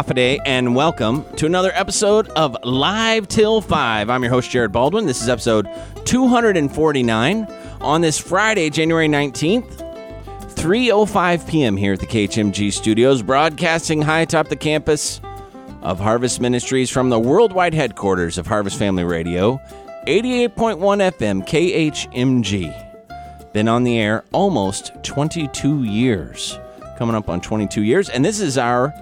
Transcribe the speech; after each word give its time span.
And 0.00 0.74
welcome 0.74 1.26
to 1.36 1.44
another 1.44 1.72
episode 1.74 2.30
of 2.30 2.56
Live 2.64 3.28
Till 3.28 3.60
5. 3.60 4.08
I'm 4.08 4.22
your 4.22 4.32
host, 4.32 4.50
Jared 4.50 4.72
Baldwin. 4.72 5.04
This 5.04 5.20
is 5.20 5.28
episode 5.28 5.68
249 6.06 7.46
on 7.82 8.00
this 8.00 8.18
Friday, 8.18 8.70
January 8.70 9.08
19th, 9.08 9.70
3.05 10.54 11.46
p.m. 11.46 11.76
here 11.76 11.92
at 11.92 12.00
the 12.00 12.06
KHMG 12.06 12.72
studios, 12.72 13.20
broadcasting 13.20 14.00
high 14.00 14.20
atop 14.20 14.48
the 14.48 14.56
campus 14.56 15.20
of 15.82 16.00
Harvest 16.00 16.40
Ministries 16.40 16.88
from 16.88 17.10
the 17.10 17.20
worldwide 17.20 17.74
headquarters 17.74 18.38
of 18.38 18.46
Harvest 18.46 18.78
Family 18.78 19.04
Radio, 19.04 19.60
88.1 20.06 20.78
FM 20.78 21.46
KHMG. 21.46 23.52
Been 23.52 23.68
on 23.68 23.84
the 23.84 23.98
air 23.98 24.24
almost 24.32 24.92
22 25.02 25.84
years, 25.84 26.58
coming 26.96 27.14
up 27.14 27.28
on 27.28 27.42
22 27.42 27.82
years, 27.82 28.08
and 28.08 28.24
this 28.24 28.40
is 28.40 28.56
our 28.56 28.94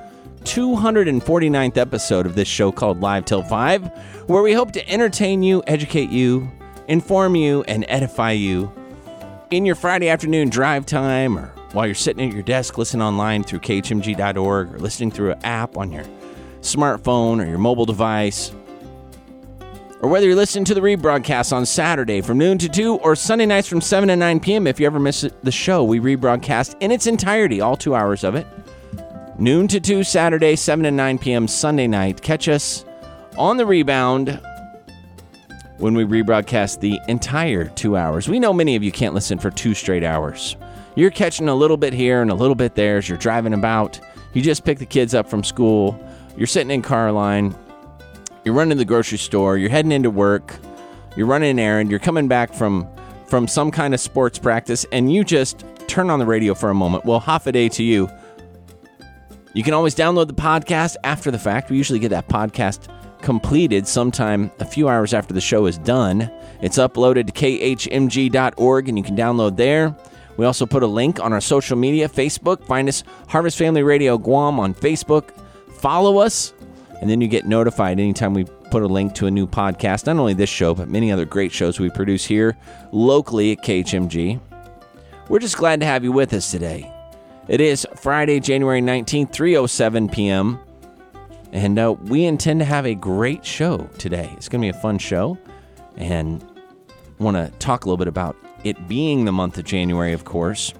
249th 0.48 1.76
episode 1.76 2.24
of 2.24 2.34
this 2.34 2.48
show 2.48 2.72
called 2.72 3.02
Live 3.02 3.26
Till 3.26 3.42
5, 3.42 4.28
where 4.28 4.42
we 4.42 4.54
hope 4.54 4.72
to 4.72 4.88
entertain 4.88 5.42
you, 5.42 5.62
educate 5.66 6.08
you, 6.08 6.50
inform 6.88 7.36
you, 7.36 7.64
and 7.64 7.84
edify 7.86 8.30
you 8.30 8.72
in 9.50 9.66
your 9.66 9.74
Friday 9.74 10.08
afternoon 10.08 10.48
drive 10.48 10.86
time 10.86 11.38
or 11.38 11.48
while 11.72 11.84
you're 11.84 11.94
sitting 11.94 12.26
at 12.26 12.32
your 12.32 12.42
desk 12.42 12.78
listening 12.78 13.02
online 13.02 13.44
through 13.44 13.58
khmg.org 13.58 14.74
or 14.74 14.78
listening 14.78 15.10
through 15.10 15.32
an 15.32 15.44
app 15.44 15.76
on 15.76 15.92
your 15.92 16.04
smartphone 16.62 17.44
or 17.44 17.46
your 17.46 17.58
mobile 17.58 17.84
device. 17.84 18.50
Or 20.00 20.08
whether 20.08 20.24
you're 20.26 20.34
listening 20.34 20.64
to 20.64 20.74
the 20.74 20.80
rebroadcast 20.80 21.52
on 21.52 21.66
Saturday 21.66 22.22
from 22.22 22.38
noon 22.38 22.56
to 22.56 22.70
2 22.70 22.94
or 22.96 23.14
Sunday 23.16 23.44
nights 23.44 23.68
from 23.68 23.82
7 23.82 24.08
to 24.08 24.16
9 24.16 24.40
p.m. 24.40 24.66
If 24.66 24.80
you 24.80 24.86
ever 24.86 24.98
miss 24.98 25.28
the 25.42 25.52
show, 25.52 25.84
we 25.84 26.00
rebroadcast 26.00 26.76
in 26.80 26.90
its 26.90 27.06
entirety, 27.06 27.60
all 27.60 27.76
two 27.76 27.94
hours 27.94 28.24
of 28.24 28.34
it 28.34 28.46
noon 29.38 29.68
to 29.68 29.78
2 29.80 30.02
Saturday, 30.02 30.56
7 30.56 30.84
to 30.84 30.90
9 30.90 31.18
p.m. 31.18 31.46
Sunday 31.46 31.86
night. 31.86 32.20
Catch 32.20 32.48
us 32.48 32.84
on 33.36 33.56
the 33.56 33.64
rebound 33.64 34.40
when 35.78 35.94
we 35.94 36.04
rebroadcast 36.04 36.80
the 36.80 36.98
entire 37.06 37.66
two 37.66 37.96
hours. 37.96 38.28
We 38.28 38.40
know 38.40 38.52
many 38.52 38.74
of 38.74 38.82
you 38.82 38.90
can't 38.90 39.14
listen 39.14 39.38
for 39.38 39.50
two 39.50 39.74
straight 39.74 40.02
hours. 40.02 40.56
You're 40.96 41.12
catching 41.12 41.48
a 41.48 41.54
little 41.54 41.76
bit 41.76 41.92
here 41.92 42.20
and 42.20 42.32
a 42.32 42.34
little 42.34 42.56
bit 42.56 42.74
there 42.74 42.96
as 42.96 43.08
you're 43.08 43.18
driving 43.18 43.54
about. 43.54 44.00
You 44.34 44.42
just 44.42 44.64
pick 44.64 44.78
the 44.78 44.86
kids 44.86 45.14
up 45.14 45.30
from 45.30 45.44
school. 45.44 45.98
You're 46.36 46.48
sitting 46.48 46.72
in 46.72 46.82
car 46.82 47.12
line. 47.12 47.54
You're 48.44 48.54
running 48.54 48.70
to 48.70 48.76
the 48.76 48.84
grocery 48.84 49.18
store. 49.18 49.56
You're 49.56 49.70
heading 49.70 49.92
into 49.92 50.10
work. 50.10 50.56
You're 51.16 51.26
running 51.26 51.50
an 51.50 51.58
errand. 51.60 51.90
You're 51.90 52.00
coming 52.00 52.28
back 52.28 52.52
from 52.52 52.88
from 53.26 53.46
some 53.46 53.70
kind 53.70 53.92
of 53.92 54.00
sports 54.00 54.38
practice, 54.38 54.86
and 54.90 55.12
you 55.12 55.22
just 55.22 55.62
turn 55.86 56.08
on 56.08 56.18
the 56.18 56.24
radio 56.24 56.54
for 56.54 56.70
a 56.70 56.74
moment. 56.74 57.04
Well, 57.04 57.20
half 57.20 57.46
a 57.46 57.52
day 57.52 57.68
to 57.68 57.82
you 57.82 58.08
you 59.54 59.62
can 59.62 59.74
always 59.74 59.94
download 59.94 60.28
the 60.28 60.34
podcast 60.34 60.96
after 61.04 61.30
the 61.30 61.38
fact. 61.38 61.70
We 61.70 61.76
usually 61.76 61.98
get 61.98 62.10
that 62.10 62.28
podcast 62.28 62.88
completed 63.22 63.86
sometime 63.86 64.50
a 64.60 64.64
few 64.64 64.88
hours 64.88 65.12
after 65.14 65.34
the 65.34 65.40
show 65.40 65.66
is 65.66 65.78
done. 65.78 66.30
It's 66.60 66.78
uploaded 66.78 67.26
to 67.26 67.32
khmg.org 67.32 68.88
and 68.88 68.98
you 68.98 69.04
can 69.04 69.16
download 69.16 69.56
there. 69.56 69.96
We 70.36 70.46
also 70.46 70.66
put 70.66 70.84
a 70.84 70.86
link 70.86 71.18
on 71.18 71.32
our 71.32 71.40
social 71.40 71.76
media 71.76 72.08
Facebook. 72.08 72.64
Find 72.64 72.88
us 72.88 73.02
Harvest 73.28 73.58
Family 73.58 73.82
Radio 73.82 74.16
Guam 74.18 74.60
on 74.60 74.72
Facebook. 74.72 75.30
Follow 75.72 76.18
us, 76.18 76.52
and 77.00 77.10
then 77.10 77.20
you 77.20 77.26
get 77.28 77.46
notified 77.46 77.98
anytime 77.98 78.34
we 78.34 78.44
put 78.70 78.82
a 78.82 78.86
link 78.86 79.14
to 79.14 79.26
a 79.26 79.30
new 79.30 79.46
podcast. 79.46 80.06
Not 80.06 80.16
only 80.16 80.34
this 80.34 80.50
show, 80.50 80.74
but 80.74 80.88
many 80.88 81.10
other 81.10 81.24
great 81.24 81.50
shows 81.50 81.80
we 81.80 81.90
produce 81.90 82.24
here 82.24 82.56
locally 82.92 83.52
at 83.52 83.64
KHMG. 83.64 84.40
We're 85.28 85.38
just 85.40 85.56
glad 85.56 85.80
to 85.80 85.86
have 85.86 86.04
you 86.04 86.12
with 86.12 86.32
us 86.32 86.50
today. 86.50 86.92
It 87.48 87.62
is 87.62 87.86
Friday, 87.96 88.40
January 88.40 88.82
19th, 88.82 89.32
3:07 89.32 90.12
p.m. 90.12 90.58
And 91.50 91.78
uh, 91.78 91.94
we 91.94 92.26
intend 92.26 92.60
to 92.60 92.66
have 92.66 92.84
a 92.84 92.94
great 92.94 93.42
show 93.42 93.88
today. 93.96 94.30
It's 94.36 94.50
going 94.50 94.60
to 94.60 94.66
be 94.66 94.76
a 94.76 94.80
fun 94.82 94.98
show 94.98 95.38
and 95.96 96.44
want 97.18 97.38
to 97.38 97.50
talk 97.58 97.84
a 97.84 97.88
little 97.88 97.96
bit 97.96 98.06
about 98.06 98.36
it 98.64 98.86
being 98.86 99.24
the 99.24 99.32
month 99.32 99.56
of 99.56 99.64
January, 99.64 100.12
of 100.12 100.26
course. 100.26 100.74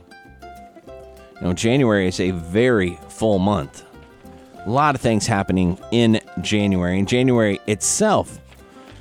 You 1.41 1.55
January 1.55 2.07
is 2.07 2.21
a 2.21 2.33
very 2.33 2.99
full 3.09 3.39
month. 3.39 3.85
A 4.67 4.69
lot 4.69 4.95
of 4.95 5.01
things 5.01 5.27
happening 5.27 5.79
in 5.91 6.21
January, 6.43 6.99
and 6.99 7.09
January 7.09 7.61
itself 7.67 8.39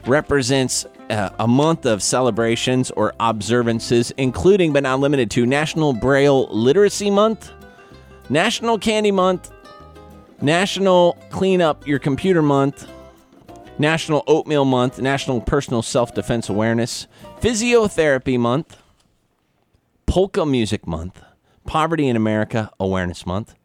represents 0.06 0.86
uh, 1.10 1.32
a 1.40 1.48
month 1.48 1.86
of 1.86 2.02
celebrations 2.02 2.92
or 2.92 3.14
observances, 3.20 4.12
including 4.12 4.72
but 4.72 4.84
not 4.84 5.02
limited 5.02 5.30
to 5.32 5.46
National 5.46 5.92
Braille 5.92 6.48
Literacy 6.48 7.10
Month, 7.10 7.52
National 8.30 8.78
Candy 8.78 9.12
Month, 9.12 9.52
National 10.42 11.18
Clean 11.30 11.62
Up 11.62 11.88
Your 11.88 12.00
Computer 12.00 12.42
Month, 12.42 12.90
National 13.80 14.24
Oatmeal 14.28 14.66
Month, 14.66 15.00
National 15.00 15.40
Personal 15.40 15.82
Self 15.82 16.14
Defense 16.14 16.50
Awareness, 16.50 17.08
Physiotherapy 17.40 18.38
Month, 18.38 18.78
Polka 20.08 20.46
Music 20.46 20.86
Month, 20.86 21.22
Poverty 21.66 22.08
in 22.08 22.18
America 22.18 22.70
Awareness 22.80 23.26
Month, 23.26 23.56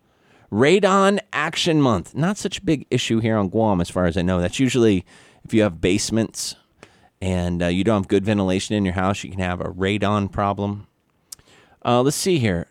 Radon 0.52 1.18
Action 1.32 1.80
Month. 1.82 2.14
Not 2.14 2.38
such 2.38 2.58
a 2.58 2.62
big 2.62 2.86
issue 2.88 3.18
here 3.18 3.36
on 3.36 3.48
Guam, 3.48 3.80
as 3.80 3.90
far 3.90 4.04
as 4.04 4.16
I 4.16 4.22
know. 4.22 4.40
That's 4.40 4.60
usually 4.60 5.04
if 5.44 5.52
you 5.52 5.62
have 5.62 5.80
basements 5.80 6.54
and 7.20 7.64
uh, 7.64 7.66
you 7.66 7.82
don't 7.82 8.02
have 8.02 8.08
good 8.08 8.24
ventilation 8.24 8.76
in 8.76 8.84
your 8.84 8.94
house, 8.94 9.24
you 9.24 9.30
can 9.30 9.40
have 9.40 9.60
a 9.60 9.64
radon 9.64 10.30
problem. 10.30 10.86
Uh, 11.84 12.00
let's 12.02 12.16
see 12.16 12.38
here. 12.38 12.68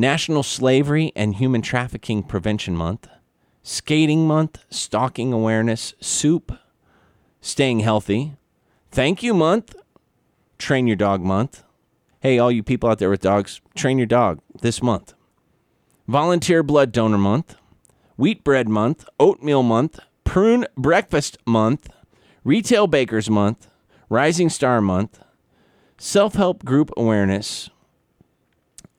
National 0.00 0.42
Slavery 0.42 1.12
and 1.14 1.34
Human 1.34 1.60
Trafficking 1.60 2.22
Prevention 2.22 2.74
Month, 2.74 3.06
Skating 3.62 4.26
Month, 4.26 4.64
Stalking 4.70 5.30
Awareness, 5.30 5.92
Soup, 6.00 6.58
Staying 7.42 7.80
Healthy, 7.80 8.32
Thank 8.90 9.22
You 9.22 9.34
Month, 9.34 9.76
Train 10.56 10.86
Your 10.86 10.96
Dog 10.96 11.20
Month. 11.20 11.64
Hey, 12.20 12.38
all 12.38 12.50
you 12.50 12.62
people 12.62 12.88
out 12.88 12.98
there 12.98 13.10
with 13.10 13.20
dogs, 13.20 13.60
train 13.74 13.98
your 13.98 14.06
dog 14.06 14.40
this 14.62 14.82
month. 14.82 15.12
Volunteer 16.08 16.62
Blood 16.62 16.92
Donor 16.92 17.18
Month, 17.18 17.56
Wheat 18.16 18.42
Bread 18.42 18.70
Month, 18.70 19.06
Oatmeal 19.18 19.62
Month, 19.62 20.00
Prune 20.24 20.66
Breakfast 20.76 21.36
Month, 21.46 21.90
Retail 22.42 22.86
Bakers 22.86 23.28
Month, 23.28 23.68
Rising 24.08 24.48
Star 24.48 24.80
Month, 24.80 25.20
Self 25.98 26.36
Help 26.36 26.64
Group 26.64 26.90
Awareness, 26.96 27.68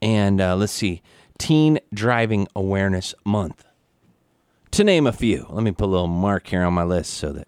and 0.01 0.41
uh, 0.41 0.55
let's 0.55 0.73
see, 0.73 1.01
Teen 1.37 1.79
Driving 1.93 2.47
Awareness 2.55 3.13
Month. 3.25 3.65
To 4.71 4.83
name 4.83 5.05
a 5.05 5.11
few, 5.11 5.47
let 5.49 5.63
me 5.63 5.71
put 5.71 5.85
a 5.85 5.87
little 5.87 6.07
mark 6.07 6.47
here 6.47 6.63
on 6.63 6.73
my 6.73 6.83
list 6.83 7.13
so 7.15 7.31
that 7.33 7.47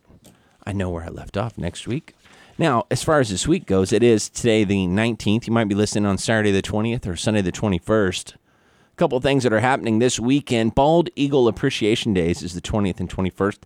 I 0.65 0.73
know 0.73 0.89
where 0.89 1.03
I 1.03 1.09
left 1.09 1.37
off 1.37 1.57
next 1.57 1.87
week. 1.87 2.15
Now, 2.57 2.85
as 2.91 3.03
far 3.03 3.19
as 3.19 3.29
this 3.29 3.47
week 3.47 3.65
goes, 3.65 3.91
it 3.91 4.03
is 4.03 4.29
today 4.29 4.63
the 4.63 4.85
19th. 4.85 5.47
You 5.47 5.53
might 5.53 5.67
be 5.67 5.75
listening 5.75 6.05
on 6.05 6.17
Saturday 6.17 6.51
the 6.51 6.61
20th 6.61 7.07
or 7.07 7.15
Sunday 7.15 7.41
the 7.41 7.51
21st. 7.51 8.35
A 8.35 8.95
couple 8.95 9.19
things 9.19 9.43
that 9.43 9.53
are 9.53 9.59
happening 9.59 9.99
this 9.99 10.19
weekend. 10.19 10.75
Bald 10.75 11.09
Eagle 11.15 11.47
Appreciation 11.47 12.13
Days 12.13 12.43
is 12.43 12.53
the 12.53 12.61
20th 12.61 12.99
and 12.99 13.09
21st. 13.09 13.59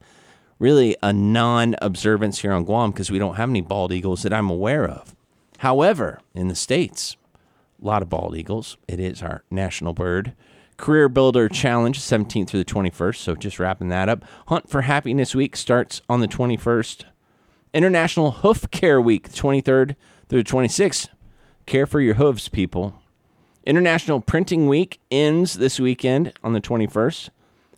really 0.59 0.95
a 1.03 1.11
non 1.11 1.75
observance 1.81 2.39
here 2.39 2.53
on 2.53 2.63
Guam 2.63 2.91
because 2.91 3.11
we 3.11 3.19
don't 3.19 3.35
have 3.35 3.49
any 3.49 3.61
bald 3.61 3.91
eagles 3.91 4.23
that 4.23 4.33
I'm 4.33 4.49
aware 4.49 4.87
of. 4.87 5.15
However, 5.59 6.21
in 6.33 6.47
the 6.47 6.55
States, 6.55 7.17
a 7.81 7.85
lot 7.85 8.01
of 8.01 8.09
bald 8.09 8.35
eagles. 8.35 8.77
It 8.87 8.99
is 8.99 9.21
our 9.21 9.43
national 9.51 9.93
bird. 9.93 10.33
Career 10.77 11.09
Builder 11.09 11.49
Challenge, 11.49 11.99
17th 11.99 12.49
through 12.49 12.63
the 12.63 12.73
21st. 12.73 13.15
So 13.17 13.35
just 13.35 13.59
wrapping 13.59 13.89
that 13.89 14.09
up. 14.09 14.23
Hunt 14.47 14.69
for 14.69 14.81
Happiness 14.81 15.33
Week 15.33 15.55
starts 15.55 16.01
on 16.07 16.21
the 16.21 16.27
21st. 16.27 17.05
International 17.73 18.31
Hoof 18.31 18.69
Care 18.71 19.01
Week, 19.01 19.29
23rd 19.29 19.95
through 20.29 20.43
the 20.43 20.49
26th. 20.49 21.09
Care 21.65 21.85
for 21.85 21.99
your 21.99 22.15
hooves, 22.15 22.47
people. 22.47 23.01
International 23.65 24.21
Printing 24.21 24.67
Week 24.67 24.99
ends 25.11 25.55
this 25.55 25.79
weekend 25.79 26.31
on 26.43 26.53
the 26.53 26.61
21st. 26.61 27.29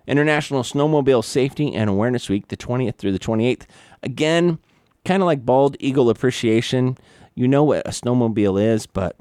International 0.05 0.63
Snowmobile 0.63 1.23
Safety 1.23 1.73
and 1.73 1.89
Awareness 1.89 2.29
Week, 2.29 2.47
the 2.47 2.57
20th 2.57 2.95
through 2.95 3.11
the 3.11 3.19
28th. 3.19 3.63
Again, 4.03 4.59
kind 5.05 5.23
of 5.23 5.27
like 5.27 5.45
Bald 5.45 5.77
Eagle 5.79 6.09
Appreciation. 6.09 6.97
You 7.33 7.47
know 7.47 7.63
what 7.63 7.87
a 7.87 7.91
snowmobile 7.91 8.61
is, 8.61 8.85
but 8.85 9.15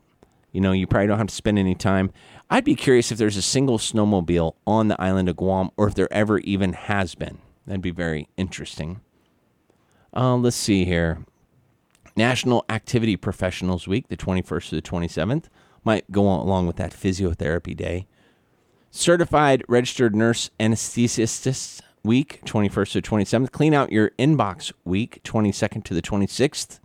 you 0.53 0.61
know, 0.61 0.73
you 0.73 0.87
probably 0.87 1.07
don't 1.07 1.19
have 1.19 1.29
to 1.29 1.35
spend 1.35 1.59
any 1.59 1.75
time. 1.75 2.11
I'd 2.51 2.65
be 2.65 2.75
curious 2.75 3.13
if 3.13 3.19
there's 3.19 3.37
a 3.37 3.43
single 3.43 3.79
snowmobile 3.79 4.55
on 4.67 4.89
the 4.89 5.01
island 5.01 5.29
of 5.29 5.37
Guam 5.37 5.71
or 5.77 5.89
if 5.89 5.95
there 5.95 6.13
ever 6.13 6.39
even 6.39 6.73
has 6.73 7.15
been. 7.15 7.39
That'd 7.67 7.83
be 7.83 7.91
very 7.91 8.29
interesting. 8.37 9.01
Uh, 10.17 10.37
let's 10.37 10.57
see 10.57 10.85
here. 10.85 11.25
National 12.17 12.65
Activity 12.69 13.17
Professionals 13.17 13.87
Week, 13.87 14.09
the 14.09 14.17
21st 14.17 14.71
to 14.71 14.75
the 14.77 14.83
27th. 14.83 15.45
Might 15.85 16.11
go 16.11 16.23
along 16.23 16.67
with 16.67 16.77
that 16.77 16.93
physiotherapy 16.93 17.77
day. 17.77 18.07
Certified 18.91 19.63
Registered 19.69 20.17
Nurse 20.17 20.51
Anesthetist 20.59 21.83
Week, 22.03 22.41
21st 22.45 22.93
to 22.93 23.03
27th. 23.03 23.53
Clean 23.53 23.75
Out 23.75 23.93
Your 23.93 24.11
Inbox 24.19 24.73
Week, 24.85 25.21
22nd 25.25 25.85
to 25.85 25.95
the 25.95 26.03
26th. 26.03 26.81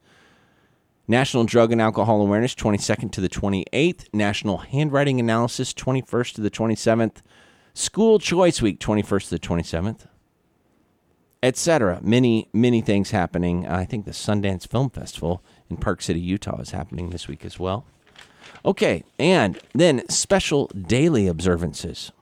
National 1.08 1.44
Drug 1.44 1.72
and 1.72 1.82
Alcohol 1.82 2.22
Awareness, 2.22 2.56
22nd 2.56 3.12
to 3.12 3.22
the 3.22 3.30
28th. 3.30 4.06
National 4.14 4.60
Handwriting 4.60 5.20
Analysis, 5.20 5.74
21st 5.74 6.36
to 6.36 6.42
the 6.42 6.50
27th. 6.50 7.18
School 7.74 8.20
Choice 8.20 8.62
Week, 8.62 8.80
21st 8.80 9.24
to 9.26 9.30
the 9.32 9.40
27th. 9.40 10.08
Etc. 11.42 12.00
Many, 12.02 12.48
many 12.54 12.80
things 12.80 13.12
happening. 13.12 13.68
Uh, 13.68 13.76
I 13.76 13.86
think 13.86 14.06
the 14.06 14.12
Sundance 14.12 14.66
Film 14.66 14.90
Festival 14.90 15.44
in 15.70 15.76
Park 15.76 16.02
City, 16.02 16.22
Utah 16.22 16.62
is 16.62 16.72
happening 16.72 17.10
this 17.10 17.28
week 17.28 17.44
as 17.44 17.60
well. 17.60 17.86
Okay, 18.66 19.04
and 19.20 19.60
then 19.74 20.08
special 20.08 20.68
daily 20.68 21.28
observances. 21.28 22.14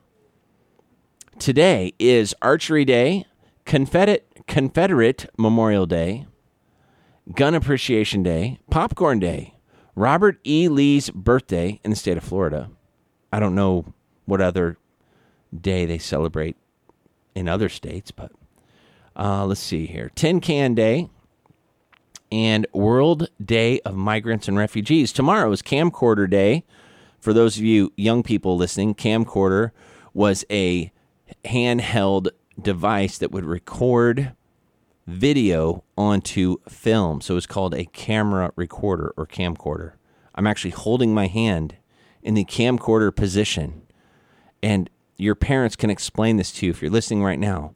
Today 1.37 1.93
is 1.99 2.33
Archery 2.41 2.83
Day, 2.83 3.25
Confederate, 3.65 4.27
Confederate 4.47 5.29
Memorial 5.37 5.85
Day, 5.85 6.25
Gun 7.33 7.53
Appreciation 7.53 8.23
Day, 8.23 8.59
Popcorn 8.69 9.19
Day, 9.19 9.53
Robert 9.95 10.39
E. 10.45 10.67
Lee's 10.67 11.09
birthday 11.11 11.79
in 11.83 11.91
the 11.91 11.95
state 11.95 12.17
of 12.17 12.23
Florida. 12.23 12.69
I 13.31 13.39
don't 13.39 13.55
know 13.55 13.93
what 14.25 14.41
other 14.41 14.77
day 15.55 15.85
they 15.85 15.97
celebrate 15.97 16.57
in 17.35 17.47
other 17.47 17.69
states, 17.69 18.11
but 18.11 18.31
uh, 19.15 19.45
let's 19.45 19.61
see 19.61 19.85
here. 19.85 20.11
Tin 20.15 20.41
Can 20.41 20.73
Day 20.73 21.09
and 22.31 22.65
World 22.73 23.29
Day 23.43 23.79
of 23.81 23.95
Migrants 23.95 24.47
and 24.47 24.57
Refugees. 24.57 25.13
Tomorrow 25.13 25.51
is 25.51 25.61
Camcorder 25.61 26.29
Day. 26.29 26.63
For 27.19 27.33
those 27.33 27.57
of 27.57 27.63
you 27.63 27.93
young 27.97 28.23
people 28.23 28.57
listening, 28.57 28.95
camcorder 28.95 29.71
was 30.13 30.43
a 30.49 30.91
handheld 31.45 32.29
device 32.59 33.17
that 33.19 33.31
would 33.31 33.45
record 33.45 34.33
video 35.11 35.83
onto 35.97 36.57
film. 36.67 37.21
So 37.21 37.37
it's 37.37 37.45
called 37.45 37.75
a 37.75 37.85
camera 37.85 38.51
recorder 38.55 39.13
or 39.17 39.27
camcorder. 39.27 39.93
I'm 40.33 40.47
actually 40.47 40.71
holding 40.71 41.13
my 41.13 41.27
hand 41.27 41.75
in 42.23 42.33
the 42.33 42.45
camcorder 42.45 43.15
position. 43.15 43.83
And 44.63 44.89
your 45.17 45.35
parents 45.35 45.75
can 45.75 45.89
explain 45.89 46.37
this 46.37 46.51
to 46.53 46.65
you 46.65 46.71
if 46.71 46.81
you're 46.81 46.91
listening 46.91 47.23
right 47.23 47.39
now. 47.39 47.75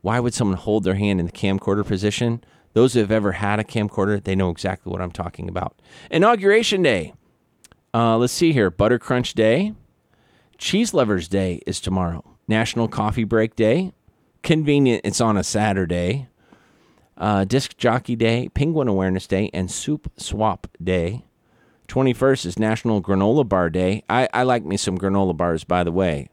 Why 0.00 0.20
would 0.20 0.34
someone 0.34 0.56
hold 0.56 0.84
their 0.84 0.94
hand 0.94 1.18
in 1.18 1.26
the 1.26 1.32
camcorder 1.32 1.84
position? 1.84 2.42
Those 2.74 2.94
who 2.94 3.00
have 3.00 3.10
ever 3.10 3.32
had 3.32 3.58
a 3.58 3.64
camcorder, 3.64 4.22
they 4.22 4.34
know 4.34 4.50
exactly 4.50 4.92
what 4.92 5.00
I'm 5.00 5.10
talking 5.10 5.48
about. 5.48 5.80
Inauguration 6.10 6.82
Day. 6.82 7.14
Uh, 7.92 8.16
let's 8.18 8.32
see 8.32 8.52
here. 8.52 8.70
Butter 8.70 8.98
Crunch 8.98 9.34
Day. 9.34 9.72
Cheese 10.58 10.94
Lovers 10.94 11.28
Day 11.28 11.60
is 11.66 11.80
tomorrow. 11.80 12.36
National 12.46 12.86
Coffee 12.86 13.24
Break 13.24 13.56
Day. 13.56 13.92
Convenient, 14.42 15.00
it's 15.04 15.20
on 15.20 15.36
a 15.36 15.42
Saturday 15.42 16.28
uh, 17.16 17.44
Disc 17.44 17.76
Jockey 17.76 18.16
Day, 18.16 18.48
Penguin 18.48 18.88
Awareness 18.88 19.26
Day, 19.26 19.50
and 19.52 19.70
Soup 19.70 20.10
Swap 20.16 20.66
Day. 20.82 21.24
21st 21.88 22.46
is 22.46 22.58
National 22.58 23.00
Granola 23.00 23.48
Bar 23.48 23.70
Day. 23.70 24.02
I, 24.08 24.28
I 24.34 24.42
like 24.42 24.64
me 24.64 24.76
some 24.76 24.98
granola 24.98 25.36
bars, 25.36 25.64
by 25.64 25.84
the 25.84 25.92
way. 25.92 26.28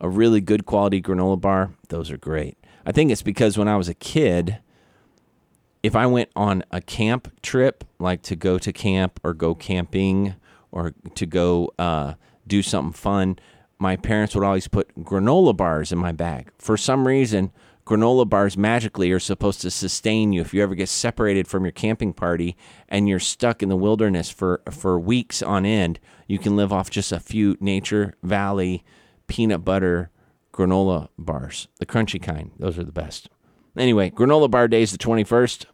A 0.00 0.08
really 0.08 0.40
good 0.40 0.66
quality 0.66 1.00
granola 1.00 1.40
bar, 1.40 1.72
those 1.88 2.10
are 2.10 2.18
great. 2.18 2.58
I 2.84 2.92
think 2.92 3.10
it's 3.10 3.22
because 3.22 3.56
when 3.56 3.68
I 3.68 3.76
was 3.76 3.88
a 3.88 3.94
kid, 3.94 4.58
if 5.82 5.96
I 5.96 6.06
went 6.06 6.30
on 6.36 6.64
a 6.70 6.80
camp 6.80 7.32
trip, 7.42 7.84
like 7.98 8.22
to 8.22 8.36
go 8.36 8.58
to 8.58 8.72
camp 8.72 9.20
or 9.22 9.32
go 9.32 9.54
camping 9.54 10.34
or 10.70 10.94
to 11.14 11.26
go 11.26 11.72
uh, 11.78 12.14
do 12.46 12.62
something 12.62 12.92
fun, 12.92 13.38
my 13.78 13.96
parents 13.96 14.34
would 14.34 14.44
always 14.44 14.68
put 14.68 14.94
granola 15.04 15.56
bars 15.56 15.92
in 15.92 15.98
my 15.98 16.12
bag. 16.12 16.50
For 16.58 16.76
some 16.76 17.06
reason, 17.06 17.52
granola 17.86 18.28
bars 18.28 18.56
magically 18.56 19.12
are 19.12 19.20
supposed 19.20 19.60
to 19.60 19.70
sustain 19.70 20.32
you. 20.32 20.40
If 20.40 20.52
you 20.52 20.62
ever 20.62 20.74
get 20.74 20.88
separated 20.88 21.46
from 21.46 21.64
your 21.64 21.72
camping 21.72 22.12
party 22.12 22.56
and 22.88 23.08
you're 23.08 23.20
stuck 23.20 23.62
in 23.62 23.68
the 23.68 23.76
wilderness 23.76 24.28
for 24.28 24.60
for 24.70 24.98
weeks 24.98 25.40
on 25.40 25.64
end 25.64 26.00
you 26.26 26.38
can 26.38 26.56
live 26.56 26.72
off 26.72 26.90
just 26.90 27.12
a 27.12 27.20
few 27.20 27.56
nature 27.60 28.14
valley 28.22 28.84
peanut 29.28 29.64
butter 29.64 30.10
granola 30.52 31.08
bars. 31.16 31.68
The 31.78 31.86
crunchy 31.86 32.20
kind. 32.20 32.50
Those 32.58 32.78
are 32.78 32.84
the 32.84 32.92
best. 32.92 33.30
Anyway 33.76 34.10
granola 34.10 34.50
bar 34.50 34.66
day 34.66 34.82
is 34.82 34.90
the 34.90 34.98
21st 34.98 35.66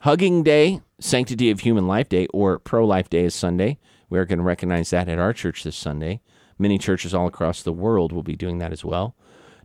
hugging 0.00 0.42
day 0.42 0.80
sanctity 0.98 1.50
of 1.50 1.60
human 1.60 1.86
life 1.86 2.08
day 2.08 2.26
or 2.34 2.58
pro-life 2.58 3.08
day 3.08 3.24
is 3.24 3.34
sunday. 3.36 3.78
We 4.10 4.18
are 4.18 4.26
going 4.26 4.40
to 4.40 4.44
recognize 4.44 4.90
that 4.90 5.08
at 5.08 5.20
our 5.20 5.32
church 5.32 5.62
this 5.62 5.76
sunday. 5.76 6.20
Many 6.58 6.76
churches 6.76 7.14
all 7.14 7.28
across 7.28 7.62
the 7.62 7.72
world 7.72 8.12
will 8.12 8.24
be 8.24 8.36
doing 8.36 8.58
that 8.58 8.72
as 8.72 8.84
well. 8.84 9.14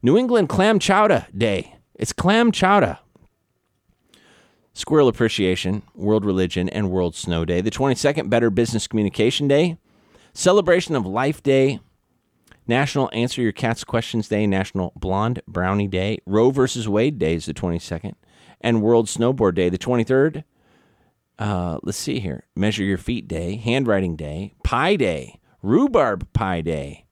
New 0.03 0.15
england 0.15 0.47
clam 0.47 0.77
chowder 0.77 1.25
day 1.35 1.76
it's 1.97 2.13
clam 2.13 2.51
chowder. 2.51 2.99
Squirrel 4.73 5.07
Appreciation, 5.07 5.81
World 5.95 6.23
Religion, 6.23 6.69
and 6.69 6.91
World 6.91 7.15
Snow 7.15 7.45
Day. 7.45 7.61
The 7.61 7.71
22nd, 7.71 8.29
Better 8.29 8.51
Business 8.51 8.85
Communication 8.85 9.47
Day. 9.47 9.79
Celebration 10.33 10.95
of 10.95 11.03
Life 11.03 11.41
Day. 11.41 11.79
National 12.67 13.09
Answer 13.11 13.41
Your 13.41 13.51
Cat's 13.51 13.83
Questions 13.83 14.27
Day. 14.27 14.45
National 14.45 14.93
Blonde 14.95 15.41
Brownie 15.47 15.87
Day. 15.87 16.19
Roe 16.27 16.51
versus 16.51 16.87
Wade 16.87 17.17
Day 17.17 17.33
is 17.33 17.47
the 17.47 17.55
22nd. 17.55 18.13
And 18.61 18.83
World 18.83 19.07
Snowboard 19.07 19.55
Day, 19.55 19.69
the 19.69 19.79
23rd. 19.79 20.43
Uh, 21.39 21.79
let's 21.81 21.97
see 21.97 22.19
here. 22.19 22.45
Measure 22.55 22.83
Your 22.83 22.99
Feet 22.99 23.27
Day. 23.27 23.55
Handwriting 23.55 24.15
Day. 24.15 24.53
Pie 24.63 24.95
Day. 24.95 25.39
Rhubarb 25.63 26.31
Pie 26.33 26.61
Day. 26.61 27.06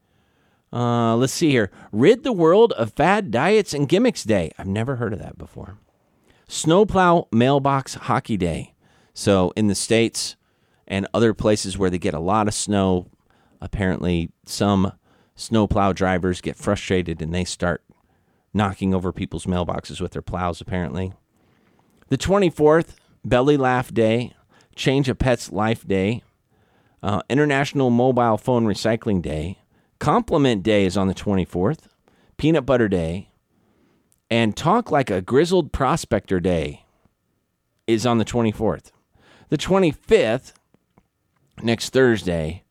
Uh, 0.76 1.16
let's 1.16 1.32
see 1.32 1.52
here. 1.52 1.72
Rid 1.94 2.24
the 2.24 2.34
world 2.34 2.74
of 2.74 2.92
fad 2.94 3.32
diets 3.32 3.74
and 3.74 3.88
gimmicks 3.88 4.26
day. 4.26 4.52
I've 4.60 4.68
never 4.68 4.98
heard 4.98 5.14
of 5.14 5.20
that 5.20 5.38
before. 5.38 5.78
Snowplow 6.50 7.30
mailbox 7.32 7.94
hockey 7.94 8.36
day. 8.36 8.74
So 9.14 9.54
in 9.56 9.68
the 9.68 9.76
states 9.76 10.36
and 10.86 11.08
other 11.14 11.34
places 11.34 11.78
where 11.78 11.90
they 11.90 11.98
get 11.98 12.14
a 12.14 12.20
lot 12.20 12.50
of 12.50 12.54
snow, 12.54 13.08
apparently 13.62 14.32
some 14.46 14.92
snowplow 15.36 15.94
drivers 15.94 16.42
get 16.42 16.58
frustrated 16.58 17.22
and 17.22 17.34
they 17.34 17.46
start 17.46 17.82
knocking 18.54 18.94
over 18.94 19.14
people's 19.14 19.46
mailboxes 19.46 20.02
with 20.02 20.12
their 20.12 20.22
plows. 20.22 20.60
Apparently, 20.60 21.14
the 22.10 22.18
24th 22.18 22.96
belly 23.24 23.56
laugh 23.56 23.94
day, 23.94 24.34
change 24.76 25.08
a 25.08 25.16
pet's 25.16 25.52
life 25.54 25.88
day, 25.88 26.22
uh, 27.02 27.22
International 27.30 27.90
Mobile 27.90 28.38
Phone 28.38 28.66
Recycling 28.66 29.22
Day. 29.22 29.58
Compliment 30.00 30.64
Day 30.64 30.86
is 30.86 30.98
on 30.98 31.08
the 31.08 31.14
24th, 31.14 31.88
Peanut 32.38 32.66
Butter 32.66 32.88
Day, 32.88 33.30
and 34.30 34.56
Talk 34.56 34.92
Like 34.92 35.10
a 35.10 35.22
Grizzled 35.22 35.72
Prospector 35.72 36.40
Day 36.40 36.86
is 37.88 38.06
on 38.06 38.18
the 38.18 38.26
24th. 38.26 38.92
The 39.50 39.58
25th, 39.58 40.54
next 41.62 41.92
Thursday, 41.92 42.64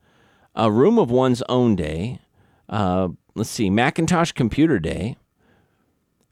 a 0.54 0.70
Room 0.70 0.98
of 0.98 1.10
One's 1.10 1.42
Own 1.48 1.76
Day. 1.76 2.20
Uh, 2.68 3.08
let's 3.34 3.50
see, 3.50 3.70
Macintosh 3.70 4.32
Computer 4.32 4.78
Day, 4.78 5.16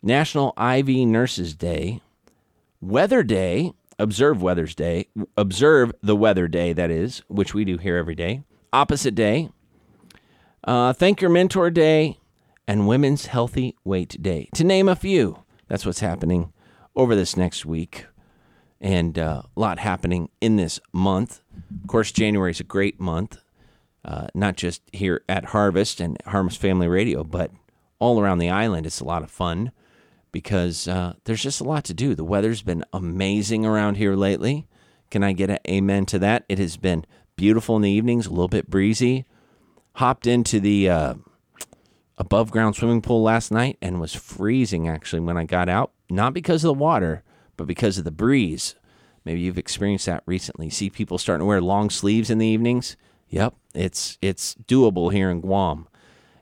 National 0.02 0.54
IV 0.58 0.88
Nurses 1.08 1.54
Day, 1.54 2.00
Weather 2.80 3.22
Day, 3.22 3.72
Observe 3.98 4.42
Weather's 4.42 4.74
Day, 4.74 5.06
Observe 5.36 5.92
the 6.02 6.16
Weather 6.16 6.48
Day, 6.48 6.72
that 6.72 6.90
is, 6.90 7.22
which 7.28 7.54
we 7.54 7.64
do 7.64 7.78
here 7.78 7.96
every 7.96 8.14
day, 8.14 8.42
Opposite 8.72 9.14
Day, 9.14 9.50
uh, 10.64 10.92
Thank 10.92 11.20
Your 11.20 11.30
Mentor 11.30 11.70
Day, 11.70 12.18
and 12.66 12.86
Women's 12.86 13.26
Healthy 13.26 13.76
Weight 13.84 14.22
Day, 14.22 14.48
to 14.54 14.64
name 14.64 14.88
a 14.88 14.96
few. 14.96 15.42
That's 15.68 15.84
what's 15.84 16.00
happening 16.00 16.52
over 16.94 17.14
this 17.14 17.36
next 17.36 17.64
week, 17.64 18.06
and 18.80 19.18
uh, 19.18 19.42
a 19.56 19.60
lot 19.60 19.78
happening 19.78 20.28
in 20.40 20.56
this 20.56 20.80
month. 20.92 21.40
Of 21.82 21.88
course, 21.88 22.12
January 22.12 22.50
is 22.50 22.60
a 22.60 22.64
great 22.64 23.00
month, 23.00 23.38
uh, 24.04 24.28
not 24.34 24.56
just 24.56 24.82
here 24.92 25.22
at 25.28 25.46
Harvest 25.46 26.00
and 26.00 26.16
Harvest 26.26 26.58
Family 26.60 26.88
Radio, 26.88 27.24
but 27.24 27.50
all 27.98 28.20
around 28.20 28.38
the 28.38 28.50
island. 28.50 28.86
It's 28.86 29.00
a 29.00 29.04
lot 29.04 29.22
of 29.22 29.30
fun 29.30 29.72
because 30.32 30.88
uh, 30.88 31.14
there's 31.24 31.42
just 31.42 31.60
a 31.60 31.64
lot 31.64 31.84
to 31.84 31.94
do. 31.94 32.14
The 32.14 32.24
weather's 32.24 32.62
been 32.62 32.84
amazing 32.92 33.66
around 33.66 33.96
here 33.96 34.14
lately. 34.14 34.66
Can 35.10 35.22
I 35.22 35.32
get 35.32 35.50
an 35.50 35.58
amen 35.68 36.06
to 36.06 36.18
that? 36.20 36.44
It 36.48 36.58
has 36.58 36.76
been 36.76 37.04
beautiful 37.36 37.76
in 37.76 37.82
the 37.82 37.90
evenings, 37.90 38.26
a 38.26 38.30
little 38.30 38.48
bit 38.48 38.70
breezy. 38.70 39.26
Hopped 39.94 40.26
into 40.26 40.58
the 40.60 40.88
uh, 40.88 41.14
above 42.16 42.50
ground 42.50 42.76
swimming 42.76 43.02
pool 43.02 43.22
last 43.22 43.50
night 43.50 43.78
and 43.82 44.00
was 44.00 44.14
freezing 44.14 44.88
actually 44.88 45.20
when 45.20 45.36
I 45.36 45.44
got 45.44 45.68
out. 45.68 45.92
Not 46.10 46.34
because 46.34 46.64
of 46.64 46.68
the 46.68 46.74
water, 46.74 47.22
but 47.56 47.66
because 47.66 47.98
of 47.98 48.04
the 48.04 48.10
breeze. 48.10 48.74
Maybe 49.24 49.40
you've 49.40 49.58
experienced 49.58 50.06
that 50.06 50.22
recently. 50.26 50.70
See 50.70 50.90
people 50.90 51.18
starting 51.18 51.42
to 51.42 51.46
wear 51.46 51.60
long 51.60 51.90
sleeves 51.90 52.30
in 52.30 52.38
the 52.38 52.46
evenings. 52.46 52.96
Yep, 53.28 53.54
it's 53.74 54.18
it's 54.20 54.54
doable 54.66 55.12
here 55.12 55.30
in 55.30 55.40
Guam, 55.40 55.88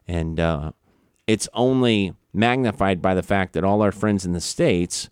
and 0.08 0.40
uh, 0.40 0.72
it's 1.26 1.48
only 1.52 2.14
magnified 2.32 3.00
by 3.02 3.14
the 3.14 3.22
fact 3.22 3.52
that 3.52 3.64
all 3.64 3.82
our 3.82 3.92
friends 3.92 4.24
in 4.24 4.32
the 4.32 4.40
states 4.40 5.08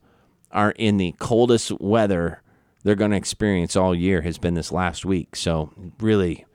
are 0.51 0.73
in 0.73 0.97
the 0.97 1.13
coldest 1.19 1.73
weather 1.81 2.43
they're 2.83 2.95
going 2.95 3.11
to 3.11 3.17
experience 3.17 3.77
all 3.77 3.95
year 3.95 4.23
has 4.23 4.39
been 4.39 4.55
this 4.55 4.73
last 4.73 5.05
week. 5.05 5.37
So 5.37 5.73
really, 6.01 6.47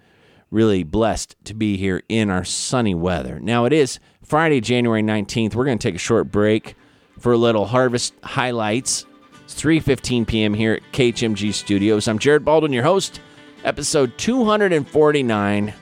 really 0.53 0.83
blessed 0.83 1.35
to 1.45 1.53
be 1.53 1.77
here 1.77 2.03
in 2.07 2.29
our 2.29 2.43
sunny 2.43 2.93
weather. 2.93 3.39
Now 3.39 3.65
it 3.65 3.73
is 3.73 3.99
Friday, 4.23 4.61
January 4.61 5.01
19th. 5.01 5.55
We're 5.55 5.65
going 5.65 5.79
to 5.79 5.87
take 5.87 5.95
a 5.95 5.99
short 5.99 6.31
break 6.31 6.75
for 7.19 7.33
a 7.33 7.37
little 7.37 7.65
harvest 7.65 8.13
highlights. 8.23 9.05
It's 9.43 9.59
3:15 9.61 10.27
p.m. 10.27 10.53
here 10.53 10.75
at 10.75 10.83
KHMG 10.93 11.53
Studios. 11.53 12.07
I'm 12.07 12.19
Jared 12.19 12.45
Baldwin, 12.45 12.71
your 12.71 12.83
host. 12.83 13.19
Episode 13.63 14.17
249. 14.17 15.73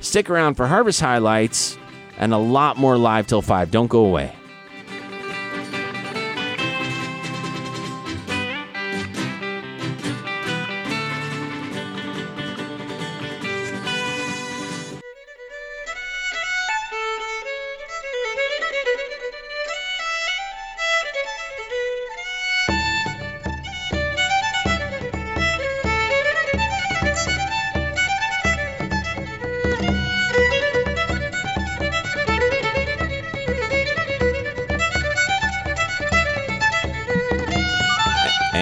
Stick 0.00 0.30
around 0.30 0.54
for 0.54 0.66
harvest 0.66 1.00
highlights 1.00 1.76
and 2.18 2.32
a 2.32 2.38
lot 2.38 2.78
more 2.78 2.96
live 2.96 3.26
till 3.26 3.42
5. 3.42 3.70
Don't 3.70 3.88
go 3.88 4.04
away. 4.04 4.34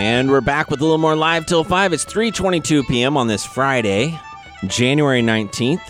And 0.04 0.30
we're 0.30 0.42
back 0.42 0.70
with 0.70 0.82
a 0.82 0.84
little 0.84 0.98
more 0.98 1.16
live 1.16 1.46
till 1.46 1.64
5. 1.64 1.94
It's 1.94 2.04
3:22 2.04 2.86
p.m. 2.86 3.16
on 3.16 3.26
this 3.26 3.42
Friday, 3.42 4.20
January 4.66 5.22
19th. 5.22 5.80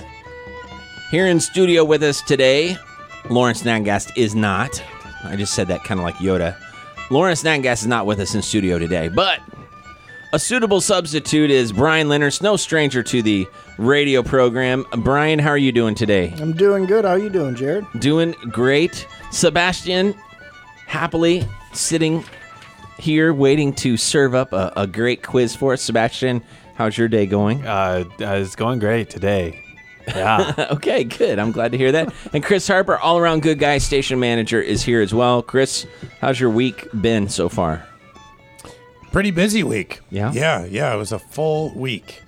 Here 1.10 1.26
in 1.26 1.40
studio 1.40 1.84
with 1.84 2.00
us 2.04 2.22
today, 2.22 2.76
Lawrence 3.28 3.64
Nangast 3.64 4.16
is 4.16 4.36
not. 4.36 4.80
I 5.24 5.34
just 5.34 5.52
said 5.52 5.66
that 5.66 5.82
kind 5.82 5.98
of 5.98 6.04
like 6.04 6.14
Yoda. 6.18 6.56
Lawrence 7.10 7.42
Nangast 7.42 7.80
is 7.80 7.88
not 7.88 8.06
with 8.06 8.20
us 8.20 8.36
in 8.36 8.42
studio 8.42 8.78
today, 8.78 9.08
but 9.08 9.40
a 10.32 10.38
suitable 10.38 10.80
substitute 10.80 11.50
is 11.50 11.72
Brian 11.72 12.06
Lenners, 12.06 12.40
no 12.40 12.54
stranger 12.54 13.02
to 13.02 13.20
the 13.20 13.48
radio 13.78 14.22
program. 14.22 14.86
Brian, 14.98 15.40
how 15.40 15.50
are 15.50 15.58
you 15.58 15.72
doing 15.72 15.96
today? 15.96 16.32
I'm 16.38 16.52
doing 16.52 16.86
good. 16.86 17.04
How 17.04 17.10
are 17.10 17.18
you 17.18 17.30
doing, 17.30 17.56
Jared? 17.56 17.84
Doing 17.98 18.36
great. 18.52 19.08
Sebastian, 19.32 20.14
happily 20.86 21.44
sitting 21.72 22.24
here 22.98 23.32
waiting 23.34 23.72
to 23.74 23.96
serve 23.96 24.34
up 24.34 24.52
a, 24.52 24.72
a 24.76 24.86
great 24.86 25.22
quiz 25.22 25.54
for 25.56 25.72
us. 25.72 25.82
Sebastian, 25.82 26.42
how's 26.76 26.96
your 26.96 27.08
day 27.08 27.26
going? 27.26 27.66
Uh, 27.66 28.04
uh, 28.20 28.24
it's 28.34 28.56
going 28.56 28.78
great 28.78 29.10
today. 29.10 29.60
Yeah. 30.08 30.66
okay, 30.72 31.04
good. 31.04 31.38
I'm 31.38 31.50
glad 31.52 31.72
to 31.72 31.78
hear 31.78 31.92
that. 31.92 32.12
And 32.32 32.44
Chris 32.44 32.68
Harper, 32.68 32.96
all 32.98 33.18
around 33.18 33.42
good 33.42 33.58
guy, 33.58 33.78
station 33.78 34.20
manager, 34.20 34.60
is 34.60 34.82
here 34.82 35.00
as 35.00 35.14
well. 35.14 35.42
Chris, 35.42 35.86
how's 36.20 36.38
your 36.38 36.50
week 36.50 36.86
been 37.00 37.28
so 37.28 37.48
far? 37.48 37.86
Pretty 39.12 39.30
busy 39.30 39.62
week. 39.62 40.00
Yeah? 40.10 40.32
Yeah, 40.32 40.64
yeah. 40.64 40.92
It 40.94 40.98
was 40.98 41.12
a 41.12 41.18
full 41.18 41.72
week. 41.74 42.20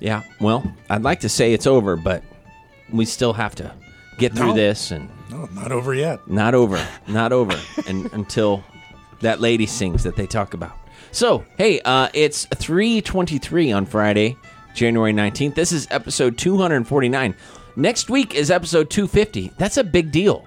Yeah, 0.00 0.22
well, 0.40 0.64
I'd 0.90 1.02
like 1.02 1.20
to 1.20 1.28
say 1.28 1.52
it's 1.52 1.66
over, 1.66 1.96
but 1.96 2.24
we 2.92 3.04
still 3.04 3.32
have 3.34 3.54
to 3.56 3.72
get 4.18 4.32
through 4.32 4.48
No. 4.48 4.54
this 4.54 4.90
and 4.90 5.08
No, 5.30 5.46
not 5.52 5.70
over 5.70 5.94
yet. 5.94 6.18
not 6.28 6.54
over, 6.54 6.84
not 7.06 7.32
over, 7.32 7.56
and 7.86 8.06
until 8.12 8.64
that 9.22 9.40
lady 9.40 9.66
sings 9.66 10.02
that 10.04 10.16
they 10.16 10.26
talk 10.26 10.54
about. 10.54 10.76
So, 11.10 11.44
hey, 11.58 11.80
uh, 11.84 12.08
it's 12.14 12.46
323 12.46 13.72
on 13.72 13.86
Friday, 13.86 14.36
January 14.74 15.12
19th. 15.12 15.54
This 15.54 15.72
is 15.72 15.86
episode 15.90 16.38
249. 16.38 17.34
Next 17.76 18.08
week 18.10 18.34
is 18.34 18.50
episode 18.50 18.90
250. 18.90 19.52
That's 19.58 19.76
a 19.76 19.84
big 19.84 20.10
deal. 20.12 20.46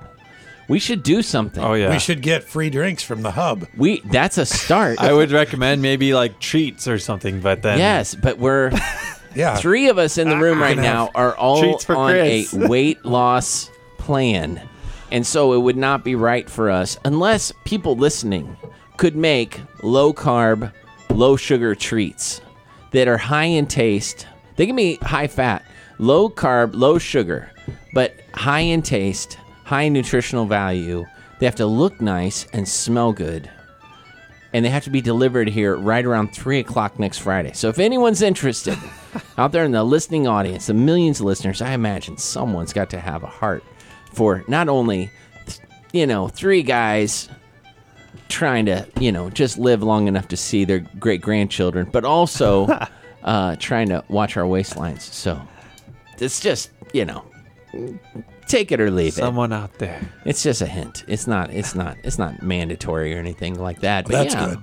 We 0.67 0.79
should 0.79 1.03
do 1.03 1.21
something. 1.21 1.63
oh 1.63 1.73
yeah. 1.73 1.91
We 1.91 1.99
should 1.99 2.23
get 2.23 2.43
free 2.43 2.71
drinks 2.71 3.03
from 3.03 3.21
the 3.21 3.29
hub. 3.31 3.67
We 3.77 3.99
that's 4.01 4.39
a 4.39 4.47
start. 4.47 4.99
I 4.99 5.13
would 5.13 5.31
recommend 5.31 5.83
maybe 5.83 6.15
like 6.15 6.39
treats 6.39 6.87
or 6.87 6.97
something, 6.97 7.39
but 7.39 7.61
then 7.61 7.77
yes, 7.77 8.15
but 8.15 8.39
we're 8.39 8.71
Yeah. 9.35 9.57
three 9.57 9.89
of 9.89 9.99
us 9.99 10.17
in 10.17 10.27
the 10.29 10.37
room 10.37 10.59
right 10.59 10.77
now 10.77 11.05
have 11.07 11.15
are 11.15 11.35
all 11.35 11.75
on 11.89 12.11
Chris. 12.11 12.51
a 12.53 12.67
weight 12.67 13.05
loss 13.05 13.69
plan. 13.99 14.67
And 15.11 15.25
so 15.25 15.53
it 15.53 15.59
would 15.59 15.77
not 15.77 16.03
be 16.03 16.15
right 16.15 16.49
for 16.49 16.69
us 16.69 16.97
unless 17.05 17.51
people 17.63 17.95
listening 17.95 18.57
could 18.97 19.15
make 19.15 19.61
low 19.83 20.13
carb, 20.13 20.71
low 21.09 21.35
sugar 21.35 21.75
treats 21.75 22.41
that 22.91 23.07
are 23.07 23.17
high 23.17 23.45
in 23.45 23.67
taste. 23.67 24.27
They 24.55 24.65
can 24.65 24.75
be 24.75 24.95
high 24.95 25.27
fat, 25.27 25.63
low 25.99 26.29
carb, 26.29 26.71
low 26.73 26.97
sugar, 26.97 27.51
but 27.93 28.15
high 28.33 28.61
in 28.61 28.81
taste, 28.81 29.37
high 29.63 29.83
in 29.83 29.93
nutritional 29.93 30.45
value. 30.45 31.05
They 31.39 31.45
have 31.45 31.55
to 31.55 31.65
look 31.65 32.01
nice 32.01 32.47
and 32.53 32.67
smell 32.67 33.13
good 33.13 33.49
and 34.55 34.63
they 34.63 34.69
have 34.69 34.85
to 34.85 34.89
be 34.89 35.01
delivered 35.01 35.49
here 35.49 35.75
right 35.75 36.05
around 36.05 36.29
three 36.29 36.59
o'clock 36.59 36.97
next 36.97 37.17
Friday. 37.17 37.51
So 37.51 37.67
if 37.67 37.77
anyone's 37.77 38.21
interested 38.21 38.77
out 39.37 39.51
there 39.51 39.65
in 39.65 39.71
the 39.71 39.83
listening 39.83 40.27
audience, 40.27 40.67
the 40.67 40.73
millions 40.73 41.19
of 41.19 41.25
listeners, 41.25 41.61
I 41.61 41.73
imagine 41.73 42.15
someone's 42.15 42.71
got 42.71 42.89
to 42.91 42.99
have 43.01 43.23
a 43.23 43.27
heart 43.27 43.65
for 44.15 44.43
not 44.47 44.69
only, 44.69 45.11
you 45.91 46.07
know, 46.07 46.27
three 46.27 46.63
guys 46.63 47.29
trying 48.29 48.65
to, 48.65 48.87
you 48.99 49.11
know, 49.11 49.29
just 49.29 49.57
live 49.57 49.83
long 49.83 50.07
enough 50.07 50.27
to 50.29 50.37
see 50.37 50.65
their 50.65 50.79
great 50.99 51.21
grandchildren, 51.21 51.87
but 51.91 52.05
also 52.05 52.67
uh, 53.23 53.55
trying 53.57 53.89
to 53.89 54.03
watch 54.09 54.37
our 54.37 54.45
waistlines. 54.45 55.01
So 55.01 55.39
it's 56.17 56.39
just, 56.39 56.71
you 56.93 57.05
know, 57.05 57.25
take 58.47 58.71
it 58.71 58.79
or 58.79 58.89
leave 58.89 59.09
it. 59.09 59.15
someone 59.15 59.51
out 59.51 59.77
there. 59.79 60.01
It's 60.25 60.43
just 60.43 60.61
a 60.61 60.67
hint. 60.67 61.03
It's 61.07 61.27
not. 61.27 61.51
It's 61.51 61.75
not. 61.75 61.97
It's 62.03 62.17
not 62.17 62.41
mandatory 62.41 63.13
or 63.13 63.19
anything 63.19 63.59
like 63.59 63.81
that. 63.81 64.05
But 64.05 64.13
That's 64.13 64.33
yeah. 64.33 64.49
good. 64.49 64.59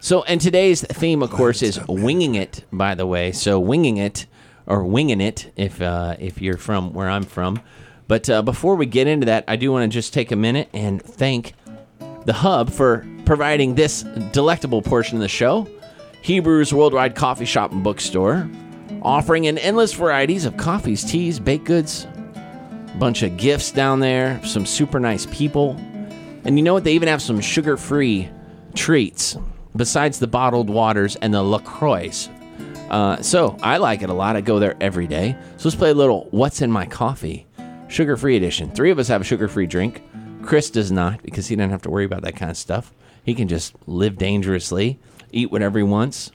So, 0.00 0.22
and 0.24 0.40
today's 0.40 0.82
theme, 0.82 1.22
of 1.22 1.30
course, 1.30 1.62
is 1.62 1.80
winging 1.88 2.34
it. 2.36 2.64
By 2.72 2.94
the 2.94 3.06
way, 3.06 3.32
so 3.32 3.58
winging 3.58 3.96
it 3.96 4.26
or 4.66 4.84
winging 4.84 5.20
it, 5.20 5.50
if 5.56 5.80
uh, 5.82 6.16
if 6.18 6.40
you're 6.40 6.56
from 6.56 6.92
where 6.92 7.08
I'm 7.08 7.24
from. 7.24 7.60
But 8.08 8.28
uh, 8.30 8.42
before 8.42 8.74
we 8.74 8.86
get 8.86 9.06
into 9.06 9.26
that, 9.26 9.44
I 9.46 9.56
do 9.56 9.70
want 9.70 9.90
to 9.90 9.94
just 9.94 10.14
take 10.14 10.32
a 10.32 10.36
minute 10.36 10.70
and 10.72 11.00
thank 11.00 11.52
the 12.24 12.32
Hub 12.32 12.70
for 12.70 13.06
providing 13.26 13.74
this 13.74 14.02
delectable 14.32 14.80
portion 14.80 15.18
of 15.18 15.22
the 15.22 15.28
show. 15.28 15.68
Hebrews 16.22 16.72
Worldwide 16.72 17.14
Coffee 17.14 17.44
Shop 17.44 17.70
and 17.70 17.84
Bookstore, 17.84 18.50
offering 19.02 19.46
an 19.46 19.58
endless 19.58 19.92
varieties 19.92 20.46
of 20.46 20.56
coffees, 20.56 21.04
teas, 21.04 21.38
baked 21.38 21.66
goods, 21.66 22.06
bunch 22.98 23.22
of 23.22 23.36
gifts 23.36 23.70
down 23.70 24.00
there, 24.00 24.42
some 24.42 24.64
super 24.66 24.98
nice 24.98 25.26
people. 25.26 25.76
And 26.44 26.58
you 26.58 26.64
know 26.64 26.74
what? 26.74 26.84
They 26.84 26.94
even 26.94 27.08
have 27.08 27.22
some 27.22 27.40
sugar 27.40 27.76
free 27.76 28.30
treats 28.74 29.36
besides 29.76 30.18
the 30.18 30.26
bottled 30.26 30.70
waters 30.70 31.16
and 31.16 31.32
the 31.32 31.42
LaCroix. 31.42 32.10
Uh, 32.90 33.20
so 33.20 33.56
I 33.62 33.76
like 33.76 34.00
it 34.00 34.08
a 34.08 34.14
lot. 34.14 34.34
I 34.34 34.40
go 34.40 34.58
there 34.58 34.76
every 34.80 35.06
day. 35.06 35.36
So 35.58 35.68
let's 35.68 35.76
play 35.76 35.90
a 35.90 35.94
little 35.94 36.26
What's 36.30 36.62
in 36.62 36.72
My 36.72 36.86
Coffee 36.86 37.47
sugar 37.88 38.16
free 38.16 38.36
edition. 38.36 38.70
Three 38.70 38.90
of 38.90 38.98
us 38.98 39.08
have 39.08 39.20
a 39.20 39.24
sugar 39.24 39.48
free 39.48 39.66
drink. 39.66 40.02
Chris 40.42 40.70
does 40.70 40.92
not 40.92 41.22
because 41.22 41.48
he 41.48 41.56
doesn't 41.56 41.70
have 41.70 41.82
to 41.82 41.90
worry 41.90 42.04
about 42.04 42.22
that 42.22 42.36
kind 42.36 42.50
of 42.50 42.56
stuff. 42.56 42.92
He 43.24 43.34
can 43.34 43.48
just 43.48 43.74
live 43.86 44.16
dangerously, 44.16 44.98
eat 45.32 45.50
whatever 45.50 45.78
he 45.78 45.82
wants, 45.82 46.30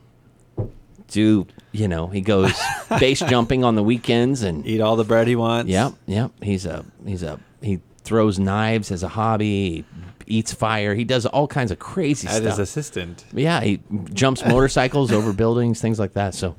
do, 1.14 1.48
you 1.72 1.88
know, 1.88 2.08
he 2.08 2.22
goes 2.22 2.52
base 3.00 3.20
jumping 3.20 3.64
on 3.64 3.76
the 3.76 3.84
weekends 3.84 4.44
and 4.44 4.66
Eat 4.66 4.82
all 4.82 4.96
the 4.96 5.04
bread 5.04 5.28
he 5.28 5.36
wants. 5.36 5.70
Yep, 5.70 5.94
yep. 6.08 6.32
He's 6.42 6.66
a 6.66 6.84
he's 7.06 7.24
a 7.24 7.40
he 7.62 7.80
throws 8.04 8.40
knives 8.40 8.92
as 8.92 9.04
a 9.04 9.08
hobby. 9.08 9.86
eats 10.26 10.54
fire. 10.54 10.96
He 10.96 11.04
does 11.04 11.26
all 11.26 11.48
kinds 11.48 11.72
of 11.72 11.80
crazy 11.80 12.28
At 12.28 12.44
his 12.44 12.60
assistant. 12.60 13.26
Yeah, 13.32 13.62
he 13.62 13.80
jumps 14.14 14.44
motorcycles 14.46 15.12
over 15.12 15.34
buildings, 15.34 15.80
things 15.80 16.00
like 16.00 16.14
that. 16.14 16.34
So, 16.34 16.56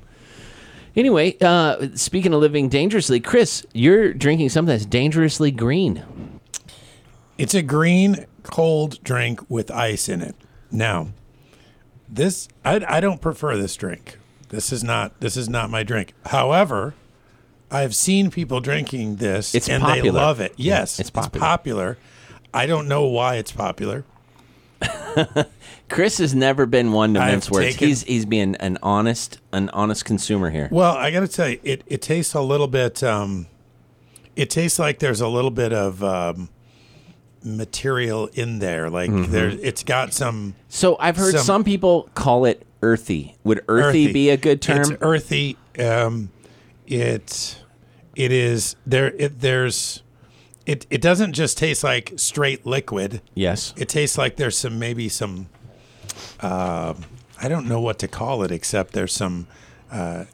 anyway, 0.97 1.37
uh, 1.41 1.89
speaking 1.95 2.33
of 2.35 2.41
living 2.41 2.69
dangerously, 2.69 3.21
Chris, 3.21 3.67
you're 3.73 4.13
drinking 4.13 4.49
something 4.51 4.73
that's 4.75 4.87
dangerously 4.87 5.51
green. 5.51 6.05
It's 7.39 7.55
a 7.55 7.63
green 7.63 8.27
cold 8.43 9.03
drink 9.03 9.41
with 9.49 9.71
ice 9.71 10.09
in 10.09 10.21
it. 10.21 10.37
Now, 10.71 11.09
this 12.09 12.49
I, 12.65 12.85
I 12.89 13.01
don't 13.01 13.21
prefer 13.21 13.57
this 13.57 13.75
drink. 13.77 14.19
This 14.51 14.73
is 14.73 14.85
not 14.85 15.19
this 15.21 15.37
is 15.37 15.49
not 15.49 15.71
my 15.71 15.83
drink. 15.83 16.15
However, 16.27 16.95
I've 17.71 17.95
seen 17.95 18.31
people 18.31 18.61
drinking 18.61 19.17
this 19.17 19.55
It's 19.55 19.69
and 19.69 19.85
they 19.85 20.03
love 20.03 20.41
it. 20.41 20.55
Yes, 20.57 21.01
it's 21.01 21.11
popular. 21.11 21.45
popular. 21.45 21.99
I 22.53 22.67
don't 22.67 22.87
know 22.87 23.05
why 23.07 23.37
it's 23.37 23.51
popular. 23.51 24.05
Chris 25.88 26.19
has 26.19 26.35
never 26.35 26.67
been 26.67 26.93
one 26.93 27.14
to 27.14 27.21
I've 27.21 27.31
mince 27.33 27.50
words. 27.50 27.67
taken- 27.75 27.88
He's 27.88 28.03
he's 28.05 28.25
being 28.26 28.55
an 28.57 28.79
honest 28.83 29.38
an 29.53 29.69
honest 29.71 30.05
consumer 30.05 30.50
here. 30.50 30.69
Well, 30.71 30.93
I 30.97 31.11
got 31.11 31.21
to 31.21 31.29
tell 31.29 31.49
you, 31.49 31.61
it, 31.62 31.83
it 31.87 32.03
tastes 32.03 32.35
a 32.35 32.41
little 32.41 32.69
bit. 32.69 33.03
Um, 33.03 33.47
it 34.37 34.50
tastes 34.50 34.79
like 34.79 34.99
there's 34.99 35.21
a 35.21 35.29
little 35.29 35.50
bit 35.50 35.73
of 35.73 36.03
um, 36.03 36.49
material 37.45 38.29
in 38.35 38.59
there. 38.59 38.91
Like 38.91 39.11
Mm-hmm. 39.11 39.33
there, 39.33 39.49
it's 39.49 39.83
got 39.85 40.12
some 40.12 40.55
So 40.69 40.97
I've 40.99 41.17
heard 41.17 41.33
some, 41.35 41.45
Some- 41.45 41.64
people 41.64 42.09
call 42.14 42.45
it 42.47 42.67
earthy. 42.83 43.37
Would 43.45 43.62
earthy, 43.69 44.12
be 44.12 44.31
a 44.31 44.37
good 44.37 44.61
term? 44.62 44.81
It's 44.81 45.03
earthy. 45.03 45.57
Um, 45.79 46.31
it 46.87 47.62
it 48.17 48.33
is 48.33 48.76
there. 48.87 49.09
It 49.19 49.41
there's 49.41 50.03
it. 50.67 50.87
It 50.91 51.00
doesn't 51.03 51.33
just 51.35 51.59
taste 51.59 51.85
like 51.85 52.12
straight 52.17 52.64
liquid. 52.67 53.21
yes. 53.35 53.75
It 53.76 53.88
tastes 53.88 54.17
like 54.19 54.37
there's 54.37 54.57
some 54.57 54.79
maybe 54.79 55.09
some. 55.09 55.49
Uh, 56.41 56.95
I 57.41 57.49
don't 57.49 57.67
know 57.67 57.81
what 57.81 57.99
to 58.00 58.09
call 58.09 58.43
it 58.43 58.50
except 58.50 58.93
there's 58.93 59.12
some 59.12 59.47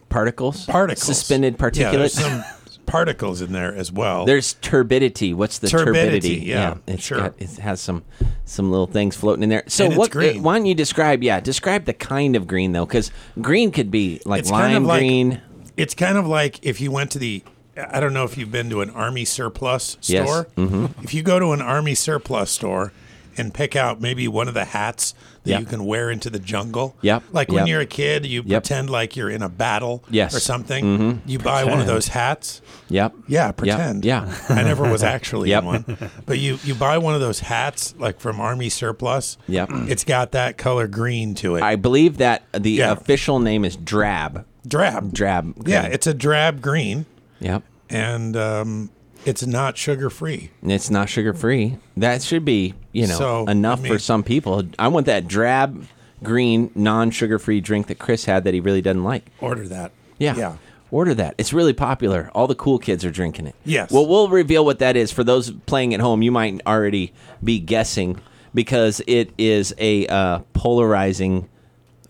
Particles. 0.08 0.64
particles, 0.66 1.02
Suspended 1.18 1.56
Yeah, 1.74 1.90
there's 1.90 2.14
some 2.14 2.42
particles 2.86 3.40
in 3.42 3.52
there 3.52 3.74
as 3.74 3.92
well. 3.92 4.24
There's 4.24 4.54
turbidity. 4.54 5.32
What's 5.34 5.58
the 5.58 5.68
turbidity? 5.68 6.20
Turbidity, 6.20 6.46
yeah, 6.46 6.76
it's 6.86 7.02
sure. 7.02 7.18
got 7.18 7.34
it 7.38 7.50
has 7.58 7.80
some 7.80 8.02
some 8.44 8.70
little 8.70 8.86
things 8.86 9.16
floating 9.16 9.42
in 9.42 9.48
there. 9.48 9.64
So 9.66 9.90
what? 9.90 10.10
green. 10.10 10.42
Why 10.42 10.56
don't 10.56 10.66
you 10.66 10.74
describe? 10.74 11.22
Yeah, 11.22 11.40
describe 11.40 11.84
the 11.84 11.92
kind 11.92 12.36
of 12.36 12.46
green 12.46 12.72
though, 12.72 12.86
because 12.86 13.10
green 13.40 13.70
could 13.70 13.90
be 13.90 14.20
like 14.24 14.40
It's 14.40 14.50
lime 14.50 14.62
kind 14.62 14.76
of 14.76 14.82
like- 14.84 15.00
green. 15.00 15.40
It's 15.76 15.94
kind 15.94 16.18
of 16.18 16.26
like 16.26 16.58
if 16.64 16.80
you 16.80 16.90
went 16.90 17.10
to 17.12 17.18
the. 17.18 17.42
I 17.76 18.00
don't 18.00 18.12
know 18.12 18.24
if 18.24 18.36
you've 18.36 18.50
been 18.52 18.68
to 18.70 18.82
an 18.82 18.90
army 18.90 19.24
surplus 19.24 19.96
Yes. 20.02 20.26
store. 20.28 20.44
Mm-hmm. 20.56 21.02
If 21.04 21.14
you 21.14 21.22
go 21.22 21.38
to 21.38 21.52
an 21.52 21.62
army 21.62 21.94
surplus 21.94 22.50
store 22.50 22.92
and 23.36 23.52
pick 23.54 23.76
out 23.76 24.00
maybe 24.00 24.26
one 24.28 24.48
of 24.48 24.54
the 24.54 24.64
hats 24.66 25.14
that 25.44 25.50
Yep. 25.50 25.60
you 25.60 25.66
can 25.66 25.84
wear 25.86 26.10
into 26.10 26.28
the 26.30 26.38
jungle. 26.38 26.96
Yep. 27.02 27.22
Like 27.32 27.48
when 27.48 27.60
Yep. 27.60 27.68
you're 27.68 27.80
a 27.80 27.86
kid, 27.86 28.26
you 28.26 28.42
Yep. 28.44 28.62
pretend 28.62 28.90
like 28.90 29.16
you're 29.16 29.30
in 29.30 29.42
a 29.42 29.48
battle 29.48 30.04
Yes. 30.10 30.30
Mm-hmm. 30.30 30.36
or 30.36 30.40
something. 30.40 31.22
You 31.26 31.38
buy 31.38 31.64
one 31.64 31.80
of 31.80 31.86
those 31.86 32.08
hats. 32.08 32.60
Yep. 32.88 33.14
Yeah, 33.28 33.52
pretend. 33.52 34.04
Yeah. 34.04 34.30
I 34.48 34.62
never 34.62 34.90
was 34.90 35.02
actually 35.02 35.52
in 35.52 35.64
one. 35.64 35.84
But 36.26 36.38
you 36.38 36.58
you 36.64 36.74
buy 36.74 36.98
one 36.98 37.14
of 37.14 37.20
those 37.20 37.40
hats 37.40 37.94
like 37.98 38.20
from 38.20 38.40
Army 38.40 38.68
surplus. 38.68 39.38
Yep. 39.48 39.70
It's 39.88 40.04
got 40.04 40.32
that 40.32 40.58
color 40.58 40.86
green 40.86 41.34
to 41.36 41.56
it. 41.56 41.62
I 41.62 41.76
believe 41.76 42.18
that 42.18 42.42
the 42.52 42.70
Yeah. 42.72 42.92
official 42.92 43.38
name 43.40 43.64
is 43.64 43.76
drab. 43.76 44.44
drab. 44.68 45.12
Drab. 45.14 45.54
Yeah, 45.66 45.84
it's 45.86 46.06
a 46.06 46.12
drab 46.12 46.60
green 46.60 47.06
Yep. 47.40 47.62
and 47.88 48.36
um, 48.36 48.90
it's 49.24 49.44
not 49.46 49.76
sugar 49.76 50.10
free. 50.10 50.50
It's 50.62 50.90
not 50.90 51.08
sugar 51.08 51.32
free. 51.34 51.78
That 51.96 52.22
should 52.22 52.44
be, 52.44 52.74
you 52.92 53.06
know, 53.06 53.16
So, 53.16 53.46
enough 53.46 53.84
I 53.84 53.88
for 53.88 53.98
some 53.98 54.22
people. 54.22 54.62
I 54.78 54.88
want 54.88 55.06
that 55.06 55.28
drab, 55.28 55.86
green, 56.22 56.70
non 56.74 57.10
sugar 57.10 57.38
free 57.38 57.60
drink 57.60 57.86
that 57.88 57.98
Chris 57.98 58.24
had 58.24 58.44
that 58.44 58.54
he 58.54 58.60
really 58.60 58.82
doesn't 58.82 59.04
like. 59.04 59.26
Order 59.40 59.68
that. 59.68 59.92
Yeah. 60.18 60.36
Yeah. 60.36 60.56
Order 60.90 61.14
that. 61.14 61.34
It's 61.38 61.52
really 61.52 61.72
popular. 61.72 62.30
All 62.34 62.46
the 62.46 62.54
cool 62.54 62.78
kids 62.78 63.04
are 63.04 63.10
drinking 63.12 63.46
it. 63.46 63.54
Yes. 63.64 63.92
Well, 63.92 64.06
we'll 64.06 64.28
reveal 64.28 64.64
what 64.64 64.80
that 64.80 64.96
is. 64.96 65.12
For 65.12 65.22
those 65.22 65.50
playing 65.50 65.94
at 65.94 66.00
home, 66.00 66.22
you 66.22 66.32
might 66.32 66.60
already 66.66 67.12
be 67.44 67.60
guessing 67.60 68.20
because 68.52 69.00
it 69.06 69.30
is 69.38 69.72
a 69.78 70.06
uh, 70.08 70.40
polarizing 70.52 71.48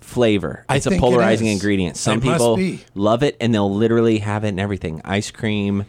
flavor. 0.01 0.65
It's 0.71 0.87
a 0.87 0.93
it 0.95 1.01
polarizing 1.01 1.47
ingredient. 1.47 1.97
Some 1.97 2.19
It 2.19 2.23
people 2.23 2.59
love 2.95 3.23
it 3.23 3.37
and 3.41 3.55
they'll 3.55 3.73
literally 3.73 4.19
have 4.19 4.45
it 4.45 4.49
in 4.49 4.59
everything. 4.59 5.01
Ice 5.05 5.31
cream, 5.31 5.85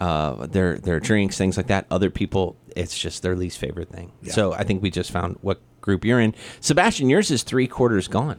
uh, 0.00 0.46
their 0.46 0.78
their 0.78 0.98
drinks, 1.00 1.36
things 1.38 1.56
like 1.56 1.68
that. 1.68 1.86
Other 1.90 2.10
people, 2.10 2.56
it's 2.74 2.98
just 2.98 3.22
their 3.22 3.36
least 3.36 3.58
favorite 3.58 3.90
thing. 3.90 4.12
So 4.24 4.52
I 4.52 4.64
think 4.64 4.82
we 4.82 4.90
just 4.90 5.10
found 5.10 5.38
what 5.42 5.60
group 5.80 6.04
you're 6.04 6.20
in. 6.20 6.34
Sebastian, 6.60 7.08
yours 7.08 7.30
is 7.30 7.42
three 7.42 7.66
quarters 7.68 8.08
gone. 8.08 8.38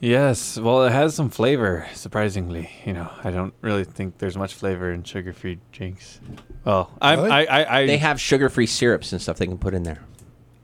Yes, 0.00 0.58
well, 0.58 0.84
it 0.84 0.90
has 0.90 1.14
some 1.14 1.30
flavor, 1.30 1.86
surprisingly. 1.94 2.68
You 2.84 2.92
know, 2.92 3.08
I 3.22 3.30
don't 3.30 3.54
really 3.60 3.84
think 3.84 4.18
there's 4.18 4.36
much 4.36 4.52
flavor 4.52 4.90
in 4.90 5.04
sugar-free 5.04 5.60
drinks. 5.70 6.18
Well, 6.64 6.90
I'm, 7.00 7.20
Really? 7.20 7.30
I, 7.30 7.44
I, 7.44 7.78
I, 7.78 7.86
They 7.86 7.98
have 7.98 8.20
sugar 8.20 8.48
free 8.48 8.66
syrups 8.66 9.12
and 9.12 9.22
stuff 9.22 9.38
they 9.38 9.46
can 9.46 9.58
put 9.58 9.74
in 9.74 9.84
there. 9.84 10.02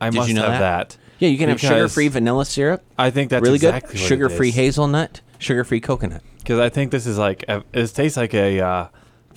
I 0.01 0.11
did 0.11 0.17
must 0.17 0.29
you 0.29 0.35
know 0.35 0.43
have 0.43 0.59
that? 0.59 0.89
that. 0.89 0.99
Yeah, 1.21 1.29
you 1.29 1.39
can 1.39 1.51
have 1.51 1.61
sugar 1.61 1.89
free 1.89 2.09
vanilla 2.09 2.45
syrup. 2.47 2.85
I 2.99 3.11
think 3.11 3.31
that's 3.31 3.43
really 3.45 3.57
exactly 3.57 3.93
good. 3.95 4.01
what 4.03 4.09
Sugar 4.09 4.29
free 4.29 4.49
is. 4.49 4.55
hazelnut, 4.57 5.21
sugar 5.39 5.63
free 5.63 5.81
coconut. 5.81 6.23
Because 6.39 6.59
I 6.59 6.69
think 6.69 6.91
this 6.91 7.07
is 7.07 7.17
like 7.19 7.45
it 7.49 7.87
tastes 7.95 8.17
like 8.17 8.35
a 8.35 8.61
uh, 8.61 8.89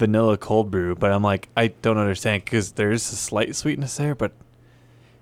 vanilla 0.01 0.37
cold 0.37 0.71
brew, 0.71 0.95
but 0.95 1.11
I'm 1.11 1.21
like 1.23 1.47
I 1.55 1.67
don't 1.67 1.97
understand 1.97 2.43
because 2.43 2.71
there 2.73 2.91
is 2.91 3.11
a 3.11 3.15
slight 3.15 3.55
sweetness 3.55 3.97
there, 3.97 4.15
but 4.15 4.31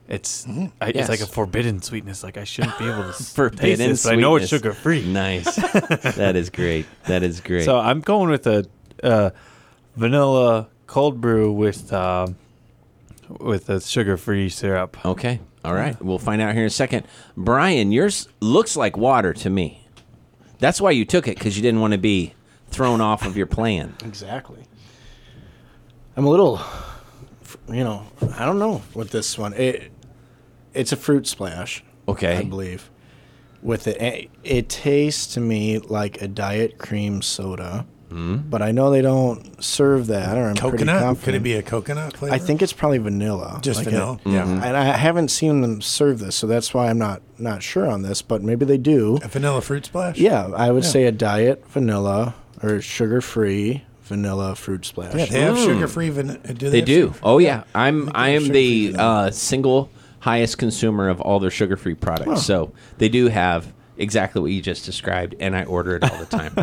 it's 0.07 0.45
Mm-hmm. 0.45 0.65
Yes. 0.81 0.95
it's 0.95 1.09
like 1.09 1.19
a 1.21 1.25
forbidden 1.25 1.81
sweetness. 1.81 2.23
Like 2.23 2.37
I 2.37 2.43
shouldn't 2.45 2.77
be 2.79 2.85
able 2.85 3.03
to 3.03 3.09
s- 3.09 3.17
taste 3.17 3.35
Forbidden 3.35 3.89
this, 3.89 4.03
but 4.03 4.13
I 4.13 4.15
know 4.15 4.35
it's 4.37 4.47
sugar 4.47 4.73
free. 4.73 5.05
Nice. 5.05 5.55
that 6.15 6.35
is 6.35 6.49
great. 6.49 6.85
That 7.05 7.23
is 7.23 7.41
great. 7.41 7.65
So 7.65 7.77
I'm 7.77 7.99
going 8.01 8.29
with 8.29 8.47
a 8.47 8.65
uh, 9.03 9.29
vanilla 9.95 10.67
cold 10.87 11.21
brew 11.21 11.51
with 11.51 11.91
um, 11.93 12.35
with 13.39 13.69
a 13.69 13.79
sugar 13.81 14.17
free 14.17 14.49
syrup. 14.49 14.97
okay. 15.05 15.39
All 15.65 15.73
right. 15.73 16.01
We'll 16.01 16.19
find 16.19 16.41
out 16.41 16.53
here 16.53 16.63
in 16.63 16.67
a 16.67 16.69
second. 16.71 17.05
Brian, 17.35 17.91
yours 17.91 18.29
looks 18.39 18.77
like 18.77 18.95
water 18.97 19.33
to 19.33 19.49
me. 19.49 19.85
That's 20.59 20.79
why 20.79 20.91
you 20.91 21.03
took 21.03 21.27
it 21.27 21.35
because 21.37 21.57
you 21.57 21.61
didn't 21.61 21.81
want 21.81 21.91
to 21.91 21.97
be 21.99 22.33
thrown 22.69 23.01
off 23.01 23.25
of 23.25 23.35
your 23.35 23.45
plan. 23.45 23.93
Exactly. 24.03 24.63
I'm 26.19 26.25
a 26.25 26.29
little, 26.29 26.59
you 27.69 27.81
know, 27.85 28.05
I 28.37 28.45
don't 28.45 28.59
know 28.59 28.79
what 28.93 29.09
this 29.09 29.37
one. 29.37 29.53
It, 29.53 29.89
it's 30.73 30.91
a 30.91 30.97
fruit 30.97 31.25
splash. 31.27 31.81
Okay. 32.09 32.35
I 32.39 32.43
believe. 32.43 32.89
With 33.63 33.87
it, 33.87 34.01
it, 34.01 34.29
it 34.43 34.67
tastes 34.67 35.35
to 35.35 35.39
me 35.39 35.77
like 35.79 36.21
a 36.21 36.27
diet 36.27 36.77
cream 36.77 37.21
soda, 37.21 37.85
Hmm? 38.09 38.35
but 38.37 38.61
I 38.61 38.71
know 38.73 38.91
they 38.91 39.01
don't 39.01 39.63
serve 39.63 40.07
that. 40.07 40.37
Or 40.37 40.49
I'm 40.49 40.55
pretty 40.55 40.79
Coconut? 40.79 41.21
Could 41.21 41.35
it 41.35 41.43
be 41.43 41.53
a 41.53 41.61
coconut 41.63 42.17
flavor? 42.17 42.35
I 42.35 42.37
think 42.37 42.61
it's 42.61 42.73
probably 42.73 42.97
vanilla. 42.97 43.59
just 43.61 43.77
like 43.79 43.87
a- 43.87 43.91
vanilla. 43.91 44.17
Mm-hmm. 44.25 44.31
Yeah. 44.33 44.43
and 44.67 44.75
I 44.75 44.83
haven't 44.97 45.29
seen 45.29 45.61
them 45.61 45.79
serve 45.81 46.19
this, 46.19 46.35
so 46.35 46.47
that's 46.47 46.73
why 46.73 46.89
I'm 46.89 46.97
not 46.97 47.21
not 47.37 47.63
sure 47.63 47.87
on 47.87 48.01
this. 48.01 48.21
But 48.21 48.43
maybe 48.43 48.65
they 48.65 48.77
do. 48.77 49.19
A 49.23 49.29
vanilla 49.29 49.61
fruit 49.61 49.85
splash? 49.85 50.17
Yeah, 50.17 50.47
I 50.53 50.71
would 50.71 50.83
Yeah. 50.83 50.89
say 50.89 51.03
a 51.05 51.13
diet 51.13 51.65
vanilla 51.69 52.35
or 52.61 52.81
sugar 52.81 53.21
free 53.21 53.83
vanilla 54.09 54.55
fruit 54.55 54.85
splash. 54.85 55.15
Yeah, 55.15 55.25
they 55.25 55.41
have 55.41 55.57
sugar 55.57 55.87
free 55.87 56.09
vanilla. 56.09 56.39
Do 56.39 56.53
they. 56.53 56.69
They 56.69 56.77
have 56.79 56.85
do. 56.87 57.07
sugar- 57.07 57.19
Oh 57.23 57.37
yeah. 57.37 57.63
I'm 57.73 58.11
I 58.13 58.29
am 58.29 58.49
the 58.49 58.93
uh, 58.97 59.31
single 59.31 59.89
highest 60.19 60.57
consumer 60.57 61.07
of 61.07 61.21
all 61.21 61.39
their 61.39 61.51
sugar 61.51 61.77
free 61.77 61.95
products. 61.95 62.43
So 62.43 62.73
they 62.97 63.07
do 63.07 63.27
have 63.27 63.71
exactly 63.97 64.41
what 64.41 64.51
you 64.51 64.61
just 64.61 64.85
described, 64.85 65.35
and 65.39 65.55
I 65.55 65.63
order 65.63 65.95
it 65.95 66.03
all 66.03 66.17
the 66.17 66.25
time. 66.25 66.53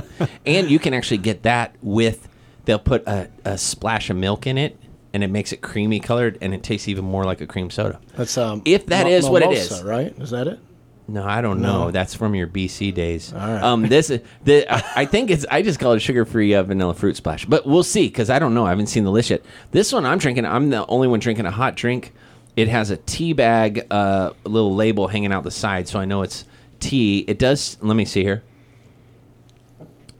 and 0.46 0.70
you 0.70 0.78
can 0.78 0.92
actually 0.92 1.18
get 1.18 1.44
that 1.44 1.74
with 1.80 2.28
they'll 2.66 2.78
put 2.78 3.06
a, 3.06 3.30
a 3.44 3.56
splash 3.56 4.10
of 4.10 4.16
milk 4.16 4.46
in 4.46 4.58
it, 4.58 4.78
and 5.14 5.24
it 5.24 5.28
makes 5.28 5.52
it 5.52 5.62
creamy 5.62 6.00
colored, 6.00 6.36
and 6.42 6.52
it 6.52 6.62
tastes 6.62 6.88
even 6.88 7.04
more 7.04 7.24
like 7.24 7.40
a 7.40 7.46
cream 7.46 7.70
soda. 7.70 8.00
That's 8.16 8.36
um. 8.36 8.60
If 8.64 8.86
that 8.86 9.04
that 9.04 9.10
is 9.10 9.24
is 9.24 9.30
what 9.30 9.42
it 9.42 9.48
mimosa, 9.48 9.74
is. 9.76 9.82
right? 9.82 10.18
Is 10.18 10.30
that 10.30 10.46
it? 10.48 10.58
No, 11.08 11.24
I 11.24 11.40
don't 11.40 11.60
know. 11.60 11.92
That's 11.92 12.14
from 12.14 12.34
your 12.34 12.48
BC 12.48 12.92
days. 12.92 13.32
right. 13.32 13.62
Um, 13.62 13.82
this 13.88 14.08
the 14.44 14.66
I 14.98 15.04
think 15.06 15.30
it's 15.30 15.46
I 15.50 15.62
just 15.62 15.78
call 15.78 15.92
it 15.92 16.00
sugar 16.00 16.24
free 16.24 16.54
uh, 16.54 16.64
vanilla 16.64 16.94
fruit 16.94 17.16
splash, 17.16 17.44
but 17.46 17.64
we'll 17.64 17.84
see 17.84 18.08
because 18.08 18.28
I 18.28 18.38
don't 18.40 18.54
know. 18.54 18.66
I 18.66 18.70
haven't 18.70 18.88
seen 18.88 19.04
the 19.04 19.12
list 19.12 19.30
yet. 19.30 19.42
This 19.70 19.92
one 19.92 20.04
I'm 20.04 20.18
drinking. 20.18 20.44
I'm 20.46 20.70
the 20.70 20.84
only 20.86 21.06
one 21.06 21.20
drinking 21.20 21.46
a 21.46 21.50
hot 21.52 21.76
drink. 21.76 22.12
It 22.56 22.68
has 22.68 22.90
a 22.90 22.96
tea 22.96 23.34
bag, 23.34 23.86
uh, 23.90 24.32
little 24.44 24.74
label 24.74 25.06
hanging 25.08 25.32
out 25.32 25.44
the 25.44 25.50
side, 25.50 25.86
so 25.86 26.00
I 26.00 26.06
know 26.06 26.22
it's 26.22 26.44
tea. 26.80 27.18
It 27.28 27.38
does. 27.38 27.76
Let 27.80 27.94
me 27.96 28.04
see 28.04 28.22
here. 28.22 28.42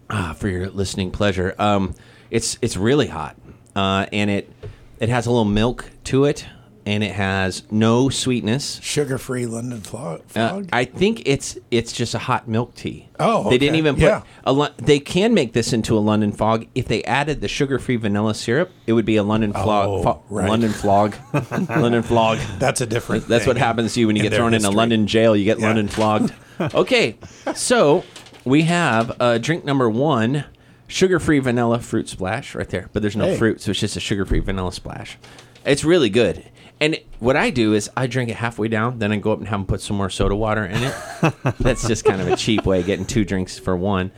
Ah, 0.09 0.35
for 0.39 0.49
your 0.49 0.69
listening 0.71 1.11
pleasure. 1.11 1.55
Um, 1.59 1.95
it's 2.31 2.59
it's 2.63 2.77
really 2.77 3.09
hot, 3.09 3.37
uh, 3.75 4.07
and 4.13 4.31
it 4.31 4.53
it 5.01 5.09
has 5.09 5.27
a 5.27 5.31
little 5.31 5.45
milk 5.45 5.91
to 6.05 6.27
it. 6.27 6.47
And 6.87 7.03
it 7.03 7.13
has 7.13 7.65
no 7.71 8.09
sweetness. 8.09 8.79
Sugar-free 8.83 9.45
London 9.47 9.81
flo- 9.81 10.21
Uh, 10.37 10.49
fog. 10.49 10.69
I 10.73 10.85
think 10.85 11.23
it's 11.27 11.59
it's 11.71 11.93
just 11.93 12.15
a 12.15 12.19
hot 12.19 12.47
milk 12.49 12.75
tea. 12.77 13.09
Oh, 13.19 13.51
they 13.51 13.59
didn't 13.59 13.75
even 13.77 13.97
put. 13.97 14.03
Yeah. 14.05 14.23
A, 14.47 14.71
they 14.79 15.01
can 15.01 15.35
make 15.35 15.53
this 15.53 15.73
into 15.73 15.99
a 15.99 16.01
London 16.01 16.31
fog 16.33 16.67
if 16.75 16.87
they 16.87 17.03
added 17.05 17.41
the 17.41 17.49
sugar-free 17.49 17.97
vanilla 17.97 18.35
syrup. 18.35 18.71
It 18.87 18.93
would 18.93 19.05
be 19.05 19.17
a 19.17 19.23
London 19.25 19.53
flog. 19.53 19.89
Oh, 19.89 20.03
fo- 20.03 20.23
right. 20.31 20.49
London 20.49 20.71
flog. 20.71 21.17
London 21.69 22.03
flog. 22.03 22.39
That's 22.59 22.81
a 22.81 22.87
different. 22.87 23.27
That's 23.27 23.47
what 23.47 23.57
happens 23.57 23.95
to 23.95 24.01
you 24.01 24.07
when 24.07 24.17
you 24.17 24.23
in 24.23 24.31
get 24.31 24.37
thrown 24.37 24.55
in 24.55 24.65
a 24.65 24.71
London 24.71 25.07
jail. 25.09 25.35
You 25.37 25.45
get 25.45 25.59
Yeah. 25.59 25.67
London 25.67 25.89
flogged. 25.89 26.33
Okay, 26.59 27.19
so 27.55 28.03
we 28.47 28.63
have 28.63 29.15
uh, 29.21 29.37
drink 29.37 29.67
number 29.67 29.91
one, 29.91 30.47
sugar-free 30.87 31.41
vanilla 31.41 31.81
fruit 31.81 32.09
splash 32.09 32.55
right 32.55 32.69
there. 32.71 32.89
But 32.95 33.03
there's 33.03 33.15
no 33.17 33.27
Hey. 33.27 33.37
fruit, 33.37 33.61
so 33.61 33.73
it's 33.73 33.81
just 33.81 33.95
a 33.97 34.01
sugar-free 34.01 34.39
vanilla 34.39 34.73
splash. 34.73 35.19
It's 35.67 35.85
really 35.85 36.09
good. 36.09 36.45
And 36.81 37.01
what 37.21 37.37
I 37.37 37.51
do 37.51 37.73
is 37.73 37.89
I 37.97 38.07
drink 38.07 38.29
it 38.31 38.37
halfway 38.37 38.69
down, 38.69 38.99
then 38.99 39.11
I 39.13 39.17
go 39.17 39.33
up 39.33 39.39
and 39.39 39.49
have 39.49 39.61
them 39.61 39.67
put 39.67 39.81
some 39.81 39.97
more 39.97 40.11
soda 40.11 40.37
water 40.37 40.65
in 40.65 40.83
it. 40.83 40.95
That's 41.61 41.87
just 41.89 42.05
kind 42.05 42.21
of 42.21 42.29
a 42.29 42.37
cheap 42.37 42.67
way 42.67 42.81
of 42.81 42.87
getting 42.87 43.07
two 43.07 43.25
drinks 43.25 43.59
for 43.59 43.75
one. 43.77 44.11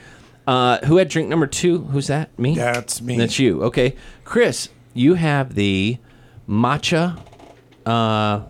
Uh, 0.47 0.79
who 0.87 0.97
had 0.97 1.09
drink 1.09 1.29
number 1.29 1.47
two? 1.47 1.85
Who's 1.85 2.09
that? 2.09 2.37
Me? 2.39 2.55
That's 2.57 3.01
me. 3.01 3.17
That's 3.17 3.39
you. 3.39 3.63
Okay. 3.65 3.95
Chris, 4.25 4.71
you 4.95 5.15
have 5.15 5.55
the 5.55 5.99
matcha 6.49 7.21
uh, 7.87 8.43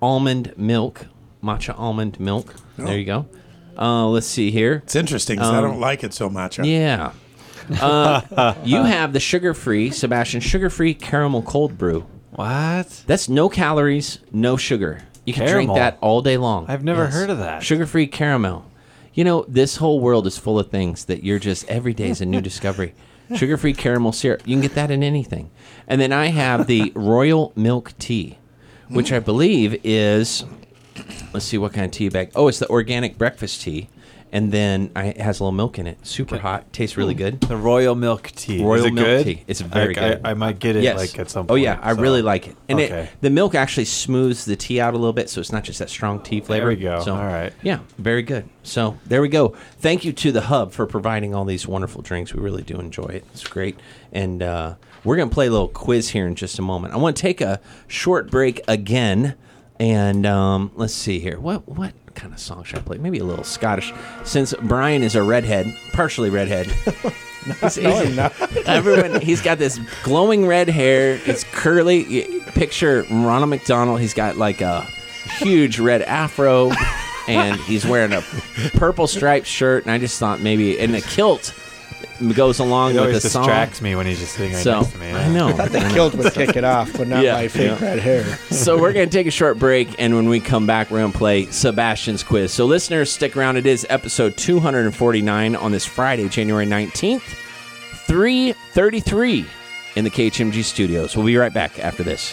almond 0.00 0.54
milk. 0.56 1.06
Matcha 1.42 1.76
almond 1.78 2.20
milk. 2.20 2.54
There 2.76 2.96
you 2.98 3.04
go. 3.04 3.26
Uh, 3.76 4.06
let's 4.06 4.26
see 4.26 4.50
here. 4.50 4.82
It's 4.84 4.94
interesting 4.94 5.36
because 5.36 5.50
I 5.50 5.60
don't 5.60 5.80
like 5.80 6.04
it 6.04 6.14
so 6.14 6.30
much. 6.30 6.58
Um, 6.60 6.64
Yeah. 6.66 7.12
Uh, 7.80 8.54
you 8.64 8.82
have 8.84 9.12
the 9.12 9.20
sugar 9.20 9.54
free, 9.54 9.90
Sebastian, 9.90 10.40
sugar 10.40 10.70
free 10.70 10.94
caramel 10.94 11.42
cold 11.42 11.76
brew. 11.76 12.06
What? 12.34 13.04
That's 13.06 13.28
no 13.28 13.48
calories, 13.48 14.18
no 14.32 14.56
sugar. 14.56 15.02
You 15.24 15.32
can 15.32 15.46
Caramel. 15.46 15.74
drink 15.74 15.78
that 15.78 15.98
all 16.00 16.20
day 16.20 16.36
long. 16.36 16.66
I've 16.68 16.84
never 16.84 17.06
heard 17.06 17.30
of 17.30 17.38
that. 17.38 17.62
Sugar 17.62 17.86
free 17.86 18.06
caramel. 18.06 18.70
You 19.14 19.24
know, 19.24 19.44
this 19.48 19.76
whole 19.76 20.00
world 20.00 20.26
is 20.26 20.36
full 20.36 20.58
of 20.58 20.70
things 20.70 21.04
that 21.04 21.22
you're 21.22 21.38
just 21.38 21.68
every 21.68 21.94
day 21.94 22.08
is 22.10 22.20
a 22.20 22.26
new 22.26 22.40
discovery. 22.50 22.94
Sugar 23.34 23.56
free 23.56 23.72
caramel 23.72 24.12
syrup. 24.12 24.42
You 24.44 24.54
can 24.54 24.60
get 24.62 24.74
that 24.74 24.90
in 24.90 25.02
anything. 25.02 25.50
And 25.86 26.00
then 26.00 26.12
I 26.12 26.26
have 26.26 26.66
the 26.66 26.92
royal 26.94 27.52
milk 27.56 27.96
tea, 27.98 28.38
which 28.88 29.12
I 29.12 29.18
believe 29.20 29.80
is 29.84 30.44
let's 31.32 31.46
see 31.46 31.56
what 31.58 31.72
kind 31.72 31.86
of 31.86 31.92
tea 31.92 32.08
bag. 32.08 32.32
Oh, 32.34 32.48
it's 32.48 32.58
the 32.58 32.68
organic 32.68 33.16
breakfast 33.16 33.62
tea. 33.62 33.88
And 34.34 34.50
then 34.50 34.90
I, 34.96 35.06
it 35.06 35.20
has 35.20 35.38
a 35.38 35.44
little 35.44 35.52
milk 35.52 35.78
in 35.78 35.86
it. 35.86 36.04
Super 36.04 36.38
hot. 36.38 36.72
Tastes 36.72 36.96
really 36.96 37.14
good. 37.14 37.40
The 37.42 37.56
royal 37.56 37.94
milk 37.94 38.32
tea. 38.34 38.64
Royal 38.64 38.80
Is 38.80 38.84
it 38.86 38.92
milk 38.92 39.06
good? 39.06 39.24
tea. 39.24 39.44
It's 39.46 39.60
very 39.60 39.96
I, 39.96 40.00
good. 40.08 40.20
I, 40.24 40.30
I 40.32 40.34
might 40.34 40.58
get 40.58 40.74
it 40.74 40.82
Yes. 40.82 40.98
like 40.98 41.16
at 41.20 41.30
some 41.30 41.46
point. 41.46 41.52
Oh 41.52 41.54
yeah, 41.54 41.78
I 41.80 41.94
so- 41.94 42.02
really 42.02 42.20
like 42.20 42.48
it. 42.48 42.56
And 42.68 42.80
Okay. 42.80 43.02
it, 43.04 43.10
the 43.20 43.30
milk 43.30 43.54
actually 43.54 43.84
smooths 43.84 44.44
the 44.44 44.56
tea 44.56 44.80
out 44.80 44.92
a 44.92 44.96
little 44.98 45.12
bit, 45.12 45.30
so 45.30 45.40
it's 45.40 45.52
not 45.52 45.62
just 45.62 45.78
that 45.78 45.88
strong 45.88 46.20
tea 46.20 46.40
flavor. 46.40 46.66
we 46.66 46.74
go. 46.74 47.00
So, 47.04 47.14
All 47.14 47.24
right. 47.24 47.52
Yeah, 47.62 47.78
very 47.96 48.22
good. 48.22 48.48
So 48.64 48.98
there 49.06 49.22
we 49.22 49.28
go. 49.28 49.50
Thank 49.78 50.04
you 50.04 50.12
to 50.12 50.32
the 50.32 50.40
Hub 50.40 50.72
for 50.72 50.84
providing 50.86 51.32
all 51.32 51.44
these 51.44 51.68
wonderful 51.68 52.02
drinks. 52.02 52.34
We 52.34 52.40
really 52.42 52.62
do 52.62 52.80
enjoy 52.80 53.06
it. 53.06 53.24
It's 53.32 53.46
great. 53.46 53.78
And 54.12 54.42
uh, 54.42 54.74
we're 55.04 55.16
gonna 55.16 55.30
play 55.30 55.46
a 55.46 55.50
little 55.52 55.68
quiz 55.68 56.08
here 56.10 56.26
in 56.26 56.34
just 56.34 56.58
a 56.58 56.62
moment. 56.62 56.92
I 56.92 56.96
want 56.96 57.16
to 57.16 57.22
take 57.22 57.40
a 57.40 57.60
short 57.86 58.32
break 58.32 58.60
again, 58.66 59.36
and 59.78 60.26
um, 60.26 60.72
let's 60.74 60.92
see 60.94 61.20
here. 61.20 61.38
What 61.38 61.68
what 61.68 61.92
kind 62.14 62.32
of 62.32 62.38
song 62.38 62.64
should 62.64 62.78
I 62.78 62.82
play? 62.82 62.98
Maybe 62.98 63.18
a 63.18 63.24
little 63.24 63.44
Scottish, 63.44 63.92
since 64.24 64.54
Brian 64.62 65.02
is 65.02 65.14
a 65.16 65.22
redhead, 65.22 65.74
partially 65.92 66.30
redhead. 66.30 66.66
He's- 67.60 67.74
he's- 67.74 68.32
Everyone, 68.66 69.20
he's 69.20 69.42
got 69.42 69.58
this 69.58 69.78
glowing 70.02 70.46
red 70.46 70.66
hair. 70.68 71.20
It's 71.26 71.44
curly. 71.44 72.24
Picture 72.54 73.04
Ronald 73.10 73.50
McDonald. 73.50 74.00
He's 74.00 74.14
got 74.14 74.38
like 74.38 74.62
a 74.62 74.80
huge 75.38 75.78
red 75.78 76.00
afro, 76.02 76.70
and 77.28 77.60
he's 77.60 77.84
wearing 77.84 78.14
a 78.14 78.22
purple 78.78 79.06
striped 79.06 79.46
shirt. 79.46 79.82
And 79.84 79.92
I 79.92 79.98
just 79.98 80.18
thought 80.18 80.40
maybe, 80.40 80.78
in 80.78 80.94
a 80.94 81.02
kilt 81.02 81.52
goes 82.34 82.58
along 82.58 82.90
It 82.90 82.94
with 82.94 83.00
always 83.02 83.22
the 83.22 83.30
song. 83.30 83.42
distracts 83.44 83.80
me 83.82 83.94
when 83.96 84.06
he's 84.06 84.18
just 84.20 84.34
sitting 84.34 84.52
right 84.54 84.62
So 84.62 84.80
next 84.80 84.92
to 84.92 84.98
me. 84.98 85.12
I 85.12 85.28
know. 85.28 85.52
Thought 85.52 85.72
the 85.72 85.80
kilt 85.92 86.14
would 86.14 86.32
kick 86.32 86.56
it 86.56 86.64
off, 86.64 86.92
but 86.96 87.08
not 87.08 87.22
Yeah. 87.24 87.34
my 87.34 87.48
fake 87.48 87.78
Yeah. 87.80 87.84
red 87.84 87.98
hair. 87.98 88.24
so 88.50 88.78
we're 88.78 88.92
going 88.92 89.08
to 89.08 89.12
take 89.16 89.26
a 89.26 89.30
short 89.32 89.58
break, 89.58 89.88
and 89.98 90.14
when 90.14 90.28
we 90.28 90.40
come 90.40 90.66
back, 90.66 90.90
we're 90.90 91.00
going 91.00 91.12
to 91.12 91.18
play 91.18 91.46
Sebastian's 91.46 92.22
quiz. 92.22 92.52
So 92.52 92.66
listeners, 92.66 93.10
stick 93.12 93.36
around. 93.36 93.56
It 93.56 93.66
is 93.66 93.86
episode 93.90 94.36
249 94.36 95.56
on 95.56 95.72
this 95.72 95.84
Friday, 95.84 96.28
January 96.28 96.66
19th, 96.66 97.22
3:33 98.06 99.46
in 99.96 100.04
the 100.04 100.10
KHMG 100.10 100.62
studios. 100.64 101.16
We'll 101.16 101.26
be 101.26 101.36
right 101.36 101.52
back 101.52 101.78
after 101.78 102.02
this. 102.02 102.32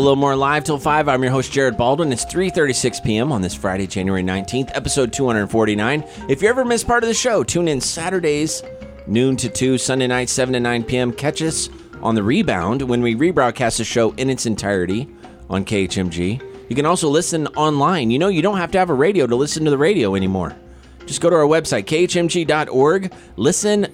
A 0.00 0.02
little 0.02 0.16
more 0.16 0.34
live 0.34 0.64
till 0.64 0.78
five. 0.78 1.08
I'm 1.08 1.22
your 1.22 1.30
host 1.30 1.52
Jared 1.52 1.76
Baldwin. 1.76 2.10
It's 2.10 2.24
3:36 2.24 3.04
p.m. 3.04 3.30
on 3.30 3.42
this 3.42 3.54
Friday, 3.54 3.86
January 3.86 4.22
19th, 4.22 4.70
episode 4.72 5.12
249. 5.12 6.04
If 6.26 6.40
you 6.40 6.48
ever 6.48 6.64
miss 6.64 6.82
part 6.82 7.04
of 7.04 7.08
the 7.08 7.14
show, 7.14 7.44
tune 7.44 7.68
in 7.68 7.82
Saturdays 7.82 8.62
noon 9.06 9.36
to 9.36 9.50
two, 9.50 9.76
Sunday 9.76 10.06
night 10.06 10.30
7 10.30 10.54
to 10.54 10.60
9 10.60 10.84
p.m. 10.84 11.12
Catch 11.12 11.42
us 11.42 11.68
on 12.00 12.14
the 12.14 12.22
rebound 12.22 12.80
when 12.80 13.02
we 13.02 13.14
rebroadcast 13.14 13.76
the 13.76 13.84
show 13.84 14.12
in 14.12 14.30
its 14.30 14.46
entirety 14.46 15.06
on 15.50 15.66
KHMG. 15.66 16.42
You 16.70 16.74
can 16.74 16.86
also 16.86 17.10
listen 17.10 17.46
online. 17.48 18.10
You 18.10 18.18
know, 18.18 18.28
you 18.28 18.40
don't 18.40 18.56
have 18.56 18.70
to 18.70 18.78
have 18.78 18.88
a 18.88 18.94
radio 18.94 19.26
to 19.26 19.36
listen 19.36 19.66
to 19.66 19.70
the 19.70 19.76
radio 19.78 20.14
anymore. 20.14 20.56
Just 21.04 21.20
go 21.20 21.28
to 21.28 21.36
our 21.36 21.42
website, 21.42 21.84
khmg.org. 21.84 23.12
Listen, 23.36 23.86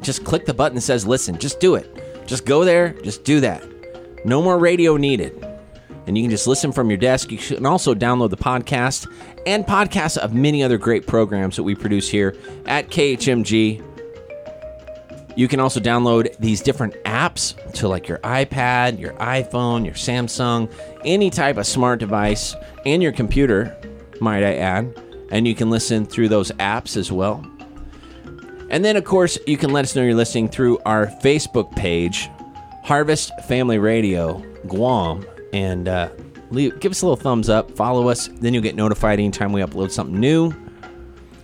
just 0.00 0.24
click 0.24 0.46
the 0.46 0.54
button 0.54 0.76
that 0.76 0.80
says 0.80 1.06
listen. 1.06 1.36
Just 1.36 1.60
do 1.60 1.74
it. 1.74 2.26
Just 2.26 2.46
go 2.46 2.64
there, 2.64 2.94
just 3.02 3.24
do 3.24 3.40
that. 3.40 3.62
No 4.24 4.40
more 4.40 4.58
radio 4.58 4.96
needed. 4.96 5.49
And 6.10 6.18
you 6.18 6.24
can 6.24 6.30
just 6.32 6.48
listen 6.48 6.72
from 6.72 6.90
your 6.90 6.96
desk. 6.96 7.30
You 7.30 7.38
can 7.38 7.64
also 7.64 7.94
download 7.94 8.30
the 8.30 8.36
podcast 8.36 9.06
and 9.46 9.64
podcasts 9.64 10.16
of 10.18 10.34
many 10.34 10.60
other 10.60 10.76
great 10.76 11.06
programs 11.06 11.54
that 11.54 11.62
we 11.62 11.76
produce 11.76 12.08
here 12.08 12.34
at 12.66 12.88
KHMG. 12.88 13.80
You 15.36 15.46
can 15.46 15.60
also 15.60 15.78
download 15.78 16.36
these 16.38 16.62
different 16.62 16.94
apps 17.04 17.54
to 17.74 17.86
like 17.86 18.08
your 18.08 18.18
iPad, 18.18 18.98
your 18.98 19.12
iPhone, 19.12 19.84
your 19.84 19.94
Samsung, 19.94 20.68
any 21.04 21.30
type 21.30 21.58
of 21.58 21.64
smart 21.64 22.00
device, 22.00 22.56
and 22.84 23.00
your 23.00 23.12
computer, 23.12 23.78
might 24.20 24.42
I 24.42 24.56
add. 24.56 24.92
And 25.30 25.46
you 25.46 25.54
can 25.54 25.70
listen 25.70 26.06
through 26.06 26.30
those 26.30 26.50
apps 26.54 26.96
as 26.96 27.12
well. 27.12 27.48
And 28.68 28.84
then, 28.84 28.96
of 28.96 29.04
course, 29.04 29.38
you 29.46 29.56
can 29.56 29.70
let 29.70 29.84
us 29.84 29.94
know 29.94 30.02
you're 30.02 30.16
listening 30.16 30.48
through 30.48 30.80
our 30.84 31.06
Facebook 31.06 31.70
page, 31.76 32.28
Harvest 32.82 33.30
Family 33.44 33.78
Radio 33.78 34.44
Guam, 34.66 35.24
and 35.52 35.88
uh, 35.88 36.08
leave, 36.50 36.78
give 36.80 36.92
us 36.92 37.02
a 37.02 37.06
little 37.06 37.16
thumbs 37.16 37.48
up. 37.48 37.70
Follow 37.72 38.08
us, 38.08 38.28
then 38.40 38.54
you'll 38.54 38.62
get 38.62 38.74
notified 38.76 39.18
anytime 39.18 39.52
we 39.52 39.60
upload 39.60 39.90
something 39.90 40.18
new. 40.18 40.52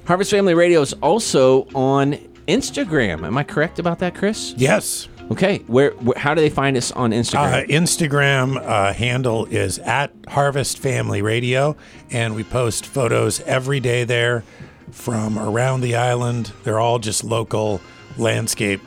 Harvest 0.06 0.30
Family 0.30 0.54
Radio 0.54 0.80
is 0.80 0.92
also 0.94 1.66
on 1.74 2.12
Instagram. 2.46 3.26
Am 3.26 3.36
I 3.36 3.42
correct 3.42 3.78
about 3.78 3.98
that, 3.98 4.14
Chris? 4.14 4.54
Yes. 4.56 5.08
Okay, 5.32 5.58
where, 5.66 5.90
where 5.94 6.16
how 6.16 6.34
do 6.34 6.40
they 6.40 6.48
find 6.50 6.76
us 6.76 6.92
on 6.92 7.12
Uh, 7.12 7.16
Instagram? 7.16 7.68
Instagram 7.68 8.56
uh, 8.64 8.92
handle 8.92 9.46
is 9.46 9.80
at 9.80 10.12
Harvest 10.28 10.78
Family 10.78 11.20
Radio, 11.22 11.76
and 12.12 12.36
we 12.36 12.44
post 12.44 12.86
photos 12.86 13.40
every 13.40 13.80
day 13.80 14.04
there 14.04 14.44
from 14.92 15.36
around 15.36 15.80
the 15.80 15.96
island. 15.96 16.52
They're 16.62 16.78
all 16.78 17.00
just 17.00 17.24
local 17.24 17.80
landscape 18.16 18.80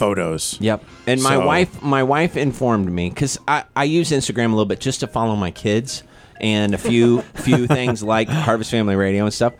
photos. 0.00 0.56
Yep. 0.60 0.82
And 1.06 1.22
my 1.22 1.34
So- 1.36 1.46
wife, 1.46 1.82
my 1.82 2.02
wife 2.02 2.36
informed 2.36 2.90
me 2.90 3.08
because 3.10 3.38
I, 3.46 3.64
I 3.76 3.84
use 3.84 4.10
Instagram 4.10 4.46
a 4.46 4.56
little 4.56 4.64
bit 4.74 4.80
just 4.80 5.00
to 5.00 5.06
follow 5.06 5.36
my 5.36 5.50
kids 5.52 6.02
and 6.40 6.74
a 6.74 6.78
few 6.78 7.20
few 7.46 7.66
things 7.68 8.02
like 8.02 8.28
Harvest 8.28 8.70
Family 8.70 8.96
Radio 8.96 9.24
and 9.24 9.32
stuff. 9.34 9.52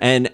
And 0.00 0.28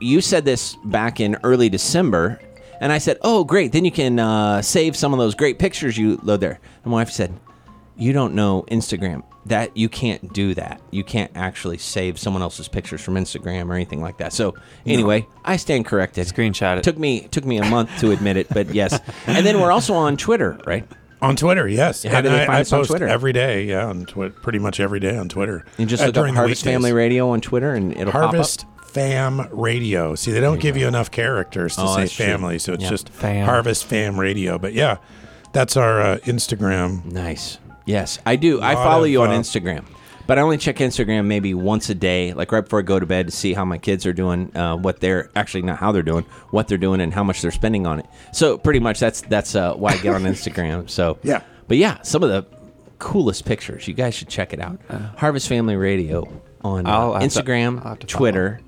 you 0.00 0.20
said 0.20 0.44
this 0.44 0.76
back 0.84 1.18
in 1.20 1.36
early 1.42 1.68
December, 1.70 2.38
and 2.80 2.92
I 2.92 2.98
said, 2.98 3.16
"Oh, 3.22 3.42
great! 3.44 3.72
Then 3.72 3.84
you 3.86 3.90
can 3.90 4.18
uh, 4.20 4.60
save 4.62 4.94
some 4.96 5.12
of 5.14 5.18
those 5.18 5.34
great 5.34 5.58
pictures 5.58 5.96
you 5.96 6.20
load 6.22 6.40
there." 6.40 6.60
And 6.84 6.90
my 6.92 6.98
wife 7.00 7.10
said, 7.10 7.32
"You 7.96 8.12
don't 8.12 8.34
know 8.34 8.64
Instagram. 8.70 9.22
That 9.46 9.76
you 9.76 9.88
can't 9.88 10.32
do 10.32 10.54
that. 10.54 10.80
You 10.90 11.04
can't 11.04 11.30
actually 11.34 11.78
save 11.78 12.18
someone 12.18 12.42
else's 12.42 12.68
pictures 12.68 13.00
from 13.00 13.14
Instagram 13.14 13.68
or 13.70 13.74
anything 13.74 14.00
like 14.02 14.18
that." 14.18 14.32
So 14.32 14.54
anyway, 14.84 15.26
I 15.44 15.56
stand 15.56 15.86
corrected. 15.86 16.26
Screenshot 16.26 16.78
it. 16.78 16.84
Took 16.84 16.98
me 16.98 17.28
took 17.30 17.44
me 17.44 17.58
a 17.58 17.64
month 17.64 17.90
to 18.00 18.10
admit 18.10 18.36
it, 18.36 18.48
but 18.52 18.74
yes. 18.74 18.98
And 19.26 19.46
then 19.46 19.60
we're 19.60 19.70
also 19.72 19.94
on 19.94 20.16
Twitter, 20.16 20.58
right? 20.66 20.86
On 21.22 21.34
Twitter, 21.34 21.66
yes. 21.66 22.02
How 22.02 22.20
do 22.20 22.28
And 22.28 22.36
they 22.36 22.42
I, 22.42 22.46
find 22.46 22.58
I 22.58 22.60
us 22.60 22.72
on 22.72 22.80
post 22.80 22.90
Twitter? 22.90 23.08
every 23.08 23.32
day, 23.32 23.64
yeah, 23.64 23.86
on 23.86 24.04
twi- 24.04 24.28
pretty 24.28 24.58
much 24.58 24.80
every 24.80 25.00
day 25.00 25.16
on 25.16 25.28
Twitter. 25.28 25.64
You 25.78 25.86
just 25.86 26.02
Uh, 26.02 26.06
look 26.06 26.16
up 26.18 26.34
Harvest. 26.34 26.62
Family 26.64 26.92
Radio 26.92 27.30
on 27.30 27.40
Twitter, 27.40 27.72
and 27.72 27.96
it'll 27.96 28.12
Harvest 28.12 28.66
pop 28.66 28.80
up. 28.82 28.90
Fam 28.90 29.48
Radio. 29.50 30.14
See, 30.14 30.30
they 30.32 30.40
don't 30.40 30.60
give 30.60 30.76
you 30.76 30.86
enough 30.86 31.10
characters 31.10 31.76
to 31.76 31.82
Oh, 31.82 31.94
say 31.94 32.00
that's 32.02 32.12
true. 32.14 32.26
family, 32.26 32.58
so 32.58 32.72
it's 32.74 32.82
Yeah. 32.84 32.90
just 32.90 33.08
Fam. 33.10 33.46
Harvest 33.46 33.84
Fam 33.86 34.18
Radio. 34.20 34.58
But 34.58 34.72
yeah, 34.74 34.96
that's 35.52 35.76
our 35.76 36.00
uh, 36.00 36.18
Instagram. 36.24 37.04
Nice. 37.06 37.58
Yes, 37.86 38.18
I 38.26 38.36
do. 38.36 38.60
I 38.60 38.74
Lot 38.74 38.84
follow 38.84 39.04
of, 39.04 39.10
you 39.10 39.22
on 39.22 39.30
uh, 39.30 39.38
Instagram, 39.38 39.84
but 40.26 40.38
I 40.38 40.42
only 40.42 40.58
check 40.58 40.76
Instagram 40.76 41.26
maybe 41.26 41.54
once 41.54 41.88
a 41.88 41.94
day, 41.94 42.32
like 42.34 42.50
right 42.52 42.62
before 42.62 42.80
I 42.80 42.82
go 42.82 42.98
to 43.00 43.06
bed, 43.06 43.26
to 43.26 43.32
see 43.32 43.54
how 43.54 43.64
my 43.64 43.78
kids 43.78 44.04
are 44.06 44.12
doing, 44.12 44.54
uh, 44.56 44.76
what 44.76 45.00
they're 45.00 45.30
actually 45.36 45.62
not 45.62 45.78
how 45.78 45.92
they're 45.92 46.02
doing, 46.02 46.24
what 46.50 46.66
they're 46.68 46.78
doing, 46.78 47.00
and 47.00 47.14
how 47.14 47.22
much 47.24 47.40
they're 47.42 47.50
spending 47.52 47.86
on 47.86 48.00
it. 48.00 48.06
So 48.32 48.58
pretty 48.58 48.80
much 48.80 48.98
that's 49.00 49.20
that's 49.22 49.54
uh, 49.54 49.74
why 49.74 49.92
I 49.92 49.98
get 49.98 50.14
on 50.14 50.22
Instagram. 50.22 50.90
So 50.90 51.18
Yeah. 51.22 51.42
but 51.68 51.76
yeah, 51.78 52.02
some 52.02 52.22
of 52.22 52.28
the 52.28 52.44
coolest 52.98 53.44
pictures. 53.44 53.86
You 53.86 53.94
guys 53.94 54.14
should 54.14 54.28
check 54.28 54.52
it 54.52 54.58
out. 54.60 54.80
Harvest 55.16 55.48
Family 55.48 55.76
Radio 55.76 56.26
on 56.64 56.86
uh, 56.86 56.90
I'll 56.90 57.12
have 57.14 57.22
to- 57.22 57.28
Instagram, 57.42 57.78
I'll 57.82 57.90
have 57.90 57.98
to 58.00 58.06
Twitter, 58.06 58.60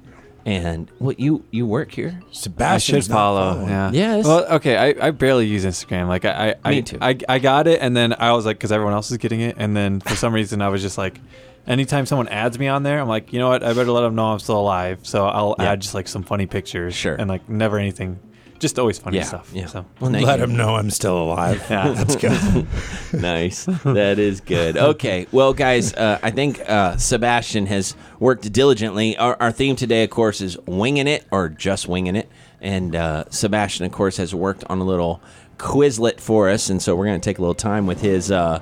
and 0.48 0.90
what 0.98 1.20
you 1.20 1.44
you 1.50 1.66
work 1.66 1.92
here? 1.92 2.20
Sebastian 2.32 3.02
should 3.02 3.10
follow. 3.12 3.66
Yeah. 3.66 3.90
Yes. 3.92 4.24
Well, 4.24 4.46
okay. 4.54 4.76
I, 4.76 5.08
I 5.08 5.10
barely 5.10 5.46
use 5.46 5.64
Instagram. 5.66 6.08
Like 6.08 6.24
I 6.24 6.54
I, 6.64 6.70
Me 6.70 6.78
I, 6.78 6.80
too. 6.80 6.98
I 7.02 7.18
I 7.28 7.38
got 7.38 7.66
it, 7.66 7.80
and 7.82 7.94
then 7.94 8.14
I 8.18 8.32
was 8.32 8.46
like, 8.46 8.56
because 8.56 8.72
everyone 8.72 8.94
else 8.94 9.10
is 9.10 9.18
getting 9.18 9.40
it, 9.40 9.56
and 9.58 9.76
then 9.76 10.00
for 10.00 10.16
some 10.16 10.32
reason 10.32 10.62
I 10.62 10.68
was 10.70 10.80
just 10.80 10.96
like, 10.96 11.20
anytime 11.66 12.06
someone 12.06 12.28
adds 12.28 12.58
me 12.58 12.66
on 12.66 12.82
there, 12.82 12.98
I'm 12.98 13.08
like, 13.08 13.32
you 13.32 13.38
know 13.38 13.48
what? 13.50 13.62
I 13.62 13.74
better 13.74 13.90
let 13.92 14.00
them 14.00 14.14
know 14.14 14.32
I'm 14.32 14.38
still 14.38 14.58
alive. 14.58 15.00
So 15.02 15.26
I'll 15.26 15.54
Yeah. 15.58 15.72
add 15.72 15.80
just 15.82 15.92
like 15.94 16.08
some 16.08 16.22
funny 16.22 16.46
pictures. 16.46 16.94
Sure. 16.94 17.14
And 17.14 17.28
like 17.28 17.46
never 17.48 17.78
anything, 17.78 18.18
just 18.58 18.78
always 18.78 18.98
funny 18.98 19.18
Yeah, 19.18 19.24
stuff. 19.24 19.50
yeah. 19.52 19.66
So 19.66 19.84
Well, 20.00 20.10
thank 20.10 20.26
Let 20.26 20.38
you. 20.38 20.44
him 20.44 20.56
know 20.56 20.74
I'm 20.76 20.90
still 20.90 21.16
alive. 21.16 21.64
Yeah. 21.70 21.92
That's 21.92 22.16
good. 22.16 22.66
nice. 23.20 23.64
That 23.84 24.18
is 24.18 24.40
good. 24.40 24.76
Okay. 24.76 25.26
Well, 25.32 25.52
guys, 25.54 25.94
uh, 25.94 26.18
I 26.22 26.30
think 26.30 26.60
uh, 26.68 26.96
Sebastian 26.96 27.66
has 27.66 27.94
worked 28.18 28.50
diligently. 28.52 29.16
Our, 29.16 29.36
our 29.40 29.52
theme 29.52 29.76
today, 29.76 30.04
of 30.04 30.10
course, 30.10 30.40
is 30.40 30.58
winging 30.66 31.06
it 31.06 31.24
or 31.30 31.48
just 31.48 31.88
winging 31.88 32.16
it. 32.16 32.28
And 32.60 32.96
uh, 32.96 33.24
Sebastian, 33.30 33.86
of 33.86 33.92
course, 33.92 34.16
has 34.16 34.34
worked 34.34 34.64
on 34.68 34.80
a 34.80 34.84
little 34.84 35.20
Quizlet 35.58 36.20
for 36.20 36.48
us. 36.48 36.70
And 36.70 36.82
so 36.82 36.94
we're 36.96 37.06
going 37.06 37.20
to 37.20 37.24
take 37.24 37.38
a 37.38 37.40
little 37.40 37.54
time 37.54 37.86
with 37.86 38.00
his 38.00 38.30
uh, 38.30 38.60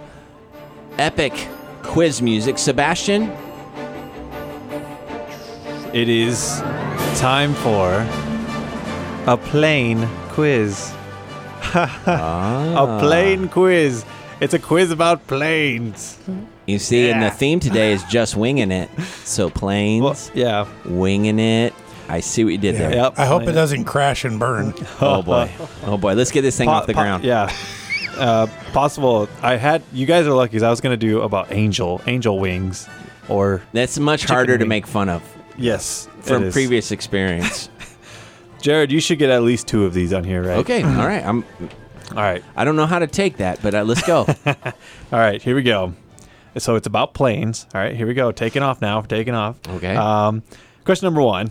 epic 0.98 1.48
quiz 1.82 2.20
music. 2.20 2.58
Sebastian, 2.58 3.30
it 5.94 6.08
is 6.08 6.60
time 7.18 7.54
for 7.54 8.02
a 9.26 9.36
plane 9.36 10.06
quiz. 10.30 10.92
Ah. 11.74 12.96
A 12.96 13.00
plane 13.00 13.48
quiz. 13.48 14.04
It's 14.40 14.54
a 14.54 14.58
quiz 14.58 14.90
about 14.90 15.26
planes. 15.26 16.18
you 16.66 16.78
see, 16.78 17.10
and 17.10 17.22
the 17.22 17.30
theme 17.30 17.58
today 17.60 17.92
is 17.92 18.02
just 18.10 18.36
winging 18.36 18.70
it. 18.70 18.88
So 19.24 19.50
planes, 19.50 20.02
Well, 20.02 20.16
yeah. 20.34 20.66
winging 20.84 21.38
it. 21.38 21.74
I 22.08 22.20
see 22.20 22.44
what 22.44 22.50
you 22.50 22.58
did 22.58 22.76
there. 22.76 22.92
Yep. 22.92 23.14
I 23.18 23.26
hope 23.26 23.42
it 23.44 23.52
doesn't 23.52 23.84
crash 23.84 24.24
and 24.24 24.38
burn. 24.38 24.74
Oh, 25.00 25.22
boy. 25.22 25.50
Oh, 25.84 25.96
boy. 25.98 26.14
Let's 26.14 26.30
get 26.30 26.42
this 26.42 26.56
thing 26.56 26.68
Po- 26.68 26.74
off 26.74 26.86
the 26.86 26.94
po- 26.94 27.00
ground. 27.00 27.24
Yeah. 27.24 27.52
Uh, 28.16 28.46
possible. 28.72 29.28
I 29.42 29.56
had 29.56 29.82
you 29.92 30.06
guys 30.06 30.26
are 30.26 30.32
lucky. 30.34 30.52
'cause 30.52 30.62
I 30.62 30.70
was 30.70 30.80
gonna 30.80 30.96
do 30.96 31.20
about 31.22 31.52
angel 31.52 32.00
angel 32.06 32.38
wings, 32.38 32.88
or 33.28 33.60
That's 33.72 33.98
much 33.98 34.24
harder 34.24 34.56
to 34.56 34.64
make 34.64 34.86
fun 34.86 35.08
of 35.10 35.22
yes, 35.58 36.08
from 36.22 36.44
it 36.44 36.46
is. 36.48 36.54
previous 36.54 36.92
experience. 36.92 37.68
Jared, 38.60 38.90
you 38.90 39.00
should 39.00 39.18
get 39.18 39.30
at 39.30 39.42
least 39.42 39.66
two 39.68 39.84
of 39.84 39.94
these 39.94 40.12
on 40.12 40.24
here, 40.24 40.42
right? 40.42 40.58
Okay, 40.58 40.82
all 40.82 41.06
right. 41.06 41.24
I'm. 41.24 41.44
All 42.10 42.16
right. 42.22 42.42
I 42.54 42.64
don't 42.64 42.76
know 42.76 42.86
how 42.86 42.98
to 43.00 43.06
take 43.06 43.38
that, 43.38 43.60
but 43.62 43.74
uh, 43.74 43.82
let's 43.82 44.02
go. 44.06 44.18
All 44.46 45.18
right. 45.18 45.42
Here 45.42 45.56
we 45.56 45.62
go. 45.64 45.92
So 46.56 46.76
it's 46.76 46.86
about 46.86 47.14
planes. 47.14 47.66
All 47.74 47.80
right. 47.80 47.96
Here 47.96 48.06
we 48.06 48.14
go. 48.14 48.30
Taking 48.30 48.62
off 48.62 48.80
now. 48.80 49.00
Taking 49.00 49.34
off. 49.34 49.58
Okay. 49.68 49.96
Um, 49.96 50.44
question 50.84 51.06
number 51.06 51.20
one. 51.20 51.50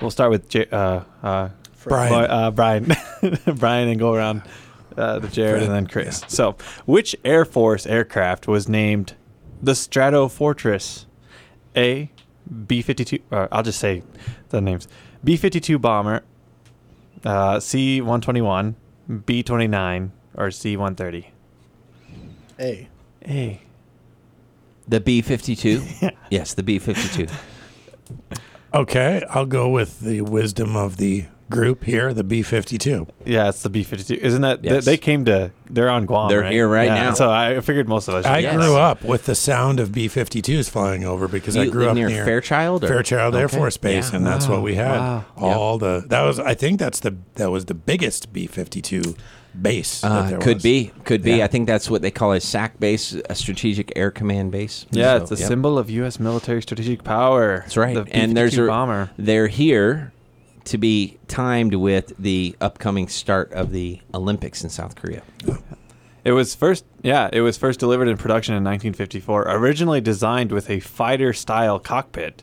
We'll 0.00 0.10
start 0.10 0.30
with 0.30 0.48
J- 0.48 0.68
uh, 0.72 1.02
uh, 1.22 1.50
Brian. 1.84 2.12
Boy- 2.12 2.24
uh, 2.34 2.50
Brian, 2.50 2.92
Brian, 3.56 3.88
and 3.90 3.98
go 3.98 4.14
around 4.14 4.40
uh, 4.96 5.18
to 5.20 5.28
Jared 5.28 5.62
and 5.64 5.70
then 5.72 5.86
Chris. 5.86 6.22
So, 6.28 6.56
which 6.86 7.14
Air 7.22 7.44
Force 7.44 7.86
aircraft 7.86 8.48
was 8.48 8.70
named 8.70 9.14
the 9.62 9.74
Strato 9.74 10.28
Fortress? 10.28 11.04
A, 11.76 12.10
B 12.66 12.80
fifty 12.80 13.04
two. 13.04 13.18
Uh, 13.30 13.48
I'll 13.52 13.62
just 13.62 13.78
say 13.78 14.02
the 14.48 14.62
names: 14.62 14.88
B 15.22 15.36
fifty 15.36 15.60
two 15.60 15.78
bomber, 15.78 16.22
uh, 17.24 17.60
C 17.60 18.00
one 18.00 18.20
twenty 18.20 18.40
one, 18.40 18.76
B 19.26 19.42
twenty 19.42 19.66
nine, 19.66 20.12
or 20.34 20.50
C 20.50 20.76
one 20.76 20.94
thirty. 20.94 21.32
A. 22.58 22.88
A. 23.26 23.60
the 24.88 25.00
B 25.00 25.22
fifty 25.22 25.56
two. 25.56 25.82
Yes, 26.30 26.54
the 26.54 26.62
B 26.62 26.78
fifty 26.78 27.26
two. 27.26 27.32
Okay, 28.72 29.22
I'll 29.30 29.46
go 29.46 29.68
with 29.68 29.98
the 30.00 30.20
wisdom 30.20 30.76
of 30.76 30.96
the 30.96 31.24
group 31.50 31.84
here, 31.84 32.14
the 32.14 32.24
B 32.24 32.42
52. 32.42 33.06
Yeah, 33.26 33.48
it's 33.48 33.62
the 33.62 33.68
B 33.68 33.82
fifty 33.82 34.16
two. 34.16 34.20
Isn't 34.24 34.42
that 34.42 34.64
Yes. 34.64 34.84
they, 34.84 34.92
they 34.92 34.96
came 34.96 35.24
to? 35.26 35.50
They're 35.68 35.90
on 35.90 36.06
Guam. 36.06 36.28
They're 36.30 36.40
right? 36.40 36.52
here 36.52 36.66
right 36.68 36.86
Yeah, 36.86 36.94
now. 36.94 37.14
So 37.14 37.30
I 37.30 37.60
figured 37.60 37.88
most 37.88 38.08
of 38.08 38.14
us. 38.14 38.24
I 38.24 38.38
Yes. 38.38 38.56
grew 38.56 38.76
up 38.76 39.04
with 39.04 39.26
the 39.26 39.34
sound 39.34 39.78
of 39.80 39.92
B 39.92 40.08
52s 40.08 40.68
flying 40.70 41.04
over 41.04 41.28
because 41.28 41.56
I 41.56 41.66
grew 41.66 41.88
up 41.88 41.94
near, 41.94 42.08
near 42.08 42.24
Fairchild. 42.24 42.84
Or? 42.84 42.88
Fairchild 42.88 43.34
Air 43.36 43.48
Force 43.48 43.76
Base, 43.76 44.10
yeah. 44.10 44.16
and 44.16 44.26
that's 44.26 44.48
what 44.48 44.62
we 44.62 44.74
had. 44.76 44.98
Wow. 44.98 45.24
All 45.36 45.78
the 45.78 46.04
that 46.08 46.22
was 46.22 46.38
I 46.40 46.54
think 46.54 46.78
that's 46.78 47.00
the 47.00 47.16
that 47.34 47.50
was 47.50 47.66
the 47.66 47.74
biggest 47.74 48.32
B 48.32 48.46
52 48.46 49.14
base. 49.60 50.00
that 50.02 50.10
Uh, 50.10 50.22
there 50.30 50.38
could 50.38 50.56
was. 50.58 50.62
be, 50.62 50.92
could 51.04 51.22
be. 51.22 51.32
Yeah. 51.38 51.44
I 51.44 51.48
think 51.48 51.66
that's 51.66 51.90
what 51.90 52.02
they 52.02 52.10
call 52.12 52.32
a 52.32 52.40
SAC 52.40 52.78
base, 52.78 53.16
a 53.28 53.34
Strategic 53.34 53.92
Air 53.96 54.10
Command 54.12 54.52
base. 54.52 54.86
Yeah, 54.92 55.16
So, 55.18 55.22
it's 55.22 55.32
a 55.32 55.36
yep. 55.36 55.48
symbol 55.48 55.76
of 55.78 55.90
U.S. 55.90 56.20
military 56.20 56.62
strategic 56.62 57.02
power. 57.02 57.60
That's 57.60 57.76
right. 57.76 57.94
The 57.96 58.06
and 58.14 58.36
there's 58.36 58.52
B-52 58.54 58.64
a 58.64 58.68
bomber. 58.68 59.10
They're 59.18 59.48
here 59.48 60.12
to 60.64 60.78
be 60.78 61.18
timed 61.28 61.74
with 61.74 62.12
the 62.18 62.54
upcoming 62.60 63.08
start 63.08 63.52
of 63.52 63.70
the 63.72 64.00
Olympics 64.14 64.62
in 64.64 64.70
South 64.70 64.94
Korea. 64.96 65.22
It 66.24 66.32
was 66.32 66.54
first, 66.54 66.84
yeah, 67.02 67.30
it 67.32 67.40
was 67.40 67.56
first 67.56 67.80
delivered 67.80 68.08
in 68.08 68.16
production 68.18 68.52
in 68.54 68.62
1954. 68.64 69.42
Originally 69.48 70.00
designed 70.00 70.52
with 70.52 70.68
a 70.68 70.80
fighter-style 70.80 71.78
cockpit. 71.78 72.42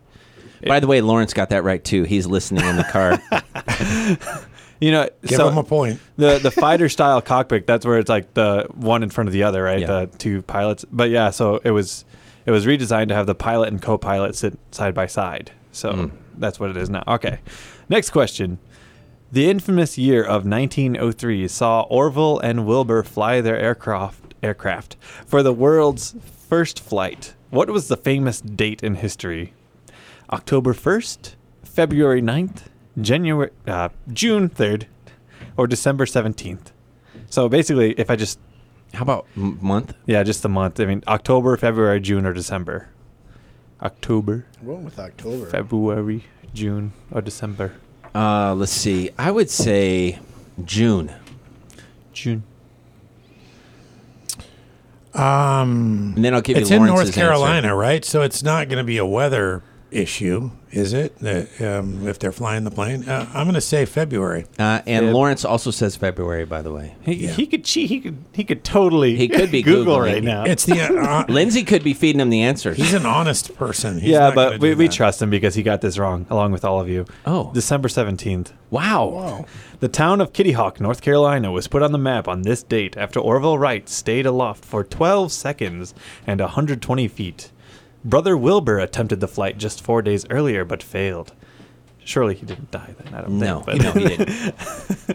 By 0.66 0.80
the 0.80 0.88
way, 0.88 1.02
Lawrence 1.02 1.34
got 1.34 1.50
that 1.50 1.64
right 1.64 1.84
too. 1.84 2.04
He's 2.04 2.26
listening 2.26 2.66
in 2.66 2.76
the 2.78 2.84
car. 2.84 3.20
You 4.80 4.92
know, 4.92 5.10
Give 5.24 5.38
so 5.38 5.50
them 5.50 5.58
a 5.58 5.64
point. 5.64 6.00
the 6.18 6.38
the 6.38 6.52
fighter 6.52 6.88
style 6.88 7.20
cockpit. 7.20 7.66
That's 7.66 7.84
where 7.84 7.98
it's 7.98 8.10
like 8.10 8.36
the 8.36 8.68
one 8.76 9.02
in 9.02 9.10
front 9.10 9.28
of 9.28 9.34
the 9.34 9.42
other, 9.42 9.64
right? 9.64 9.80
Yeah. 9.80 9.88
The 10.06 10.18
two 10.20 10.44
pilots. 10.44 10.86
But 10.92 11.10
yeah, 11.10 11.32
so 11.32 11.60
it 11.64 11.72
was 11.72 12.06
it 12.46 12.52
was 12.52 12.68
redesigned 12.68 13.08
to 13.08 13.16
have 13.16 13.26
the 13.26 13.34
pilot 13.34 13.70
and 13.70 13.82
co-pilot 13.82 14.36
sit 14.36 14.56
side 14.72 14.94
by 14.94 15.08
side. 15.08 15.50
So 15.72 15.94
Mm. 15.94 16.12
that's 16.38 16.60
what 16.60 16.70
it 16.70 16.78
is 16.78 16.92
now. 16.92 17.04
Okay, 17.08 17.40
next 17.90 18.10
question. 18.12 18.60
The 19.32 19.50
infamous 19.50 19.98
year 19.98 20.22
of 20.24 20.46
1903 20.46 21.48
saw 21.48 21.82
Orville 21.84 22.40
and 22.40 22.66
Wilbur 22.66 23.04
fly 23.04 23.42
their 23.42 23.58
aircraft 23.58 24.34
aircraft 24.44 24.96
for 25.26 25.42
the 25.44 25.52
world's 25.54 26.16
first 26.48 26.80
flight. 26.80 27.34
What 27.50 27.70
was 27.70 27.88
the 27.88 27.98
famous 27.98 28.40
date 28.40 28.84
in 28.84 28.96
history? 28.96 29.54
October 30.32 30.74
1st, 30.74 31.36
February 31.64 32.22
9th, 32.22 32.64
January 33.02 33.50
uh, 33.66 33.90
June 34.14 34.50
3rd, 34.50 34.86
or 35.58 35.68
December 35.68 36.06
17th. 36.06 36.72
So 37.30 37.50
basically, 37.50 37.94
if 37.94 38.10
I 38.10 38.16
just 38.16 38.40
How 38.94 39.02
about 39.02 39.26
m- 39.36 39.58
month? 39.62 39.94
yeah, 40.06 40.24
just 40.24 40.44
the 40.44 40.50
month. 40.50 40.80
I 40.80 40.86
mean, 40.86 41.04
October, 41.08 41.58
February, 41.58 42.00
June, 42.00 42.26
or 42.26 42.34
December. 42.34 42.90
October, 43.82 44.46
I 44.62 44.66
went 44.66 44.82
with 44.84 45.00
October. 45.00 45.46
February, 45.48 46.26
June, 46.54 46.92
or 47.12 47.22
December. 47.22 47.74
Uh, 48.16 48.54
let's 48.56 48.72
see. 48.72 49.10
I 49.18 49.32
would 49.32 49.50
say 49.50 50.20
June. 50.66 51.14
June. 52.14 52.44
Um, 55.14 56.14
And 56.16 56.24
then 56.26 56.34
I'll 56.34 56.42
give 56.42 56.58
it's 56.58 56.70
you 56.70 56.78
in 56.78 56.86
North 56.86 57.14
Carolina, 57.14 57.68
answer. 57.70 57.76
right? 57.76 58.06
So 58.06 58.22
it's 58.22 58.44
not 58.44 58.70
going 58.70 58.78
to 58.78 58.84
be 58.84 58.98
a 58.98 59.06
weather 59.06 59.64
issue, 59.92 60.52
is 60.72 60.94
it? 60.94 61.18
That, 61.20 61.62
um, 61.62 62.08
if 62.08 62.20
they're 62.20 62.32
flying 62.32 62.64
the 62.66 62.72
plane, 62.72 63.08
uh, 63.08 63.30
I'm 63.34 63.46
going 63.46 63.54
to 63.56 63.62
say 63.62 63.86
February. 63.86 64.46
Uh, 64.60 64.82
and 64.86 65.08
Feb- 65.08 65.14
Lawrence 65.14 65.46
also 65.46 65.72
says 65.72 65.96
February, 65.96 66.46
by 66.46 66.62
the 66.62 66.72
way. 66.74 66.96
He, 67.02 67.14
Yeah. 67.14 67.32
he 67.32 67.48
could 67.48 67.64
cheat. 67.64 67.90
He 67.90 68.00
could. 68.02 68.18
He 68.34 68.44
could 68.44 68.64
totally. 68.64 69.16
He 69.16 69.28
could 69.28 69.50
be 69.52 69.62
Google 69.64 69.98
Googling. 69.98 70.02
right 70.14 70.24
now. 70.24 70.44
It's 70.44 70.66
the 70.66 70.82
uh, 71.02 71.26
Lindsay 71.30 71.64
could 71.64 71.84
be 71.84 71.94
feeding 71.94 72.20
him 72.20 72.30
the 72.30 72.42
answers. 72.42 72.78
he's 72.78 72.94
an 72.94 73.06
honest 73.06 73.56
person. 73.56 74.00
He's 74.00 74.12
yeah, 74.12 74.20
not 74.20 74.36
but 74.36 74.60
we, 74.60 74.76
we 74.76 74.88
trust 74.90 75.22
him 75.22 75.30
because 75.30 75.56
he 75.56 75.64
got 75.64 75.82
this 75.82 75.98
wrong, 75.98 76.26
along 76.30 76.52
with 76.52 76.66
all 76.66 76.82
of 76.82 76.90
you. 76.90 77.06
Oh. 77.26 77.52
December 77.54 77.88
seventeenth. 77.90 78.54
wow. 78.70 79.06
Wow. 79.08 79.46
The 79.80 79.88
town 79.88 80.22
of 80.22 80.34
Kitty 80.34 80.54
Hawk, 80.54 80.80
North 80.82 81.02
Carolina, 81.02 81.52
was 81.52 81.68
put 81.68 81.84
on 81.84 81.92
the 81.92 82.00
map 82.00 82.28
on 82.28 82.42
this 82.42 82.64
date 82.64 82.98
after 82.98 83.20
Orville 83.20 83.60
Wright 83.60 83.88
stayed 83.88 84.26
aloft 84.26 84.66
for 84.66 84.84
12 84.84 85.32
seconds 85.32 85.94
and 86.26 86.40
120 86.42 87.08
feet. 87.08 87.52
Brother 88.06 88.38
Wilbur 88.38 88.80
attempted 88.80 89.20
the 89.20 89.28
flight 89.28 89.58
just 89.58 89.82
four 89.82 90.02
days 90.02 90.26
earlier 90.30 90.64
but 90.66 90.82
failed. 90.84 91.34
Surely 92.04 92.36
he 92.36 92.46
didn't 92.46 92.72
die 92.72 92.96
then. 93.04 93.14
I 93.14 93.22
don't 93.22 93.38
No, 93.38 93.60
think. 93.62 93.82
no, 93.84 93.92
he 93.92 94.08
didn't. 94.08 94.56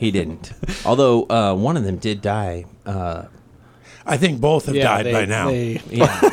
he 0.00 0.10
didn't. 0.10 0.52
Although 0.84 1.24
uh, 1.30 1.54
one 1.54 1.76
of 1.78 1.84
them 1.84 1.96
did 1.96 2.20
die 2.20 2.66
uh, 2.84 3.24
I 4.04 4.16
think 4.16 4.40
both 4.40 4.66
have 4.66 4.74
died 4.74 5.06
they- 5.06 5.12
by 5.12 5.24
now. 5.26 5.48
they- 5.48 5.80
Yeah. 5.90 6.30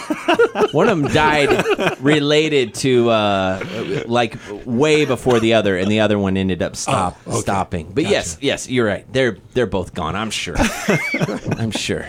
One 0.71 0.89
of 0.89 0.99
them 1.01 1.11
died 1.13 1.99
related 2.01 2.73
to 2.75 3.09
uh, 3.11 4.03
like 4.07 4.35
way 4.65 5.05
before 5.05 5.39
the 5.39 5.53
other, 5.53 5.77
and 5.77 5.89
the 5.89 5.99
other 5.99 6.17
one 6.17 6.35
ended 6.35 6.61
up 6.63 6.75
stop 6.75 7.17
Oh, 7.27 7.31
okay. 7.33 7.39
stopping. 7.41 7.91
But 7.93 8.05
yes, 8.05 8.37
yes, 8.41 8.67
you're 8.69 8.85
right. 8.87 9.05
They're 9.13 9.37
they're 9.53 9.67
both 9.67 9.93
gone. 9.93 10.15
I'm 10.15 10.31
sure. 10.31 10.55
I'm 11.57 11.71
sure. 11.71 12.05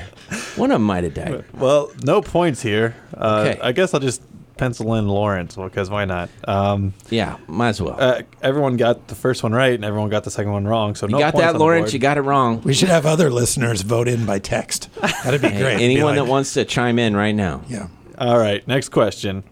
One 0.57 0.71
of 0.71 0.77
them 0.77 0.83
might 0.83 1.05
have 1.05 1.15
died. 1.15 1.45
Well, 1.55 1.91
no 2.05 2.21
points 2.23 2.63
here. 2.63 2.95
Uh, 3.17 3.47
Okay. 3.51 3.61
I 3.63 3.73
guess 3.73 3.93
I'll 3.95 4.01
just 4.01 4.23
pencil 4.57 4.95
in 4.95 5.09
Lawrence 5.09 5.57
because 5.57 5.89
why 5.89 6.05
not? 6.05 6.29
Um, 6.47 6.93
Yeah, 7.09 7.39
might 7.47 7.71
as 7.71 7.81
well. 7.81 7.97
uh, 7.99 8.23
everyone 8.43 8.77
got 8.77 9.09
the 9.09 9.15
first 9.15 9.43
one 9.43 9.53
right 9.53 9.73
and 9.75 9.85
everyone 9.85 10.11
got 10.11 10.25
the 10.25 10.31
second 10.31 10.53
one 10.53 10.67
wrong. 10.69 10.95
So 10.95 11.07
you 11.07 11.13
no 11.13 11.19
got 11.19 11.33
points 11.33 11.53
that, 11.53 11.59
Lawrence? 11.59 11.93
You 11.95 11.99
got 11.99 12.19
it 12.19 12.23
wrong. 12.23 12.61
we 12.63 12.75
should 12.75 12.91
have 12.91 13.07
other 13.07 13.31
listeners 13.31 13.81
vote 13.83 14.07
in 14.07 14.27
by 14.27 14.39
text. 14.39 14.89
That'd 15.25 15.41
be 15.41 15.49
Hey, 15.49 15.61
great. 15.61 15.79
Be 15.79 15.85
anyone 15.85 16.17
like- 16.17 16.25
that 16.25 16.31
wants 16.31 16.53
to 16.55 16.65
chime 16.67 16.99
in 16.99 17.17
right 17.17 17.35
now. 17.35 17.63
Yeah. 17.69 17.89
All 18.19 18.39
right, 18.39 18.67
next 18.69 18.91
question. 18.91 19.45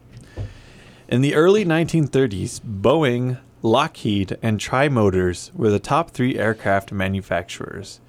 In 1.09 1.23
the 1.23 1.35
early 1.35 1.65
1930s, 1.65 2.61
Boeing, 2.61 3.39
Lockheed, 3.63 4.37
and 4.43 4.61
Tri 4.61 4.91
Motors 4.91 5.51
were 5.55 5.71
the 5.71 5.79
top 5.79 6.11
three 6.11 6.39
aircraft 6.39 6.93
manufacturers. 6.93 8.01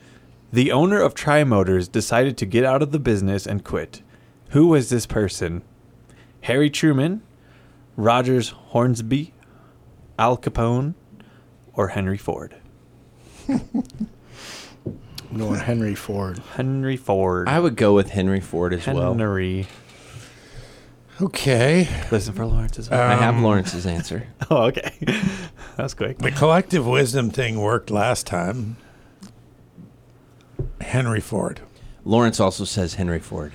The 0.51 0.71
owner 0.71 1.01
of 1.01 1.13
Tri 1.13 1.43
Motors 1.43 1.87
decided 1.87 2.37
to 2.37 2.45
get 2.45 2.63
out 2.65 2.81
of 2.81 2.91
the 2.91 2.99
business 2.99 3.45
and 3.45 3.63
quit. 3.63 4.01
Who 4.49 4.67
was 4.67 4.89
this 4.89 5.05
person? 5.05 5.61
Harry 6.41 6.69
Truman, 6.69 7.21
Rogers 7.95 8.49
Hornsby, 8.49 9.33
Al 10.17 10.37
Capone, 10.37 10.95
or 11.73 11.89
Henry 11.89 12.17
Ford? 12.17 12.55
I'm 13.47 15.37
going 15.37 15.59
Henry 15.59 15.93
Ford. 15.95 16.39
Henry 16.55 16.97
Ford. 16.97 17.47
I 17.47 17.59
would 17.59 17.75
go 17.75 17.93
with 17.93 18.09
Henry 18.09 18.39
Ford 18.39 18.73
as 18.73 18.87
well. 18.87 19.13
Henry. 19.13 19.67
Okay. 21.21 21.87
Listen 22.11 22.33
for 22.33 22.45
Lawrence's. 22.45 22.87
as 22.87 22.91
well. 22.91 23.01
I 23.11 23.13
have 23.15 23.35
Um, 23.35 23.43
Lawrence's 23.43 23.85
answer. 23.85 24.27
oh, 24.49 24.63
okay. 24.67 24.93
That's 25.77 25.93
quick. 25.93 26.17
The 26.19 26.31
collective 26.31 26.87
wisdom 26.87 27.29
thing 27.29 27.59
worked 27.59 27.91
last 27.91 28.25
time. 28.25 28.77
Henry 30.81 31.19
Ford. 31.19 31.61
Lawrence 32.05 32.39
also 32.39 32.63
says 32.65 32.95
Henry 32.95 33.19
Ford. 33.19 33.53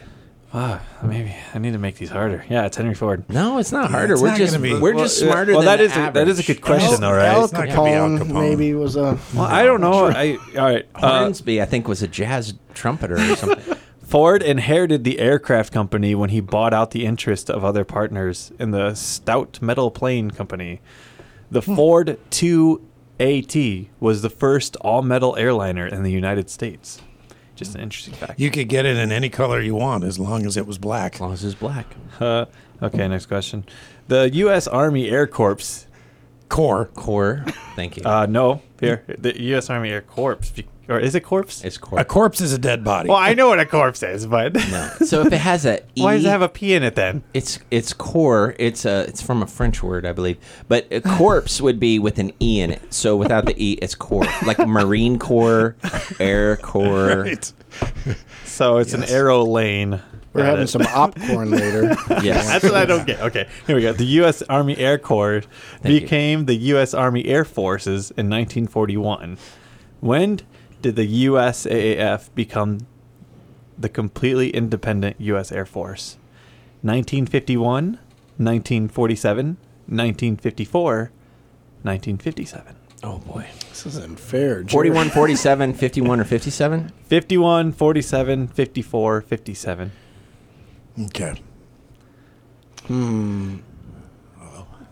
Ah, 0.57 0.81
maybe 1.03 1.35
I 1.53 1.59
need 1.59 1.73
to 1.73 1.79
make 1.79 1.97
these 1.97 2.11
harder. 2.11 2.45
Yeah, 2.49 2.67
it's 2.67 2.77
Henry 2.77 2.95
Ford. 2.95 3.25
No, 3.29 3.59
it's 3.59 3.73
not 3.73 3.91
harder. 3.91 4.13
it's 4.13 4.23
we're 4.23 4.29
not 4.29 4.39
just 4.39 4.63
be- 4.63 4.79
we're 4.79 4.93
just 4.95 5.19
smarter 5.19 5.53
well, 5.53 5.63
than 5.63 5.67
that 5.67 5.77
the 5.79 5.85
is 5.85 5.93
a- 5.97 6.11
that 6.13 6.29
is 6.29 6.39
a 6.39 6.45
good 6.45 6.61
question, 6.61 7.01
though, 7.01 7.11
right? 7.11 7.27
Al 7.27 7.45
It's 7.45 7.53
not 7.53 7.67
gonna 7.67 7.83
be 7.83 7.91
Al 7.91 8.09
Capone, 8.11 8.19
Capone. 8.21 8.33
maybe 8.51 8.73
was 8.75 8.95
a. 8.95 9.19
Well, 9.35 9.45
I 9.47 9.65
don't 9.65 9.81
know. 9.81 10.05
I 10.07 10.39
all 10.57 10.65
right. 10.65 10.87
Uh, 10.95 11.19
Hornsby, 11.21 11.61
I 11.61 11.65
think, 11.65 11.89
was 11.89 12.03
a 12.03 12.09
jazz 12.09 12.55
trumpeter 12.73 13.17
or 13.17 13.35
something. 13.37 13.77
Ford 14.07 14.45
inherited 14.45 15.03
the 15.03 15.19
aircraft 15.19 15.73
company 15.73 16.15
when 16.15 16.31
he 16.31 16.39
bought 16.41 16.73
out 16.73 16.93
the 16.93 17.05
interest 17.05 17.51
of 17.51 17.65
other 17.65 17.85
partners 17.85 18.53
in 18.61 18.71
the 18.71 18.95
Stout 18.95 19.61
Metal 19.61 19.91
Plane 19.91 20.31
Company. 20.31 20.81
The 21.51 21.63
Ford 21.63 22.19
2AT 22.31 23.89
was 23.99 24.23
the 24.23 24.31
first 24.31 24.77
all-metal 24.77 25.37
airliner 25.37 25.87
in 25.87 26.05
the 26.05 26.13
United 26.13 26.49
States. 26.49 27.01
Just 27.57 27.75
an 27.75 27.81
interesting 27.81 28.15
fact. 28.15 28.41
You 28.41 28.51
could 28.51 28.69
get 28.69 28.85
it 28.85 28.97
in 28.97 29.13
any 29.13 29.29
color 29.29 29.61
you 29.61 29.75
want 29.77 30.03
as 30.05 30.19
long 30.19 30.45
as 30.45 30.57
it 30.57 30.67
was 30.67 30.77
black. 30.79 31.15
as 31.15 31.21
long 31.21 31.33
as 31.33 31.45
it's 31.45 31.55
black. 31.55 31.87
Uh, 32.19 32.47
okay, 32.83 33.07
next 33.07 33.27
question. 33.27 33.65
The 34.09 34.29
U.S. 34.35 34.67
Army 34.67 35.09
Air 35.09 35.27
Corps. 35.27 35.87
Corps. 36.49 36.87
Corps. 36.95 37.45
Thank 37.77 37.97
you. 37.97 38.03
Uh, 38.05 38.27
no, 38.27 38.61
here 38.81 39.05
the 39.19 39.41
U.S. 39.45 39.71
Army 39.71 39.91
Air 39.91 40.03
Corps, 40.03 40.39
or 40.89 40.99
is 40.99 41.15
it 41.15 41.21
corpse? 41.21 41.65
it's 41.65 41.79
corpse. 41.79 42.03
A 42.03 42.05
corpse 42.05 42.41
is 42.41 42.53
a 42.53 42.59
dead 42.59 42.85
body. 42.85 43.09
Well, 43.09 43.19
I 43.19 43.35
know 43.35 43.49
what 43.49 43.61
a 43.61 43.67
corpse 43.67 44.03
is, 44.03 44.27
but 44.27 44.55
No. 44.55 44.91
So 45.05 45.21
if 45.23 45.33
it 45.33 45.39
has 45.39 45.65
a 45.67 45.81
E, 45.97 46.03
why 46.03 46.15
does 46.17 46.25
it 46.25 46.29
have 46.29 46.43
a 46.43 46.49
P 46.49 46.75
in 46.75 46.83
it 46.83 46.95
then? 46.95 47.23
it's 47.35 47.59
it's 47.71 47.93
core. 47.93 48.55
It's 48.59 48.85
a 48.85 49.01
it's 49.09 49.23
from 49.23 49.43
a 49.43 49.47
French 49.47 49.83
word, 49.83 50.05
I 50.07 50.13
believe. 50.13 50.39
But 50.69 50.87
a 50.91 51.01
corpse 51.17 51.61
would 51.61 51.79
be 51.81 51.99
with 51.99 52.19
an 52.19 52.33
E 52.41 52.61
in 52.61 52.71
it. 52.71 52.93
So 52.93 53.17
without 53.17 53.47
the 53.47 53.55
E, 53.63 53.79
it's 53.83 53.95
core, 53.95 54.27
like 54.47 54.59
Marine 54.59 55.19
Corps, 55.19 55.77
Air 56.21 56.57
Corps. 56.57 57.25
Right. 57.25 57.53
So 58.45 58.79
it's 58.79 58.95
an 58.95 59.03
arrow 59.05 59.43
lane. 59.45 60.01
We're 60.33 60.43
Got 60.43 60.47
having 60.51 60.65
it. 60.65 60.69
some 60.69 60.83
opcorn 60.83 61.51
later. 61.61 61.97
Yes. 62.25 62.47
That's 62.47 62.65
what 62.65 62.75
I 62.75 62.85
don't 62.85 63.07
get. 63.07 63.21
Okay, 63.21 63.49
here 63.67 63.75
we 63.77 63.83
go. 63.83 63.93
The 63.93 64.05
U.S. 64.23 64.43
Army 64.43 64.77
Air 64.77 64.99
Corps 64.99 65.43
Thank 65.81 65.95
you. 65.95 66.01
became 66.01 66.47
the 66.47 66.55
U.S. 66.55 66.93
Army 66.95 67.25
Air 67.27 67.45
Forces 67.45 68.11
in 68.13 68.29
1941. 68.31 69.39
When 70.01 70.41
did 70.85 70.97
the 70.97 71.25
USAAF 71.27 72.29
become 72.35 72.87
the 73.79 73.89
completely 73.89 74.51
independent 74.51 75.19
U.S. 75.19 75.51
Air 75.51 75.65
Force? 75.65 76.19
1951, 76.83 77.85
1947, 78.37 79.47
1954, 79.87 80.95
1957. 81.83 82.77
Oh 83.03 83.17
boy. 83.19 83.47
This 83.71 83.87
isn't 83.87 84.21
fair. 84.21 84.63
Jerry. 84.63 84.91
41, 84.91 85.09
47, 85.09 85.73
51, 85.75 86.21
or 86.21 86.25
57? 86.25 86.93
51, 87.07 87.73
47, 87.73 88.49
54, 88.49 89.21
57. 89.23 89.93
Okay. 91.07 91.43
Hmm. 92.87 93.57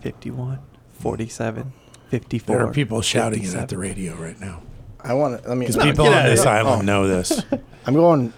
51, 0.01 0.59
47, 0.95 1.73
54. 2.09 2.57
There 2.57 2.67
are 2.67 2.73
people 2.73 3.03
shouting 3.03 3.45
it 3.45 3.55
at 3.55 3.69
the 3.69 3.77
radio 3.77 4.15
right 4.15 4.41
now. 4.41 4.63
I 5.05 5.15
want 5.15 5.43
to. 5.43 5.49
Let 5.49 5.57
me. 5.59 5.67
Because 5.67 5.83
people 5.83 6.05
get 6.05 6.13
on 6.15 6.19
out 6.27 6.29
this 6.29 6.47
island 6.47 6.83
Oh. 6.83 6.85
know 6.85 7.07
this. 7.09 7.43
I'm 7.87 7.95
going. 7.95 8.33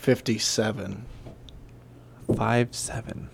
Fifty-seven. 0.00 1.06
5 2.36 2.74
7. 2.74 3.30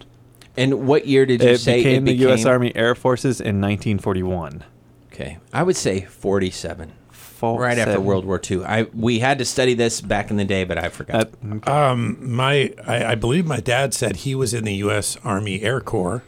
And 0.56 0.86
what 0.88 1.06
year 1.06 1.24
did 1.24 1.40
you 1.42 1.50
It 1.50 1.60
say 1.60 1.76
became, 1.78 2.02
it 2.08 2.10
the 2.10 2.16
U.S. 2.24 2.44
Army 2.44 2.74
Air 2.74 2.94
Forces 2.96 3.40
in 3.40 3.60
1941. 3.60 4.64
Okay, 5.12 5.38
I 5.52 5.62
would 5.62 5.76
say 5.76 6.00
47. 6.02 6.92
Four, 7.10 7.60
right 7.60 7.78
after 7.78 7.92
seven. 7.92 8.04
World 8.06 8.24
War 8.24 8.40
II. 8.50 8.64
I 8.64 8.82
we 8.92 9.20
had 9.20 9.38
to 9.38 9.44
study 9.44 9.74
this 9.74 10.00
back 10.00 10.30
in 10.32 10.36
the 10.36 10.44
day, 10.44 10.64
but 10.64 10.76
I 10.78 10.88
forgot. 10.88 11.30
That- 11.42 11.68
Um, 11.68 12.18
my, 12.20 12.74
I, 12.84 13.12
I 13.12 13.14
believe 13.14 13.46
my 13.46 13.60
dad 13.60 13.94
said 13.94 14.16
he 14.16 14.34
was 14.34 14.52
in 14.52 14.64
the 14.64 14.74
U.S. 14.76 15.16
Army 15.22 15.62
Air 15.62 15.80
Corps, 15.80 16.24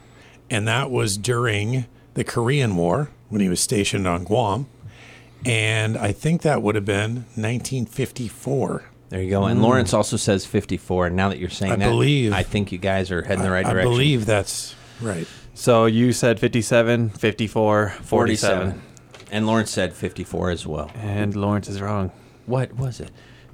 and 0.48 0.68
that 0.68 0.90
was 0.92 1.16
during 1.18 1.86
the 2.14 2.22
Korean 2.22 2.76
War 2.76 3.10
when 3.28 3.40
he 3.40 3.48
was 3.48 3.58
stationed 3.60 4.06
on 4.06 4.22
Guam, 4.22 4.68
and 5.44 5.96
I 5.96 6.12
think 6.12 6.42
that 6.42 6.62
would 6.62 6.74
have 6.74 6.84
been 6.84 7.24
1954. 7.36 8.84
there 9.08 9.22
you 9.22 9.30
go. 9.30 9.44
And 9.44 9.60
mm. 9.60 9.62
Lawrence 9.62 9.92
also 9.94 10.16
says 10.16 10.46
54. 10.46 11.08
And 11.08 11.16
now 11.16 11.28
that 11.28 11.38
you're 11.38 11.48
saying 11.50 11.72
I 11.72 11.76
that, 11.76 11.88
believe- 11.88 12.32
I 12.32 12.42
think 12.42 12.72
you 12.72 12.78
guys 12.78 13.10
are 13.10 13.22
heading 13.22 13.44
the 13.44 13.50
right 13.50 13.66
I, 13.66 13.70
I 13.70 13.72
direction. 13.72 13.92
believe 13.92 14.26
that's 14.26 14.74
right. 15.00 15.26
so 15.54 15.86
you 15.86 16.12
said 16.12 16.38
57, 16.40 17.10
54, 17.10 17.94
47. 18.02 18.82
And 19.32 19.46
Lawrence 19.46 19.70
said 19.70 19.92
54 19.92 20.50
as 20.50 20.66
well. 20.66 20.90
And 20.96 21.36
Lawrence 21.36 21.68
is 21.68 21.80
wrong. 21.80 22.10
What 22.46 22.74
was 22.74 22.98
it? 23.00 23.10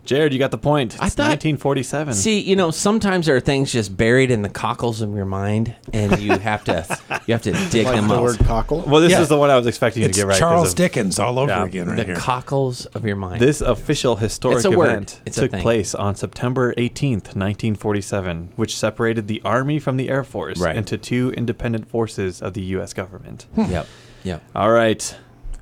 Jared, 0.07 0.33
you 0.33 0.38
got 0.38 0.51
the 0.51 0.59
point. 0.59 0.95
It's 0.95 1.03
I 1.03 1.09
thought- 1.09 1.29
1947. 1.29 2.14
See, 2.14 2.40
you 2.40 2.57
know, 2.57 2.71
sometimes 2.71 3.27
there 3.27 3.37
are 3.37 3.40
things 3.40 3.73
just 3.73 3.97
buried 3.97 4.31
in 4.31 4.42
the 4.42 4.49
cockles 4.49 5.01
of 5.03 5.14
your 5.14 5.25
mind, 5.27 5.75
and 5.92 6.19
you 6.21 6.38
have 6.38 6.64
to 6.64 6.99
you 7.27 7.33
have 7.33 7.42
to 7.42 7.53
dig 7.71 7.87
Like 7.87 7.97
them 7.97 8.09
the 8.09 8.14
up. 8.14 8.23
word 8.23 8.38
cockle. 8.38 8.85
well, 8.87 9.01
this 9.01 9.12
Yeah. 9.12 9.21
is 9.23 9.29
the 9.29 9.37
one 9.37 9.51
I 9.51 9.57
was 9.57 9.66
expecting 9.66 10.03
you 10.03 10.09
It's 10.09 10.16
to 10.19 10.23
get 10.23 10.29
right. 10.29 10.38
Charles 10.38 10.71
of- 10.71 10.77
Dickens 10.77 11.19
all 11.19 11.38
over 11.38 11.51
Yeah. 11.51 11.64
again 11.64 11.88
right 11.88 11.97
the 11.97 12.05
here. 12.05 12.14
cockles 12.16 12.87
of 12.87 13.05
your 13.05 13.16
mind. 13.16 13.40
This 13.40 13.61
official 13.61 14.16
historic 14.16 14.57
It's 14.59 14.64
a 14.66 14.73
event 14.73 15.21
It's 15.27 15.37
took 15.37 15.51
thing. 15.51 15.62
place 15.62 15.95
on 15.95 16.14
September 16.14 16.73
18th, 16.79 17.35
1947, 17.35 18.51
which 18.57 18.77
separated 18.77 19.29
the 19.29 19.42
Army 19.45 19.79
from 19.79 19.97
the 19.97 20.09
Air 20.09 20.25
Force 20.25 20.59
Right. 20.59 20.77
into 20.77 20.97
two 20.97 21.33
independent 21.37 21.88
forces 21.88 22.40
of 22.40 22.55
the 22.55 22.62
U.S. 22.77 22.92
government. 22.92 23.47
Hmm. 23.55 23.71
yep, 23.71 23.87
yep. 24.25 24.42
All 24.55 24.71
right. 24.71 25.14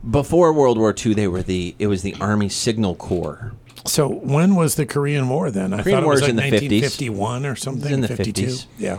Before 0.08 0.52
World 0.52 0.76
War 0.76 0.94
II, 0.94 1.14
they 1.14 1.26
were 1.28 1.42
the 1.42 1.74
it 1.78 1.86
was 1.86 2.02
the 2.02 2.14
Army 2.20 2.48
Signal 2.50 2.94
Corps. 2.94 3.52
So 3.86 4.08
when 4.08 4.54
was 4.54 4.74
the 4.76 4.86
Korean 4.86 5.28
War 5.28 5.50
then? 5.50 5.72
I 5.72 5.82
Korean 5.82 5.96
thought 5.96 6.02
it 6.02 6.06
War 6.06 6.12
was 6.14 6.22
is 6.22 6.28
like 6.28 6.30
in 6.30 6.36
the 6.36 6.42
50s. 6.42 6.70
1951 6.82 7.46
or 7.46 7.56
something. 7.56 7.92
in 7.92 8.00
the 8.00 8.08
52. 8.08 8.46
50s. 8.46 8.66
Yeah. 8.78 8.98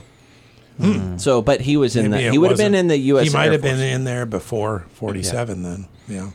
Hmm. 0.79 1.17
So, 1.17 1.41
but 1.41 1.61
he 1.61 1.77
was 1.77 1.95
in 1.95 2.11
Maybe 2.11 2.25
the 2.25 2.31
he 2.31 2.37
would 2.37 2.49
have 2.51 2.57
been 2.57 2.75
in 2.75 2.87
the 2.87 2.97
U.S. 2.97 3.27
He 3.27 3.33
might 3.33 3.45
Air 3.45 3.51
have 3.53 3.61
been 3.61 3.79
in 3.79 4.03
there 4.03 4.25
before 4.25 4.85
47 4.93 5.63
then. 5.63 5.87
Yeah. 6.07 6.31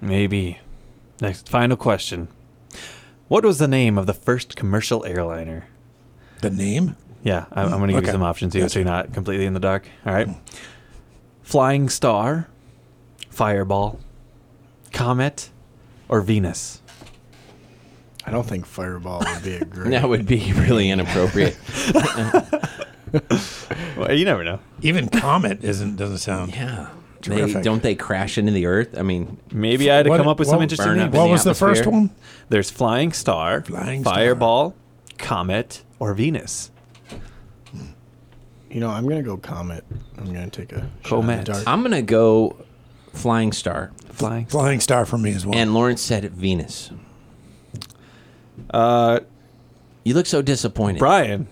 Maybe. 0.00 0.58
Next, 1.20 1.48
final 1.48 1.76
question. 1.76 2.26
What 3.28 3.44
was 3.44 3.58
the 3.58 3.68
name 3.68 3.96
of 3.96 4.06
the 4.06 4.14
first 4.14 4.56
commercial 4.56 5.04
airliner? 5.06 5.68
The 6.40 6.50
name? 6.50 6.96
Yeah, 7.22 7.44
I'm, 7.52 7.66
I'm 7.72 7.78
going 7.78 7.86
to 7.88 7.92
give 7.92 7.98
Okay. 7.98 8.08
you 8.08 8.12
some 8.12 8.22
options 8.24 8.52
here 8.52 8.68
so 8.68 8.80
you're 8.80 8.84
not 8.84 9.12
completely 9.14 9.46
in 9.46 9.54
the 9.54 9.60
dark. 9.60 9.86
All 10.04 10.12
right. 10.12 10.26
Hmm. 10.26 10.40
Flying 11.42 11.88
Star, 11.88 12.48
Fireball, 13.30 14.00
Comet, 14.92 15.50
or 16.08 16.20
Venus? 16.20 16.81
I 18.24 18.30
don't 18.30 18.46
think 18.46 18.66
Fireball 18.66 19.20
would 19.20 19.42
be 19.42 19.54
a 19.54 19.64
great. 19.64 19.90
That 19.90 20.08
would 20.08 20.26
be 20.26 20.52
really 20.54 20.90
inappropriate. 20.90 21.56
Well, 23.96 24.10
you 24.12 24.24
never 24.24 24.42
know. 24.42 24.58
Even 24.80 25.08
Comet 25.08 25.62
isn't 25.62 25.96
doesn't 25.96 26.18
sound. 26.18 26.54
yeah. 26.54 26.88
They, 27.20 27.52
don't 27.62 27.82
they 27.82 27.94
crash 27.94 28.36
into 28.38 28.50
the 28.52 28.64
earth? 28.66 28.98
I 28.98 29.02
mean, 29.02 29.36
Maybe 29.52 29.90
I 29.90 29.96
had 29.96 30.04
to 30.04 30.10
What- 30.10 30.16
come 30.16 30.28
up 30.28 30.38
with 30.38 30.48
some 30.48 30.60
interesting 30.62 30.86
burn 30.88 30.98
up 30.98 31.04
names. 31.12 31.14
in 31.14 31.20
What 31.20 31.26
the 31.26 31.32
was 31.32 31.44
the 31.44 31.54
first 31.54 31.86
one? 31.86 32.10
There's 32.48 32.70
Flying 32.70 33.12
Star, 33.12 33.60
Flying 33.62 34.00
Star. 34.02 34.14
Fireball, 34.14 34.74
Comet, 35.18 35.82
or 36.00 36.14
Venus. 36.14 36.70
You 38.70 38.80
know, 38.80 38.88
I'm 38.88 39.06
gonna 39.06 39.22
go 39.22 39.36
Comet. 39.36 39.84
I'm 40.16 40.24
gonna 40.32 40.48
take 40.50 40.72
a 40.72 40.80
shot 40.80 40.84
in 40.84 40.90
Comet. 41.04 41.44
the 41.46 41.52
dark. 41.52 41.64
I'm 41.68 41.82
gonna 41.82 42.02
go 42.02 42.56
Flying 43.12 43.52
Star, 43.52 43.92
Flying. 44.08 44.46
Flying 44.46 44.80
Star 44.80 45.04
for 45.04 45.18
me 45.18 45.32
as 45.32 45.44
well. 45.46 45.54
and 45.56 45.74
Lawrence 45.74 46.00
said 46.00 46.24
Venus. 46.32 46.90
Uh, 48.70 49.20
You 50.04 50.14
look 50.14 50.26
so 50.26 50.42
disappointed. 50.42 50.98
Brian, 50.98 51.46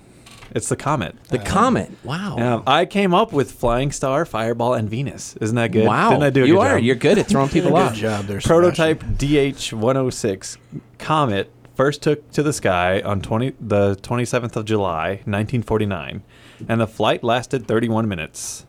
it's 0.55 0.69
the 0.69 0.77
Comet. 0.77 1.15
the 1.29 1.39
comet. 1.39 1.91
Wow. 2.03 2.35
Yeah, 2.39 2.63
I 2.67 2.85
came 2.85 3.15
up 3.15 3.33
with 3.33 3.53
Flying 3.53 3.93
Star, 3.93 4.25
Fireball, 4.25 4.75
and 4.75 4.89
Venus. 4.91 5.37
Isn't 5.41 5.55
that 5.57 5.71
good? 5.73 5.87
Wow. 5.87 6.11
Didn't 6.11 6.25
I 6.25 6.31
do 6.31 6.43
a 6.45 6.47
you 6.47 6.55
good 6.55 6.61
are. 6.61 6.75
job? 6.77 6.85
You're 6.85 6.95
good 6.97 7.19
at 7.19 7.27
throwing 7.29 7.49
people 7.57 7.77
off. 7.77 7.95
Good 7.95 8.05
off. 8.07 8.19
job 8.21 8.25
there, 8.27 8.41
Prototype 8.41 9.01
DH-106 9.19 10.57
Comet 10.99 11.51
first 11.77 12.03
took 12.03 12.31
to 12.33 12.43
the 12.43 12.53
sky 12.53 13.01
on 13.01 13.21
20 13.23 13.55
the 13.61 13.97
27th 14.03 14.57
of 14.57 14.65
July, 14.67 15.09
1949, 15.25 16.23
and 16.69 16.81
the 16.81 16.87
flight 16.87 17.23
lasted 17.25 17.67
31 17.67 18.09
minutes. 18.09 18.67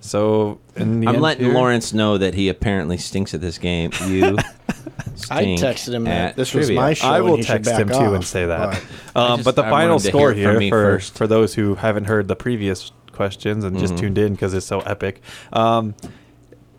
So, 0.00 0.60
in 0.76 1.00
the 1.00 1.08
I'm 1.08 1.14
end 1.16 1.22
letting 1.22 1.44
here- 1.46 1.54
Lawrence 1.54 1.92
know 1.92 2.16
that 2.18 2.34
he 2.34 2.48
apparently 2.48 2.96
stinks 2.96 3.34
at 3.34 3.40
this 3.40 3.58
game. 3.58 3.90
You 4.06 4.38
I 5.30 5.44
texted 5.44 5.94
him 5.94 6.04
that 6.04 6.36
this 6.36 6.52
was 6.54 6.66
trivia. 6.66 6.80
my 6.80 6.94
show. 6.94 7.06
I 7.08 7.16
and 7.16 7.24
will 7.24 7.36
he 7.36 7.42
should 7.42 7.64
text 7.64 7.70
back 7.70 7.80
him 7.80 7.88
too 7.88 7.94
off, 7.94 8.14
and 8.14 8.24
say 8.24 8.46
that. 8.46 8.80
but- 9.14 9.20
Um, 9.20 9.36
just- 9.38 9.44
but 9.44 9.56
the 9.56 9.64
I 9.64 9.70
final 9.70 9.90
wanted 9.96 10.02
to 10.04 10.08
score 10.08 10.32
hear 10.32 10.50
it 10.50 10.52
from 10.52 10.52
here 10.52 10.58
me 10.60 10.70
for, 10.70 10.82
first. 10.98 11.14
for 11.16 11.26
those 11.26 11.54
who 11.54 11.74
haven't 11.76 12.04
heard 12.04 12.28
the 12.28 12.36
previous 12.36 12.92
questions 13.12 13.64
and 13.64 13.76
Mm-hmm. 13.76 13.86
just 13.86 13.96
tuned 13.98 14.18
in 14.18 14.32
because 14.32 14.54
it's 14.54 14.66
so 14.66 14.80
epic. 14.80 15.20
Um, 15.52 15.94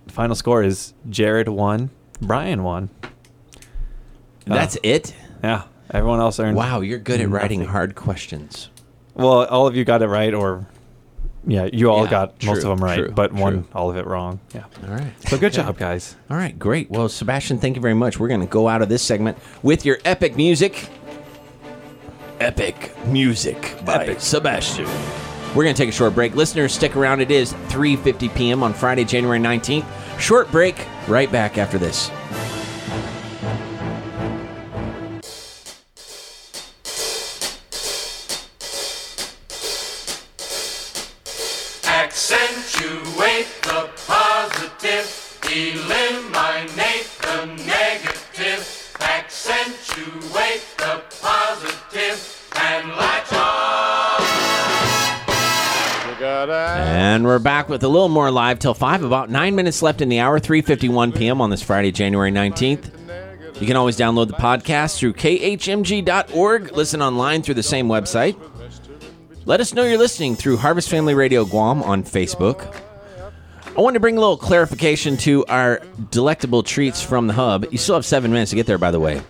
final 0.08 0.36
score 0.36 0.64
is 0.64 0.94
Jared 1.10 1.50
one, 1.50 1.90
Brian 2.22 2.64
one. 2.64 2.90
That's 4.46 4.78
it. 4.84 5.14
Yeah, 5.44 5.64
everyone 5.92 6.20
else 6.20 6.40
earned. 6.40 6.56
Wow, 6.58 6.82
you're 6.82 6.98
good 7.00 7.22
at 7.22 7.30
writing 7.30 7.60
Nothing. 7.60 7.72
hard 7.72 7.96
questions. 7.96 8.70
Well, 9.14 9.46
all 9.46 9.68
of 9.68 9.76
you 9.76 9.84
got 9.86 10.02
it 10.02 10.08
right, 10.08 10.34
or 10.34 10.66
yeah, 11.46 11.70
you 11.72 11.90
all 11.90 12.04
Yeah, 12.06 12.10
got 12.10 12.44
most 12.44 12.64
of 12.64 12.70
them 12.70 12.84
right, 12.84 12.98
true, 12.98 13.12
but 13.12 13.32
one 13.34 13.64
true. 13.64 13.68
all 13.74 13.90
of 13.90 13.98
it 13.98 14.06
wrong. 14.06 14.40
Yeah. 14.54 14.64
All 14.88 14.94
right. 14.94 15.12
So 15.28 15.38
good 15.38 15.54
job, 15.54 15.78
guys. 15.78 16.16
All 16.30 16.38
right, 16.38 16.58
great. 16.58 16.90
Well, 16.92 17.10
Sebastian, 17.10 17.60
thank 17.60 17.76
you 17.76 17.82
very 17.82 17.94
much. 17.94 18.20
We're 18.20 18.28
going 18.28 18.42
to 18.42 18.46
go 18.48 18.68
out 18.68 18.82
of 18.82 18.90
this 18.90 19.02
segment 19.02 19.38
with 19.64 19.86
your 19.86 19.98
epic 20.06 20.36
music. 20.36 20.90
Epic 22.40 22.92
music 23.08 23.76
by 23.86 24.16
Sebastian. 24.16 24.86
We're 25.56 25.64
going 25.64 25.76
to 25.76 25.82
take 25.82 25.90
a 25.90 25.94
short 25.94 26.14
break. 26.16 26.36
Listeners, 26.36 26.74
stick 26.74 26.96
around. 26.96 27.22
It 27.22 27.32
is 27.32 27.54
3:50 27.70 28.34
p.m. 28.36 28.64
on 28.64 28.74
Friday, 28.74 29.04
January 29.04 29.40
19th. 29.40 29.86
Short 30.20 30.50
break. 30.52 30.86
Right 31.08 31.32
back 31.32 31.58
after 31.58 31.78
this. 31.78 32.10
And 56.90 57.24
we're 57.24 57.38
back 57.38 57.70
with 57.70 57.84
a 57.84 57.88
little 57.88 58.10
more 58.10 58.32
live 58.32 58.58
till 58.58 58.74
5. 58.74 59.04
About 59.04 59.30
9 59.30 59.54
minutes 59.54 59.84
left 59.84 60.02
in 60.02 60.10
the 60.10 60.20
hour, 60.20 60.40
3.51 60.40 61.16
p.m. 61.16 61.40
on 61.40 61.52
this 61.52 61.62
Friday, 61.62 61.92
January 61.92 62.32
19th. 62.32 62.90
You 63.62 63.68
can 63.68 63.76
always 63.76 63.96
download 63.96 64.26
the 64.26 64.34
podcast 64.34 64.98
through 64.98 65.14
khmg.org. 65.14 66.72
Listen 66.72 67.04
online 67.04 67.44
through 67.44 67.54
the 67.54 67.62
same 67.62 67.90
website. 67.90 68.36
Let 69.46 69.60
us 69.60 69.76
know 69.76 69.84
you're 69.84 70.00
listening 70.00 70.36
through 70.36 70.58
Harvest 70.58 70.90
Family 70.90 71.14
Radio 71.14 71.46
Guam 71.46 71.84
on 71.84 72.02
Facebook. 72.02 72.76
I 73.78 73.82
wanted 73.82 73.94
to 73.94 74.00
bring 74.00 74.18
a 74.18 74.20
little 74.20 74.38
clarification 74.38 75.16
to 75.18 75.46
our 75.46 75.84
delectable 76.10 76.64
treats 76.64 77.04
from 77.04 77.28
the 77.28 77.34
hub. 77.34 77.68
You 77.70 77.78
still 77.78 77.96
have 77.96 78.06
seven 78.06 78.32
minutes 78.32 78.50
to 78.50 78.56
get 78.56 78.66
there, 78.66 78.80
by 78.80 78.90
the 78.90 79.00
way. 79.00 79.22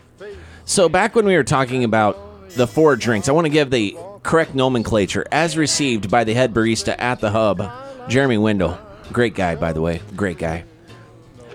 So, 0.64 0.88
back 0.88 1.14
when 1.14 1.26
we 1.26 1.36
were 1.36 1.43
talking 1.43 1.84
about 1.84 2.51
the 2.51 2.68
four 2.68 2.95
drinks, 2.95 3.28
I 3.28 3.34
want 3.34 3.45
to 3.45 3.51
give 3.51 3.70
the 3.70 3.97
correct 4.24 4.55
nomenclature 4.55 5.26
as 5.32 5.57
received 5.57 6.09
by 6.09 6.24
the 6.24 6.34
head 6.34 6.53
barista 6.53 6.95
at 6.99 7.20
the 7.20 7.32
hub, 7.32 7.72
Jeremy 8.09 8.38
Wendell. 8.38 8.78
Great 9.11 9.36
guy, 9.36 9.55
by 9.55 9.74
the 9.74 9.82
way. 9.82 10.01
Great 10.15 10.38
guy. 10.38 10.63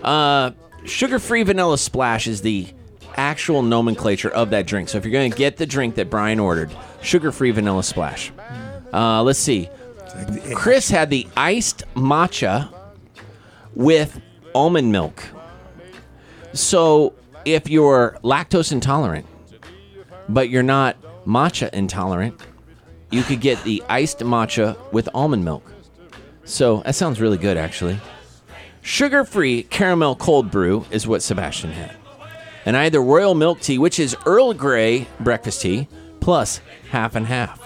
Uh, 0.03 0.51
sugar 0.85 1.19
free 1.19 1.43
vanilla 1.43 1.79
splash 1.79 2.27
is 2.27 2.43
the 2.43 2.67
actual 3.17 3.63
nomenclature 3.63 4.31
of 4.31 4.51
that 4.51 4.67
drink. 4.67 4.89
So, 4.89 4.99
if 4.99 5.05
you're 5.05 5.13
going 5.13 5.31
to 5.31 5.39
get 5.39 5.57
the 5.57 5.67
drink 5.67 5.95
that 5.97 6.11
Brian 6.11 6.41
ordered, 6.41 6.75
sugar 7.01 7.33
free 7.33 7.53
vanilla 7.53 7.83
splash. 7.83 8.33
Uh, 8.93 9.23
let's 9.23 9.39
see. 9.39 9.69
Chris 10.55 10.91
had 10.91 11.11
the 11.11 11.27
iced 11.37 11.83
matcha 11.95 12.73
with 13.75 14.21
almond 14.55 14.93
milk. 14.93 15.23
So 16.53 17.15
if 17.45 17.69
you're 17.69 18.19
lactose 18.23 18.73
intolerant, 18.73 19.27
but 20.29 20.49
you're 20.49 20.63
not 20.63 20.97
matcha 21.27 21.73
intolerant, 21.73 22.41
you 23.15 23.23
could 23.23 23.41
get 23.41 23.63
the 23.63 23.83
iced 23.89 24.19
matcha 24.19 24.77
with 24.93 25.09
almond 25.15 25.45
milk. 25.45 25.73
So 26.45 26.83
that 26.85 26.95
sounds 26.95 27.21
really 27.21 27.39
good, 27.39 27.57
actually. 27.57 27.99
Sugar 28.83 29.25
free 29.25 29.63
caramel 29.63 30.17
cold 30.17 30.51
brew 30.51 30.85
is 30.91 31.07
what 31.07 31.23
Sebastian 31.23 31.71
had. 31.71 31.97
And 32.67 32.77
I 32.77 32.85
had 32.85 32.93
the 32.93 33.01
royal 33.01 33.35
milk 33.35 33.61
tea, 33.61 33.79
which 33.79 33.99
is 33.99 34.17
Earl 34.27 34.53
Grey 34.53 35.07
breakfast 35.21 35.63
tea, 35.63 35.87
plus 36.21 36.61
half 36.91 37.15
and 37.15 37.27
half. 37.27 37.61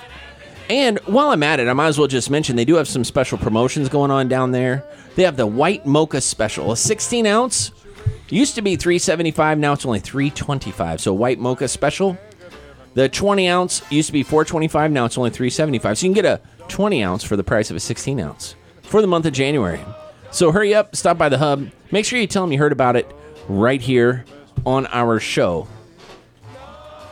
And 0.68 0.99
while 1.07 1.30
I'm 1.30 1.42
at 1.42 1.61
it, 1.61 1.68
I 1.68 1.72
might 1.72 1.86
as 1.86 1.99
well 1.99 2.09
just 2.09 2.30
mention 2.30 2.55
they 2.55 2.64
do 2.66 2.74
have 2.74 2.86
some 2.86 3.05
special 3.05 3.38
promotions 3.38 3.88
going 3.88 4.11
on 4.11 4.28
down 4.28 4.53
there. 4.53 4.84
They 5.16 5.22
have 5.22 5.36
the 5.36 5.46
white 5.46 5.86
mocha 5.86 6.20
special, 6.20 6.72
a 6.72 6.76
16 6.76 7.26
ounce. 7.26 7.72
Used 8.28 8.55
to 8.57 8.62
be 8.62 8.76
375, 8.76 9.59
now 9.59 9.72
it's 9.72 9.86
only 9.86 10.01
325. 10.01 11.01
So 11.01 11.14
white 11.14 11.38
mocha 11.38 11.68
special. 11.68 12.18
The 12.95 13.09
20 13.09 13.49
ounce 13.49 13.82
used 13.91 14.09
to 14.09 14.12
be 14.12 14.22
425, 14.22 14.91
now 14.91 15.05
it's 15.05 15.18
only 15.18 15.30
375. 15.30 15.99
So 15.99 16.07
you 16.07 16.12
can 16.12 16.22
get 16.22 16.24
a 16.24 16.41
20 16.68 17.03
ounce 17.05 17.22
for 17.24 17.36
the 17.36 17.45
price 17.45 17.70
of 17.70 17.76
a 17.76 17.80
16 17.80 18.18
ounce 18.20 18.55
for 18.82 19.01
the 19.01 19.07
month 19.07 19.26
of 19.26 19.32
January. 19.32 19.80
So 20.30 20.53
hurry 20.53 20.74
up, 20.74 20.95
stop 20.97 21.16
by 21.18 21.28
the 21.28 21.39
hub. 21.39 21.70
Make 21.91 22.05
sure 22.05 22.18
you 22.18 22.26
tell 22.26 22.43
them 22.43 22.53
you 22.53 22.59
heard 22.59 22.72
about 22.72 22.97
it 22.97 23.11
right 23.49 23.80
here 23.80 24.24
on 24.66 24.86
our 24.89 25.20
show. 25.20 25.66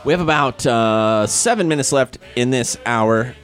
We 0.04 0.12
have 0.12 0.20
about 0.20 0.64
uh, 0.66 1.26
seven 1.26 1.66
minutes 1.66 1.92
left 1.92 2.18
in 2.36 2.50
this 2.50 2.76
hour. 2.86 3.34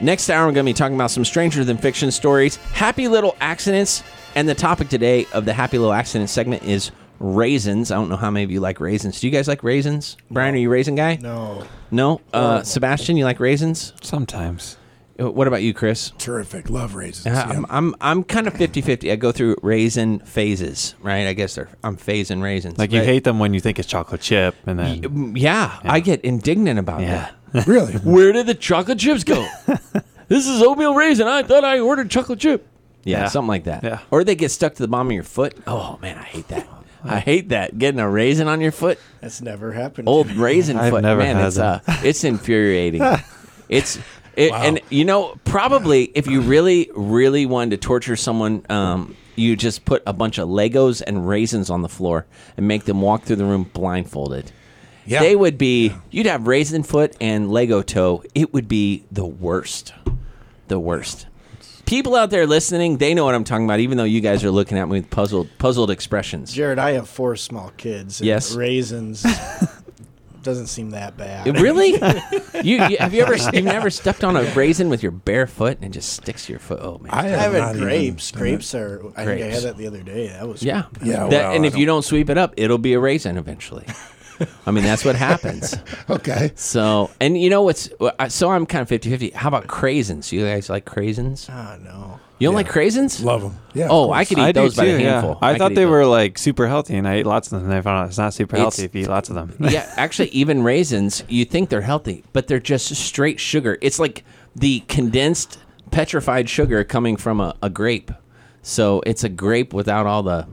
Next 0.00 0.28
hour, 0.28 0.46
I'm 0.46 0.52
going 0.52 0.66
to 0.66 0.70
be 0.70 0.74
talking 0.74 0.96
about 0.96 1.10
some 1.10 1.24
stranger 1.24 1.64
than 1.64 1.78
fiction 1.78 2.10
stories, 2.10 2.56
happy 2.56 3.08
little 3.08 3.34
accidents, 3.40 4.02
and 4.34 4.46
the 4.46 4.54
topic 4.54 4.88
today 4.88 5.26
of 5.32 5.46
the 5.46 5.54
happy 5.54 5.78
little 5.78 5.94
accident 5.94 6.28
segment 6.28 6.62
is 6.64 6.90
raisins. 7.18 7.90
I 7.90 7.96
don't 7.96 8.08
know 8.08 8.16
how 8.16 8.30
many 8.30 8.44
of 8.44 8.50
you 8.50 8.60
like 8.60 8.80
raisins. 8.80 9.20
Do 9.20 9.26
you 9.26 9.32
guys 9.32 9.48
like 9.48 9.62
raisins? 9.62 10.16
Brian, 10.30 10.54
are 10.54 10.58
you 10.58 10.68
a 10.68 10.72
raisin 10.72 10.94
guy? 10.94 11.18
No. 11.20 11.64
No? 11.90 12.20
Uh, 12.32 12.62
Sebastian, 12.62 13.16
you 13.16 13.24
like 13.24 13.40
raisins? 13.40 13.92
Sometimes. 14.02 14.76
Uh, 15.18 15.30
What 15.30 15.48
about 15.48 15.62
you, 15.62 15.72
Chris? 15.72 16.12
Terrific. 16.18 16.68
Love 16.68 16.94
raisins. 16.94 17.34
Uh, 17.34 17.46
I'm, 17.48 17.66
I'm 17.70 17.94
I'm 18.00 18.22
kind 18.24 18.46
of 18.46 18.54
50-50. 18.54 19.10
I 19.10 19.16
go 19.16 19.32
through 19.32 19.56
raisin 19.62 20.18
phases, 20.20 20.94
right? 21.00 21.26
I 21.26 21.32
guess 21.32 21.54
they're 21.54 21.68
I'm 21.82 21.96
phasing 21.96 22.42
raisins. 22.42 22.76
Like 22.78 22.92
you 22.92 23.00
But- 23.00 23.06
hate 23.06 23.24
them 23.24 23.38
when 23.38 23.54
you 23.54 23.60
think 23.60 23.78
it's 23.78 23.88
chocolate 23.88 24.20
chip, 24.20 24.54
and 24.66 24.78
then 24.78 25.00
Mm, 25.02 25.32
Yeah, 25.38 25.78
I 25.84 26.00
get 26.00 26.20
indignant 26.22 26.78
about 26.78 27.00
yeah. 27.00 27.30
that. 27.52 27.66
really? 27.66 27.94
Where 27.94 28.32
did 28.32 28.46
the 28.46 28.54
chocolate 28.54 28.98
chips 28.98 29.24
go? 29.24 29.46
this 30.28 30.46
is 30.46 30.60
oatmeal 30.62 30.94
raisin. 30.94 31.26
I 31.28 31.42
thought 31.42 31.64
I 31.64 31.78
ordered 31.80 32.10
chocolate 32.10 32.40
chip. 32.40 32.66
Yeah, 33.04 33.20
Yeah. 33.20 33.28
something 33.28 33.48
like 33.48 33.64
that. 33.64 33.84
Yeah. 33.84 34.00
Or 34.10 34.22
they 34.24 34.34
get 34.34 34.50
stuck 34.50 34.74
to 34.74 34.82
the 34.82 34.88
bottom 34.88 35.06
of 35.06 35.12
your 35.14 35.22
foot. 35.22 35.54
Oh 35.66 35.98
man, 36.02 36.18
I 36.18 36.24
hate 36.24 36.48
that. 36.48 36.66
I 37.08 37.20
hate 37.20 37.50
that. 37.50 37.78
Getting 37.78 38.00
a 38.00 38.08
raisin 38.08 38.48
on 38.48 38.60
your 38.60 38.72
foot. 38.72 38.98
That's 39.20 39.40
never 39.40 39.72
happened. 39.72 40.08
Old 40.08 40.30
raisin 40.30 40.76
I've 40.76 40.90
foot. 40.90 41.02
never 41.02 41.20
man, 41.20 41.36
had 41.36 41.46
it's 41.46 41.58
uh, 41.58 41.80
it's 41.86 42.24
infuriating. 42.24 43.02
it's 43.68 43.98
it, 44.36 44.52
and 44.52 44.80
you 44.90 45.04
know 45.04 45.38
probably 45.44 46.04
if 46.14 46.26
you 46.26 46.40
really 46.42 46.90
really 46.94 47.46
wanted 47.46 47.70
to 47.70 47.76
torture 47.86 48.16
someone, 48.16 48.64
um, 48.68 49.16
you 49.34 49.56
just 49.56 49.84
put 49.84 50.02
a 50.06 50.12
bunch 50.12 50.38
of 50.38 50.48
Legos 50.48 51.02
and 51.06 51.28
raisins 51.28 51.70
on 51.70 51.82
the 51.82 51.88
floor 51.88 52.26
and 52.56 52.68
make 52.68 52.84
them 52.84 53.00
walk 53.00 53.22
through 53.22 53.36
the 53.36 53.44
room 53.44 53.64
blindfolded. 53.64 54.52
Yeah. 55.06 55.20
They 55.20 55.36
would 55.36 55.56
be. 55.56 55.92
You'd 56.10 56.26
have 56.26 56.46
raisin 56.46 56.82
foot 56.82 57.16
and 57.20 57.50
Lego 57.50 57.82
toe. 57.82 58.24
It 58.34 58.52
would 58.52 58.68
be 58.68 59.04
the 59.10 59.24
worst. 59.26 59.94
The 60.68 60.80
worst. 60.80 61.26
People 61.86 62.14
out 62.16 62.30
there 62.30 62.46
listening, 62.46 62.98
they 62.98 63.14
know 63.14 63.24
what 63.24 63.34
I'm 63.34 63.44
talking 63.44 63.64
about. 63.64 63.80
Even 63.80 63.96
though 63.96 64.04
you 64.04 64.20
guys 64.20 64.44
are 64.44 64.50
looking 64.50 64.76
at 64.76 64.86
me 64.88 64.98
with 65.00 65.10
puzzled, 65.10 65.48
puzzled 65.58 65.90
expressions. 65.90 66.52
Jared, 66.52 66.78
I 66.78 66.92
have 66.92 67.08
four 67.08 67.36
small 67.36 67.70
kids. 67.76 68.20
and 68.20 68.26
Yes. 68.26 68.54
Raisins 68.54 69.24
doesn't 70.42 70.66
seem 70.68 70.90
that 70.90 71.16
bad. 71.16 71.46
Really? 71.60 71.90
you, 72.62 72.84
you 72.86 72.96
have 72.98 73.12
you 73.14 73.22
ever 73.22 73.36
you've 73.36 73.64
never 73.64 73.90
stepped 73.90 74.22
on 74.24 74.36
a 74.36 74.42
raisin 74.54 74.88
with 74.88 75.02
your 75.02 75.12
bare 75.12 75.46
foot 75.46 75.78
and 75.80 75.86
it 75.86 75.92
just 75.96 76.12
sticks 76.12 76.46
to 76.46 76.52
your 76.52 76.60
foot? 76.60 76.80
Oh 76.82 76.98
man. 76.98 77.12
I 77.12 77.18
I 77.20 77.22
have 77.28 77.40
have 77.40 77.52
not 77.52 77.66
had 77.68 77.76
even 77.76 77.84
grapes. 77.88 78.30
done 78.32 78.40
Grapes 78.40 78.74
are. 78.74 79.00
I 79.16 79.24
think 79.24 79.28
I 79.28 79.36
Grapes. 79.48 79.54
had 79.54 79.62
that 79.64 79.76
the 79.76 79.86
other 79.86 80.02
day. 80.02 80.28
That 80.28 80.48
was 80.48 80.62
yeah. 80.62 80.84
Yeah, 81.02 81.28
That- 81.28 81.30
well, 81.30 81.52
and 81.54 81.64
I 81.64 81.68
if 81.68 81.76
you 81.76 81.86
don't 81.86 82.04
sweep 82.04 82.30
it 82.30 82.38
up, 82.38 82.54
it'll 82.56 82.78
be 82.78 82.94
a 82.94 83.00
raisin 83.00 83.36
eventually. 83.38 83.86
I 84.66 84.70
mean, 84.70 84.84
that's 84.84 85.04
what 85.04 85.16
happens. 85.16 85.74
Okay. 86.08 86.52
So, 86.54 87.10
and 87.20 87.40
you 87.40 87.50
know 87.50 87.62
what's 87.62 87.88
so 88.28 88.50
I'm 88.50 88.64
kind 88.66 88.82
of 88.82 88.88
50-50. 88.88 89.32
How 89.32 89.48
about 89.48 89.66
craisins? 89.66 90.30
You 90.30 90.44
guys 90.44 90.68
like 90.70 90.84
craisins? 90.84 91.48
Ah, 91.50 91.76
no. 91.82 92.20
You 92.38 92.46
don't 92.48 92.52
Yeah. 92.52 92.56
like 92.56 92.68
craisins? 92.68 93.24
Love 93.24 93.42
them. 93.42 93.56
Yeah. 93.74 93.88
Oh. 93.90 94.12
I 94.12 94.24
could 94.24 94.38
eat 94.38 94.42
I 94.42 94.52
do 94.52 94.60
those 94.60 94.76
by 94.76 94.84
the 94.84 94.98
too, 94.98 95.02
yeah. 95.02 95.10
handful. 95.20 95.38
I, 95.42 95.52
could 95.52 95.58
thought 95.58 95.68
they 95.74 95.82
those. 95.84 95.90
were 95.90 96.06
like 96.06 96.38
super 96.38 96.66
healthy, 96.68 96.96
and 96.96 97.08
I 97.08 97.14
ate 97.14 97.26
lots 97.26 97.50
of 97.50 97.58
them. 97.58 97.64
And 97.70 97.74
I 97.78 97.80
found 97.82 98.02
out 98.04 98.08
it's 98.08 98.18
not 98.18 98.34
super 98.34 98.56
It's- 98.56 98.62
healthy 98.62 98.84
if 98.84 98.94
you 98.94 99.02
eat 99.02 99.08
lots 99.08 99.28
of 99.28 99.34
them. 99.34 99.56
yeah, 99.58 99.92
actually, 99.96 100.28
even 100.28 100.62
raisins, 100.62 101.24
you 101.28 101.44
think 101.44 101.70
they're 101.70 101.80
healthy, 101.80 102.24
but 102.32 102.46
they're 102.46 102.60
just 102.60 102.94
straight 102.94 103.40
sugar. 103.40 103.78
It's 103.82 103.98
like 103.98 104.24
the 104.54 104.80
condensed 104.88 105.58
petrified 105.90 106.48
sugar 106.48 106.84
coming 106.84 107.16
from 107.16 107.40
a, 107.40 107.54
a 107.62 107.70
grape. 107.70 108.10
So 108.62 109.02
it's 109.06 109.24
a 109.24 109.28
grape 109.28 109.72
without 109.72 110.06
all 110.06 110.22
the 110.22 110.46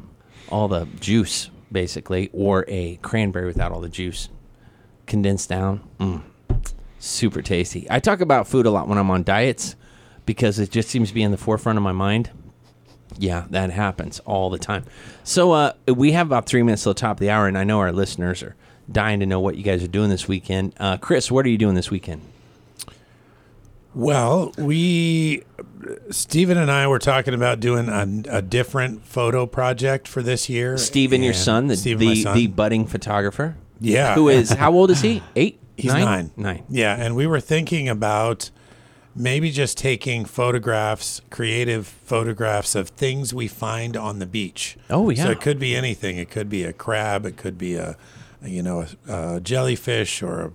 all 0.49 0.67
the 0.67 0.87
juice, 0.99 1.49
basically, 1.73 2.29
or 2.31 2.63
a 2.67 2.97
cranberry 2.97 3.47
without 3.47 3.71
all 3.71 3.81
the 3.81 3.89
juice 3.89 4.29
condensed 5.05 5.49
down. 5.49 5.81
Mm. 5.99 6.21
Super 6.99 7.41
tasty. 7.41 7.85
I 7.89 7.99
talk 7.99 8.21
about 8.21 8.47
food 8.47 8.65
a 8.65 8.69
lot 8.69 8.87
when 8.87 8.97
I'm 8.97 9.11
on 9.11 9.23
diets 9.23 9.75
because 10.25 10.59
it 10.59 10.71
just 10.71 10.87
seems 10.87 11.09
to 11.09 11.13
be 11.13 11.23
in 11.23 11.31
the 11.31 11.37
forefront 11.37 11.77
of 11.77 11.83
my 11.83 11.91
mind. 11.91 12.29
Yeah, 13.17 13.45
that 13.49 13.69
happens 13.69 14.19
all 14.19 14.49
the 14.49 14.57
time. 14.57 14.85
So 15.23 15.51
uh, 15.51 15.73
we 15.87 16.13
have 16.13 16.27
about 16.27 16.45
three 16.45 16.63
minutes 16.63 16.83
till 16.83 16.93
the 16.93 16.99
top 16.99 17.17
of 17.17 17.19
the 17.19 17.29
hour, 17.29 17.47
and 17.47 17.57
I 17.57 17.63
know 17.63 17.79
our 17.79 17.91
listeners 17.91 18.41
are 18.41 18.55
dying 18.91 19.19
to 19.19 19.25
know 19.25 19.39
what 19.39 19.55
you 19.55 19.63
guys 19.63 19.83
are 19.83 19.87
doing 19.87 20.09
this 20.09 20.27
weekend. 20.27 20.73
Uh, 20.79 20.97
Chris, 20.97 21.29
what 21.29 21.45
are 21.45 21.49
you 21.49 21.57
doing 21.57 21.75
this 21.75 21.91
weekend? 21.91 22.21
Well, 23.95 24.51
we, 24.57 25.43
Stephen 26.09 26.57
and 26.57 26.71
I 26.71 26.87
were 26.87 26.99
talking 26.99 27.33
about 27.33 27.59
doing 27.59 27.89
a, 27.89 28.37
a 28.37 28.41
different 28.41 29.05
photo 29.05 29.45
project 29.45 30.07
for 30.07 30.21
this 30.21 30.49
year. 30.49 30.77
Stephen, 30.77 31.21
your 31.21 31.33
son, 31.33 31.67
the 31.67 31.75
the, 31.75 32.15
son. 32.15 32.35
the 32.35 32.47
budding 32.47 32.85
photographer, 32.87 33.55
yeah. 33.79 34.15
who 34.15 34.29
is 34.29 34.51
how 34.51 34.73
old 34.73 34.91
is 34.91 35.01
he? 35.01 35.21
Eight. 35.35 35.59
He's 35.77 35.93
nine. 35.93 36.31
Nine. 36.37 36.63
Yeah, 36.69 36.95
and 36.95 37.15
we 37.15 37.25
were 37.25 37.39
thinking 37.39 37.89
about 37.89 38.51
maybe 39.15 39.51
just 39.51 39.77
taking 39.77 40.25
photographs, 40.25 41.21
creative 41.29 41.87
photographs 41.87 42.75
of 42.75 42.89
things 42.89 43.33
we 43.33 43.47
find 43.47 43.95
on 43.95 44.19
the 44.19 44.25
beach. 44.25 44.77
Oh, 44.89 45.09
yeah. 45.09 45.25
So 45.25 45.31
it 45.31 45.41
could 45.41 45.59
be 45.59 45.75
anything. 45.75 46.17
It 46.17 46.29
could 46.29 46.49
be 46.49 46.63
a 46.63 46.73
crab. 46.73 47.25
It 47.25 47.37
could 47.37 47.57
be 47.57 47.75
a, 47.75 47.95
you 48.43 48.63
know, 48.63 48.85
a, 49.07 49.35
a 49.35 49.39
jellyfish 49.39 50.21
or 50.23 50.41
a, 50.41 50.51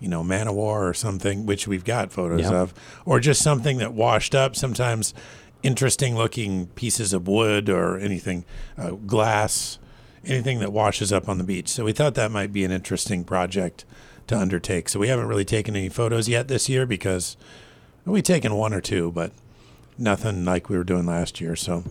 you 0.00 0.08
know, 0.08 0.22
man 0.22 0.46
of 0.48 0.54
war 0.54 0.86
or 0.88 0.94
something, 0.94 1.44
which 1.46 1.66
we've 1.66 1.84
got 1.84 2.12
photos 2.12 2.42
Yeah. 2.42 2.52
of, 2.62 2.74
or 3.04 3.18
just 3.20 3.42
something 3.42 3.78
that 3.78 3.92
washed 3.94 4.34
up. 4.34 4.54
Sometimes 4.54 5.12
interesting 5.62 6.14
looking 6.16 6.66
pieces 6.68 7.12
of 7.12 7.26
wood 7.26 7.68
or 7.68 7.98
anything, 7.98 8.44
uh, 8.76 8.90
glass, 8.90 9.78
anything 10.24 10.60
that 10.60 10.72
washes 10.72 11.12
up 11.12 11.28
on 11.28 11.38
the 11.38 11.44
beach. 11.44 11.68
So 11.68 11.84
we 11.84 11.92
thought 11.92 12.14
that 12.14 12.30
might 12.30 12.52
be 12.52 12.64
an 12.64 12.70
interesting 12.70 13.24
project 13.24 13.84
to 14.28 14.38
undertake. 14.38 14.88
So 14.88 15.00
we 15.00 15.08
haven't 15.08 15.26
really 15.26 15.44
taken 15.44 15.74
any 15.74 15.88
photos 15.88 16.28
yet 16.28 16.46
this 16.48 16.68
year 16.68 16.86
because 16.86 17.36
we've 18.04 18.22
taken 18.22 18.54
one 18.54 18.72
or 18.72 18.80
two, 18.80 19.10
but 19.10 19.32
nothing 19.98 20.44
like 20.44 20.68
we 20.68 20.76
were 20.78 20.84
doing 20.84 21.06
last 21.06 21.40
year. 21.40 21.56
So 21.56 21.82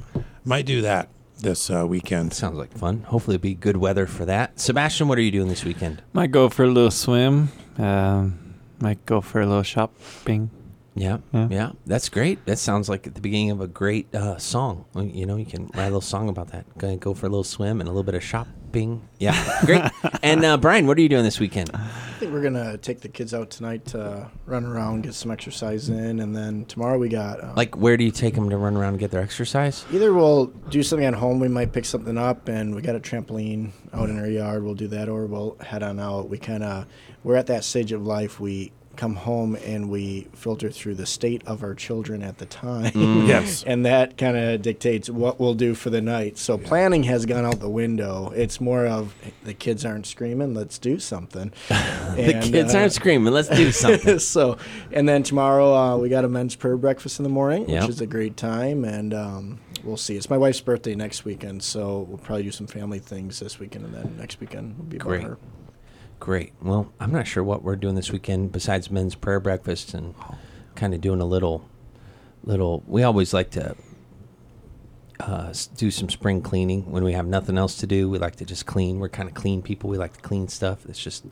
might 0.45 0.65
do 0.65 0.81
that 0.81 1.09
this 1.39 1.69
uh, 1.69 1.85
weekend. 1.87 2.33
Sounds 2.33 2.57
like 2.57 2.71
fun. 2.77 3.03
Hopefully, 3.03 3.35
it'll 3.35 3.43
be 3.43 3.53
good 3.55 3.77
weather 3.77 4.05
for 4.07 4.25
that. 4.25 4.59
Sebastian, 4.59 5.07
what 5.07 5.17
are 5.17 5.21
you 5.21 5.31
doing 5.31 5.47
this 5.47 5.63
weekend? 5.65 6.01
Might 6.13 6.31
go 6.31 6.49
for 6.49 6.63
a 6.63 6.67
little 6.67 6.91
swim. 6.91 7.49
Um, 7.77 8.55
might 8.79 9.05
go 9.05 9.21
for 9.21 9.41
a 9.41 9.45
little 9.45 9.63
shopping. 9.63 10.49
Yeah, 10.95 11.17
Yeah. 11.31 11.47
yeah, 11.51 11.71
that's 11.85 12.09
great. 12.09 12.43
That 12.47 12.57
sounds 12.57 12.89
like 12.89 13.05
at 13.05 13.13
the 13.13 13.21
beginning 13.21 13.51
of 13.51 13.61
a 13.61 13.67
great 13.67 14.13
uh, 14.15 14.37
song. 14.39 14.85
You 14.95 15.27
know, 15.27 15.35
you 15.35 15.45
can 15.45 15.65
write 15.75 15.83
a 15.83 15.93
little 15.93 16.01
song 16.01 16.27
about 16.27 16.47
that. 16.53 16.65
Gonna 16.79 16.97
go 16.97 17.13
for 17.13 17.27
a 17.27 17.29
little 17.29 17.43
swim 17.43 17.79
and 17.79 17.87
a 17.87 17.91
little 17.91 18.01
bit 18.03 18.15
of 18.15 18.23
shopping. 18.23 19.07
Yeah, 19.19 19.35
great. 19.65 19.83
and 20.23 20.43
uh, 20.43 20.57
Brian, 20.57 20.87
what 20.87 20.97
are 20.97 21.01
you 21.01 21.09
doing 21.09 21.23
this 21.23 21.39
weekend? 21.39 21.69
I 22.17 22.19
think 22.19 22.33
we're 22.33 22.41
gonna 22.41 22.79
take 22.79 23.01
the 23.01 23.09
kids 23.09 23.31
out 23.31 23.51
tonight 23.51 23.85
to 23.89 24.27
run 24.47 24.65
around, 24.65 25.03
get 25.03 25.13
some 25.13 25.29
exercise 25.29 25.89
in, 25.89 26.19
and 26.19 26.35
then 26.35 26.65
tomorrow 26.65 26.97
we 26.97 27.09
got 27.09 27.43
uh, 27.43 27.53
Like, 27.55 27.77
where 27.77 27.95
do 27.95 28.03
you 28.03 28.09
take 28.09 28.33
them 28.33 28.49
to 28.49 28.57
run 28.57 28.75
around 28.75 28.93
and 28.93 28.99
get 28.99 29.11
their 29.11 29.21
exercise? 29.21 29.85
Either 29.93 30.11
we'll 30.11 30.47
do 30.47 30.81
something 30.81 31.05
at 31.05 31.13
home, 31.13 31.39
we 31.39 31.47
might 31.47 31.73
pick 31.73 31.85
something 31.85 32.17
up, 32.17 32.47
and 32.47 32.73
we 32.73 32.81
got 32.81 32.95
a 32.95 32.99
trampoline 32.99 33.69
out 33.93 34.09
in 34.09 34.17
our 34.17 34.25
yard. 34.25 34.63
We'll 34.63 34.73
do 34.73 34.87
that, 34.87 35.09
or 35.09 35.27
we'll 35.27 35.57
head 35.59 35.83
on 35.83 35.99
out. 35.99 36.27
We 36.27 36.39
kind 36.39 36.63
of 36.63 36.87
we're 37.23 37.35
at 37.35 37.45
that 37.47 37.63
stage 37.63 37.91
of 37.91 38.03
life. 38.03 38.39
We 38.39 38.71
come 38.97 39.15
home 39.15 39.55
and 39.63 39.89
we 39.89 40.27
filter 40.33 40.69
through 40.69 40.95
the 40.95 41.05
state 41.05 41.41
of 41.45 41.63
our 41.63 41.73
children 41.75 42.21
at 42.23 42.37
the 42.39 42.45
time. 42.45 42.91
Yes. 43.27 43.63
and 43.63 43.85
that 43.85 44.17
kind 44.17 44.37
of 44.37 44.61
dictates 44.61 45.09
what 45.09 45.39
we'll 45.39 45.53
do 45.53 45.75
for 45.75 45.89
the 45.89 46.01
night. 46.01 46.37
So 46.37 46.57
planning 46.57 47.03
has 47.03 47.25
gone 47.25 47.45
out 47.45 47.59
the 47.59 47.69
window. 47.69 48.31
It's 48.35 48.59
more 48.61 48.85
of 48.87 49.13
the 49.43 49.53
kids 49.53 49.85
aren't 49.85 50.05
screaming, 50.07 50.53
let's 50.53 50.77
do 50.79 50.99
something. 50.99 51.51
The 52.17 52.39
kids 52.41 52.73
aren't 52.73 52.93
screaming. 52.93 53.31
Let's 53.31 53.49
do 53.49 53.71
something. 53.71 54.17
so, 54.35 54.57
and 54.91 55.07
then 55.07 55.21
tomorrow 55.23 55.75
uh, 55.75 55.97
we 55.97 56.09
got 56.09 56.25
a 56.25 56.27
men's 56.27 56.55
prayer 56.55 56.77
breakfast 56.77 57.19
in 57.19 57.23
the 57.23 57.29
morning, 57.29 57.69
Yep. 57.69 57.81
which 57.83 57.89
is 57.91 58.01
a 58.01 58.07
great 58.07 58.35
time, 58.37 58.83
and 58.85 59.13
um, 59.13 59.59
we'll 59.83 59.97
see. 59.97 60.15
It's 60.17 60.29
my 60.29 60.37
wife's 60.37 60.61
birthday 60.61 60.95
next 60.95 61.25
weekend, 61.25 61.61
so 61.61 61.99
we'll 62.09 62.17
probably 62.17 62.43
do 62.43 62.51
some 62.51 62.65
family 62.65 62.97
things 62.99 63.39
this 63.39 63.59
weekend, 63.59 63.85
and 63.85 63.93
then 63.93 64.15
next 64.17 64.39
weekend 64.39 64.77
will 64.77 64.85
be 64.85 64.97
about 64.97 65.07
Great. 65.07 65.23
her. 65.23 65.37
Great. 66.19 66.53
Well, 66.61 66.91
I'm 66.99 67.11
not 67.11 67.27
sure 67.27 67.43
what 67.43 67.63
we're 67.63 67.75
doing 67.75 67.95
this 67.95 68.11
weekend 68.11 68.51
besides 68.51 68.89
men's 68.89 69.15
prayer 69.15 69.39
breakfast 69.39 69.93
and 69.93 70.15
kind 70.75 70.93
of 70.93 71.01
doing 71.01 71.21
a 71.21 71.25
little, 71.25 71.69
little. 72.43 72.83
We 72.87 73.03
always 73.03 73.33
like 73.33 73.51
to 73.51 73.75
uh, 75.19 75.53
do 75.75 75.91
some 75.91 76.09
spring 76.09 76.41
cleaning 76.41 76.91
when 76.91 77.03
we 77.03 77.13
have 77.13 77.25
nothing 77.25 77.57
else 77.57 77.77
to 77.77 77.87
do. 77.87 78.09
We 78.09 78.17
like 78.17 78.35
to 78.37 78.45
just 78.45 78.65
clean. 78.65 78.99
We're 78.99 79.09
kind 79.09 79.29
of 79.29 79.35
clean 79.35 79.61
people. 79.61 79.89
We 79.89 79.97
like 79.97 80.13
to 80.13 80.21
clean 80.21 80.47
stuff. 80.47 80.85
It's 80.87 80.99
just 80.99 81.25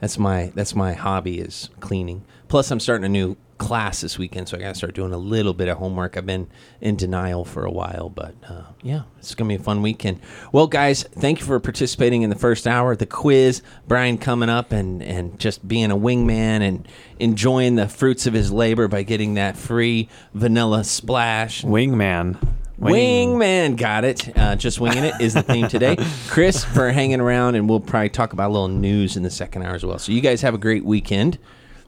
that's 0.00 0.18
my 0.18 0.52
that's 0.54 0.74
my 0.74 0.94
hobby 0.94 1.38
is 1.38 1.70
cleaning. 1.80 2.24
Plus, 2.48 2.70
I'm 2.70 2.80
starting 2.80 3.04
a 3.04 3.08
new 3.08 3.36
class 3.62 4.00
this 4.00 4.18
weekend, 4.18 4.48
so 4.48 4.56
I 4.56 4.60
got 4.60 4.68
to 4.70 4.74
start 4.74 4.94
doing 4.94 5.12
a 5.12 5.18
little 5.18 5.54
bit 5.54 5.68
of 5.68 5.78
homework. 5.78 6.16
I've 6.16 6.26
been 6.26 6.48
in 6.80 6.96
denial 6.96 7.44
for 7.44 7.64
a 7.64 7.70
while, 7.70 8.08
but 8.08 8.34
uh, 8.48 8.64
yeah, 8.82 9.02
it's 9.18 9.34
gonna 9.34 9.48
be 9.48 9.54
a 9.54 9.58
fun 9.58 9.82
weekend. 9.82 10.20
Well, 10.50 10.66
guys, 10.66 11.04
thank 11.04 11.40
you 11.40 11.46
for 11.46 11.60
participating 11.60 12.22
in 12.22 12.30
the 12.30 12.36
first 12.36 12.66
hour, 12.66 12.96
the 12.96 13.06
quiz. 13.06 13.62
Brian 13.86 14.18
coming 14.18 14.48
up 14.48 14.72
and 14.72 15.02
and 15.02 15.38
just 15.38 15.66
being 15.66 15.90
a 15.90 15.96
wingman 15.96 16.60
and 16.60 16.88
enjoying 17.18 17.76
the 17.76 17.88
fruits 17.88 18.26
of 18.26 18.34
his 18.34 18.50
labor 18.50 18.88
by 18.88 19.04
getting 19.04 19.34
that 19.34 19.56
free 19.56 20.08
vanilla 20.34 20.82
splash. 20.84 21.62
Wingman. 21.62 22.36
Wingman 22.80 23.76
got 23.76 24.04
it. 24.04 24.36
Uh, 24.36 24.56
just 24.56 24.80
winging 24.80 25.04
it 25.04 25.14
is 25.20 25.34
the 25.34 25.42
theme 25.42 25.68
today. 25.68 25.96
Chris 26.28 26.64
for 26.64 26.90
hanging 26.90 27.20
around, 27.20 27.54
and 27.54 27.68
we'll 27.68 27.78
probably 27.78 28.08
talk 28.08 28.32
about 28.32 28.50
a 28.50 28.52
little 28.52 28.68
news 28.68 29.16
in 29.16 29.22
the 29.22 29.30
second 29.30 29.62
hour 29.62 29.74
as 29.74 29.84
well. 29.84 29.98
So 29.98 30.10
you 30.10 30.20
guys 30.20 30.42
have 30.42 30.54
a 30.54 30.58
great 30.58 30.84
weekend. 30.84 31.38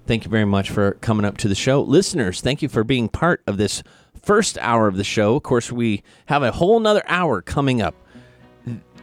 Thank 0.06 0.24
you 0.24 0.30
very 0.30 0.44
much 0.44 0.70
for 0.70 0.92
coming 1.00 1.24
up 1.24 1.38
to 1.38 1.48
the 1.48 1.54
show, 1.54 1.80
listeners. 1.80 2.40
Thank 2.40 2.60
you 2.60 2.68
for 2.68 2.84
being 2.84 3.08
part 3.08 3.42
of 3.46 3.56
this 3.56 3.82
first 4.22 4.58
hour 4.58 4.86
of 4.86 4.96
the 4.96 5.04
show. 5.04 5.36
Of 5.36 5.42
course, 5.42 5.72
we 5.72 6.02
have 6.26 6.42
a 6.42 6.52
whole 6.52 6.78
nother 6.80 7.02
hour 7.06 7.40
coming 7.40 7.80
up. 7.80 7.94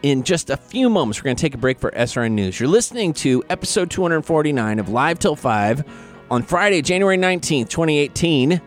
In 0.02 0.24
just 0.24 0.50
a 0.50 0.56
few 0.56 0.90
moments, 0.90 1.20
we're 1.20 1.26
going 1.26 1.36
to 1.36 1.40
take 1.40 1.54
a 1.54 1.58
break 1.58 1.78
for 1.78 1.90
SRN 1.92 2.32
News. 2.32 2.58
You're 2.58 2.68
listening 2.68 3.12
to 3.14 3.42
episode 3.48 3.90
249 3.90 4.78
of 4.80 4.88
Live 4.88 5.18
Till 5.20 5.36
5 5.36 5.84
on 6.30 6.42
Friday, 6.42 6.82
January 6.82 7.16
19th, 7.16 7.68
2018. 7.68 8.60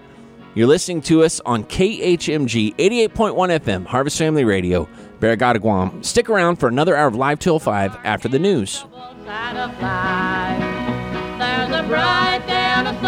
You're 0.56 0.68
listening 0.68 1.02
to 1.02 1.24
us 1.24 1.42
on 1.46 1.66
KHMG 1.66 2.76
88.1 2.76 3.60
FM, 3.60 3.86
Harvest 3.86 4.18
Family 4.18 4.46
Radio, 4.46 4.88
Barrigada, 5.20 5.60
Guam. 5.60 6.02
Stick 6.02 6.30
around 6.30 6.56
for 6.56 6.70
another 6.70 6.96
hour 6.96 7.08
of 7.08 7.16
Live 7.16 7.40
Till 7.40 7.60
5 7.60 7.98
after 8.06 8.30
the 8.30 8.40
news. 8.40 8.86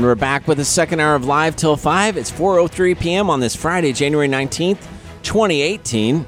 And 0.00 0.06
we're 0.06 0.14
back 0.14 0.48
with 0.48 0.56
the 0.56 0.64
second 0.64 1.00
hour 1.00 1.14
of 1.14 1.26
Live 1.26 1.56
Till 1.56 1.76
5. 1.76 2.16
It's 2.16 2.30
4.03 2.30 2.98
p.m. 2.98 3.28
on 3.28 3.40
this 3.40 3.54
Friday, 3.54 3.92
January 3.92 4.28
19th, 4.28 4.78
2018. 5.22 6.24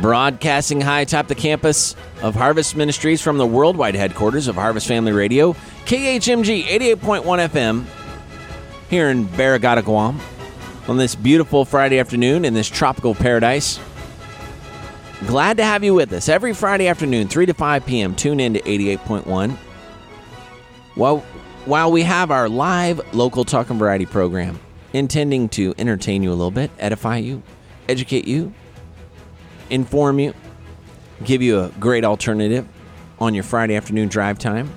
Broadcasting 0.00 0.80
high 0.80 1.00
atop 1.00 1.28
the 1.28 1.34
campus 1.34 1.94
of 2.22 2.36
Harvest 2.36 2.74
Ministries 2.74 3.20
from 3.20 3.36
the 3.36 3.44
worldwide 3.44 3.96
headquarters 3.96 4.48
of 4.48 4.54
Harvest 4.54 4.88
Family 4.88 5.12
Radio, 5.12 5.52
KHMG 5.84 6.62
88.1 6.62 7.50
FM, 7.50 7.84
here 8.88 9.10
in 9.10 9.26
Barrigada, 9.26 9.84
Guam, 9.84 10.18
on 10.88 10.96
this 10.96 11.14
beautiful 11.14 11.66
Friday 11.66 11.98
afternoon 11.98 12.46
in 12.46 12.54
this 12.54 12.70
tropical 12.70 13.14
paradise. 13.14 13.78
Glad 15.26 15.58
to 15.58 15.64
have 15.64 15.84
you 15.84 15.92
with 15.92 16.10
us 16.14 16.30
every 16.30 16.54
Friday 16.54 16.88
afternoon, 16.88 17.28
3 17.28 17.44
to 17.44 17.52
5 17.52 17.84
p.m. 17.84 18.14
Tune 18.14 18.40
in 18.40 18.54
to 18.54 18.60
88.1. 18.62 19.58
While, 20.94 21.24
while 21.66 21.90
we 21.90 22.02
have 22.02 22.30
our 22.30 22.48
live 22.48 23.00
local 23.14 23.44
talk 23.44 23.70
and 23.70 23.78
variety 23.78 24.06
program, 24.06 24.58
intending 24.92 25.48
to 25.50 25.74
entertain 25.78 26.22
you 26.22 26.30
a 26.30 26.34
little 26.34 26.50
bit, 26.50 26.70
edify 26.78 27.16
you, 27.16 27.42
educate 27.88 28.26
you, 28.26 28.52
inform 29.70 30.18
you, 30.18 30.34
give 31.24 31.40
you 31.40 31.60
a 31.60 31.68
great 31.80 32.04
alternative 32.04 32.68
on 33.18 33.34
your 33.34 33.44
Friday 33.44 33.76
afternoon 33.76 34.08
drive 34.08 34.38
time. 34.38 34.70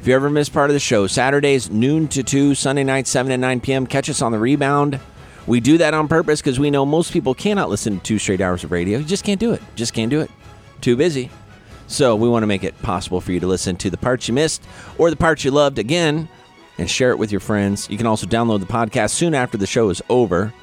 If 0.00 0.08
you 0.08 0.14
ever 0.14 0.28
miss 0.28 0.48
part 0.48 0.70
of 0.70 0.74
the 0.74 0.80
show, 0.80 1.06
Saturdays 1.06 1.70
noon 1.70 2.08
to 2.08 2.24
2, 2.24 2.56
Sunday 2.56 2.82
night 2.82 3.06
7 3.06 3.30
to 3.30 3.38
9 3.38 3.60
p.m., 3.60 3.86
catch 3.86 4.10
us 4.10 4.20
on 4.20 4.32
the 4.32 4.38
rebound. 4.38 4.98
We 5.46 5.60
do 5.60 5.78
that 5.78 5.94
on 5.94 6.08
purpose 6.08 6.40
because 6.40 6.58
we 6.58 6.70
know 6.70 6.84
most 6.84 7.12
people 7.12 7.34
cannot 7.34 7.70
listen 7.70 7.98
to 7.98 8.02
two 8.02 8.18
straight 8.18 8.40
hours 8.40 8.64
of 8.64 8.72
radio. 8.72 8.98
You 8.98 9.04
just 9.04 9.24
can't 9.24 9.38
do 9.38 9.52
it. 9.52 9.62
Just 9.76 9.94
can't 9.94 10.10
do 10.10 10.20
it. 10.20 10.30
Too 10.80 10.96
busy. 10.96 11.30
So 11.92 12.16
we 12.16 12.26
want 12.26 12.42
to 12.42 12.46
make 12.46 12.64
it 12.64 12.80
possible 12.80 13.20
for 13.20 13.32
you 13.32 13.40
to 13.40 13.46
listen 13.46 13.76
to 13.76 13.90
the 13.90 13.98
parts 13.98 14.26
you 14.26 14.32
missed 14.32 14.64
or 14.96 15.10
the 15.10 15.16
parts 15.16 15.44
you 15.44 15.50
loved 15.50 15.78
again 15.78 16.26
and 16.78 16.90
share 16.90 17.10
it 17.10 17.18
with 17.18 17.30
your 17.30 17.40
friends. 17.40 17.86
You 17.90 17.98
can 17.98 18.06
also 18.06 18.26
download 18.26 18.60
the 18.60 18.66
podcast 18.66 19.10
soon 19.10 19.34
after 19.34 19.58
the 19.58 19.66
show 19.66 19.90
is 19.90 20.00
over 20.08 20.54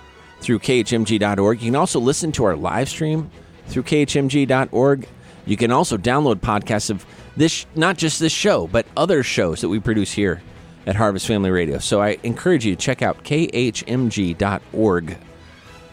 through 0.41 0.57
khmg.org. 0.57 1.61
You 1.61 1.67
can 1.67 1.75
also 1.75 1.99
listen 1.99 2.31
to 2.31 2.45
our 2.45 2.55
live 2.55 2.89
stream 2.89 3.29
through 3.67 3.83
khmg.org. 3.83 5.07
You 5.45 5.55
can 5.55 5.71
also 5.71 5.97
download 5.97 6.37
podcasts 6.37 6.89
of 6.89 7.05
this, 7.37 7.67
not 7.75 7.95
just 7.95 8.19
this 8.19 8.33
show, 8.33 8.65
but 8.65 8.87
other 8.97 9.21
shows 9.21 9.61
that 9.61 9.69
we 9.69 9.79
produce 9.79 10.11
here 10.11 10.41
at 10.87 10.95
Harvest 10.95 11.27
Family 11.27 11.51
Radio. 11.51 11.77
So 11.77 12.01
I 12.01 12.17
encourage 12.23 12.65
you 12.65 12.75
to 12.75 12.81
check 12.81 13.03
out 13.03 13.23
khmg.org. 13.23 15.17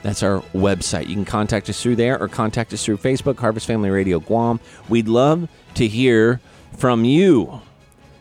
That's 0.06 0.22
our 0.22 0.40
website. 0.54 1.08
You 1.08 1.16
can 1.16 1.24
contact 1.24 1.68
us 1.68 1.82
through 1.82 1.96
there 1.96 2.16
or 2.16 2.28
contact 2.28 2.72
us 2.72 2.84
through 2.84 2.98
Facebook, 2.98 3.40
Harvest 3.40 3.66
Family 3.66 3.90
Radio 3.90 4.20
Guam. 4.20 4.60
We'd 4.88 5.08
love 5.08 5.48
to 5.74 5.88
hear 5.88 6.40
from 6.76 7.04
you. 7.04 7.60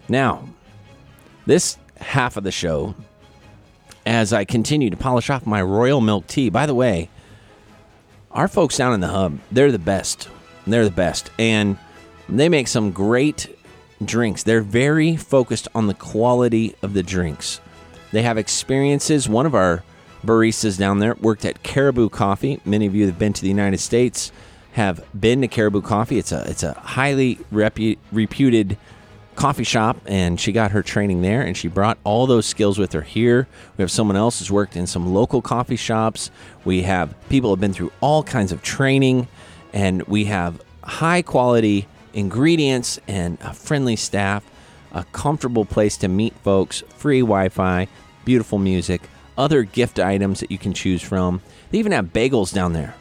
Now, 0.10 0.50
this 1.46 1.78
half 2.00 2.38
of 2.38 2.44
the 2.44 2.52
show, 2.52 2.96
as 4.04 4.34
I 4.34 4.46
continue 4.46 4.90
to 4.90 4.98
polish 4.98 5.30
off 5.30 5.46
my 5.46 5.62
royal 5.62 6.02
milk 6.02 6.26
tea, 6.26 6.50
by 6.50 6.66
the 6.66 6.74
way, 6.74 7.08
our 8.32 8.48
folks 8.48 8.78
down 8.78 8.94
in 8.94 9.00
the 9.00 9.10
hub, 9.10 9.38
they're 9.52 9.72
the 9.72 9.78
best. 9.78 10.28
They're 10.66 10.86
the 10.86 10.90
best. 10.90 11.30
And 11.38 11.78
they 12.28 12.50
make 12.50 12.68
some 12.68 12.94
great 12.94 13.56
drinks. 14.04 14.42
They're 14.42 14.62
very 14.62 15.18
focused 15.18 15.68
on 15.76 15.86
the 15.86 15.94
quality 15.94 16.76
of 16.82 16.96
the 16.96 17.04
drinks. 17.04 17.62
They 18.12 18.24
have 18.24 18.40
experiences. 18.40 19.30
One 19.30 19.46
of 19.46 19.54
our 19.54 19.84
baristas 20.26 20.78
down 20.78 21.00
there 21.00 21.16
worked 21.16 21.46
at 21.46 21.64
Caribou 21.64 22.10
Coffee. 22.10 22.60
Many 22.66 22.86
of 22.86 22.96
you 22.96 23.06
have 23.06 23.20
been 23.20 23.34
to 23.34 23.42
the 23.42 23.48
United 23.48 23.80
States 23.80 24.32
have 24.74 25.06
been 25.18 25.40
to 25.42 25.48
Caribou 25.48 25.82
Coffee. 25.82 26.18
It's 26.18 26.34
a 26.34 26.44
it's 26.50 26.64
a 26.64 26.74
highly 26.74 27.38
repu- 27.52 27.98
reputed 28.12 28.78
coffee 29.36 29.64
shop, 29.64 29.98
and 30.06 30.40
she 30.40 30.52
got 30.52 30.72
her 30.72 30.84
training 30.84 31.22
there, 31.22 31.42
and 31.42 31.56
she 31.56 31.68
brought 31.68 31.98
all 32.04 32.28
those 32.28 32.46
skills 32.46 32.78
with 32.78 32.94
her 32.94 33.02
here. 33.02 33.48
We 33.78 33.84
have 33.84 33.92
someone 33.92 34.18
else 34.18 34.40
who's 34.40 34.52
worked 34.52 34.76
in 34.76 34.88
some 34.88 35.14
local 35.14 35.42
coffee 35.42 35.76
shops. 35.76 36.32
We 36.64 36.82
have 36.84 37.16
people 37.30 37.52
have 37.52 37.60
been 37.60 37.74
through 37.74 37.92
all 38.02 38.24
kinds 38.24 38.52
of 38.52 38.62
training, 38.62 39.28
and 39.74 40.04
we 40.04 40.26
have 40.26 40.62
high 40.84 41.22
quality 41.22 41.88
ingredients 42.14 43.00
and 43.08 43.38
a 43.42 43.54
friendly 43.54 43.96
staff, 43.96 44.44
a 44.94 45.04
comfortable 45.06 45.66
place 45.66 45.98
to 45.98 46.08
meet 46.08 46.34
folks, 46.40 46.82
free 46.98 47.22
Wi-Fi, 47.22 47.88
beautiful 48.24 48.58
music, 48.58 49.02
other 49.38 49.64
gift 49.64 50.00
items 50.00 50.40
that 50.40 50.52
you 50.52 50.58
can 50.58 50.74
choose 50.74 51.02
from. 51.02 51.42
They 51.72 51.78
even 51.80 51.92
have 51.92 52.14
bagels 52.14 52.54
down 52.54 52.74
there. 52.74 52.96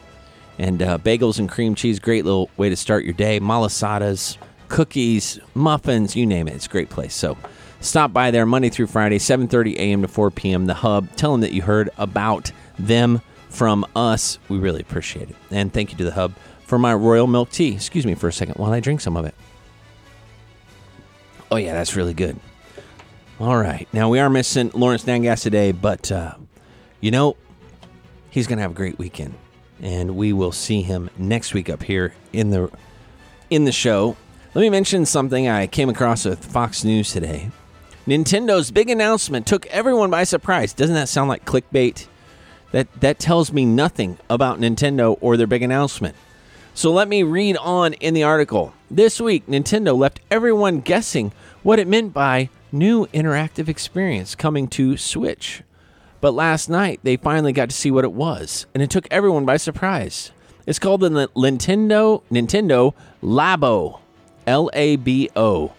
And 0.57 0.81
uh, 0.81 0.97
bagels 0.97 1.39
and 1.39 1.49
cream 1.49 1.75
cheese, 1.75 1.99
great 1.99 2.25
little 2.25 2.49
way 2.57 2.69
to 2.69 2.75
start 2.75 3.03
your 3.03 3.13
day. 3.13 3.39
Malasadas, 3.39 4.37
cookies, 4.69 5.39
muffins, 5.53 6.15
you 6.15 6.25
name 6.25 6.47
it. 6.47 6.55
It's 6.55 6.65
a 6.65 6.69
great 6.69 6.89
place. 6.89 7.13
So 7.13 7.37
stop 7.81 8.13
by 8.13 8.31
there 8.31 8.45
Monday 8.45 8.69
through 8.69 8.87
Friday, 8.87 9.17
7.30 9.17 9.75
a.m. 9.75 10.01
to 10.01 10.07
4 10.07 10.31
p.m. 10.31 10.65
The 10.65 10.73
Hub. 10.73 11.13
Tell 11.15 11.31
them 11.31 11.41
that 11.41 11.51
you 11.51 11.61
heard 11.61 11.89
about 11.97 12.51
them 12.79 13.21
from 13.49 13.85
us. 13.95 14.39
We 14.49 14.57
really 14.57 14.81
appreciate 14.81 15.29
it. 15.29 15.35
And 15.51 15.73
thank 15.73 15.91
you 15.91 15.97
to 15.97 16.03
The 16.05 16.11
Hub 16.11 16.33
for 16.65 16.79
my 16.79 16.93
royal 16.93 17.27
milk 17.27 17.49
tea. 17.51 17.73
Excuse 17.75 18.05
me 18.05 18.15
for 18.15 18.27
a 18.27 18.33
second 18.33 18.55
while 18.55 18.71
I 18.71 18.79
drink 18.79 19.01
some 19.01 19.17
of 19.17 19.25
it. 19.25 19.35
Oh, 21.51 21.57
yeah, 21.57 21.73
that's 21.73 21.95
really 21.95 22.13
good. 22.13 22.39
All 23.37 23.57
right. 23.57 23.85
Now, 23.91 24.07
we 24.07 24.19
are 24.19 24.29
missing 24.29 24.71
Lawrence 24.73 25.03
Nangas 25.03 25.41
today, 25.41 25.73
but, 25.73 26.09
uh, 26.09 26.35
you 27.01 27.11
know, 27.11 27.35
he's 28.29 28.47
going 28.47 28.59
to 28.59 28.61
have 28.61 28.71
a 28.71 28.75
great 28.75 28.97
weekend. 28.97 29.33
And 29.81 30.15
we 30.15 30.31
will 30.31 30.53
see 30.53 30.81
him 30.83 31.09
next 31.17 31.53
week 31.53 31.69
up 31.69 31.83
here 31.83 32.13
in 32.31 32.49
the 32.51 32.71
in 33.49 33.65
the 33.65 33.73
show. 33.73 34.15
Let 34.53 34.61
me 34.61 34.69
mention 34.69 35.05
something 35.05 35.49
I 35.49 35.67
came 35.67 35.89
across 35.89 36.23
with 36.23 36.45
Fox 36.45 36.85
News 36.85 37.11
today. 37.11 37.51
Nintendo's 38.07 38.71
big 38.71 38.89
announcement 38.89 39.45
took 39.45 39.65
everyone 39.67 40.09
by 40.09 40.23
surprise. 40.23 40.71
Doesn't 40.71 40.95
that 40.95 41.09
sound 41.09 41.27
like 41.27 41.43
clickbait? 41.43 42.07
That 42.71 42.87
that 43.01 43.19
tells 43.19 43.51
me 43.51 43.65
nothing 43.65 44.17
about 44.29 44.61
Nintendo 44.61 45.17
or 45.19 45.35
their 45.35 45.45
big 45.45 45.61
announcement. 45.61 46.15
So 46.73 46.93
let 46.93 47.09
me 47.09 47.21
read 47.23 47.57
on 47.57 47.93
in 47.95 48.13
the 48.13 48.23
article. 48.23 48.73
This 48.89 49.19
week, 49.19 49.45
Nintendo 49.45 49.97
left 49.97 50.21
everyone 50.31 50.79
guessing 50.79 51.33
what 51.63 51.79
it 51.79 51.87
meant 51.87 52.13
by 52.13 52.49
new 52.75 53.07
interactive 53.07 53.67
experience 53.67 54.35
coming 54.35 54.67
to 54.67 54.97
Switch. 54.97 55.63
But 56.21 56.33
last 56.33 56.69
night, 56.69 56.99
they 57.03 57.17
finally 57.17 57.53
got 57.53 57.69
to 57.69 57.75
see 57.75 57.91
what 57.91 58.03
it 58.03 58.11
was, 58.13 58.65
and 58.73 58.83
it 58.83 58.89
took 58.89 59.07
everyone 59.09 59.45
by 59.45 59.57
surprise. 59.57 60.31
It's 60.65 60.79
called 60.79 61.01
the 61.01 61.09
Nintendo 61.09 62.23
Nintendo 62.31 62.93
Labo, 63.23 63.99
L 64.47 64.69
A 64.73 64.95
B 64.95 65.29
O. 65.35 65.73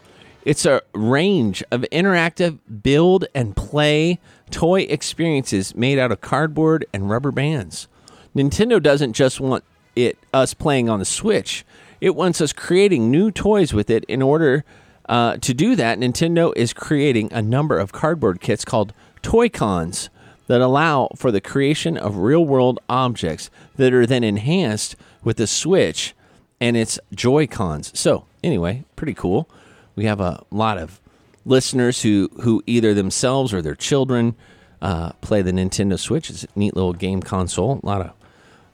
It's 0.44 0.64
a 0.64 0.82
range 0.94 1.64
of 1.72 1.84
interactive 1.90 2.60
build 2.82 3.24
and 3.34 3.56
play 3.56 4.20
toy 4.50 4.82
experiences 4.82 5.74
made 5.74 5.98
out 5.98 6.12
of 6.12 6.20
cardboard 6.20 6.86
and 6.92 7.10
rubber 7.10 7.32
bands. 7.32 7.88
Nintendo 8.34 8.80
doesn't 8.80 9.14
just 9.14 9.40
want 9.40 9.64
it 9.96 10.16
us 10.32 10.54
playing 10.54 10.88
on 10.88 11.00
the 11.00 11.04
Switch. 11.04 11.64
It 12.00 12.14
wants 12.14 12.40
us 12.40 12.52
creating 12.52 13.10
new 13.10 13.32
toys 13.32 13.72
with 13.72 13.90
it. 13.90 14.04
In 14.04 14.22
order 14.22 14.64
uh, 15.08 15.36
to 15.38 15.54
do 15.54 15.76
that, 15.76 15.98
Nintendo 15.98 16.52
is 16.56 16.72
creating 16.72 17.32
a 17.32 17.42
number 17.42 17.78
of 17.78 17.92
cardboard 17.92 18.40
kits 18.40 18.64
called 18.64 18.92
Toy 19.22 19.48
Cons 19.48 20.10
that 20.46 20.60
allow 20.60 21.08
for 21.16 21.30
the 21.30 21.40
creation 21.40 21.96
of 21.96 22.18
real 22.18 22.44
world 22.44 22.78
objects 22.88 23.50
that 23.76 23.92
are 23.92 24.06
then 24.06 24.24
enhanced 24.24 24.96
with 25.24 25.36
the 25.36 25.46
Switch 25.46 26.14
and 26.60 26.76
its 26.76 26.98
Joy 27.14 27.46
Cons. 27.46 27.98
So, 27.98 28.26
anyway, 28.42 28.84
pretty 28.94 29.14
cool. 29.14 29.48
We 29.94 30.04
have 30.04 30.20
a 30.20 30.44
lot 30.50 30.78
of 30.78 31.00
listeners 31.44 32.02
who, 32.02 32.30
who 32.42 32.62
either 32.66 32.94
themselves 32.94 33.52
or 33.52 33.62
their 33.62 33.74
children 33.74 34.34
uh, 34.82 35.12
play 35.20 35.42
the 35.42 35.52
Nintendo 35.52 35.98
Switch. 35.98 36.30
It's 36.30 36.44
a 36.44 36.48
neat 36.54 36.74
little 36.74 36.92
game 36.92 37.22
console. 37.22 37.80
A 37.82 37.86
lot 37.86 38.00
of 38.00 38.12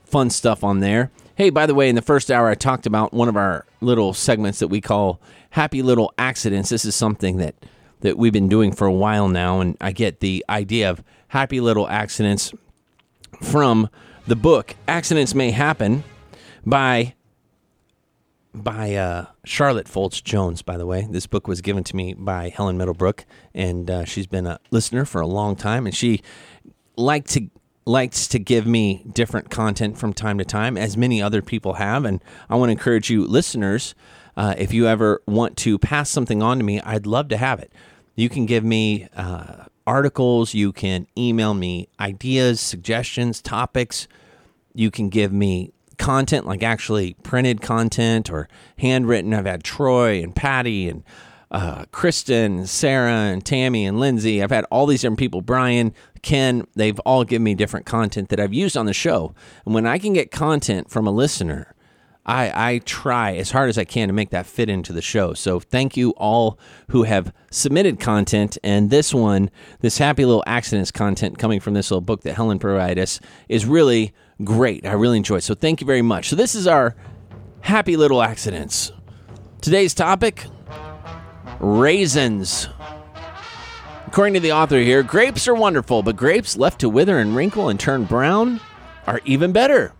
fun 0.04 0.30
stuff 0.30 0.64
on 0.64 0.80
there. 0.80 1.10
Hey, 1.34 1.50
by 1.50 1.66
the 1.66 1.74
way, 1.74 1.88
in 1.88 1.94
the 1.94 2.02
first 2.02 2.30
hour, 2.30 2.48
I 2.48 2.54
talked 2.54 2.86
about 2.86 3.14
one 3.14 3.28
of 3.28 3.36
our 3.36 3.64
little 3.80 4.12
segments 4.12 4.58
that 4.58 4.68
we 4.68 4.80
call 4.80 5.20
Happy 5.52 5.82
Little 5.82 6.14
Accidents. 6.16 6.70
This 6.70 6.86
is 6.86 6.94
something 6.94 7.36
that, 7.36 7.54
that 8.00 8.16
we've 8.16 8.32
been 8.32 8.48
doing 8.48 8.72
for 8.72 8.86
a 8.86 8.92
while 8.92 9.28
now, 9.28 9.60
and 9.60 9.76
I 9.82 9.92
get 9.92 10.20
the 10.20 10.42
idea 10.48 10.88
of 10.88 11.04
happy 11.28 11.60
little 11.60 11.86
accidents 11.88 12.54
from 13.42 13.90
the 14.26 14.34
book 14.34 14.74
Accidents 14.88 15.34
May 15.34 15.50
Happen 15.50 16.04
by 16.64 17.14
by 18.54 18.94
uh, 18.94 19.26
Charlotte 19.44 19.86
Foltz 19.86 20.22
Jones, 20.22 20.62
by 20.62 20.78
the 20.78 20.86
way. 20.86 21.06
This 21.10 21.26
book 21.26 21.46
was 21.46 21.60
given 21.60 21.84
to 21.84 21.96
me 21.96 22.14
by 22.14 22.48
Helen 22.48 22.78
Middlebrook, 22.78 23.26
and 23.54 23.90
uh, 23.90 24.04
she's 24.06 24.26
been 24.26 24.46
a 24.46 24.58
listener 24.70 25.04
for 25.04 25.20
a 25.20 25.26
long 25.26 25.54
time, 25.54 25.84
and 25.84 25.94
she 25.94 26.22
liked 26.96 27.28
to 27.30 27.50
likes 27.84 28.26
to 28.28 28.38
give 28.38 28.66
me 28.66 29.04
different 29.12 29.50
content 29.50 29.98
from 29.98 30.14
time 30.14 30.38
to 30.38 30.44
time, 30.46 30.78
as 30.78 30.96
many 30.96 31.20
other 31.20 31.42
people 31.42 31.74
have. 31.74 32.06
And 32.06 32.22
I 32.48 32.54
want 32.54 32.68
to 32.68 32.72
encourage 32.72 33.10
you, 33.10 33.26
listeners, 33.26 33.94
uh, 34.36 34.54
if 34.56 34.72
you 34.72 34.86
ever 34.86 35.22
want 35.26 35.56
to 35.58 35.78
pass 35.78 36.10
something 36.10 36.42
on 36.42 36.58
to 36.58 36.64
me, 36.64 36.80
I'd 36.80 37.06
love 37.06 37.28
to 37.28 37.36
have 37.36 37.60
it. 37.60 37.72
You 38.14 38.28
can 38.28 38.46
give 38.46 38.64
me 38.64 39.08
uh, 39.16 39.64
articles, 39.86 40.54
you 40.54 40.72
can 40.72 41.06
email 41.16 41.54
me 41.54 41.88
ideas, 41.98 42.60
suggestions, 42.60 43.40
topics. 43.40 44.08
You 44.74 44.90
can 44.90 45.08
give 45.08 45.32
me 45.32 45.72
content 45.98 46.46
like 46.46 46.62
actually 46.62 47.14
printed 47.22 47.60
content 47.60 48.30
or 48.30 48.48
handwritten. 48.78 49.34
I've 49.34 49.46
had 49.46 49.62
Troy 49.62 50.22
and 50.22 50.34
Patty 50.34 50.88
and 50.88 51.04
uh, 51.50 51.84
Kristen, 51.92 52.66
Sarah, 52.66 53.12
and 53.12 53.44
Tammy 53.44 53.84
and 53.84 54.00
Lindsay. 54.00 54.42
I've 54.42 54.50
had 54.50 54.64
all 54.70 54.86
these 54.86 55.02
different 55.02 55.18
people, 55.18 55.42
Brian, 55.42 55.94
Ken. 56.22 56.66
They've 56.74 56.98
all 57.00 57.24
given 57.24 57.44
me 57.44 57.54
different 57.54 57.84
content 57.84 58.30
that 58.30 58.40
I've 58.40 58.54
used 58.54 58.76
on 58.76 58.86
the 58.86 58.94
show. 58.94 59.34
And 59.66 59.74
when 59.74 59.86
I 59.86 59.98
can 59.98 60.14
get 60.14 60.30
content 60.30 60.90
from 60.90 61.06
a 61.06 61.10
listener 61.10 61.74
I, 62.24 62.74
I 62.74 62.78
try 62.78 63.34
as 63.34 63.50
hard 63.50 63.68
as 63.68 63.76
I 63.76 63.84
can 63.84 64.08
to 64.08 64.14
make 64.14 64.30
that 64.30 64.46
fit 64.46 64.68
into 64.68 64.92
the 64.92 65.02
show. 65.02 65.34
So 65.34 65.58
thank 65.58 65.96
you 65.96 66.10
all 66.10 66.58
who 66.88 67.02
have 67.02 67.32
submitted 67.50 67.98
content. 67.98 68.58
And 68.62 68.90
this 68.90 69.12
one, 69.12 69.50
this 69.80 69.98
happy 69.98 70.24
little 70.24 70.44
accidents 70.46 70.92
content 70.92 71.38
coming 71.38 71.58
from 71.58 71.74
this 71.74 71.90
little 71.90 72.00
book 72.00 72.22
that 72.22 72.34
Helen 72.34 72.60
provided 72.60 73.02
us 73.02 73.18
is 73.48 73.66
really 73.66 74.12
great. 74.44 74.86
I 74.86 74.92
really 74.92 75.16
enjoy 75.16 75.36
it. 75.36 75.42
So 75.42 75.54
thank 75.54 75.80
you 75.80 75.86
very 75.86 76.02
much. 76.02 76.28
So 76.28 76.36
this 76.36 76.54
is 76.54 76.66
our 76.66 76.94
happy 77.60 77.96
little 77.96 78.22
accidents. 78.22 78.92
Today's 79.60 79.94
topic 79.94 80.46
raisins. 81.58 82.68
According 84.06 84.34
to 84.34 84.40
the 84.40 84.52
author 84.52 84.78
here, 84.78 85.02
grapes 85.02 85.48
are 85.48 85.54
wonderful, 85.54 86.02
but 86.02 86.16
grapes 86.16 86.56
left 86.56 86.80
to 86.80 86.88
wither 86.88 87.18
and 87.18 87.34
wrinkle 87.34 87.68
and 87.68 87.80
turn 87.80 88.04
brown 88.04 88.60
are 89.06 89.20
even 89.24 89.52
better. 89.52 89.94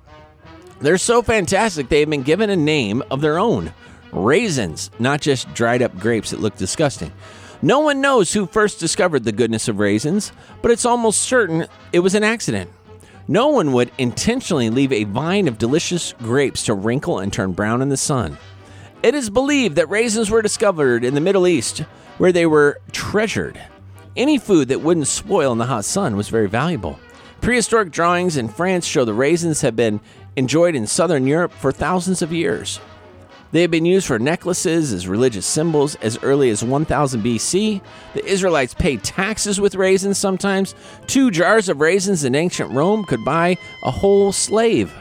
They're 0.82 0.98
so 0.98 1.22
fantastic 1.22 1.88
they 1.88 2.00
have 2.00 2.10
been 2.10 2.24
given 2.24 2.50
a 2.50 2.56
name 2.56 3.04
of 3.08 3.20
their 3.20 3.38
own 3.38 3.72
raisins, 4.10 4.90
not 4.98 5.20
just 5.20 5.54
dried 5.54 5.80
up 5.80 5.96
grapes 5.96 6.30
that 6.30 6.40
look 6.40 6.56
disgusting. 6.56 7.12
No 7.62 7.78
one 7.78 8.00
knows 8.00 8.32
who 8.32 8.46
first 8.46 8.80
discovered 8.80 9.22
the 9.22 9.30
goodness 9.30 9.68
of 9.68 9.78
raisins, 9.78 10.32
but 10.60 10.72
it's 10.72 10.84
almost 10.84 11.22
certain 11.22 11.68
it 11.92 12.00
was 12.00 12.16
an 12.16 12.24
accident. 12.24 12.68
No 13.28 13.46
one 13.46 13.72
would 13.72 13.92
intentionally 13.96 14.70
leave 14.70 14.92
a 14.92 15.04
vine 15.04 15.46
of 15.46 15.56
delicious 15.56 16.14
grapes 16.18 16.64
to 16.64 16.74
wrinkle 16.74 17.20
and 17.20 17.32
turn 17.32 17.52
brown 17.52 17.80
in 17.80 17.88
the 17.88 17.96
sun. 17.96 18.36
It 19.04 19.14
is 19.14 19.30
believed 19.30 19.76
that 19.76 19.88
raisins 19.88 20.30
were 20.30 20.42
discovered 20.42 21.04
in 21.04 21.14
the 21.14 21.20
Middle 21.20 21.46
East, 21.46 21.78
where 22.18 22.32
they 22.32 22.46
were 22.46 22.80
treasured. 22.90 23.60
Any 24.16 24.36
food 24.36 24.66
that 24.68 24.80
wouldn't 24.80 25.06
spoil 25.06 25.52
in 25.52 25.58
the 25.58 25.66
hot 25.66 25.84
sun 25.84 26.16
was 26.16 26.28
very 26.28 26.48
valuable. 26.48 26.98
Prehistoric 27.40 27.90
drawings 27.90 28.36
in 28.36 28.48
France 28.48 28.86
show 28.86 29.04
the 29.04 29.14
raisins 29.14 29.62
have 29.62 29.74
been 29.74 30.00
enjoyed 30.36 30.74
in 30.74 30.86
southern 30.86 31.26
Europe 31.26 31.52
for 31.52 31.72
thousands 31.72 32.22
of 32.22 32.32
years. 32.32 32.80
They 33.52 33.60
have 33.60 33.70
been 33.70 33.84
used 33.84 34.06
for 34.06 34.18
necklaces 34.18 34.94
as 34.94 35.06
religious 35.06 35.44
symbols 35.44 35.94
as 35.96 36.18
early 36.22 36.48
as 36.48 36.64
1000 36.64 37.22
BC. 37.22 37.82
The 38.14 38.24
Israelites 38.24 38.72
paid 38.72 39.04
taxes 39.04 39.60
with 39.60 39.74
raisins 39.74 40.16
sometimes. 40.16 40.74
Two 41.06 41.30
jars 41.30 41.68
of 41.68 41.80
raisins 41.80 42.24
in 42.24 42.34
ancient 42.34 42.70
Rome 42.70 43.04
could 43.04 43.22
buy 43.26 43.58
a 43.84 43.90
whole 43.90 44.32
slave. 44.32 44.94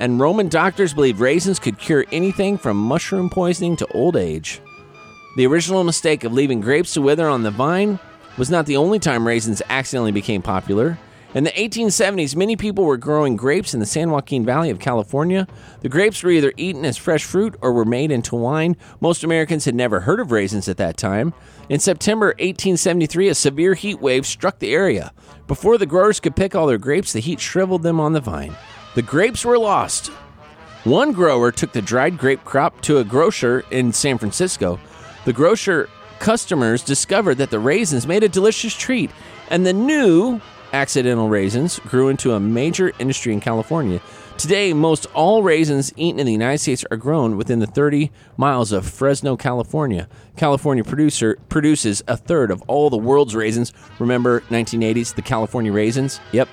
And 0.00 0.18
Roman 0.18 0.48
doctors 0.48 0.94
believed 0.94 1.20
raisins 1.20 1.58
could 1.58 1.78
cure 1.78 2.06
anything 2.10 2.56
from 2.56 2.78
mushroom 2.78 3.28
poisoning 3.28 3.76
to 3.76 3.92
old 3.92 4.16
age. 4.16 4.62
The 5.36 5.46
original 5.46 5.84
mistake 5.84 6.24
of 6.24 6.32
leaving 6.32 6.62
grapes 6.62 6.94
to 6.94 7.02
wither 7.02 7.28
on 7.28 7.42
the 7.42 7.50
vine 7.50 7.98
was 8.38 8.50
not 8.50 8.64
the 8.64 8.78
only 8.78 8.98
time 8.98 9.26
raisins 9.26 9.60
accidentally 9.68 10.12
became 10.12 10.40
popular. 10.40 10.98
In 11.34 11.44
the 11.44 11.50
1870s, 11.50 12.36
many 12.36 12.56
people 12.56 12.84
were 12.84 12.98
growing 12.98 13.36
grapes 13.36 13.72
in 13.72 13.80
the 13.80 13.86
San 13.86 14.10
Joaquin 14.10 14.44
Valley 14.44 14.68
of 14.68 14.78
California. 14.78 15.48
The 15.80 15.88
grapes 15.88 16.22
were 16.22 16.30
either 16.30 16.52
eaten 16.58 16.84
as 16.84 16.98
fresh 16.98 17.24
fruit 17.24 17.56
or 17.62 17.72
were 17.72 17.86
made 17.86 18.10
into 18.10 18.36
wine. 18.36 18.76
Most 19.00 19.24
Americans 19.24 19.64
had 19.64 19.74
never 19.74 20.00
heard 20.00 20.20
of 20.20 20.30
raisins 20.30 20.68
at 20.68 20.76
that 20.76 20.98
time. 20.98 21.32
In 21.70 21.80
September 21.80 22.26
1873, 22.38 23.28
a 23.28 23.34
severe 23.34 23.72
heat 23.72 23.98
wave 23.98 24.26
struck 24.26 24.58
the 24.58 24.74
area. 24.74 25.10
Before 25.46 25.78
the 25.78 25.86
growers 25.86 26.20
could 26.20 26.36
pick 26.36 26.54
all 26.54 26.66
their 26.66 26.76
grapes, 26.76 27.14
the 27.14 27.20
heat 27.20 27.40
shriveled 27.40 27.82
them 27.82 27.98
on 27.98 28.12
the 28.12 28.20
vine. 28.20 28.54
The 28.94 29.00
grapes 29.00 29.42
were 29.42 29.58
lost. 29.58 30.08
One 30.84 31.12
grower 31.12 31.50
took 31.50 31.72
the 31.72 31.80
dried 31.80 32.18
grape 32.18 32.44
crop 32.44 32.82
to 32.82 32.98
a 32.98 33.04
grocer 33.04 33.64
in 33.70 33.94
San 33.94 34.18
Francisco. 34.18 34.78
The 35.24 35.32
grocer 35.32 35.88
customers 36.18 36.82
discovered 36.82 37.36
that 37.36 37.50
the 37.50 37.58
raisins 37.58 38.06
made 38.06 38.22
a 38.22 38.28
delicious 38.28 38.74
treat, 38.74 39.10
and 39.48 39.64
the 39.64 39.72
new 39.72 40.42
accidental 40.72 41.28
raisins 41.28 41.78
grew 41.80 42.08
into 42.08 42.32
a 42.32 42.40
major 42.40 42.92
industry 42.98 43.32
in 43.32 43.40
California. 43.40 44.00
Today, 44.38 44.72
most 44.72 45.06
all 45.14 45.42
raisins 45.42 45.92
eaten 45.96 46.18
in 46.18 46.26
the 46.26 46.32
United 46.32 46.58
States 46.58 46.84
are 46.90 46.96
grown 46.96 47.36
within 47.36 47.58
the 47.58 47.66
30 47.66 48.10
miles 48.36 48.72
of 48.72 48.86
Fresno, 48.86 49.36
California. 49.36 50.08
California 50.36 50.82
producer 50.82 51.38
produces 51.48 52.02
a 52.08 52.16
third 52.16 52.50
of 52.50 52.62
all 52.66 52.90
the 52.90 52.96
world's 52.96 53.36
raisins. 53.36 53.72
Remember 53.98 54.40
1980s, 54.50 55.14
the 55.14 55.22
California 55.22 55.72
raisins? 55.72 56.20
Yep, 56.32 56.48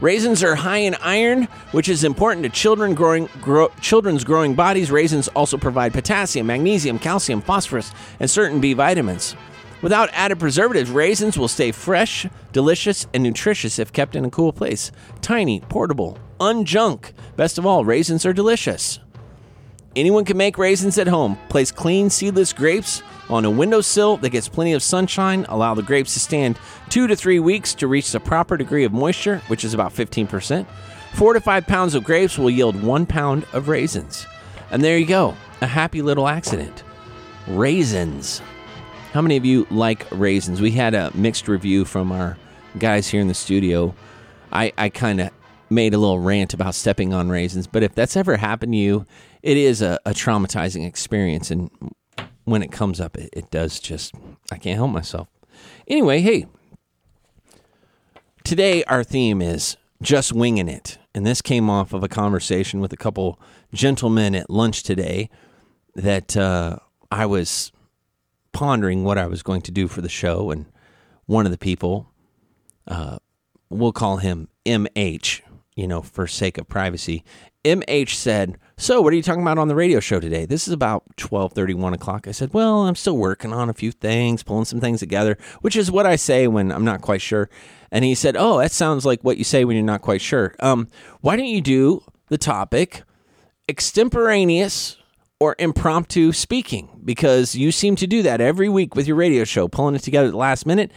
Raisins 0.00 0.44
are 0.44 0.54
high 0.54 0.78
in 0.78 0.94
iron, 0.96 1.48
which 1.72 1.88
is 1.88 2.04
important 2.04 2.44
to 2.44 2.50
children 2.50 2.94
growing, 2.94 3.28
grow, 3.40 3.68
children's 3.80 4.22
growing 4.22 4.54
bodies. 4.54 4.92
Raisins 4.92 5.26
also 5.28 5.56
provide 5.56 5.92
potassium, 5.92 6.46
magnesium, 6.46 7.00
calcium, 7.00 7.40
phosphorus, 7.40 7.92
and 8.20 8.30
certain 8.30 8.60
B 8.60 8.74
vitamins. 8.74 9.34
Without 9.80 10.10
added 10.12 10.40
preservatives, 10.40 10.90
raisins 10.90 11.38
will 11.38 11.48
stay 11.48 11.70
fresh, 11.70 12.26
delicious, 12.52 13.06
and 13.14 13.22
nutritious 13.22 13.78
if 13.78 13.92
kept 13.92 14.16
in 14.16 14.24
a 14.24 14.30
cool 14.30 14.52
place. 14.52 14.90
Tiny, 15.20 15.60
portable, 15.60 16.18
unjunk. 16.40 17.12
Best 17.36 17.58
of 17.58 17.66
all, 17.66 17.84
raisins 17.84 18.26
are 18.26 18.32
delicious. 18.32 18.98
Anyone 19.94 20.24
can 20.24 20.36
make 20.36 20.58
raisins 20.58 20.98
at 20.98 21.08
home. 21.08 21.38
Place 21.48 21.72
clean, 21.72 22.10
seedless 22.10 22.52
grapes 22.52 23.02
on 23.30 23.44
a 23.44 23.50
windowsill 23.50 24.16
that 24.18 24.30
gets 24.30 24.48
plenty 24.48 24.72
of 24.72 24.82
sunshine. 24.82 25.46
Allow 25.48 25.74
the 25.74 25.82
grapes 25.82 26.12
to 26.14 26.20
stand 26.20 26.58
two 26.88 27.06
to 27.06 27.16
three 27.16 27.38
weeks 27.38 27.74
to 27.74 27.86
reach 27.86 28.12
the 28.12 28.20
proper 28.20 28.56
degree 28.56 28.84
of 28.84 28.92
moisture, 28.92 29.38
which 29.48 29.64
is 29.64 29.74
about 29.74 29.92
15%. 29.92 30.66
Four 31.14 31.32
to 31.32 31.40
five 31.40 31.66
pounds 31.66 31.94
of 31.94 32.04
grapes 32.04 32.38
will 32.38 32.50
yield 32.50 32.80
one 32.82 33.06
pound 33.06 33.46
of 33.52 33.68
raisins. 33.68 34.26
And 34.70 34.82
there 34.82 34.98
you 34.98 35.06
go, 35.06 35.34
a 35.60 35.66
happy 35.66 36.02
little 36.02 36.28
accident. 36.28 36.84
Raisins. 37.46 38.42
How 39.12 39.22
many 39.22 39.38
of 39.38 39.44
you 39.46 39.66
like 39.70 40.06
raisins? 40.10 40.60
We 40.60 40.70
had 40.72 40.92
a 40.92 41.10
mixed 41.14 41.48
review 41.48 41.86
from 41.86 42.12
our 42.12 42.36
guys 42.78 43.08
here 43.08 43.22
in 43.22 43.28
the 43.28 43.34
studio. 43.34 43.94
I, 44.52 44.70
I 44.76 44.90
kind 44.90 45.22
of 45.22 45.30
made 45.70 45.94
a 45.94 45.98
little 45.98 46.18
rant 46.18 46.52
about 46.52 46.74
stepping 46.74 47.14
on 47.14 47.30
raisins, 47.30 47.66
but 47.66 47.82
if 47.82 47.94
that's 47.94 48.18
ever 48.18 48.36
happened 48.36 48.74
to 48.74 48.76
you, 48.76 49.06
it 49.42 49.56
is 49.56 49.80
a, 49.80 49.98
a 50.04 50.10
traumatizing 50.10 50.86
experience. 50.86 51.50
And 51.50 51.70
when 52.44 52.62
it 52.62 52.70
comes 52.70 53.00
up, 53.00 53.16
it, 53.16 53.30
it 53.32 53.50
does 53.50 53.80
just, 53.80 54.14
I 54.52 54.58
can't 54.58 54.76
help 54.76 54.90
myself. 54.90 55.28
Anyway, 55.86 56.20
hey, 56.20 56.46
today 58.44 58.84
our 58.84 59.02
theme 59.02 59.40
is 59.40 59.78
just 60.02 60.34
winging 60.34 60.68
it. 60.68 60.98
And 61.14 61.24
this 61.26 61.40
came 61.40 61.70
off 61.70 61.94
of 61.94 62.04
a 62.04 62.08
conversation 62.08 62.80
with 62.80 62.92
a 62.92 62.96
couple 62.96 63.40
gentlemen 63.72 64.34
at 64.34 64.50
lunch 64.50 64.82
today 64.82 65.30
that 65.94 66.36
uh, 66.36 66.76
I 67.10 67.24
was 67.24 67.72
pondering 68.58 69.04
what 69.04 69.16
I 69.16 69.28
was 69.28 69.44
going 69.44 69.62
to 69.62 69.70
do 69.70 69.86
for 69.86 70.00
the 70.00 70.08
show. 70.08 70.50
And 70.50 70.66
one 71.26 71.46
of 71.46 71.52
the 71.52 71.58
people, 71.58 72.10
uh, 72.88 73.18
we'll 73.70 73.92
call 73.92 74.16
him 74.16 74.48
MH, 74.66 75.42
you 75.76 75.86
know, 75.86 76.02
for 76.02 76.26
sake 76.26 76.58
of 76.58 76.68
privacy. 76.68 77.22
MH 77.64 78.16
said, 78.16 78.58
"So, 78.76 79.00
what 79.00 79.12
are 79.12 79.16
you 79.16 79.22
talking 79.22 79.42
about 79.42 79.58
on 79.58 79.68
the 79.68 79.76
radio 79.76 80.00
show 80.00 80.18
today?" 80.18 80.44
This 80.44 80.66
is 80.66 80.74
about 80.74 81.04
twelve 81.16 81.52
thirty, 81.52 81.72
one 81.72 81.94
o'clock. 81.94 82.26
I 82.26 82.32
said, 82.32 82.52
"Well, 82.52 82.88
I'm 82.88 82.96
still 82.96 83.16
working 83.16 83.52
on 83.52 83.70
a 83.70 83.74
few 83.74 83.92
things, 83.92 84.42
pulling 84.42 84.64
some 84.64 84.80
things 84.80 84.98
together," 84.98 85.38
which 85.60 85.76
is 85.76 85.88
what 85.88 86.04
I 86.04 86.16
say 86.16 86.48
when 86.48 86.72
I'm 86.72 86.84
not 86.84 87.00
quite 87.00 87.22
sure. 87.22 87.48
And 87.92 88.04
he 88.04 88.16
said, 88.16 88.34
"Oh, 88.36 88.58
that 88.58 88.72
sounds 88.72 89.06
like 89.06 89.22
what 89.22 89.38
you 89.38 89.44
say 89.44 89.64
when 89.64 89.76
you're 89.76 89.84
not 89.84 90.02
quite 90.02 90.20
sure. 90.20 90.56
Um, 90.58 90.88
why 91.20 91.36
don't 91.36 91.46
you 91.46 91.60
do 91.60 92.02
the 92.28 92.38
topic 92.38 93.04
extemporaneous 93.68 94.96
or 95.38 95.54
impromptu 95.60 96.32
speaking? 96.32 96.88
Because 97.08 97.54
you 97.54 97.72
seem 97.72 97.96
to 97.96 98.06
do 98.06 98.22
that 98.22 98.40
every 98.40 98.68
week 98.68 98.94
with 98.94 99.06
your 99.06 99.16
radio 99.16 99.44
show, 99.44 99.66
pulling 99.66 99.94
it 99.94 100.02
together 100.02 100.28
at 100.28 100.32
the 100.32 100.36
last 100.36 100.66
minute. 100.66 100.92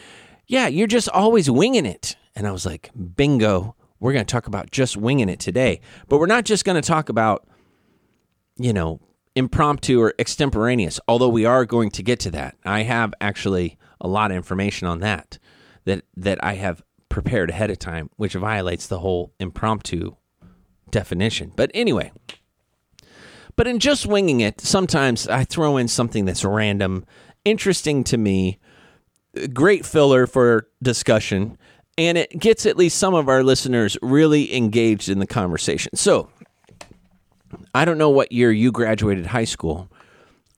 Yeah, 0.45 0.67
you're 0.67 0.87
just 0.87 1.09
always 1.09 1.49
winging 1.49 1.85
it." 1.85 2.15
And 2.35 2.45
I 2.45 2.51
was 2.51 2.65
like, 2.65 2.91
"Bingo." 3.15 3.75
we're 4.01 4.11
going 4.11 4.25
to 4.25 4.31
talk 4.31 4.47
about 4.47 4.71
just 4.71 4.97
winging 4.97 5.29
it 5.29 5.39
today. 5.39 5.79
But 6.09 6.17
we're 6.17 6.25
not 6.25 6.43
just 6.43 6.65
going 6.65 6.81
to 6.81 6.85
talk 6.85 7.07
about, 7.07 7.47
you 8.57 8.73
know, 8.73 8.99
impromptu 9.35 10.01
or 10.01 10.13
extemporaneous, 10.19 10.99
although 11.07 11.29
we 11.29 11.45
are 11.45 11.65
going 11.65 11.91
to 11.91 12.03
get 12.03 12.19
to 12.21 12.31
that. 12.31 12.57
I 12.65 12.81
have 12.81 13.13
actually 13.21 13.77
a 14.01 14.07
lot 14.07 14.31
of 14.31 14.37
information 14.37 14.87
on 14.87 14.99
that 14.99 15.37
that 15.85 16.03
that 16.17 16.43
I 16.43 16.55
have 16.55 16.83
prepared 17.07 17.49
ahead 17.51 17.69
of 17.69 17.79
time, 17.79 18.09
which 18.17 18.33
violates 18.33 18.87
the 18.87 18.99
whole 18.99 19.33
impromptu 19.39 20.15
definition. 20.89 21.53
But 21.55 21.71
anyway, 21.73 22.11
but 23.61 23.67
in 23.67 23.77
just 23.77 24.07
winging 24.07 24.39
it, 24.39 24.59
sometimes 24.59 25.27
I 25.27 25.43
throw 25.43 25.77
in 25.77 25.87
something 25.87 26.25
that's 26.25 26.43
random, 26.43 27.05
interesting 27.45 28.03
to 28.05 28.17
me, 28.17 28.57
great 29.53 29.85
filler 29.85 30.25
for 30.25 30.67
discussion, 30.81 31.59
and 31.95 32.17
it 32.17 32.31
gets 32.39 32.65
at 32.65 32.75
least 32.75 32.97
some 32.97 33.13
of 33.13 33.29
our 33.29 33.43
listeners 33.43 33.99
really 34.01 34.55
engaged 34.57 35.09
in 35.09 35.19
the 35.19 35.27
conversation. 35.27 35.95
So, 35.95 36.31
I 37.75 37.85
don't 37.85 37.99
know 37.99 38.09
what 38.09 38.31
year 38.31 38.51
you 38.51 38.71
graduated 38.71 39.27
high 39.27 39.45
school. 39.45 39.91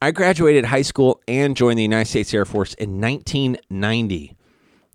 I 0.02 0.12
graduated 0.12 0.64
high 0.64 0.82
school 0.82 1.20
and 1.28 1.58
joined 1.58 1.80
the 1.80 1.84
United 1.84 2.10
States 2.10 2.34
Air 2.34 2.46
Force 2.46 2.74
in 2.76 3.02
1990. 3.02 4.38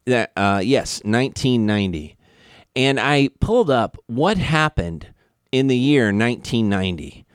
That 0.07 0.33
uh, 0.35 0.63
yes, 0.65 1.03
1990. 1.05 2.17
And 2.75 2.99
I 2.99 3.29
pulled 3.39 3.69
up 3.69 3.99
what 4.07 4.39
happened 4.39 5.09
in 5.53 5.67
the 5.67 5.77
year 5.77 6.05
1990. 6.07 7.27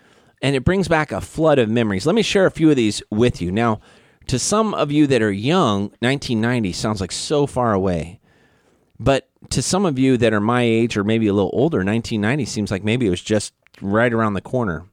And 0.44 0.56
it 0.56 0.66
brings 0.66 0.90
back 0.90 1.12
a 1.12 1.22
flood 1.22 1.58
of 1.58 1.70
memories. 1.70 2.06
Let 2.06 2.16
me 2.16 2.22
share 2.22 2.46
a 2.46 2.52
few 2.52 2.70
of 2.70 2.76
these 2.76 3.02
with 3.10 3.42
you. 3.42 3.52
Now, 3.52 3.80
to 4.28 4.38
some 4.38 4.74
of 4.74 4.92
you 4.92 5.08
that 5.08 5.22
are 5.22 5.32
young, 5.32 5.84
1990 6.00 6.74
sounds 6.74 7.02
like 7.02 7.14
so 7.14 7.48
far 7.48 7.74
away. 7.74 8.20
But 9.00 9.30
to 9.50 9.62
some 9.62 9.86
of 9.86 9.98
you 9.98 10.18
that 10.18 10.34
are 10.34 10.42
my 10.42 10.62
age 10.62 10.98
or 10.98 11.04
maybe 11.04 11.28
a 11.28 11.34
little 11.34 11.50
older, 11.54 11.78
1990 11.78 12.46
seems 12.46 12.72
like 12.72 12.84
maybe 12.84 13.08
it 13.08 13.10
was 13.10 13.22
just 13.22 13.54
right 13.82 14.14
around 14.14 14.34
the 14.34 14.42
corner. 14.42 14.86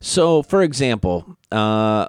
So, 0.00 0.42
for 0.42 0.62
example, 0.62 1.36
uh, 1.52 2.08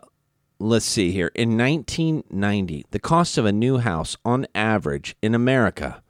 let's 0.60 0.86
see 0.86 1.12
here. 1.12 1.32
In 1.36 1.58
1990, 1.58 2.86
the 2.92 3.00
cost 3.00 3.38
of 3.38 3.46
a 3.46 3.52
new 3.52 3.78
house 3.78 4.18
on 4.26 4.48
average 4.56 5.16
in 5.22 5.36
America, 5.36 6.02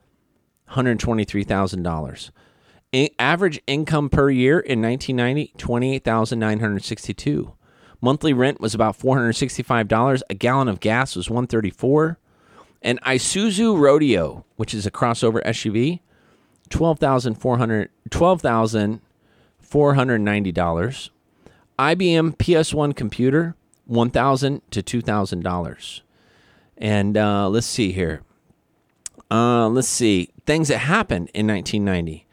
$123,000. 0.72 2.32
Average 2.94 3.62
income 3.68 4.10
per 4.10 4.30
year 4.30 4.60
in 4.60 4.82
1990, 4.82 5.54
28,962. 5.58 7.54
Monthly 8.02 8.34
rent 8.34 8.60
was 8.60 8.76
about 8.76 9.00
$465. 9.00 10.22
A 10.30 10.34
gallon 10.34 10.68
of 10.68 10.82
gas 10.82 11.16
was 11.16 11.30
134. 11.30 12.18
An 12.82 13.00
Isuzu 13.06 13.80
Rodeo, 13.80 14.44
which 14.58 14.74
is 14.74 14.86
a 14.86 14.92
crossover 14.92 15.42
SUV, 15.46 16.02
$12,400 16.70 17.88
$12,490. 18.10 21.10
IBM 21.80 22.38
PS1 22.38 22.96
computer, 22.96 23.56
1,000 23.86 24.62
to 24.72 24.84
$2,000. 24.84 26.02
And 26.78 27.18
uh, 27.18 27.48
let's 27.48 27.68
see 27.68 27.94
here. 27.94 28.22
Uh, 29.30 29.70
let's 29.70 29.88
see 29.88 30.34
things 30.46 30.68
that 30.68 30.80
happened 30.80 31.30
in 31.34 31.48
1990. 31.48 32.28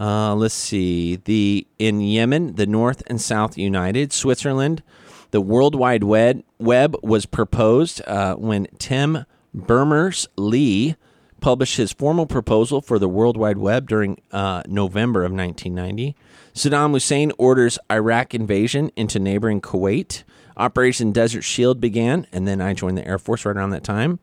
Uh, 0.00 0.34
let's 0.34 0.54
see 0.54 1.16
the 1.16 1.66
in 1.78 2.00
Yemen, 2.00 2.54
the 2.54 2.66
North 2.66 3.02
and 3.06 3.20
South 3.20 3.58
united. 3.58 4.14
Switzerland, 4.14 4.82
the 5.30 5.42
World 5.42 5.74
Wide 5.74 6.04
Web, 6.04 6.42
Web 6.58 6.96
was 7.02 7.26
proposed 7.26 8.00
uh, 8.06 8.34
when 8.36 8.66
Tim 8.78 9.26
Berners 9.52 10.26
Lee 10.36 10.96
published 11.42 11.76
his 11.76 11.92
formal 11.92 12.26
proposal 12.26 12.80
for 12.80 12.98
the 12.98 13.08
World 13.08 13.36
Wide 13.36 13.58
Web 13.58 13.88
during 13.88 14.20
uh, 14.32 14.62
November 14.66 15.22
of 15.22 15.32
1990. 15.32 16.16
Saddam 16.54 16.92
Hussein 16.92 17.32
orders 17.38 17.78
Iraq 17.90 18.34
invasion 18.34 18.90
into 18.96 19.18
neighboring 19.18 19.60
Kuwait. 19.60 20.24
Operation 20.56 21.12
Desert 21.12 21.42
Shield 21.42 21.80
began, 21.80 22.26
and 22.32 22.48
then 22.48 22.60
I 22.60 22.74
joined 22.74 22.98
the 22.98 23.06
Air 23.06 23.18
Force 23.18 23.44
right 23.44 23.56
around 23.56 23.70
that 23.70 23.84
time. 23.84 24.18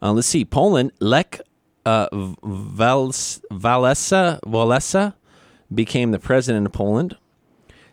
Uh, 0.00 0.12
let's 0.12 0.26
see, 0.26 0.44
Poland, 0.44 0.92
Lech 0.98 1.40
uh, 1.84 2.08
Walesa, 2.10 3.50
Walesa 4.40 5.14
became 5.74 6.10
the 6.10 6.18
president 6.18 6.66
of 6.66 6.72
Poland. 6.72 7.16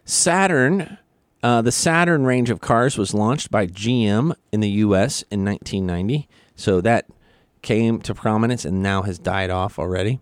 Saturn, 0.06 0.98
uh, 1.44 1.62
the 1.62 1.72
Saturn 1.72 2.26
range 2.26 2.50
of 2.50 2.60
cars 2.62 2.98
was 2.98 3.14
launched 3.14 3.52
by 3.52 3.68
GM 3.68 4.36
in 4.52 4.60
the 4.60 4.70
U.S. 4.70 5.24
in 5.32 5.46
1990. 5.46 6.28
So 6.56 6.82
that 6.82 7.06
came 7.62 8.00
to 8.02 8.14
prominence 8.14 8.66
and 8.66 8.82
now 8.82 9.04
has 9.04 9.20
died 9.20 9.50
off 9.50 9.80
already. 9.80 10.20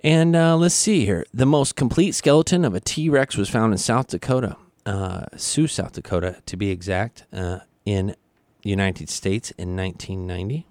And 0.00 0.36
uh, 0.36 0.56
let's 0.56 0.74
see 0.74 1.04
here. 1.04 1.24
The 1.32 1.46
most 1.46 1.74
complete 1.74 2.12
skeleton 2.12 2.64
of 2.64 2.74
a 2.74 2.80
T 2.80 3.08
Rex 3.08 3.36
was 3.36 3.48
found 3.48 3.72
in 3.72 3.78
South 3.78 4.08
Dakota, 4.08 4.56
uh, 4.84 5.24
Sioux, 5.36 5.66
South 5.66 5.92
Dakota, 5.92 6.42
to 6.46 6.56
be 6.56 6.70
exact, 6.70 7.24
uh, 7.32 7.60
in 7.84 8.14
the 8.62 8.70
United 8.70 9.08
States 9.08 9.50
in 9.52 9.76
1990. 9.76 10.66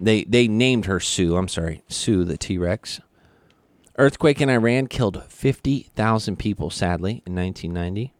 They 0.00 0.24
they 0.24 0.48
named 0.48 0.86
her 0.86 1.00
Sue. 1.00 1.36
I'm 1.36 1.48
sorry, 1.48 1.82
Sue 1.88 2.24
the 2.24 2.36
T 2.36 2.58
Rex. 2.58 3.00
Earthquake 3.96 4.40
in 4.40 4.48
Iran 4.50 4.88
killed 4.88 5.22
50,000 5.28 6.36
people, 6.36 6.68
sadly, 6.68 7.22
in 7.24 7.36
1990. 7.36 8.12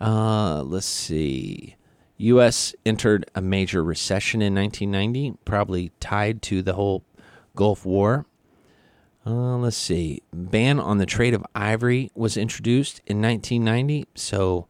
Uh, 0.00 0.62
let's 0.64 0.84
see. 0.84 1.76
U.S. 2.16 2.74
entered 2.84 3.30
a 3.36 3.40
major 3.40 3.84
recession 3.84 4.42
in 4.42 4.54
1990, 4.54 5.38
probably 5.44 5.92
tied 6.00 6.42
to 6.42 6.60
the 6.60 6.74
whole 6.74 7.04
Gulf 7.54 7.84
War. 7.84 8.26
Uh, 9.26 9.56
let's 9.56 9.76
see. 9.76 10.22
Ban 10.32 10.80
on 10.80 10.98
the 10.98 11.06
trade 11.06 11.34
of 11.34 11.46
ivory 11.54 12.10
was 12.14 12.36
introduced 12.36 13.00
in 13.06 13.22
1990. 13.22 14.06
So 14.14 14.66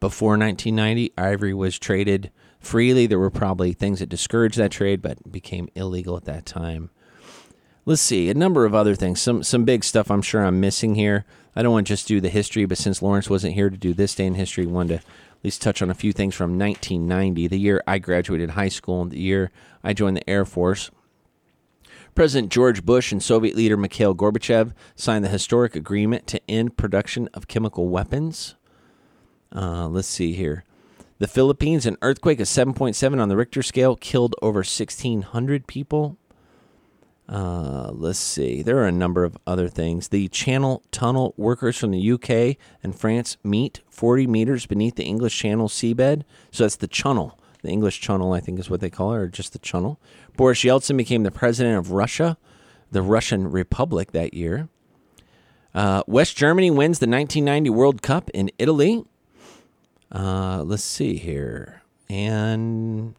before 0.00 0.38
1990, 0.38 1.12
ivory 1.18 1.52
was 1.52 1.78
traded 1.78 2.30
freely. 2.66 3.06
There 3.06 3.18
were 3.18 3.30
probably 3.30 3.72
things 3.72 4.00
that 4.00 4.08
discouraged 4.08 4.58
that 4.58 4.72
trade, 4.72 5.00
but 5.00 5.30
became 5.30 5.68
illegal 5.74 6.16
at 6.16 6.24
that 6.24 6.44
time. 6.44 6.90
Let's 7.84 8.02
see 8.02 8.28
a 8.28 8.34
number 8.34 8.64
of 8.64 8.74
other 8.74 8.96
things. 8.96 9.22
Some 9.22 9.44
some 9.44 9.64
big 9.64 9.84
stuff. 9.84 10.10
I'm 10.10 10.22
sure 10.22 10.44
I'm 10.44 10.60
missing 10.60 10.96
here. 10.96 11.24
I 11.54 11.62
don't 11.62 11.72
want 11.72 11.86
to 11.86 11.92
just 11.92 12.08
do 12.08 12.20
the 12.20 12.28
history, 12.28 12.66
but 12.66 12.76
since 12.76 13.00
Lawrence 13.00 13.30
wasn't 13.30 13.54
here 13.54 13.70
to 13.70 13.76
do 13.76 13.94
this 13.94 14.14
day 14.14 14.26
in 14.26 14.34
history, 14.34 14.66
wanted 14.66 15.00
to 15.00 15.06
at 15.06 15.44
least 15.44 15.62
touch 15.62 15.80
on 15.80 15.90
a 15.90 15.94
few 15.94 16.12
things 16.12 16.34
from 16.34 16.58
1990, 16.58 17.46
the 17.46 17.58
year 17.58 17.82
I 17.86 17.98
graduated 17.98 18.50
high 18.50 18.68
school, 18.68 19.02
and 19.02 19.10
the 19.10 19.20
year 19.20 19.50
I 19.82 19.94
joined 19.94 20.16
the 20.18 20.28
Air 20.28 20.44
Force. 20.44 20.90
President 22.14 22.52
George 22.52 22.84
Bush 22.84 23.12
and 23.12 23.22
Soviet 23.22 23.54
leader 23.54 23.76
Mikhail 23.76 24.14
Gorbachev 24.14 24.72
signed 24.96 25.24
the 25.24 25.28
historic 25.28 25.76
agreement 25.76 26.26
to 26.26 26.40
end 26.50 26.76
production 26.76 27.28
of 27.32 27.48
chemical 27.48 27.88
weapons. 27.88 28.56
Uh, 29.54 29.86
let's 29.88 30.08
see 30.08 30.32
here. 30.32 30.64
The 31.18 31.26
Philippines, 31.26 31.86
an 31.86 31.96
earthquake 32.02 32.40
of 32.40 32.46
7.7 32.46 33.20
on 33.20 33.28
the 33.28 33.36
Richter 33.36 33.62
scale, 33.62 33.96
killed 33.96 34.34
over 34.42 34.58
1,600 34.58 35.66
people. 35.66 36.18
Uh, 37.28 37.90
let's 37.92 38.18
see. 38.18 38.62
There 38.62 38.78
are 38.78 38.86
a 38.86 38.92
number 38.92 39.24
of 39.24 39.36
other 39.46 39.68
things. 39.68 40.08
The 40.08 40.28
Channel 40.28 40.82
Tunnel 40.92 41.34
workers 41.36 41.76
from 41.76 41.90
the 41.90 42.12
UK 42.12 42.56
and 42.82 42.94
France 42.94 43.36
meet 43.42 43.80
40 43.88 44.26
meters 44.26 44.66
beneath 44.66 44.96
the 44.96 45.04
English 45.04 45.36
Channel 45.36 45.68
seabed. 45.68 46.22
So 46.52 46.64
that's 46.64 46.76
the 46.76 46.86
Channel. 46.86 47.38
The 47.62 47.70
English 47.70 48.00
Channel, 48.00 48.32
I 48.32 48.40
think, 48.40 48.60
is 48.60 48.70
what 48.70 48.80
they 48.80 48.90
call 48.90 49.14
it, 49.14 49.18
or 49.18 49.26
just 49.26 49.52
the 49.52 49.58
Channel. 49.58 49.98
Boris 50.36 50.60
Yeltsin 50.60 50.96
became 50.96 51.24
the 51.24 51.32
president 51.32 51.78
of 51.78 51.90
Russia, 51.90 52.36
the 52.92 53.02
Russian 53.02 53.50
Republic, 53.50 54.12
that 54.12 54.34
year. 54.34 54.68
Uh, 55.74 56.02
West 56.06 56.36
Germany 56.36 56.70
wins 56.70 57.00
the 57.00 57.08
1990 57.08 57.70
World 57.70 58.02
Cup 58.02 58.30
in 58.30 58.50
Italy. 58.58 59.04
Uh, 60.12 60.62
let's 60.64 60.82
see 60.82 61.16
here. 61.16 61.82
And 62.08 63.14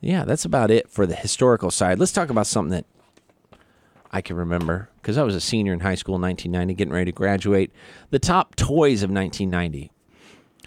yeah, 0.00 0.24
that's 0.24 0.44
about 0.44 0.70
it 0.70 0.88
for 0.90 1.06
the 1.06 1.14
historical 1.14 1.70
side. 1.70 1.98
Let's 1.98 2.12
talk 2.12 2.30
about 2.30 2.46
something 2.46 2.70
that 2.70 2.86
I 4.12 4.20
can 4.20 4.36
remember 4.36 4.88
because 5.00 5.18
I 5.18 5.22
was 5.22 5.34
a 5.34 5.40
senior 5.40 5.72
in 5.72 5.80
high 5.80 5.96
school 5.96 6.14
in 6.16 6.22
1990, 6.22 6.74
getting 6.74 6.94
ready 6.94 7.10
to 7.10 7.16
graduate. 7.16 7.72
The 8.10 8.18
top 8.18 8.54
toys 8.54 9.02
of 9.02 9.10
1990. 9.10 9.90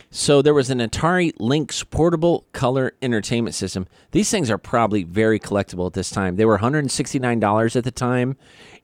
So 0.10 0.42
there 0.42 0.54
was 0.54 0.70
an 0.70 0.80
Atari 0.80 1.34
Lynx 1.40 1.84
portable 1.84 2.46
color 2.52 2.94
entertainment 3.02 3.56
system. 3.56 3.88
These 4.12 4.30
things 4.30 4.50
are 4.50 4.58
probably 4.58 5.04
very 5.04 5.40
collectible 5.40 5.88
at 5.88 5.94
this 5.94 6.10
time. 6.10 6.36
They 6.36 6.46
were 6.46 6.58
$169 6.58 7.76
at 7.76 7.84
the 7.84 7.92
time. 7.92 8.38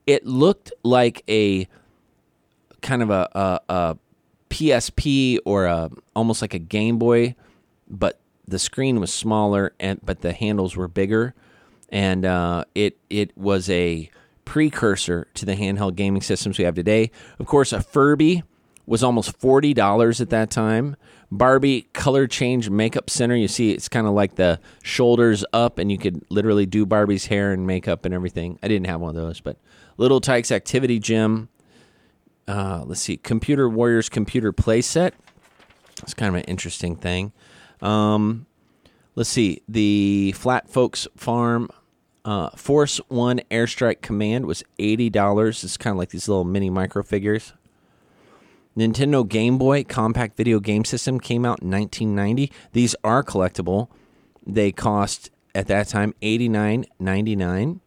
It 0.06 0.26
looked 0.26 0.72
like 0.82 1.22
a 1.28 1.66
kind 2.82 3.02
of 3.02 3.10
a, 3.10 3.28
a, 3.34 3.60
a 3.72 3.96
PSP 4.54 5.38
or 5.44 5.64
a 5.64 5.90
almost 6.14 6.40
like 6.40 6.54
a 6.54 6.60
Game 6.60 6.96
Boy, 6.96 7.34
but 7.88 8.20
the 8.46 8.60
screen 8.60 9.00
was 9.00 9.12
smaller 9.12 9.72
and 9.80 9.98
but 10.04 10.20
the 10.20 10.32
handles 10.32 10.76
were 10.76 10.86
bigger, 10.86 11.34
and 11.88 12.24
uh, 12.24 12.64
it 12.72 12.96
it 13.10 13.36
was 13.36 13.68
a 13.68 14.08
precursor 14.44 15.26
to 15.34 15.44
the 15.44 15.56
handheld 15.56 15.96
gaming 15.96 16.22
systems 16.22 16.56
we 16.56 16.64
have 16.64 16.76
today. 16.76 17.10
Of 17.40 17.46
course, 17.46 17.72
a 17.72 17.80
Furby 17.80 18.44
was 18.86 19.02
almost 19.02 19.36
forty 19.36 19.74
dollars 19.74 20.20
at 20.20 20.30
that 20.30 20.50
time. 20.50 20.94
Barbie 21.32 21.88
color 21.92 22.28
change 22.28 22.70
makeup 22.70 23.10
center. 23.10 23.34
You 23.34 23.48
see, 23.48 23.72
it's 23.72 23.88
kind 23.88 24.06
of 24.06 24.12
like 24.12 24.36
the 24.36 24.60
shoulders 24.84 25.44
up, 25.52 25.78
and 25.80 25.90
you 25.90 25.98
could 25.98 26.24
literally 26.28 26.64
do 26.64 26.86
Barbie's 26.86 27.26
hair 27.26 27.50
and 27.50 27.66
makeup 27.66 28.04
and 28.04 28.14
everything. 28.14 28.60
I 28.62 28.68
didn't 28.68 28.86
have 28.86 29.00
one 29.00 29.16
of 29.16 29.20
those, 29.20 29.40
but 29.40 29.56
Little 29.96 30.20
Tikes 30.20 30.52
Activity 30.52 31.00
Gym. 31.00 31.48
Uh, 32.46 32.84
let's 32.86 33.00
see, 33.00 33.16
Computer 33.16 33.68
Warriors 33.68 34.08
computer 34.08 34.52
playset. 34.52 35.12
It's 36.02 36.14
kind 36.14 36.28
of 36.28 36.34
an 36.34 36.44
interesting 36.44 36.96
thing. 36.96 37.32
Um, 37.80 38.46
let's 39.14 39.30
see, 39.30 39.62
the 39.68 40.32
Flat 40.36 40.68
Folks 40.68 41.06
Farm 41.16 41.70
uh, 42.24 42.50
Force 42.50 42.98
One 43.08 43.40
Airstrike 43.50 44.00
Command 44.02 44.46
was 44.46 44.62
eighty 44.78 45.10
dollars. 45.10 45.64
It's 45.64 45.76
kind 45.76 45.92
of 45.92 45.98
like 45.98 46.10
these 46.10 46.28
little 46.28 46.44
mini 46.44 46.70
micro 46.70 47.02
figures. 47.02 47.52
Nintendo 48.76 49.26
Game 49.26 49.56
Boy 49.56 49.84
compact 49.84 50.36
video 50.36 50.58
game 50.58 50.84
system 50.84 51.20
came 51.20 51.44
out 51.44 51.62
in 51.62 51.70
1990. 51.70 52.50
These 52.72 52.96
are 53.04 53.22
collectible. 53.22 53.88
They 54.44 54.72
cost 54.72 55.30
at 55.54 55.68
that 55.68 55.86
time 55.86 56.12
$89.99 56.20 57.80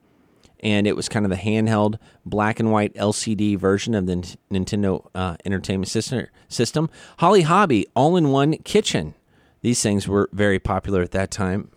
and 0.68 0.86
it 0.86 0.98
was 0.98 1.08
kind 1.08 1.26
of 1.26 1.30
the 1.30 1.38
handheld 1.38 1.98
black 2.26 2.60
and 2.60 2.74
white 2.74 2.94
LCD 2.96 3.58
version 3.58 3.96
of 3.96 4.06
the 4.06 4.12
N- 4.12 4.66
Nintendo 4.66 5.08
uh, 5.16 5.38
Entertainment 5.46 5.88
System. 5.88 6.28
System. 6.50 6.90
Holly 7.20 7.44
Hobbie 7.44 7.88
all-in-one 7.96 8.58
kitchen. 8.58 9.14
These 9.62 9.82
things 9.82 10.10
were 10.10 10.30
very 10.34 10.60
popular 10.60 11.02
at 11.02 11.12
that 11.12 11.32
time. 11.32 11.72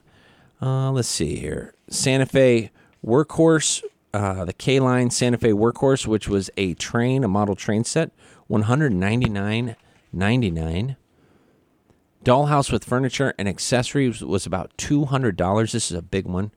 Uh, 0.60 0.90
let's 0.90 1.06
see 1.06 1.36
here. 1.36 1.72
Santa 1.88 2.26
Fe 2.26 2.72
Workhorse, 3.06 3.84
uh, 4.12 4.44
the 4.44 4.52
K 4.52 4.80
Line 4.80 5.10
Santa 5.10 5.38
Fe 5.38 5.52
Workhorse, 5.52 6.08
which 6.08 6.28
was 6.28 6.50
a 6.56 6.74
train, 6.74 7.22
a 7.22 7.28
model 7.28 7.54
train 7.54 7.84
set, 7.84 8.10
one 8.48 8.62
hundred 8.62 8.92
ninety 8.92 9.30
nine 9.30 9.76
ninety 10.12 10.50
nine. 10.50 10.96
Dollhouse 12.24 12.72
with 12.72 12.84
furniture 12.84 13.34
and 13.38 13.48
accessories 13.48 14.20
was 14.20 14.46
about 14.46 14.76
two 14.76 15.04
hundred 15.04 15.36
dollars. 15.36 15.70
This 15.70 15.92
is 15.92 15.96
a 15.96 16.02
big 16.02 16.26
one 16.26 16.50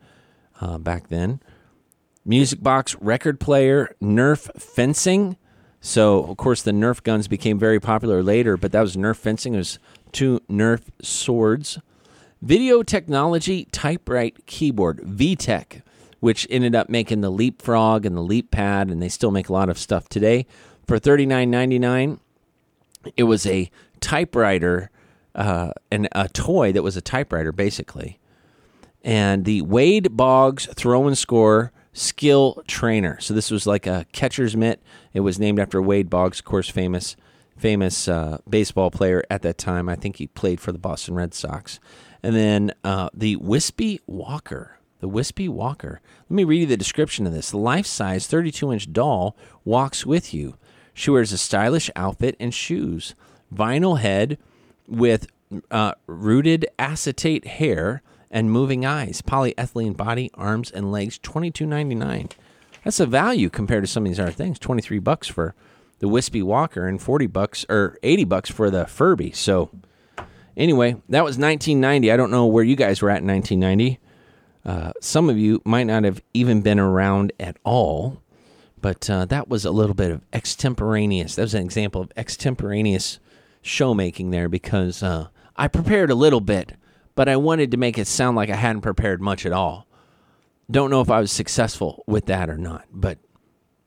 uh, 0.59 0.79
back 0.79 1.09
then. 1.09 1.39
Music 2.25 2.63
box, 2.63 2.95
record 3.01 3.39
player, 3.39 3.93
Nerf 4.01 4.49
fencing, 4.59 5.35
So, 5.81 6.23
of 6.23 6.37
course, 6.37 6.61
the 6.61 6.71
Nerf 6.71 7.03
guns 7.03 7.27
became 7.27 7.59
very 7.59 7.79
popular 7.79 8.23
later, 8.23 8.55
but 8.55 8.71
that 8.71 8.81
was 8.81 8.95
Nerf 8.95 9.17
fencing. 9.17 9.53
It 9.55 9.57
was 9.57 9.79
two 10.13 10.39
Nerf 10.49 10.83
swords. 11.01 11.79
Video 12.41 12.83
technology 12.83 13.65
typewrite 13.71 14.45
keyboard, 14.45 14.99
VTech, 14.99 15.81
which 16.21 16.47
ended 16.49 16.73
up 16.75 16.87
making 16.87 17.19
the 17.19 17.29
Leapfrog 17.29 18.05
and 18.05 18.15
the 18.15 18.21
Leap 18.21 18.51
Pad, 18.51 18.89
and 18.89 19.01
they 19.01 19.09
still 19.09 19.31
make 19.31 19.49
a 19.49 19.53
lot 19.53 19.67
of 19.69 19.77
stuff 19.77 20.07
today. 20.07 20.45
For 20.87 20.99
$39.99, 20.99 22.19
it 23.17 23.23
was 23.23 23.45
a 23.45 23.69
typewriter 23.99 24.89
uh, 25.35 25.71
and 25.91 26.07
a 26.13 26.29
toy 26.29 26.71
that 26.71 26.83
was 26.83 26.95
a 26.95 27.01
typewriter, 27.01 27.51
basically 27.51 28.19
and 29.03 29.43
the 29.45 29.61
Wade 29.61 30.15
Boggs 30.15 30.67
throw 30.73 31.07
and 31.07 31.17
score 31.17 31.71
skill 31.93 32.63
trainer. 32.67 33.19
So 33.19 33.33
this 33.33 33.51
was 33.51 33.65
like 33.65 33.87
a 33.87 34.05
catcher's 34.11 34.57
mitt. 34.57 34.81
It 35.13 35.21
was 35.21 35.39
named 35.39 35.59
after 35.59 35.81
Wade 35.81 36.09
Boggs, 36.09 36.39
of 36.39 36.45
course, 36.45 36.69
famous 36.69 37.15
famous 37.55 38.07
uh, 38.07 38.39
baseball 38.49 38.91
player 38.91 39.23
at 39.29 39.43
that 39.43 39.57
time. 39.57 39.87
I 39.87 39.95
think 39.95 40.17
he 40.17 40.27
played 40.27 40.59
for 40.59 40.71
the 40.71 40.79
Boston 40.79 41.15
Red 41.15 41.33
Sox. 41.33 41.79
And 42.23 42.35
then 42.35 42.71
uh, 42.83 43.09
the 43.13 43.35
Wispy 43.37 44.01
Walker. 44.07 44.79
The 44.99 45.07
Wispy 45.07 45.47
Walker. 45.47 46.01
Let 46.29 46.35
me 46.35 46.43
read 46.45 46.61
you 46.61 46.65
the 46.65 46.77
description 46.77 47.27
of 47.27 47.33
this. 47.33 47.51
The 47.51 47.57
life 47.57 47.85
size 47.85 48.25
32 48.27 48.73
inch 48.73 48.91
doll 48.91 49.37
walks 49.63 50.05
with 50.05 50.33
you. 50.33 50.57
She 50.93 51.11
wears 51.11 51.31
a 51.31 51.37
stylish 51.37 51.89
outfit 51.95 52.35
and 52.39 52.53
shoes. 52.53 53.13
Vinyl 53.53 53.99
head 53.99 54.37
with 54.87 55.27
uh, 55.69 55.93
rooted 56.07 56.65
acetate 56.79 57.45
hair 57.45 58.01
and 58.33 58.51
moving 58.51 58.85
eyes. 58.85 59.21
Polyethylene 59.21 59.95
body, 59.95 60.29
arms, 60.33 60.69
and 60.69 60.91
legs. 60.91 61.17
Twenty 61.19 61.51
two 61.51 61.65
ninety 61.65 61.95
nine. 61.95 62.27
That's 62.83 62.99
a 62.99 63.05
value 63.05 63.49
compared 63.49 63.83
to 63.83 63.87
some 63.87 64.03
of 64.03 64.09
these 64.09 64.19
other 64.19 64.31
things. 64.31 64.59
Twenty 64.59 64.81
three 64.81 64.99
bucks 64.99 65.29
for 65.29 65.55
the 65.99 66.09
Wispy 66.09 66.41
Walker 66.41 66.85
and 66.85 67.01
forty 67.01 67.27
bucks 67.27 67.65
or 67.69 67.97
eighty 68.03 68.25
bucks 68.25 68.49
for 68.49 68.69
the 68.69 68.85
Furby. 68.87 69.31
So 69.31 69.69
anyway, 70.57 70.97
that 71.07 71.23
was 71.23 71.37
nineteen 71.37 71.79
ninety. 71.79 72.11
I 72.11 72.17
don't 72.17 72.31
know 72.31 72.45
where 72.47 72.65
you 72.65 72.75
guys 72.75 73.01
were 73.01 73.09
at 73.09 73.21
in 73.21 73.27
nineteen 73.27 73.61
ninety. 73.61 73.99
Uh, 74.65 74.91
some 74.99 75.29
of 75.29 75.37
you 75.37 75.61
might 75.63 75.83
not 75.83 76.03
have 76.03 76.21
even 76.33 76.61
been 76.61 76.79
around 76.79 77.33
at 77.39 77.57
all, 77.63 78.21
but 78.81 79.09
uh, 79.09 79.25
that 79.25 79.47
was 79.47 79.65
a 79.65 79.71
little 79.71 79.93
bit 79.93 80.09
of 80.09 80.21
extemporaneous. 80.33 81.35
That 81.35 81.43
was 81.43 81.53
an 81.53 81.63
example 81.63 82.01
of 82.01 82.11
extemporaneous 82.17 83.19
showmaking 83.61 84.31
there 84.31 84.49
because 84.49 85.03
uh, 85.03 85.27
I 85.55 85.67
prepared 85.67 86.09
a 86.09 86.15
little 86.15 86.41
bit, 86.41 86.73
but 87.15 87.29
I 87.29 87.35
wanted 87.35 87.71
to 87.71 87.77
make 87.77 87.97
it 87.97 88.07
sound 88.07 88.35
like 88.35 88.49
I 88.49 88.55
hadn't 88.55 88.81
prepared 88.81 89.21
much 89.21 89.45
at 89.45 89.51
all. 89.51 89.87
Don't 90.71 90.89
know 90.89 91.01
if 91.01 91.09
I 91.09 91.19
was 91.19 91.31
successful 91.31 92.03
with 92.07 92.25
that 92.27 92.49
or 92.49 92.57
not, 92.57 92.85
but 92.91 93.19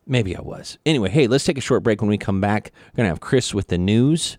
maybe 0.07 0.37
I 0.37 0.41
was. 0.41 0.79
Anyway, 0.87 1.11
hey, 1.11 1.27
let's 1.27 1.45
take 1.45 1.59
a 1.59 1.62
short 1.62 1.83
break. 1.83 2.01
When 2.01 2.11
we 2.11 2.18
come 2.18 2.41
back, 2.41 2.70
we're 2.93 2.99
going 2.99 3.07
to 3.07 3.11
have 3.11 3.20
Chris 3.20 3.55
with 3.55 3.68
the 3.68 3.79
news. 3.79 4.37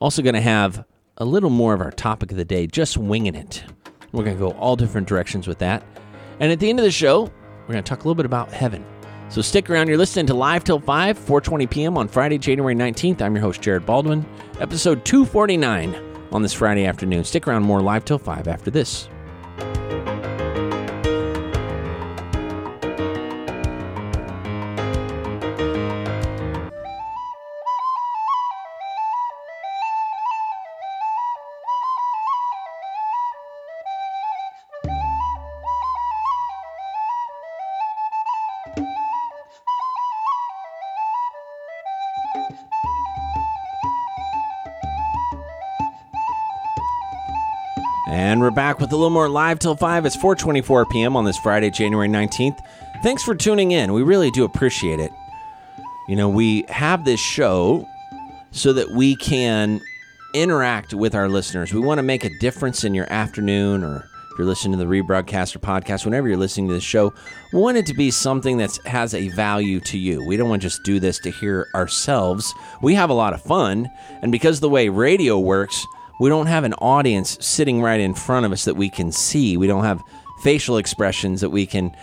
Also, 0.00 0.22
going 0.22 0.34
to 0.34 0.40
have 0.40 0.84
a 1.18 1.24
little 1.24 1.50
more 1.50 1.74
of 1.74 1.80
our 1.80 1.90
topic 1.90 2.30
of 2.30 2.36
the 2.36 2.44
day, 2.44 2.66
just 2.66 2.96
winging 2.96 3.34
it. 3.34 3.64
We're 4.12 4.24
going 4.24 4.36
to 4.36 4.40
go 4.40 4.52
all 4.52 4.76
different 4.76 5.08
directions 5.08 5.46
with 5.46 5.58
that. 5.58 5.84
And 6.40 6.50
at 6.50 6.60
the 6.60 6.70
end 6.70 6.78
of 6.78 6.84
the 6.84 6.90
show, 6.90 7.24
we're 7.62 7.72
going 7.72 7.84
to 7.84 7.88
talk 7.88 8.00
a 8.00 8.02
little 8.02 8.14
bit 8.14 8.26
about 8.26 8.52
heaven. 8.52 8.84
So 9.28 9.42
stick 9.42 9.68
around. 9.68 9.88
You're 9.88 9.98
listening 9.98 10.26
to 10.26 10.34
Live 10.34 10.64
Till 10.64 10.80
5, 10.80 11.18
4.20 11.18 11.68
p.m. 11.68 11.98
on 11.98 12.08
Friday, 12.08 12.38
January 12.38 12.74
19th. 12.74 13.20
I'm 13.20 13.34
your 13.34 13.42
host, 13.42 13.60
Jared 13.60 13.84
Baldwin. 13.84 14.24
Episode 14.58 15.04
249 15.04 16.07
on 16.32 16.42
this 16.42 16.52
Friday 16.52 16.86
afternoon. 16.86 17.24
Stick 17.24 17.46
around 17.46 17.62
more 17.62 17.80
Live 17.80 18.04
Till 18.04 18.18
5 18.18 18.48
after 18.48 18.70
this. 18.70 19.08
With 48.88 48.94
a 48.94 48.96
little 48.96 49.10
more 49.10 49.28
live 49.28 49.58
till 49.58 49.76
5. 49.76 50.06
It's 50.06 50.16
4:24 50.16 50.88
p.m. 50.88 51.14
on 51.14 51.26
this 51.26 51.36
Friday, 51.36 51.68
January 51.68 52.08
19th. 52.08 52.58
Thanks 53.02 53.22
for 53.22 53.34
tuning 53.34 53.72
in. 53.72 53.92
We 53.92 54.02
really 54.02 54.30
do 54.30 54.44
appreciate 54.44 54.98
it. 54.98 55.12
You 56.08 56.16
know, 56.16 56.30
we 56.30 56.64
have 56.70 57.04
this 57.04 57.20
show 57.20 57.86
so 58.50 58.72
that 58.72 58.90
we 58.92 59.14
can 59.14 59.82
interact 60.32 60.94
with 60.94 61.14
our 61.14 61.28
listeners. 61.28 61.74
We 61.74 61.80
want 61.80 61.98
to 61.98 62.02
make 62.02 62.24
a 62.24 62.30
difference 62.38 62.82
in 62.82 62.94
your 62.94 63.12
afternoon 63.12 63.84
or 63.84 64.08
if 64.32 64.38
you're 64.38 64.46
listening 64.46 64.78
to 64.78 64.82
the 64.82 64.90
rebroadcast 64.90 65.54
or 65.54 65.58
podcast, 65.58 66.06
whenever 66.06 66.26
you're 66.26 66.38
listening 66.38 66.68
to 66.68 66.74
the 66.74 66.80
show, 66.80 67.12
we 67.52 67.60
want 67.60 67.76
it 67.76 67.84
to 67.86 67.94
be 67.94 68.10
something 68.10 68.56
that 68.56 68.74
has 68.86 69.12
a 69.12 69.28
value 69.28 69.80
to 69.80 69.98
you. 69.98 70.24
We 70.24 70.38
don't 70.38 70.48
want 70.48 70.62
to 70.62 70.68
just 70.68 70.82
do 70.82 70.98
this 70.98 71.18
to 71.18 71.30
hear 71.30 71.66
ourselves. 71.74 72.54
We 72.80 72.94
have 72.94 73.10
a 73.10 73.14
lot 73.14 73.34
of 73.34 73.42
fun, 73.42 73.90
and 74.22 74.32
because 74.32 74.60
the 74.60 74.70
way 74.70 74.88
radio 74.88 75.38
works, 75.38 75.84
we 76.18 76.28
don't 76.28 76.46
have 76.46 76.64
an 76.64 76.74
audience 76.74 77.38
sitting 77.40 77.80
right 77.80 78.00
in 78.00 78.14
front 78.14 78.44
of 78.44 78.52
us 78.52 78.64
that 78.64 78.74
we 78.74 78.88
can 78.90 79.12
see. 79.12 79.56
We 79.56 79.66
don't 79.66 79.84
have 79.84 80.02
facial 80.42 80.76
expressions 80.76 81.40
that 81.40 81.50
we 81.50 81.64
can 81.64 81.94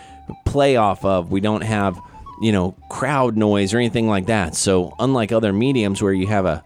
play 0.44 0.76
off 0.76 1.04
of. 1.04 1.30
We 1.30 1.40
don't 1.40 1.62
have, 1.62 2.00
you 2.40 2.52
know, 2.52 2.72
crowd 2.88 3.36
noise 3.36 3.74
or 3.74 3.78
anything 3.78 4.08
like 4.08 4.26
that. 4.26 4.54
So, 4.54 4.94
unlike 4.98 5.32
other 5.32 5.52
mediums 5.52 6.02
where 6.02 6.14
you 6.14 6.26
have 6.28 6.46
a 6.46 6.64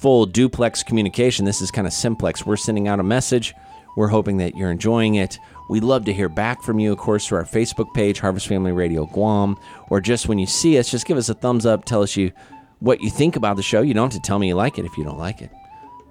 full 0.00 0.26
duplex 0.26 0.82
communication, 0.82 1.46
this 1.46 1.62
is 1.62 1.70
kind 1.70 1.86
of 1.86 1.92
simplex. 1.92 2.44
We're 2.44 2.56
sending 2.56 2.88
out 2.88 3.00
a 3.00 3.04
message. 3.04 3.54
We're 3.96 4.08
hoping 4.08 4.38
that 4.38 4.54
you're 4.54 4.70
enjoying 4.70 5.16
it. 5.16 5.38
We'd 5.68 5.84
love 5.84 6.04
to 6.06 6.12
hear 6.12 6.28
back 6.28 6.62
from 6.62 6.78
you, 6.78 6.92
of 6.92 6.98
course, 6.98 7.26
through 7.26 7.38
our 7.38 7.44
Facebook 7.44 7.92
page, 7.94 8.20
Harvest 8.20 8.46
Family 8.46 8.72
Radio 8.72 9.06
Guam, 9.06 9.56
or 9.90 10.00
just 10.00 10.28
when 10.28 10.38
you 10.38 10.46
see 10.46 10.78
us, 10.78 10.90
just 10.90 11.06
give 11.06 11.18
us 11.18 11.28
a 11.28 11.34
thumbs 11.34 11.64
up. 11.66 11.84
Tell 11.84 12.02
us 12.02 12.16
you 12.16 12.32
what 12.80 13.00
you 13.00 13.10
think 13.10 13.36
about 13.36 13.56
the 13.56 13.62
show. 13.62 13.80
You 13.80 13.94
don't 13.94 14.12
have 14.12 14.22
to 14.22 14.26
tell 14.26 14.38
me 14.38 14.48
you 14.48 14.54
like 14.54 14.78
it 14.78 14.84
if 14.84 14.96
you 14.98 15.04
don't 15.04 15.18
like 15.18 15.40
it 15.40 15.50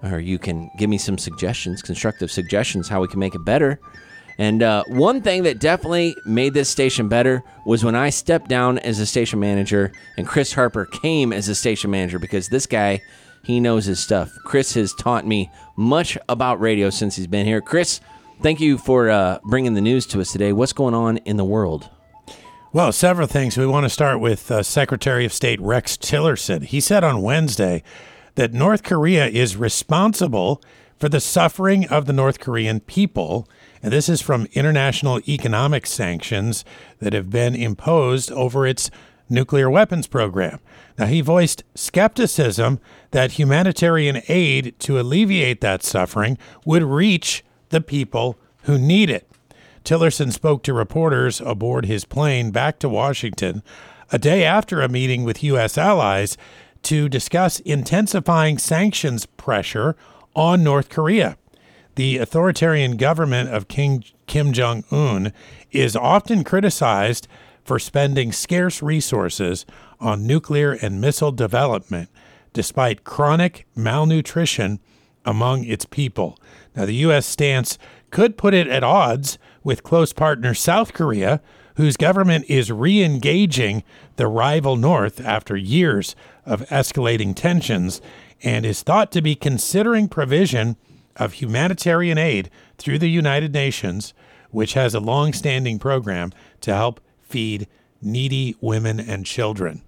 or 0.04 0.20
you 0.20 0.40
can 0.40 0.70
give 0.78 0.90
me 0.90 0.98
some 0.98 1.18
suggestions, 1.18 1.82
constructive 1.82 2.32
suggestions, 2.32 2.88
how 2.88 3.02
we 3.02 3.08
can 3.08 3.20
make 3.20 3.36
it 3.36 3.46
better. 3.46 3.80
And 4.38 4.64
uh, 4.64 4.84
one 4.88 5.22
thing 5.22 5.44
that 5.44 5.60
definitely 5.60 6.16
made 6.26 6.54
this 6.54 6.70
station 6.70 7.08
better 7.08 7.44
was 7.66 7.84
when 7.84 7.96
I 7.96 8.10
stepped 8.10 8.50
down 8.50 8.80
as 8.80 9.00
a 9.00 9.06
station 9.06 9.40
manager 9.40 9.92
and 10.18 10.26
Chris 10.26 10.54
Harper 10.54 10.86
came 10.86 11.32
as 11.32 11.48
a 11.48 11.56
station 11.56 11.92
manager 11.92 12.18
because 12.18 12.48
this 12.48 12.66
guy, 12.66 13.02
he 13.44 13.60
knows 13.60 13.86
his 13.86 14.00
stuff. 14.00 14.32
Chris 14.44 14.74
has 14.74 14.94
taught 14.94 15.28
me 15.28 15.52
much 15.76 16.18
about 16.30 16.60
radio 16.60 16.90
since 16.90 17.16
he's 17.16 17.28
been 17.28 17.46
here. 17.46 17.62
Chris, 17.62 18.00
thank 18.42 18.60
you 18.60 18.78
for 18.78 19.10
uh, 19.10 19.40
bringing 19.44 19.74
the 19.74 19.82
news 19.82 20.08
to 20.08 20.22
us 20.22 20.32
today. 20.32 20.54
What's 20.54 20.74
going 20.74 20.96
on 20.96 21.18
in 21.18 21.38
the 21.38 21.46
world? 21.46 21.90
Well, 22.74 22.94
several 22.94 23.28
things. 23.28 23.58
We 23.58 23.68
want 23.68 23.84
to 23.84 23.90
start 23.90 24.22
with 24.22 24.50
uh, 24.50 24.64
Secretary 24.64 25.26
of 25.26 25.34
State 25.34 25.60
Rex 25.60 25.98
Tillerson. 25.98 26.64
He 26.64 26.80
said 26.80 27.04
on 27.04 27.22
Wednesday 27.22 27.84
that 28.36 28.54
North 28.54 28.84
Korea 28.84 29.28
is 29.28 29.58
responsible 29.58 30.62
for 30.98 31.10
the 31.10 31.20
suffering 31.20 31.88
of 31.88 32.06
the 32.06 32.14
North 32.14 32.40
Korean 32.40 32.80
people. 32.80 33.48
And 33.82 33.92
this 33.92 34.08
is 34.08 34.22
from 34.22 34.48
international 34.54 35.20
economic 35.28 35.88
sanctions 35.88 36.64
that 37.00 37.14
have 37.14 37.30
been 37.30 37.56
imposed 37.56 38.32
over 38.32 38.68
its 38.68 38.92
nuclear 39.28 39.70
weapons 39.70 40.08
program. 40.08 40.60
Now, 41.00 41.08
he 41.08 41.22
voiced 41.22 41.64
skepticism 41.74 42.80
that 43.12 43.34
humanitarian 43.34 44.22
aid 44.28 44.76
to 44.80 45.00
alleviate 45.00 45.62
that 45.62 45.84
suffering 45.84 46.38
would 46.66 46.84
reach 46.84 47.44
the 47.70 47.82
people 47.82 48.38
who 48.64 48.78
need 48.78 49.10
it. 49.10 49.28
Tillerson 49.84 50.32
spoke 50.32 50.62
to 50.64 50.74
reporters 50.74 51.42
aboard 51.42 51.86
his 51.86 52.06
plane 52.06 52.52
back 52.52 52.78
to 52.80 52.90
Washington 52.90 53.64
a 54.12 54.20
day 54.20 54.44
after 54.44 54.82
a 54.82 54.90
meeting 54.90 55.24
with 55.24 55.44
U.S. 55.44 55.78
allies 55.78 56.38
to 56.84 57.10
discuss 57.10 57.60
intensifying 57.62 58.58
sanctions 58.58 59.26
pressure 59.26 59.96
on 60.36 60.64
North 60.64 60.90
Korea. 60.90 61.38
The 61.96 62.18
authoritarian 62.18 62.98
government 62.98 63.50
of 63.50 63.68
King 63.68 64.04
Kim 64.28 64.54
Jong 64.54 64.84
un 64.92 65.34
is 65.72 65.96
often 65.96 66.44
criticized 66.44 67.28
for 67.64 67.80
spending 67.80 68.32
scarce 68.32 68.82
resources 68.82 69.66
on 70.00 70.26
nuclear 70.26 70.72
and 70.72 71.02
missile 71.02 71.32
development, 71.32 72.10
despite 72.54 73.04
chronic 73.04 73.68
malnutrition 73.76 74.80
among 75.26 75.66
its 75.66 75.86
people. 75.86 76.40
Now, 76.76 76.86
the 76.86 76.96
U.S. 76.96 77.26
stance 77.26 77.78
could 78.10 78.38
put 78.38 78.54
it 78.54 78.68
at 78.68 78.84
odds 78.84 79.38
with 79.64 79.84
close 79.84 80.14
partner 80.14 80.54
South 80.54 80.94
Korea, 80.94 81.42
whose 81.76 81.98
government 81.98 82.46
is 82.48 82.72
re 82.72 83.04
engaging 83.04 83.84
the 84.16 84.28
rival 84.28 84.76
North 84.76 85.20
after 85.22 85.56
years 85.56 86.16
of 86.46 86.68
escalating 86.70 87.36
tensions 87.36 88.02
and 88.44 88.66
is 88.66 88.84
thought 88.84 89.12
to 89.12 89.22
be 89.22 89.36
considering 89.36 90.08
provision 90.08 90.76
of 91.16 91.34
humanitarian 91.34 92.18
aid 92.18 92.50
through 92.78 93.00
the 93.00 93.10
United 93.10 93.54
Nations, 93.54 94.14
which 94.50 94.74
has 94.74 94.96
a 94.96 95.00
long 95.00 95.34
standing 95.34 95.80
program 95.80 96.32
to 96.62 96.74
help 96.74 97.00
feed 97.22 97.68
needy 98.02 98.56
women 98.60 99.00
and 99.00 99.26
children. 99.26 99.82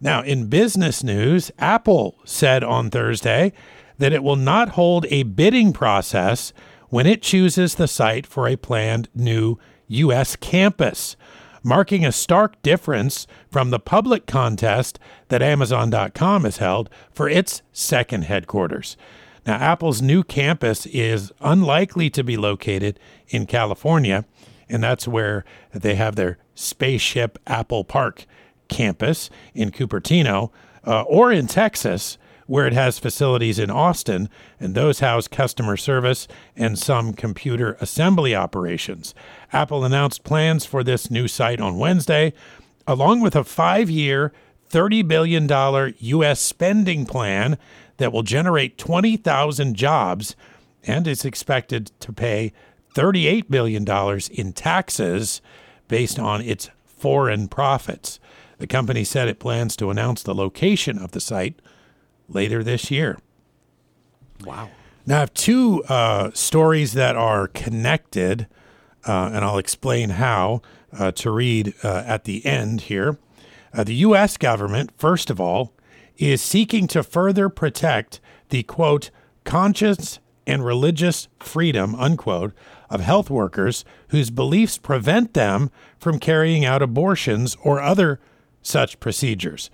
Now, 0.00 0.22
in 0.22 0.48
business 0.48 1.04
news, 1.04 1.50
Apple 1.58 2.16
said 2.24 2.64
on 2.64 2.90
Thursday 2.90 3.52
that 3.98 4.12
it 4.12 4.22
will 4.22 4.36
not 4.36 4.70
hold 4.70 5.06
a 5.06 5.22
bidding 5.22 5.72
process 5.72 6.52
when 6.88 7.06
it 7.06 7.22
chooses 7.22 7.76
the 7.76 7.88
site 7.88 8.26
for 8.26 8.48
a 8.48 8.56
planned 8.56 9.08
new 9.14 9.58
U.S. 9.92 10.36
campus, 10.36 11.16
marking 11.62 12.04
a 12.04 12.12
stark 12.12 12.60
difference 12.62 13.26
from 13.50 13.70
the 13.70 13.78
public 13.78 14.26
contest 14.26 14.98
that 15.28 15.42
Amazon.com 15.42 16.44
has 16.44 16.58
held 16.58 16.90
for 17.12 17.28
its 17.28 17.62
second 17.72 18.24
headquarters. 18.24 18.96
Now, 19.46 19.56
Apple's 19.56 20.00
new 20.00 20.22
campus 20.22 20.86
is 20.86 21.32
unlikely 21.40 22.10
to 22.10 22.22
be 22.22 22.36
located 22.36 22.98
in 23.28 23.46
California, 23.46 24.24
and 24.68 24.82
that's 24.82 25.08
where 25.08 25.44
they 25.72 25.96
have 25.96 26.16
their 26.16 26.38
Spaceship 26.54 27.38
Apple 27.46 27.84
Park 27.84 28.26
campus 28.68 29.30
in 29.54 29.70
Cupertino, 29.70 30.50
uh, 30.86 31.02
or 31.02 31.32
in 31.32 31.46
Texas, 31.46 32.18
where 32.52 32.66
it 32.66 32.74
has 32.74 32.98
facilities 32.98 33.58
in 33.58 33.70
Austin, 33.70 34.28
and 34.60 34.74
those 34.74 35.00
house 35.00 35.26
customer 35.26 35.74
service 35.74 36.28
and 36.54 36.78
some 36.78 37.14
computer 37.14 37.78
assembly 37.80 38.34
operations. 38.34 39.14
Apple 39.54 39.86
announced 39.86 40.22
plans 40.22 40.66
for 40.66 40.84
this 40.84 41.10
new 41.10 41.26
site 41.26 41.62
on 41.62 41.78
Wednesday, 41.78 42.30
along 42.86 43.22
with 43.22 43.34
a 43.34 43.42
five 43.42 43.88
year, 43.88 44.34
$30 44.68 45.08
billion 45.08 45.94
U.S. 45.98 46.42
spending 46.42 47.06
plan 47.06 47.56
that 47.96 48.12
will 48.12 48.22
generate 48.22 48.76
20,000 48.76 49.74
jobs 49.74 50.36
and 50.82 51.06
is 51.06 51.24
expected 51.24 51.90
to 52.00 52.12
pay 52.12 52.52
$38 52.94 53.48
billion 53.48 53.88
in 54.30 54.52
taxes 54.52 55.40
based 55.88 56.18
on 56.18 56.42
its 56.42 56.68
foreign 56.84 57.48
profits. 57.48 58.20
The 58.58 58.66
company 58.66 59.04
said 59.04 59.28
it 59.28 59.38
plans 59.38 59.74
to 59.76 59.88
announce 59.88 60.22
the 60.22 60.34
location 60.34 60.98
of 60.98 61.12
the 61.12 61.20
site 61.20 61.58
later 62.28 62.62
this 62.62 62.90
year. 62.90 63.18
Wow. 64.44 64.70
Now, 65.06 65.16
I 65.16 65.20
have 65.20 65.34
two 65.34 65.82
uh, 65.84 66.30
stories 66.32 66.92
that 66.92 67.16
are 67.16 67.48
connected, 67.48 68.46
uh, 69.06 69.30
and 69.32 69.44
I'll 69.44 69.58
explain 69.58 70.10
how 70.10 70.62
uh, 70.96 71.10
to 71.12 71.30
read 71.30 71.74
uh, 71.82 72.04
at 72.06 72.24
the 72.24 72.44
end 72.46 72.82
here. 72.82 73.18
Uh, 73.74 73.84
the 73.84 73.94
U.S. 73.96 74.36
government, 74.36 74.90
first 74.96 75.30
of 75.30 75.40
all, 75.40 75.72
is 76.18 76.40
seeking 76.42 76.86
to 76.88 77.02
further 77.02 77.48
protect 77.48 78.20
the 78.50 78.62
quote, 78.62 79.10
conscience 79.44 80.20
and 80.46 80.64
religious 80.64 81.28
freedom, 81.40 81.94
unquote, 81.94 82.52
of 82.90 83.00
health 83.00 83.30
workers 83.30 83.84
whose 84.08 84.30
beliefs 84.30 84.76
prevent 84.76 85.34
them 85.34 85.70
from 85.98 86.18
carrying 86.18 86.64
out 86.64 86.82
abortions 86.82 87.56
or 87.62 87.80
other 87.80 88.20
such 88.60 89.00
procedures. 89.00 89.70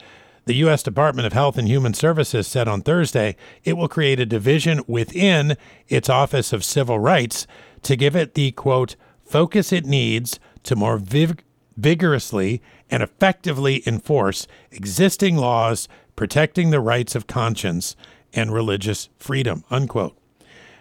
The 0.49 0.55
U.S. 0.55 0.83
Department 0.83 1.27
of 1.27 1.35
Health 1.35 1.59
and 1.59 1.69
Human 1.69 1.93
Services 1.93 2.47
said 2.47 2.69
on 2.69 2.81
Thursday 2.81 3.37
it 3.65 3.77
will 3.77 3.87
create 3.87 4.19
a 4.19 4.25
division 4.25 4.83
within 4.87 5.59
its 5.89 6.09
Office 6.09 6.55
of 6.55 6.65
Civil 6.65 6.99
Rights 6.99 7.47
to 7.83 7.97
give 7.97 8.17
it 8.17 8.33
the 8.33 8.53
quote 8.53 8.97
focus 9.27 9.75
it 9.75 9.85
needs 9.85 10.41
to 10.63 10.75
more 10.75 10.97
vig- 10.97 11.45
vigorously 11.77 12.63
and 12.89 13.03
effectively 13.03 13.83
enforce 13.87 14.47
existing 14.71 15.37
laws 15.37 15.87
protecting 16.17 16.71
the 16.71 16.81
rights 16.81 17.15
of 17.15 17.27
conscience 17.27 17.95
and 18.33 18.51
religious 18.51 19.11
freedom 19.19 19.65
unquote 19.71 20.17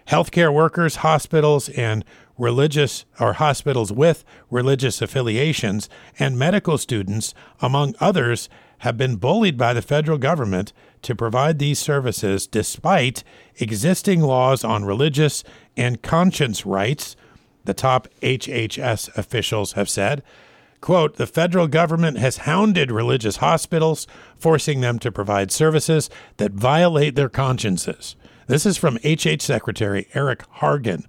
healthcare 0.07 0.53
workers, 0.53 0.97
hospitals, 0.97 1.67
and 1.69 2.05
religious 2.37 3.03
or 3.19 3.33
hospitals 3.33 3.91
with 3.91 4.23
religious 4.49 5.01
affiliations, 5.01 5.89
and 6.17 6.39
medical 6.39 6.77
students, 6.77 7.33
among 7.61 7.95
others, 7.99 8.47
have 8.79 8.97
been 8.97 9.15
bullied 9.15 9.57
by 9.57 9.73
the 9.73 9.81
federal 9.81 10.17
government 10.17 10.73
to 11.01 11.15
provide 11.15 11.59
these 11.59 11.79
services 11.79 12.47
despite 12.47 13.23
existing 13.55 14.21
laws 14.21 14.63
on 14.63 14.85
religious 14.85 15.43
and 15.75 16.01
conscience 16.01 16.65
rights, 16.65 17.15
the 17.65 17.73
top 17.73 18.07
HHS 18.21 19.15
officials 19.17 19.73
have 19.73 19.89
said. 19.89 20.23
Quote, 20.79 21.15
the 21.15 21.27
federal 21.27 21.67
government 21.67 22.17
has 22.19 22.37
hounded 22.37 22.91
religious 22.91 23.37
hospitals, 23.37 24.05
forcing 24.37 24.81
them 24.81 24.99
to 24.99 25.11
provide 25.11 25.51
services 25.51 26.09
that 26.37 26.51
violate 26.51 27.15
their 27.15 27.29
consciences. 27.29 28.15
This 28.45 28.65
is 28.65 28.77
from 28.77 28.99
HH 29.03 29.41
Secretary 29.41 30.07
Eric 30.13 30.43
Hargan. 30.57 31.05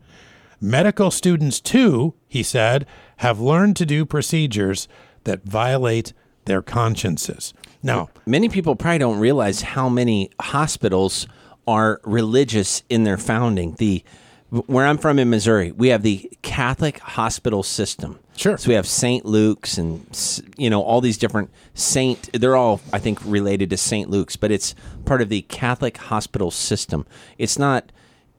Medical 0.61 1.11
students, 1.11 1.61
too, 1.61 2.15
he 2.27 2.43
said, 2.43 2.87
have 3.19 3.39
learned 3.39 3.77
to 3.77 3.87
do 3.87 4.05
procedures 4.05 4.89
that 5.25 5.45
violate 5.45 6.13
their 6.49 6.63
consciences. 6.63 7.55
Now, 7.83 8.11
Many 8.27 8.49
people 8.49 8.75
probably 8.75 8.99
don't 8.99 9.21
realize 9.21 9.63
how 9.63 9.89
many 9.89 10.31
hospitals 10.41 11.29
are 11.67 12.01
religious 12.05 12.83
in 12.89 13.05
their 13.05 13.19
founding. 13.19 13.75
The 13.75 14.03
where 14.51 14.87
I'm 14.87 14.97
from 14.97 15.19
in 15.19 15.29
Missouri, 15.29 15.73
we 15.73 15.89
have 15.89 16.03
the 16.03 16.31
Catholic 16.41 16.99
hospital 17.01 17.63
system. 17.63 18.19
Sure. 18.35 18.57
So 18.57 18.69
we 18.69 18.75
have 18.75 18.87
St. 18.87 19.27
Luke's 19.27 19.77
and 19.77 20.43
you 20.57 20.71
know 20.71 20.81
all 20.81 21.01
these 21.01 21.19
different 21.19 21.51
saint. 21.75 22.31
They're 22.33 22.57
all 22.57 22.81
I 22.93 22.99
think 22.99 23.19
related 23.25 23.71
to 23.71 23.77
St. 23.77 24.09
Luke's, 24.09 24.37
but 24.37 24.51
it's 24.51 24.75
part 25.05 25.21
of 25.21 25.29
the 25.29 25.43
Catholic 25.43 25.99
hospital 25.99 26.51
system. 26.51 27.07
It's 27.37 27.59
not 27.59 27.93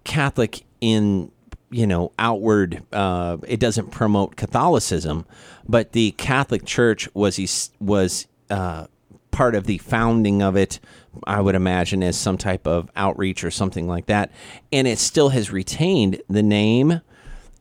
Catholic 0.04 0.64
in 0.82 1.32
you 1.70 1.88
know 1.88 2.12
outward. 2.20 2.84
Uh, 2.92 3.38
it 3.48 3.60
doesn't 3.60 3.92
promote 3.92 4.36
Catholicism, 4.36 5.26
but 5.68 5.92
the 5.92 6.12
Catholic 6.12 6.66
Church 6.66 7.08
was 7.14 7.72
was 7.80 8.28
uh, 8.50 8.88
part 9.32 9.56
of 9.56 9.66
the 9.66 9.78
founding 9.80 10.42
of 10.42 10.56
it. 10.56 10.80
I 11.26 11.42
would 11.42 11.56
imagine 11.56 12.04
as 12.04 12.18
some 12.18 12.38
type 12.38 12.68
of 12.68 12.90
outreach 12.96 13.44
or 13.44 13.52
something 13.52 13.88
like 13.88 14.08
that, 14.08 14.32
and 14.72 14.88
it 14.88 15.00
still 15.00 15.30
has 15.30 15.52
retained 15.52 16.22
the 16.30 16.44
name. 16.44 17.02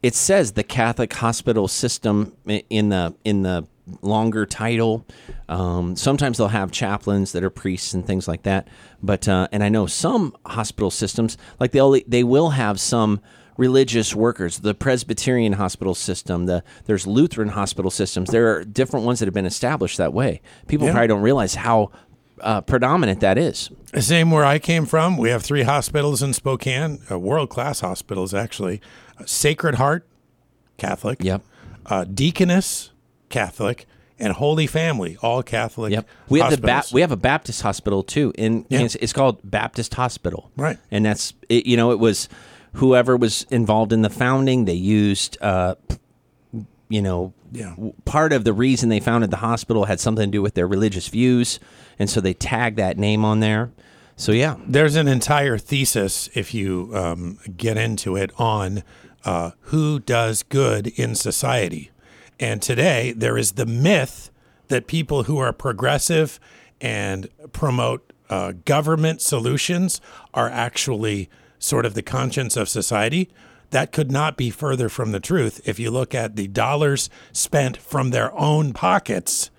It 0.02 0.14
says 0.14 0.52
the 0.52 0.62
Catholic 0.62 1.12
hospital 1.12 1.66
system 1.68 2.36
in 2.46 2.90
the 2.90 3.14
in 3.24 3.42
the 3.42 3.66
longer 4.02 4.46
title. 4.46 5.06
Um, 5.48 5.96
sometimes 5.96 6.38
they'll 6.38 6.48
have 6.48 6.70
chaplains 6.70 7.32
that 7.32 7.42
are 7.42 7.50
priests 7.50 7.94
and 7.94 8.06
things 8.06 8.28
like 8.28 8.42
that. 8.42 8.68
But 9.02 9.28
uh, 9.28 9.48
and 9.50 9.64
I 9.64 9.68
know 9.68 9.86
some 9.86 10.36
hospital 10.46 10.90
systems 10.90 11.36
like 11.58 11.72
they 11.72 12.04
they 12.06 12.24
will 12.24 12.50
have 12.50 12.78
some 12.80 13.20
religious 13.58 14.14
workers. 14.14 14.60
The 14.60 14.72
Presbyterian 14.74 15.52
hospital 15.54 15.94
system, 15.94 16.46
the 16.46 16.64
there's 16.86 17.06
Lutheran 17.06 17.50
hospital 17.50 17.90
systems. 17.90 18.30
There 18.30 18.56
are 18.56 18.64
different 18.64 19.04
ones 19.04 19.18
that 19.18 19.26
have 19.26 19.34
been 19.34 19.44
established 19.44 19.98
that 19.98 20.14
way. 20.14 20.40
People 20.66 20.86
Yeah. 20.86 20.92
probably 20.92 21.08
don't 21.08 21.20
realize 21.22 21.56
how 21.56 21.90
uh, 22.40 22.60
predominant 22.62 23.18
that 23.20 23.36
is. 23.36 23.68
Same 23.98 24.30
where 24.30 24.44
I 24.44 24.58
came 24.60 24.86
from. 24.86 25.16
We 25.18 25.28
have 25.30 25.42
three 25.42 25.64
hospitals 25.64 26.22
in 26.22 26.32
Spokane, 26.32 27.00
uh, 27.10 27.18
world 27.18 27.50
class 27.50 27.80
hospitals, 27.80 28.32
actually. 28.32 28.80
Uh, 29.20 29.24
Sacred 29.26 29.74
Heart, 29.74 30.06
Catholic. 30.76 31.18
Yep. 31.20 31.42
Uh, 31.84 32.04
Deaconess, 32.04 32.90
Catholic. 33.28 33.86
And 34.20 34.32
Holy 34.32 34.66
Family, 34.66 35.16
all 35.22 35.44
Catholic. 35.44 35.92
Yep. 35.92 36.08
We 36.28 36.40
have 36.40 36.50
the 36.50 36.58
ba- 36.58 36.82
we 36.92 37.02
have 37.02 37.12
a 37.12 37.16
Baptist 37.16 37.62
hospital 37.62 38.02
too 38.02 38.32
in 38.36 38.66
Yeah. 38.68 38.78
Kansas. 38.78 39.00
It's 39.00 39.12
called 39.12 39.38
Baptist 39.44 39.94
Hospital. 39.94 40.50
Right. 40.56 40.76
And 40.90 41.04
that's 41.06 41.34
it, 41.48 41.66
you 41.66 41.76
know 41.76 41.92
it 41.92 42.00
was 42.00 42.28
whoever 42.74 43.16
was 43.16 43.44
involved 43.50 43.92
in 43.92 44.02
the 44.02 44.10
founding. 44.10 44.64
They 44.64 44.74
used 44.74 45.36
uh, 45.40 45.74
you 46.88 47.02
know 47.02 47.32
Yeah. 47.52 47.74
part 48.04 48.32
of 48.32 48.44
the 48.44 48.52
reason 48.52 48.88
they 48.88 49.00
founded 49.00 49.30
the 49.30 49.38
hospital 49.38 49.84
had 49.86 50.00
something 50.00 50.30
to 50.30 50.30
do 50.38 50.42
with 50.42 50.54
their 50.54 50.66
religious 50.68 51.08
views, 51.08 51.58
and 51.98 52.08
so 52.10 52.20
they 52.20 52.34
tagged 52.34 52.76
that 52.78 52.98
name 52.98 53.24
on 53.24 53.40
there. 53.40 53.70
So 54.16 54.32
yeah, 54.32 54.56
There's 54.66 54.96
an 54.96 55.06
entire 55.08 55.58
thesis, 55.58 56.28
if 56.34 56.52
you 56.52 56.90
um, 56.94 57.38
get 57.56 57.76
into 57.76 58.16
it, 58.16 58.32
on 58.36 58.82
uh, 59.24 59.52
who 59.62 60.00
does 60.00 60.42
good 60.42 60.88
in 60.88 61.14
society. 61.14 61.90
And 62.40 62.60
today, 62.62 63.12
there 63.16 63.36
is 63.38 63.52
the 63.52 63.66
myth 63.66 64.30
that 64.68 64.86
people 64.86 65.24
who 65.24 65.38
are 65.38 65.52
progressive 65.52 66.38
and 66.80 67.28
promote 67.52 68.12
uh, 68.30 68.52
government 68.64 69.20
solutions 69.22 70.00
are 70.34 70.48
actually 70.50 71.28
sort 71.58 71.86
of 71.86 71.94
the 71.94 72.02
conscience 72.02 72.56
of 72.56 72.68
society. 72.68 73.28
That 73.70 73.92
could 73.92 74.10
not 74.10 74.36
be 74.36 74.50
further 74.50 74.88
from 74.88 75.12
the 75.12 75.20
truth 75.20 75.60
if 75.64 75.78
you 75.78 75.90
look 75.90 76.14
at 76.14 76.36
the 76.36 76.48
dollars 76.48 77.10
spent 77.32 77.76
from 77.76 78.10
their 78.10 78.32
own 78.38 78.72
pockets 78.72 79.50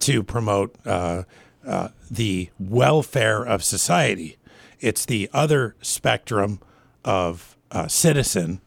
to 0.00 0.22
promote 0.22 0.74
uh, 0.86 1.24
uh, 1.66 1.88
the 2.10 2.50
welfare 2.58 3.44
of 3.44 3.62
society. 3.62 4.36
It's 4.80 5.04
the 5.04 5.28
other 5.32 5.76
spectrum 5.80 6.60
of 7.04 7.56
uh, 7.70 7.88
citizen 7.88 8.60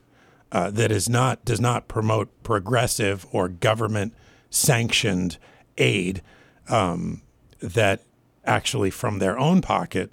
uh, 0.52 0.70
that 0.72 0.92
is 0.92 1.10
not 1.10 1.44
does 1.44 1.60
not 1.60 1.88
promote 1.88 2.30
progressive 2.44 3.26
or 3.32 3.50
government 3.50 4.14
sanctioned 4.50 5.38
aid 5.78 6.22
um, 6.70 7.22
that 7.60 8.04
actually 8.46 8.90
from 8.90 9.20
their 9.20 9.38
own 9.38 9.62
pocket 9.62 10.12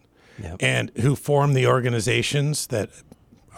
and 0.61 0.91
who 1.01 1.17
form 1.17 1.55
the 1.55 1.67
organizations 1.67 2.67
that 2.69 2.91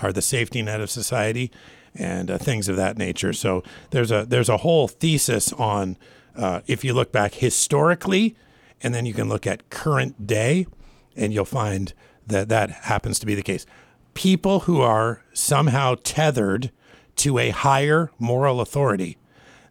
are 0.03 0.13
the 0.13 0.23
safety 0.23 0.63
net 0.63 0.81
of 0.81 0.91
society 0.91 1.51
and 1.95 2.31
uh, 2.31 2.39
things 2.39 2.69
of 2.69 2.77
that 2.77 2.99
nature. 2.99 3.33
So 3.33 3.63
there's 3.91 4.11
a 4.11 4.25
there's 4.27 4.49
a 4.49 4.59
whole 4.59 4.89
thesis 4.89 5.53
on 5.53 5.97
uh, 6.37 6.61
if 6.67 6.85
you 6.85 6.93
look 6.95 7.13
back 7.13 7.35
historically 7.35 8.37
and 8.85 8.95
then 8.95 9.07
you 9.07 9.15
can 9.15 9.29
look 9.29 9.47
at 9.47 9.71
current 9.71 10.27
day, 10.27 10.67
and 11.17 11.33
you'll 11.33 11.45
find 11.45 11.95
that 12.27 12.49
that 12.51 12.71
happens 12.71 13.19
to 13.19 13.27
be 13.27 13.35
the 13.35 13.43
case. 13.43 13.67
People 14.13 14.61
who 14.61 14.81
are 14.81 15.23
somehow 15.33 15.97
tethered 16.05 16.71
to 17.17 17.39
a 17.39 17.51
higher 17.51 18.11
moral 18.19 18.61
authority, 18.61 19.17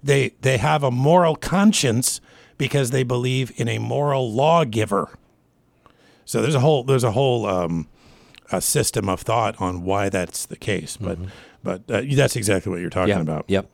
they 0.01 0.33
they 0.41 0.57
have 0.57 0.83
a 0.83 0.91
moral 0.91 1.35
conscience 1.35 2.21
because 2.57 2.91
they 2.91 3.03
believe 3.03 3.51
in 3.55 3.67
a 3.67 3.77
moral 3.77 4.31
lawgiver. 4.31 5.17
So 6.25 6.41
there's 6.41 6.55
a 6.55 6.59
whole 6.59 6.83
there's 6.83 7.03
a 7.03 7.11
whole 7.11 7.45
um, 7.45 7.87
a 8.51 8.61
system 8.61 9.09
of 9.09 9.21
thought 9.21 9.59
on 9.59 9.83
why 9.83 10.09
that's 10.09 10.45
the 10.45 10.55
case, 10.57 10.97
but 10.97 11.17
but 11.63 11.81
uh, 11.89 12.01
that's 12.13 12.35
exactly 12.35 12.71
what 12.71 12.81
you're 12.81 12.89
talking 12.89 13.09
Yeah. 13.15 13.21
about. 13.21 13.45
Yep. 13.47 13.69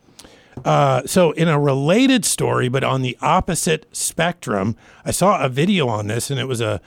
Uh, 0.66 1.02
so, 1.06 1.32
in 1.32 1.48
a 1.48 1.58
related 1.58 2.26
story, 2.26 2.68
but 2.68 2.84
on 2.84 3.02
the 3.02 3.18
opposite 3.22 3.86
spectrum, 3.96 4.76
I 5.06 5.12
saw 5.12 5.42
a 5.42 5.48
video 5.48 5.88
on 5.88 6.08
this, 6.08 6.30
and 6.30 6.40
it 6.40 6.46
was 6.48 6.60
a. 6.60 6.82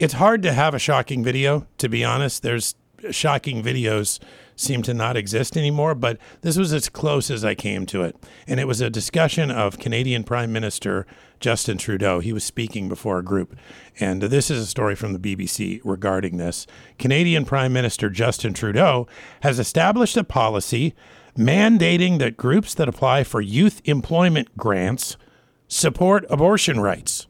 It's 0.00 0.14
hard 0.14 0.42
to 0.42 0.52
have 0.52 0.74
a 0.74 0.78
shocking 0.80 1.22
video, 1.22 1.66
to 1.78 1.88
be 1.88 2.02
honest. 2.04 2.42
There's 2.42 2.74
shocking 3.12 3.62
videos 3.62 4.18
seem 4.56 4.82
to 4.82 4.94
not 4.94 5.16
exist 5.16 5.56
anymore, 5.56 5.94
but 5.94 6.18
this 6.42 6.56
was 6.56 6.72
as 6.72 6.88
close 6.88 7.30
as 7.30 7.44
I 7.44 7.54
came 7.54 7.86
to 7.86 8.02
it. 8.02 8.16
And 8.46 8.60
it 8.60 8.66
was 8.66 8.80
a 8.80 8.90
discussion 8.90 9.50
of 9.50 9.78
Canadian 9.78 10.24
Prime 10.24 10.52
Minister 10.52 11.06
Justin 11.40 11.78
Trudeau. 11.78 12.20
He 12.20 12.32
was 12.32 12.44
speaking 12.44 12.88
before 12.88 13.18
a 13.18 13.24
group. 13.24 13.56
And 14.00 14.22
this 14.22 14.50
is 14.50 14.60
a 14.60 14.66
story 14.66 14.94
from 14.94 15.12
the 15.12 15.18
BBC 15.18 15.80
regarding 15.84 16.36
this. 16.36 16.66
Canadian 16.98 17.44
Prime 17.44 17.72
Minister 17.72 18.08
Justin 18.10 18.54
Trudeau 18.54 19.06
has 19.40 19.58
established 19.58 20.16
a 20.16 20.24
policy 20.24 20.94
mandating 21.36 22.18
that 22.18 22.36
groups 22.36 22.74
that 22.74 22.88
apply 22.88 23.24
for 23.24 23.40
youth 23.40 23.82
employment 23.84 24.56
grants 24.56 25.16
support 25.66 26.24
abortion 26.30 26.80
rights. 26.80 27.26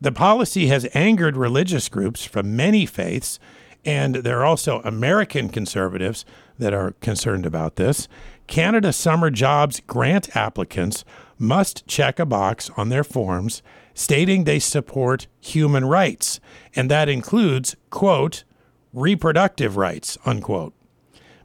The 0.00 0.12
policy 0.12 0.66
has 0.66 0.88
angered 0.92 1.36
religious 1.36 1.88
groups 1.88 2.24
from 2.24 2.56
many 2.56 2.84
faiths, 2.84 3.38
and 3.84 4.16
there 4.16 4.40
are 4.40 4.44
also 4.44 4.80
American 4.82 5.48
conservatives 5.48 6.24
that 6.58 6.72
are 6.72 6.92
concerned 7.00 7.46
about 7.46 7.76
this. 7.76 8.08
Canada 8.46 8.92
Summer 8.92 9.30
Jobs 9.30 9.80
grant 9.86 10.36
applicants 10.36 11.04
must 11.38 11.86
check 11.86 12.18
a 12.18 12.26
box 12.26 12.70
on 12.76 12.88
their 12.88 13.04
forms 13.04 13.62
stating 13.94 14.44
they 14.44 14.58
support 14.58 15.26
human 15.40 15.84
rights, 15.84 16.40
and 16.74 16.90
that 16.90 17.08
includes, 17.08 17.76
quote, 17.90 18.44
reproductive 18.92 19.76
rights, 19.76 20.18
unquote. 20.24 20.74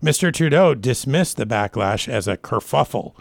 Mr. 0.04 0.34
Trudeau 0.34 0.74
dismissed 0.74 1.38
the 1.38 1.46
backlash 1.46 2.08
as 2.08 2.28
a 2.28 2.38
kerfuffle. 2.38 3.14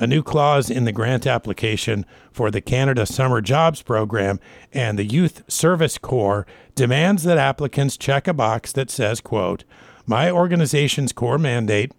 A 0.00 0.06
new 0.06 0.22
clause 0.22 0.70
in 0.70 0.86
the 0.86 0.92
grant 0.92 1.26
application 1.26 2.06
for 2.32 2.50
the 2.50 2.62
Canada 2.62 3.04
Summer 3.04 3.42
Jobs 3.42 3.82
Program 3.82 4.40
and 4.72 4.98
the 4.98 5.04
Youth 5.04 5.42
Service 5.46 5.98
Corps 5.98 6.46
demands 6.74 7.24
that 7.24 7.36
applicants 7.36 7.98
check 7.98 8.26
a 8.26 8.32
box 8.32 8.72
that 8.72 8.90
says, 8.90 9.20
quote, 9.20 9.64
My 10.06 10.30
organization's 10.30 11.12
core 11.12 11.36
mandate 11.36 11.92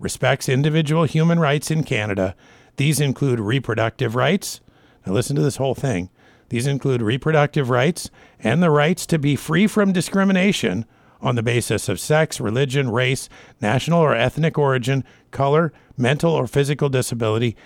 respects 0.00 0.48
individual 0.48 1.04
human 1.04 1.38
rights 1.38 1.70
in 1.70 1.84
Canada. 1.84 2.34
These 2.76 2.98
include 2.98 3.38
reproductive 3.38 4.16
rights. 4.16 4.60
Now 5.06 5.12
listen 5.12 5.36
to 5.36 5.42
this 5.42 5.58
whole 5.58 5.76
thing. 5.76 6.10
These 6.48 6.66
include 6.66 7.02
reproductive 7.02 7.70
rights 7.70 8.10
and 8.40 8.64
the 8.64 8.70
rights 8.70 9.06
to 9.06 9.18
be 9.20 9.36
free 9.36 9.68
from 9.68 9.92
discrimination 9.92 10.86
on 11.24 11.34
the 11.34 11.42
basis 11.42 11.88
of 11.88 11.98
sex, 11.98 12.38
religion, 12.38 12.90
race, 12.90 13.30
national 13.60 13.98
or 13.98 14.14
ethnic 14.14 14.58
origin, 14.58 15.02
color, 15.30 15.72
mental 15.96 16.32
or 16.32 16.46
physical 16.46 16.90
disability, 16.90 17.56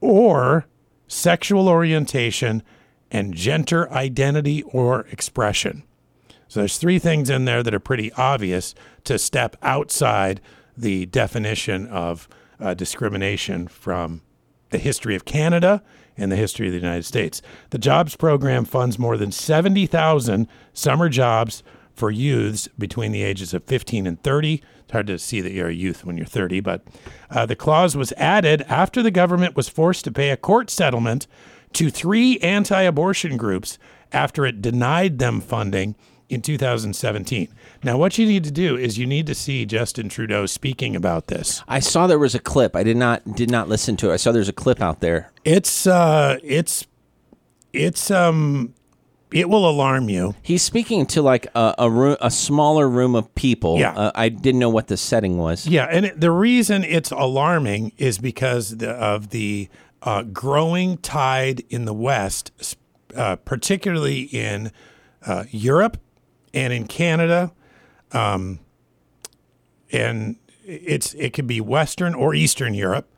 or 0.00 0.66
sexual 1.06 1.68
orientation 1.68 2.62
and 3.10 3.32
gender 3.32 3.90
identity 3.92 4.62
or 4.64 5.06
expression. 5.12 5.84
So 6.48 6.60
there's 6.60 6.78
three 6.78 6.98
things 6.98 7.30
in 7.30 7.44
there 7.44 7.62
that 7.62 7.74
are 7.74 7.80
pretty 7.80 8.12
obvious 8.14 8.74
to 9.04 9.18
step 9.18 9.56
outside 9.62 10.40
the 10.76 11.06
definition 11.06 11.86
of 11.86 12.28
uh, 12.58 12.74
discrimination 12.74 13.68
from 13.68 14.22
the 14.70 14.78
history 14.78 15.14
of 15.14 15.24
Canada 15.24 15.82
and 16.16 16.32
the 16.32 16.36
history 16.36 16.66
of 16.66 16.72
the 16.72 16.80
United 16.80 17.04
States. 17.04 17.40
The 17.70 17.78
jobs 17.78 18.16
program 18.16 18.64
funds 18.64 18.98
more 18.98 19.16
than 19.16 19.30
70,000 19.30 20.48
summer 20.72 21.08
jobs 21.08 21.62
for 21.96 22.10
youths 22.10 22.68
between 22.78 23.10
the 23.10 23.22
ages 23.22 23.54
of 23.54 23.64
15 23.64 24.06
and 24.06 24.22
30. 24.22 24.62
It's 24.80 24.92
hard 24.92 25.06
to 25.08 25.18
see 25.18 25.40
that 25.40 25.52
you're 25.52 25.68
a 25.68 25.74
youth 25.74 26.04
when 26.04 26.16
you're 26.16 26.26
30, 26.26 26.60
but 26.60 26.82
uh, 27.30 27.46
the 27.46 27.56
clause 27.56 27.96
was 27.96 28.12
added 28.12 28.62
after 28.68 29.02
the 29.02 29.10
government 29.10 29.56
was 29.56 29.68
forced 29.68 30.04
to 30.04 30.12
pay 30.12 30.30
a 30.30 30.36
court 30.36 30.70
settlement 30.70 31.26
to 31.72 31.90
three 31.90 32.38
anti 32.38 32.82
abortion 32.82 33.36
groups 33.36 33.78
after 34.12 34.46
it 34.46 34.62
denied 34.62 35.18
them 35.18 35.40
funding 35.40 35.96
in 36.28 36.42
2017. 36.42 37.48
Now, 37.82 37.96
what 37.96 38.18
you 38.18 38.26
need 38.26 38.44
to 38.44 38.50
do 38.50 38.76
is 38.76 38.98
you 38.98 39.06
need 39.06 39.26
to 39.26 39.34
see 39.34 39.64
Justin 39.64 40.08
Trudeau 40.08 40.46
speaking 40.46 40.96
about 40.96 41.28
this. 41.28 41.62
I 41.68 41.80
saw 41.80 42.06
there 42.06 42.18
was 42.18 42.34
a 42.34 42.40
clip. 42.40 42.74
I 42.76 42.82
did 42.82 42.96
not 42.96 43.34
did 43.34 43.50
not 43.50 43.68
listen 43.68 43.96
to 43.98 44.10
it. 44.10 44.14
I 44.14 44.16
saw 44.16 44.32
there's 44.32 44.48
a 44.48 44.52
clip 44.52 44.80
out 44.80 45.00
there. 45.00 45.32
It's 45.44 45.86
uh, 45.86 46.38
it's 46.42 46.86
it's 47.72 48.10
um, 48.10 48.74
it 49.32 49.48
will 49.48 49.68
alarm 49.68 50.08
you. 50.08 50.34
He's 50.42 50.62
speaking 50.62 51.06
to 51.06 51.22
like 51.22 51.46
a 51.54 51.74
a, 51.78 51.90
room, 51.90 52.16
a 52.20 52.30
smaller 52.30 52.88
room 52.88 53.14
of 53.14 53.34
people. 53.34 53.78
Yeah. 53.78 53.92
Uh, 53.92 54.12
I 54.14 54.28
didn't 54.28 54.60
know 54.60 54.70
what 54.70 54.88
the 54.88 54.96
setting 54.96 55.36
was. 55.38 55.66
Yeah, 55.66 55.86
and 55.90 56.06
it, 56.06 56.20
the 56.20 56.30
reason 56.30 56.84
it's 56.84 57.10
alarming 57.10 57.92
is 57.98 58.18
because 58.18 58.76
the, 58.78 58.90
of 58.90 59.30
the 59.30 59.68
uh, 60.02 60.22
growing 60.22 60.98
tide 60.98 61.64
in 61.68 61.84
the 61.84 61.94
West, 61.94 62.76
uh, 63.14 63.36
particularly 63.36 64.22
in 64.22 64.70
uh, 65.26 65.44
Europe 65.50 65.98
and 66.54 66.72
in 66.72 66.86
Canada, 66.86 67.52
um, 68.12 68.60
and 69.90 70.36
it's 70.64 71.14
it 71.14 71.32
could 71.32 71.46
be 71.46 71.60
Western 71.60 72.14
or 72.14 72.34
Eastern 72.34 72.74
Europe. 72.74 73.08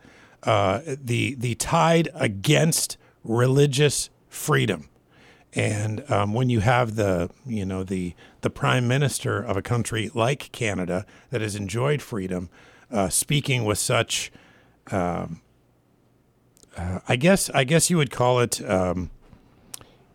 Uh, 0.43 0.81
the 0.87 1.35
the 1.35 1.55
tide 1.57 2.09
against 2.15 2.97
religious 3.25 4.09
freedom. 4.29 4.89
And 5.55 6.09
um, 6.11 6.35
when 6.35 6.51
you 6.51 6.61
have 6.61 6.97
the, 6.97 7.31
you 7.47 7.65
know, 7.65 7.83
the 7.83 8.15
the 8.43 8.51
prime 8.51 8.87
minister 8.87 9.41
of 9.41 9.57
a 9.57 9.62
country 9.62 10.11
like 10.15 10.53
Canada 10.53 11.07
that 11.31 11.41
has 11.41 11.57
enjoyed 11.57 12.03
freedom, 12.03 12.51
uh, 12.91 13.09
speaking 13.09 13.65
with 13.65 13.79
such, 13.79 14.31
um, 14.91 15.41
uh, 16.77 17.01
I 17.09 17.16
guess 17.16 17.51
I 17.51 17.65
guess 17.65 17.89
you 17.89 17.97
would 17.97 18.11
call 18.11 18.41
it, 18.41 18.61
um, 18.69 19.11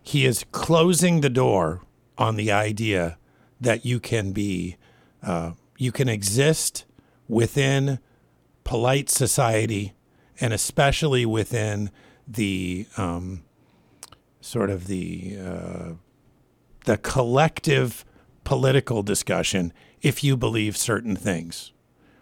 he 0.02 0.24
is 0.24 0.44
closing 0.52 1.20
the 1.20 1.30
door 1.30 1.82
on 2.16 2.36
the 2.36 2.52
idea 2.52 3.18
that 3.60 3.84
you 3.84 3.98
can 3.98 4.32
be, 4.32 4.76
uh, 5.22 5.52
you 5.78 5.90
can 5.90 6.08
exist 6.08 6.84
within 7.28 7.98
polite 8.62 9.10
society, 9.10 9.94
and 10.40 10.52
especially 10.52 11.26
within 11.26 11.90
the 12.26 12.86
um, 12.96 13.42
sort 14.44 14.68
of 14.68 14.86
the 14.88 15.36
uh, 15.42 15.92
the 16.84 16.98
collective 16.98 18.04
political 18.44 19.02
discussion 19.02 19.72
if 20.02 20.22
you 20.22 20.36
believe 20.36 20.76
certain 20.76 21.16
things. 21.16 21.72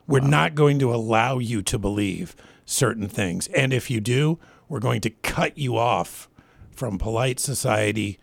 We're 0.07 0.21
not 0.21 0.55
going 0.55 0.79
to 0.81 0.93
allow 0.95 1.39
you 1.39 1.63
to 1.63 1.79
believe 1.79 2.37
certain 2.65 3.09
things, 3.09 3.49
and 3.49 3.73
if 3.73 3.91
you 3.91 4.01
do, 4.01 4.39
we're 4.69 4.81
going 4.81 5.01
to 5.03 5.11
cut 5.11 5.59
you 5.59 5.77
off 5.77 6.29
from 6.71 6.99
polite 6.99 7.41
society 7.41 8.19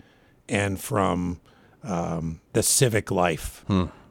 and 0.47 0.79
from 0.79 1.39
um, 1.83 2.41
the 2.53 2.63
civic 2.63 3.11
life. 3.11 3.65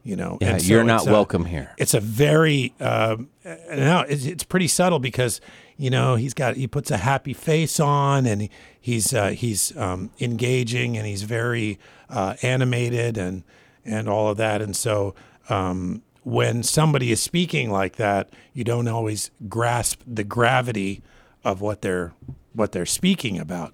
You 0.04 0.16
know, 0.16 0.38
Yeah, 0.40 0.52
And 0.52 0.62
so 0.62 0.68
you're 0.72 0.84
not 0.84 1.06
a- 1.06 1.10
welcome 1.10 1.44
here. 1.44 1.74
it's 1.76 1.92
a 1.94 2.00
very 2.00 2.74
um, 2.80 3.28
now 3.44 4.02
it's, 4.02 4.24
it's 4.24 4.44
pretty 4.44 4.68
subtle 4.68 4.98
because 5.00 5.40
you 5.78 5.90
know 5.90 6.16
he's 6.16 6.34
got 6.34 6.56
he 6.56 6.66
puts 6.66 6.90
a 6.90 6.98
happy 6.98 7.32
face 7.32 7.78
on 7.78 8.26
and 8.26 8.42
he, 8.42 8.50
he's 8.80 9.14
uh, 9.14 9.28
he's 9.28 9.74
um, 9.76 10.10
engaging 10.20 10.98
and 10.98 11.06
he's 11.06 11.22
very 11.22 11.78
uh, 12.10 12.34
animated 12.42 13.16
and 13.16 13.44
and 13.84 14.08
all 14.08 14.28
of 14.28 14.36
that. 14.36 14.60
And 14.60 14.76
so 14.76 15.14
um, 15.48 16.02
when 16.24 16.62
somebody 16.62 17.10
is 17.12 17.22
speaking 17.22 17.70
like 17.70 17.96
that 17.96 18.28
you 18.52 18.64
don't 18.64 18.88
always 18.88 19.30
grasp 19.48 20.02
the 20.06 20.24
gravity 20.24 21.00
of 21.44 21.60
what 21.60 21.80
they're 21.80 22.12
what 22.52 22.72
they're 22.72 22.84
speaking 22.84 23.38
about. 23.38 23.72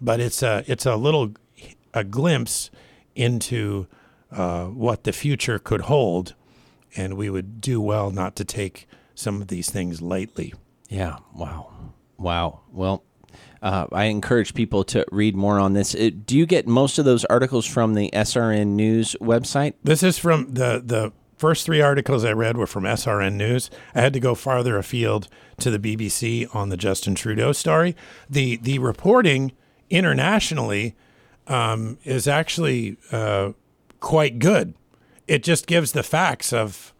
But 0.00 0.20
it's 0.20 0.42
a 0.42 0.62
it's 0.66 0.84
a 0.84 0.96
little 0.96 1.32
a 1.94 2.04
glimpse 2.04 2.70
into 3.14 3.86
uh, 4.30 4.66
what 4.66 5.04
the 5.04 5.12
future 5.12 5.58
could 5.58 5.82
hold. 5.82 6.34
And 6.98 7.16
we 7.16 7.30
would 7.30 7.60
do 7.60 7.80
well 7.80 8.10
not 8.10 8.36
to 8.36 8.44
take 8.44 8.86
some 9.14 9.40
of 9.40 9.48
these 9.48 9.70
things 9.70 10.02
lightly. 10.02 10.52
Yeah. 10.88 11.18
Wow. 11.34 11.72
Wow. 12.18 12.60
Well, 12.72 13.04
uh, 13.62 13.86
I 13.92 14.04
encourage 14.04 14.54
people 14.54 14.84
to 14.84 15.04
read 15.10 15.34
more 15.36 15.58
on 15.58 15.72
this. 15.72 15.94
Uh 15.94 16.10
do 16.24 16.36
you 16.36 16.46
get 16.46 16.66
most 16.66 16.98
of 16.98 17.04
those 17.04 17.24
articles 17.26 17.66
from 17.66 17.94
the 17.94 18.10
SRN 18.12 18.68
News 18.68 19.16
website? 19.20 19.74
This 19.82 20.02
is 20.02 20.18
from 20.18 20.54
the 20.54 20.82
the 20.84 21.12
first 21.36 21.66
three 21.66 21.80
articles 21.82 22.24
I 22.24 22.32
read 22.32 22.56
were 22.56 22.66
from 22.66 22.84
SRN 22.84 23.34
News. 23.34 23.70
I 23.94 24.00
had 24.00 24.12
to 24.14 24.20
go 24.20 24.34
farther 24.34 24.78
afield 24.78 25.28
to 25.58 25.70
the 25.70 25.78
BBC 25.78 26.54
on 26.54 26.70
the 26.70 26.76
Justin 26.76 27.14
Trudeau 27.14 27.52
story. 27.52 27.94
The 28.30 28.56
the 28.56 28.78
reporting 28.78 29.52
internationally 29.90 30.94
um, 31.46 31.98
is 32.04 32.26
actually 32.26 32.96
uh, 33.12 33.52
quite 34.00 34.38
good. 34.38 34.74
It 35.28 35.42
just 35.42 35.66
gives 35.66 35.92
the 35.92 36.02
facts 36.02 36.52
of, 36.52 36.92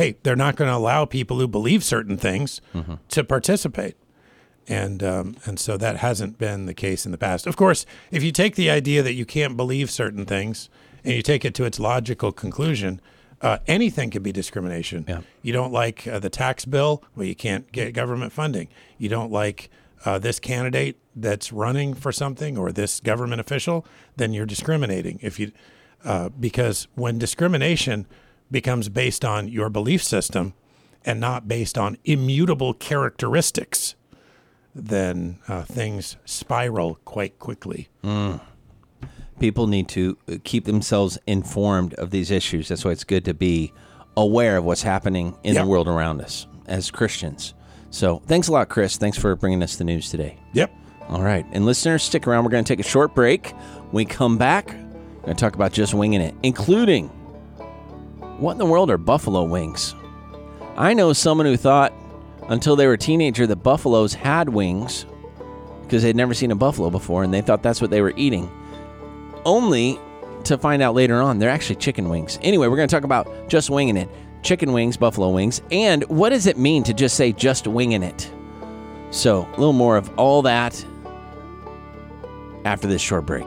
hey, 0.00 0.16
they're 0.22 0.34
not 0.34 0.56
going 0.56 0.70
to 0.70 0.76
allow 0.76 1.04
people 1.04 1.38
who 1.38 1.46
believe 1.46 1.84
certain 1.84 2.16
things 2.16 2.62
to 3.08 3.22
participate. 3.22 3.96
And 4.66 5.02
um, 5.02 5.36
and 5.44 5.58
so 5.58 5.76
that 5.76 5.96
hasn't 5.96 6.38
been 6.38 6.66
the 6.66 6.74
case 6.74 7.04
in 7.04 7.12
the 7.12 7.18
past. 7.18 7.46
Of 7.46 7.56
course, 7.56 7.84
if 8.10 8.22
you 8.22 8.30
take 8.30 8.54
the 8.54 8.70
idea 8.70 9.02
that 9.02 9.14
you 9.14 9.26
can't 9.26 9.56
believe 9.56 9.90
certain 9.90 10.24
things 10.24 10.70
and 11.04 11.14
you 11.14 11.22
take 11.22 11.44
it 11.44 11.54
to 11.54 11.64
its 11.64 11.80
logical 11.80 12.30
conclusion, 12.30 13.00
uh, 13.42 13.58
anything 13.66 14.10
could 14.10 14.22
be 14.22 14.32
discrimination. 14.32 15.04
Yeah. 15.08 15.20
You 15.42 15.52
don't 15.52 15.72
like 15.72 16.06
uh, 16.06 16.18
the 16.18 16.30
tax 16.30 16.64
bill, 16.64 17.02
well, 17.16 17.26
you 17.26 17.34
can't 17.34 17.70
get 17.72 17.92
government 17.94 18.32
funding. 18.32 18.68
You 18.96 19.08
don't 19.08 19.32
like 19.32 19.70
uh, 20.04 20.18
this 20.18 20.38
candidate 20.38 20.98
that's 21.16 21.52
running 21.52 21.94
for 21.94 22.12
something 22.12 22.56
or 22.56 22.70
this 22.72 23.00
government 23.00 23.40
official, 23.40 23.84
then 24.16 24.32
you're 24.32 24.46
discriminating. 24.46 25.18
If 25.22 25.40
you 25.40 25.52
uh, 26.04 26.28
because 26.28 26.88
when 26.94 27.18
discrimination 27.18 28.06
becomes 28.50 28.88
based 28.88 29.24
on 29.24 29.48
your 29.48 29.68
belief 29.70 30.02
system 30.02 30.54
and 31.04 31.20
not 31.20 31.48
based 31.48 31.78
on 31.78 31.96
immutable 32.04 32.74
characteristics, 32.74 33.94
then 34.74 35.38
uh, 35.48 35.62
things 35.62 36.16
spiral 36.24 36.96
quite 37.04 37.38
quickly. 37.38 37.88
people 39.38 39.66
need 39.66 39.88
to 39.88 40.18
uh, 40.28 40.34
keep 40.44 40.64
themselves 40.66 41.18
informed 41.26 41.94
of 41.94 42.10
these 42.10 42.30
issues. 42.30 42.68
That's 42.68 42.84
why 42.84 42.90
it's 42.92 43.04
good 43.04 43.24
to 43.24 43.34
be 43.34 43.72
aware 44.16 44.56
of 44.58 44.64
what's 44.64 44.82
happening 44.82 45.36
in 45.44 45.54
Yep. 45.54 45.64
the 45.64 45.68
world 45.70 45.88
around 45.88 46.20
us 46.20 46.46
as 46.66 46.90
Christians. 46.90 47.54
So, 47.90 48.20
thanks 48.26 48.48
a 48.48 48.52
lot, 48.52 48.68
Chris. 48.68 48.96
Thanks 48.98 49.18
for 49.18 49.34
bringing 49.34 49.62
us 49.62 49.76
the 49.76 49.84
news 49.84 50.10
today. 50.10 50.38
Yep. 50.52 50.70
All 51.08 51.22
right. 51.22 51.44
And 51.52 51.66
listeners, 51.66 52.02
stick 52.04 52.26
around. 52.26 52.44
We're 52.44 52.50
going 52.50 52.62
to 52.64 52.68
take 52.76 52.84
a 52.84 52.88
short 52.88 53.14
break. 53.14 53.48
When 53.50 53.90
we 53.92 54.04
come 54.04 54.38
back, 54.38 54.68
we're 54.68 55.22
going 55.24 55.36
to 55.36 55.40
talk 55.40 55.54
about 55.56 55.72
just 55.72 55.92
winging 55.94 56.20
it, 56.20 56.34
including 56.44 57.10
what 58.40 58.52
in 58.52 58.58
the 58.58 58.66
world 58.66 58.90
are 58.90 58.96
buffalo 58.96 59.44
wings? 59.44 59.94
I 60.76 60.94
know 60.94 61.12
someone 61.12 61.46
who 61.46 61.56
thought 61.56 61.92
until 62.48 62.74
they 62.74 62.86
were 62.86 62.94
a 62.94 62.98
teenager 62.98 63.46
that 63.46 63.56
buffaloes 63.56 64.14
had 64.14 64.48
wings 64.48 65.04
because 65.82 66.02
they'd 66.02 66.16
never 66.16 66.32
seen 66.32 66.50
a 66.50 66.56
buffalo 66.56 66.88
before 66.88 67.22
and 67.22 67.34
they 67.34 67.42
thought 67.42 67.62
that's 67.62 67.80
what 67.80 67.90
they 67.90 68.00
were 68.00 68.14
eating 68.16 68.50
only 69.44 69.98
to 70.44 70.56
find 70.56 70.80
out 70.80 70.94
later 70.94 71.20
on 71.20 71.38
they're 71.38 71.50
actually 71.50 71.76
chicken 71.76 72.08
wings. 72.08 72.38
Anyway, 72.42 72.66
we're 72.66 72.76
going 72.76 72.88
to 72.88 72.94
talk 72.94 73.04
about 73.04 73.48
just 73.48 73.68
winging 73.68 73.96
it, 73.96 74.08
chicken 74.42 74.72
wings, 74.72 74.96
buffalo 74.96 75.28
wings, 75.30 75.60
and 75.70 76.02
what 76.04 76.30
does 76.30 76.46
it 76.46 76.56
mean 76.56 76.82
to 76.84 76.94
just 76.94 77.16
say 77.16 77.32
just 77.32 77.66
winging 77.66 78.02
it? 78.02 78.30
So, 79.10 79.46
a 79.46 79.56
little 79.58 79.72
more 79.72 79.96
of 79.96 80.10
all 80.18 80.42
that 80.42 80.82
after 82.64 82.86
this 82.86 83.02
short 83.02 83.26
break. 83.26 83.46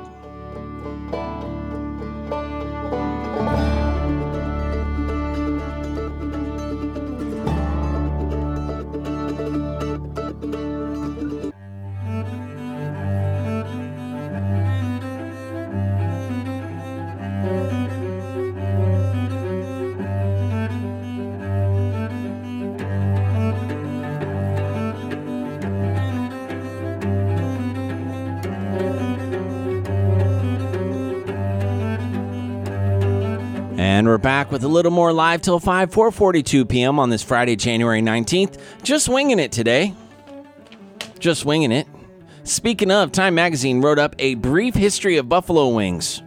Little 34.83 34.95
more 34.95 35.13
live 35.13 35.41
till 35.41 35.61
5, 35.61 35.91
4:42 35.91 36.67
p.m. 36.67 36.99
on 36.99 37.09
this 37.09 37.23
Friday, 37.23 37.55
January 37.55 38.01
19th. 38.01 38.59
Just 38.83 39.07
winging 39.07 39.39
it 39.39 39.53
today. 39.53 39.95
Just 41.19 41.45
winging 41.45 41.71
it. 41.71 41.87
Speaking 42.43 42.91
of, 42.91 43.13
Time 43.13 43.33
Magazine 43.33 43.79
wrote 43.79 43.97
up 43.97 44.13
a 44.19 44.35
brief 44.35 44.75
history 44.75 45.15
of 45.15 45.29
buffalo 45.29 45.69
wings. 45.69 46.21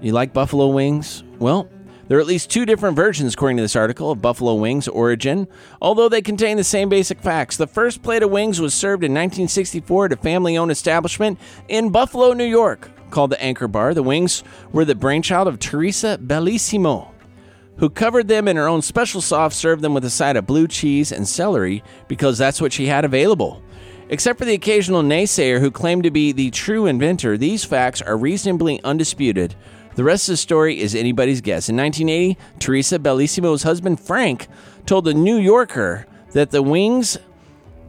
You 0.00 0.12
like 0.12 0.32
buffalo 0.32 0.68
wings? 0.68 1.24
Well, 1.40 1.68
there 2.06 2.18
are 2.18 2.20
at 2.20 2.28
least 2.28 2.48
two 2.48 2.64
different 2.64 2.94
versions, 2.94 3.34
according 3.34 3.56
to 3.56 3.64
this 3.64 3.74
article, 3.74 4.12
of 4.12 4.22
buffalo 4.22 4.54
wings' 4.54 4.86
origin, 4.86 5.48
although 5.82 6.08
they 6.08 6.22
contain 6.22 6.58
the 6.58 6.62
same 6.62 6.88
basic 6.88 7.18
facts. 7.18 7.56
The 7.56 7.66
first 7.66 8.04
plate 8.04 8.22
of 8.22 8.30
wings 8.30 8.60
was 8.60 8.72
served 8.72 9.02
in 9.02 9.10
1964 9.10 10.04
at 10.04 10.12
a 10.12 10.16
family 10.16 10.56
owned 10.56 10.70
establishment 10.70 11.40
in 11.66 11.90
Buffalo, 11.90 12.34
New 12.34 12.44
York, 12.44 12.88
called 13.10 13.30
the 13.30 13.42
Anchor 13.42 13.66
Bar. 13.66 13.94
The 13.94 14.04
wings 14.04 14.44
were 14.70 14.84
the 14.84 14.94
brainchild 14.94 15.48
of 15.48 15.58
Teresa 15.58 16.20
Bellissimo, 16.22 17.08
who 17.78 17.90
covered 17.90 18.28
them 18.28 18.48
in 18.48 18.56
her 18.56 18.68
own 18.68 18.82
special 18.82 19.20
sauce, 19.20 19.56
served 19.56 19.82
them 19.82 19.94
with 19.94 20.04
a 20.04 20.10
side 20.10 20.36
of 20.36 20.46
blue 20.46 20.68
cheese 20.68 21.12
and 21.12 21.26
celery 21.26 21.82
because 22.06 22.38
that's 22.38 22.60
what 22.60 22.72
she 22.72 22.86
had 22.86 23.04
available. 23.04 23.62
Except 24.10 24.38
for 24.38 24.44
the 24.44 24.54
occasional 24.54 25.02
naysayer 25.02 25.60
who 25.60 25.70
claimed 25.70 26.02
to 26.04 26.10
be 26.10 26.32
the 26.32 26.50
true 26.50 26.86
inventor, 26.86 27.36
these 27.36 27.64
facts 27.64 28.00
are 28.00 28.16
reasonably 28.16 28.82
undisputed. 28.82 29.54
The 29.96 30.04
rest 30.04 30.28
of 30.28 30.32
the 30.34 30.38
story 30.38 30.80
is 30.80 30.94
anybody's 30.94 31.40
guess. 31.40 31.68
In 31.68 31.76
1980, 31.76 32.38
Teresa 32.58 32.98
Bellissimo's 32.98 33.64
husband 33.64 34.00
Frank 34.00 34.48
told 34.86 35.04
the 35.04 35.14
New 35.14 35.36
Yorker 35.36 36.06
that 36.32 36.50
the 36.50 36.62
wings 36.62 37.18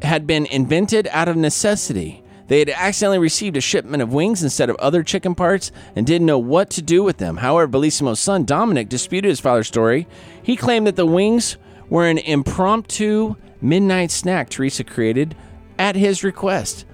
had 0.02 0.28
been 0.28 0.46
invented 0.48 1.08
out 1.12 1.28
of 1.28 1.38
necessity. 1.38 2.24
They 2.50 2.60
had 2.60 2.70
accidentally 2.70 3.20
received 3.20 3.56
a 3.58 3.62
shipment 3.62 4.04
of 4.04 4.12
wings 4.12 4.44
instead 4.44 4.70
of 4.70 4.76
other 4.78 5.04
chicken 5.04 5.36
parts 5.36 5.72
and 5.96 6.06
didn't 6.06 6.26
know 6.26 6.40
what 6.40 6.72
to 6.72 6.82
do 6.82 7.04
with 7.04 7.18
them. 7.18 7.38
However, 7.38 7.68
Bellissimo's 7.68 8.20
son 8.20 8.44
Dominic 8.44 8.90
disputed 8.90 9.30
his 9.30 9.40
father's 9.40 9.68
story. 9.68 10.08
He 10.42 10.56
claimed 10.56 10.88
that 10.88 10.96
the 10.96 11.06
wings 11.06 11.58
were 11.90 12.08
an 12.08 12.18
impromptu 12.18 13.36
midnight 13.62 14.10
snack 14.10 14.50
Teresa 14.50 14.84
created 14.84 15.36
at 15.78 15.96
his 15.96 16.24
request. 16.24 16.86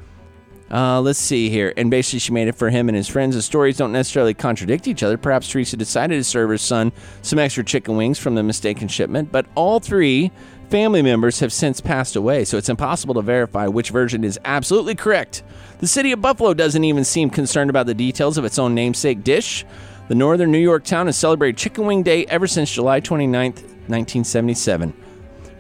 Uh, 0.70 1.00
let's 1.00 1.20
see 1.20 1.50
here. 1.50 1.74
And 1.78 1.92
basically, 1.92 2.20
she 2.20 2.34
made 2.34 2.48
it 2.48 2.56
for 2.56 2.70
him 2.70 2.90
and 2.90 2.96
his 2.96 3.08
friends. 3.08 3.36
The 3.36 3.42
stories 3.42 3.78
don't 3.78 3.92
necessarily 3.92 4.34
contradict 4.34 4.88
each 4.88 5.04
other. 5.04 5.18
Perhaps 5.18 5.48
Teresa 5.48 5.78
decided 5.78 6.18
to 6.18 6.24
serve 6.24 6.50
her 6.50 6.58
son 6.58 6.92
some 7.22 7.40
extra 7.40 7.64
chicken 7.64 7.96
wings 7.96 8.18
from 8.18 8.36
the 8.36 8.44
mistaken 8.44 8.88
shipment, 8.88 9.32
but 9.32 9.46
all 9.56 9.80
three 9.80 10.32
family 10.70 11.02
members 11.02 11.40
have 11.40 11.54
since 11.54 11.82
passed 11.82 12.16
away, 12.16 12.46
so 12.46 12.58
it's 12.58 12.70
impossible 12.70 13.16
to 13.16 13.22
verify 13.22 13.68
which 13.68 13.90
version 13.90 14.24
is 14.24 14.40
absolutely 14.46 14.96
correct. 14.96 15.44
The 15.80 15.88
city 15.88 16.12
of 16.12 16.22
Buffalo 16.22 16.54
doesn't 16.54 16.84
even 16.84 17.04
seem 17.04 17.30
concerned 17.30 17.70
about 17.70 17.86
the 17.86 17.94
details 17.94 18.38
of 18.38 18.46
its 18.46 18.60
own 18.60 18.74
namesake 18.74 19.24
dish. 19.24 19.66
The 20.08 20.16
northern 20.16 20.52
New 20.52 20.60
York 20.60 20.84
town 20.84 21.08
has 21.08 21.18
celebrated 21.18 21.58
Chicken 21.58 21.86
Wing 21.86 22.04
Day 22.04 22.26
ever 22.28 22.48
since 22.48 22.72
July 22.72 23.02
29th, 23.02 23.62
1977. 23.88 24.94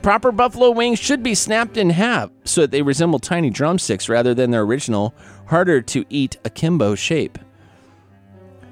Proper 0.02 0.32
buffalo 0.32 0.70
wings 0.70 1.00
should 1.00 1.24
be 1.24 1.34
snapped 1.34 1.78
in 1.78 1.90
half 1.90 2.30
so 2.44 2.62
that 2.62 2.72
they 2.72 2.84
resemble 2.84 3.18
tiny 3.18 3.50
drumsticks 3.50 4.08
rather 4.08 4.36
than 4.36 4.52
their 4.52 4.62
original, 4.62 5.16
harder 5.48 5.82
to 5.82 6.06
eat 6.10 6.38
akimbo 6.46 6.94
shape. 6.94 7.40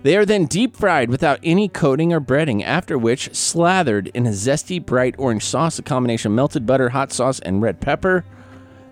They 0.04 0.18
are 0.18 0.26
then 0.26 0.46
deep 0.46 0.76
fried 0.76 1.10
without 1.10 1.40
any 1.44 1.70
coating 1.70 2.12
or 2.12 2.20
breading, 2.20 2.62
after 2.62 2.98
which 2.98 3.34
slathered 3.34 4.10
in 4.14 4.28
a 4.28 4.32
zesty 4.32 4.86
bright 4.86 5.16
orange 5.18 5.46
sauce, 5.46 5.80
a 5.80 5.82
combination 5.82 6.34
of 6.34 6.36
melted 6.36 6.66
butter, 6.66 6.90
hot 6.90 7.14
sauce, 7.14 7.40
and 7.40 7.62
red 7.62 7.80
pepper 7.80 8.26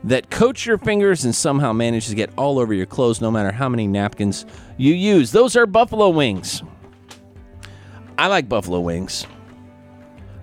that 0.05 0.29
coats 0.31 0.65
your 0.65 0.77
fingers 0.77 1.25
and 1.25 1.35
somehow 1.35 1.73
manages 1.73 2.09
to 2.09 2.15
get 2.15 2.31
all 2.37 2.57
over 2.57 2.73
your 2.73 2.85
clothes 2.85 3.21
no 3.21 3.29
matter 3.29 3.51
how 3.51 3.67
many 3.67 3.87
napkins 3.87 4.45
you 4.77 4.93
use. 4.93 5.31
Those 5.31 5.55
are 5.57 5.65
buffalo 5.65 6.09
wings. 6.09 6.63
I 8.17 8.27
like 8.27 8.47
buffalo 8.47 8.79
wings. 8.79 9.27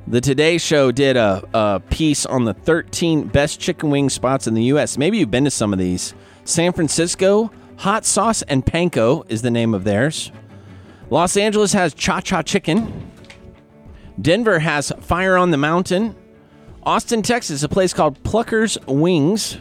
The 0.06 0.20
Today 0.20 0.58
Show 0.58 0.92
did 0.92 1.16
a, 1.16 1.42
a 1.54 1.80
piece 1.90 2.24
on 2.26 2.44
the 2.44 2.54
13 2.54 3.28
best 3.28 3.58
chicken 3.58 3.90
wing 3.90 4.10
spots 4.10 4.46
in 4.46 4.54
the 4.54 4.64
U.S. 4.64 4.98
Maybe 4.98 5.18
you've 5.18 5.30
been 5.30 5.44
to 5.44 5.50
some 5.50 5.72
of 5.72 5.78
these. 5.78 6.14
San 6.44 6.72
Francisco, 6.72 7.50
Hot 7.78 8.04
Sauce 8.04 8.42
and 8.42 8.64
Panko 8.64 9.24
is 9.30 9.42
the 9.42 9.50
name 9.50 9.74
of 9.74 9.84
theirs. 9.84 10.30
Los 11.10 11.36
Angeles 11.36 11.72
has 11.72 11.94
Cha 11.94 12.20
Cha 12.20 12.42
Chicken. 12.42 13.10
Denver 14.20 14.58
has 14.58 14.92
Fire 15.00 15.36
on 15.36 15.50
the 15.50 15.56
Mountain. 15.56 16.14
Austin, 16.82 17.22
Texas, 17.22 17.62
a 17.62 17.68
place 17.68 17.92
called 17.92 18.22
Plucker's 18.24 18.78
Wings. 18.86 19.58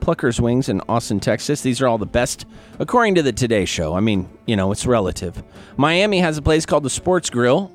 Plucker's 0.00 0.40
Wings 0.40 0.68
in 0.68 0.80
Austin, 0.88 1.18
Texas. 1.18 1.62
These 1.62 1.80
are 1.80 1.88
all 1.88 1.98
the 1.98 2.06
best, 2.06 2.46
according 2.78 3.14
to 3.16 3.22
the 3.22 3.32
Today 3.32 3.64
Show. 3.64 3.94
I 3.94 4.00
mean, 4.00 4.28
you 4.46 4.54
know, 4.54 4.70
it's 4.70 4.86
relative. 4.86 5.42
Miami 5.76 6.20
has 6.20 6.38
a 6.38 6.42
place 6.42 6.66
called 6.66 6.82
the 6.82 6.90
Sports 6.90 7.30
Grill. 7.30 7.72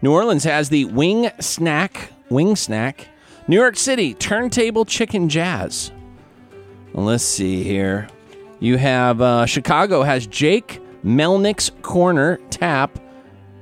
New 0.00 0.12
Orleans 0.12 0.44
has 0.44 0.68
the 0.68 0.84
Wing 0.86 1.30
Snack. 1.40 2.12
Wing 2.30 2.56
Snack. 2.56 3.08
New 3.48 3.56
York 3.56 3.76
City, 3.76 4.14
Turntable 4.14 4.84
Chicken 4.84 5.28
Jazz. 5.28 5.92
Let's 6.94 7.24
see 7.24 7.62
here. 7.62 8.08
You 8.60 8.78
have 8.78 9.20
uh, 9.20 9.46
Chicago 9.46 10.02
has 10.02 10.26
Jake 10.26 10.80
Melnick's 11.04 11.70
Corner 11.82 12.38
Tap 12.50 12.98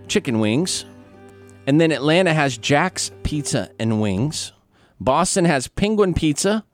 Chicken 0.08 0.38
Wings. 0.38 0.84
And 1.66 1.80
then 1.80 1.92
Atlanta 1.92 2.32
has 2.32 2.56
Jack's 2.56 3.10
Pizza 3.22 3.70
and 3.78 4.00
Wings. 4.00 4.52
Boston 5.00 5.44
has 5.44 5.68
Penguin 5.68 6.14
Pizza. 6.14 6.64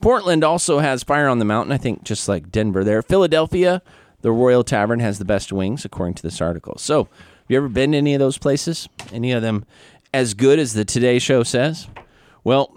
Portland 0.00 0.44
also 0.44 0.78
has 0.80 1.02
Fire 1.02 1.28
on 1.28 1.38
the 1.38 1.44
Mountain, 1.44 1.72
I 1.72 1.78
think 1.78 2.04
just 2.04 2.28
like 2.28 2.50
Denver 2.50 2.84
there. 2.84 3.02
Philadelphia, 3.02 3.82
The 4.20 4.32
Royal 4.32 4.64
Tavern 4.64 5.00
has 5.00 5.18
the 5.18 5.24
best 5.24 5.52
wings, 5.52 5.84
according 5.84 6.14
to 6.14 6.22
this 6.22 6.40
article. 6.40 6.76
So, 6.78 7.04
have 7.04 7.46
you 7.48 7.56
ever 7.56 7.68
been 7.68 7.92
to 7.92 7.98
any 7.98 8.14
of 8.14 8.18
those 8.18 8.38
places? 8.38 8.88
Any 9.12 9.32
of 9.32 9.42
them 9.42 9.64
as 10.12 10.34
good 10.34 10.58
as 10.58 10.74
the 10.74 10.84
Today 10.84 11.18
Show 11.18 11.44
says? 11.44 11.86
Well, 12.42 12.76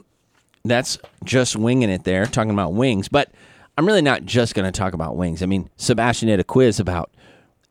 that's 0.63 0.99
just 1.23 1.55
winging 1.55 1.89
it 1.89 2.03
there, 2.03 2.25
talking 2.25 2.51
about 2.51 2.73
wings. 2.73 3.09
But 3.09 3.31
I'm 3.77 3.85
really 3.85 4.01
not 4.01 4.25
just 4.25 4.55
going 4.55 4.71
to 4.71 4.77
talk 4.77 4.93
about 4.93 5.15
wings. 5.15 5.41
I 5.41 5.45
mean, 5.45 5.69
Sebastian 5.77 6.27
did 6.27 6.39
a 6.39 6.43
quiz 6.43 6.79
about 6.79 7.11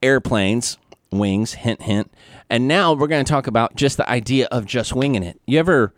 airplanes, 0.03 0.79
wings, 1.11 1.55
hint, 1.55 1.83
hint. 1.83 2.13
And 2.51 2.69
now 2.69 2.93
we're 2.93 3.07
going 3.07 3.25
to 3.25 3.31
talk 3.31 3.47
about 3.47 3.77
just 3.77 3.97
the 3.97 4.09
idea 4.09 4.47
of 4.51 4.67
just 4.67 4.95
winging 4.95 5.23
it. 5.23 5.41
You 5.47 5.59
ever 5.59 5.93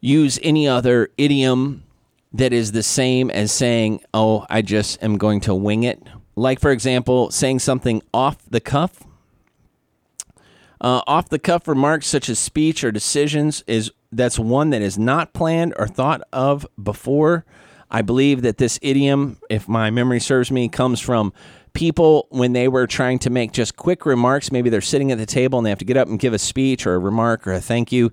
use 0.00 0.38
any 0.42 0.68
other 0.68 1.10
idiom 1.16 1.84
that 2.32 2.52
is 2.52 2.72
the 2.72 2.82
same 2.82 3.30
as 3.30 3.52
saying, 3.52 4.00
oh, 4.12 4.46
I 4.50 4.62
just 4.62 5.02
am 5.02 5.16
going 5.16 5.40
to 5.40 5.54
wing 5.54 5.84
it? 5.84 6.02
Like, 6.34 6.60
for 6.60 6.70
example, 6.70 7.30
saying 7.30 7.60
something 7.60 8.02
off 8.12 8.38
the 8.48 8.60
cuff. 8.60 9.02
Uh, 10.78 11.00
off 11.06 11.30
the 11.30 11.38
cuff 11.38 11.66
remarks 11.66 12.06
such 12.06 12.28
as 12.28 12.38
speech 12.38 12.84
or 12.84 12.92
decisions 12.92 13.64
is 13.66 13.90
that's 14.12 14.38
one 14.38 14.70
that 14.70 14.82
is 14.82 14.98
not 14.98 15.32
planned 15.32 15.72
or 15.78 15.88
thought 15.88 16.20
of 16.32 16.66
before. 16.80 17.46
I 17.90 18.02
believe 18.02 18.42
that 18.42 18.58
this 18.58 18.78
idiom, 18.82 19.38
if 19.48 19.68
my 19.68 19.90
memory 19.90 20.20
serves 20.20 20.50
me, 20.50 20.68
comes 20.68 21.00
from 21.00 21.32
people 21.76 22.26
when 22.30 22.54
they 22.54 22.68
were 22.68 22.86
trying 22.86 23.18
to 23.18 23.28
make 23.28 23.52
just 23.52 23.76
quick 23.76 24.06
remarks. 24.06 24.50
Maybe 24.50 24.70
they're 24.70 24.80
sitting 24.80 25.12
at 25.12 25.18
the 25.18 25.26
table 25.26 25.58
and 25.58 25.66
they 25.66 25.70
have 25.70 25.78
to 25.80 25.84
get 25.84 25.98
up 25.98 26.08
and 26.08 26.18
give 26.18 26.32
a 26.32 26.38
speech 26.38 26.86
or 26.86 26.94
a 26.94 26.98
remark 26.98 27.46
or 27.46 27.52
a 27.52 27.60
thank 27.60 27.92
you. 27.92 28.10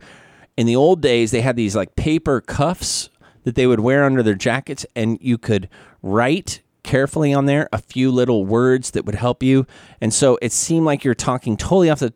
In 0.57 0.67
the 0.67 0.75
old 0.75 1.01
days, 1.01 1.31
they 1.31 1.39
had 1.39 1.55
these 1.55 1.73
like 1.73 1.95
paper 1.95 2.41
cuffs 2.41 3.09
that 3.45 3.55
they 3.55 3.65
would 3.65 3.79
wear 3.79 4.03
under 4.03 4.21
their 4.21 4.35
jackets, 4.35 4.85
and 4.95 5.17
you 5.21 5.37
could 5.37 5.69
write 6.01 6.61
carefully 6.83 7.33
on 7.33 7.45
there 7.45 7.69
a 7.71 7.77
few 7.77 8.11
little 8.11 8.45
words 8.45 8.91
that 8.91 9.05
would 9.05 9.15
help 9.15 9.41
you. 9.41 9.65
And 10.01 10.13
so 10.13 10.37
it 10.41 10.51
seemed 10.51 10.85
like 10.85 11.05
you're 11.05 11.15
talking 11.15 11.55
totally 11.55 11.89
off 11.89 11.99
the 11.99 12.13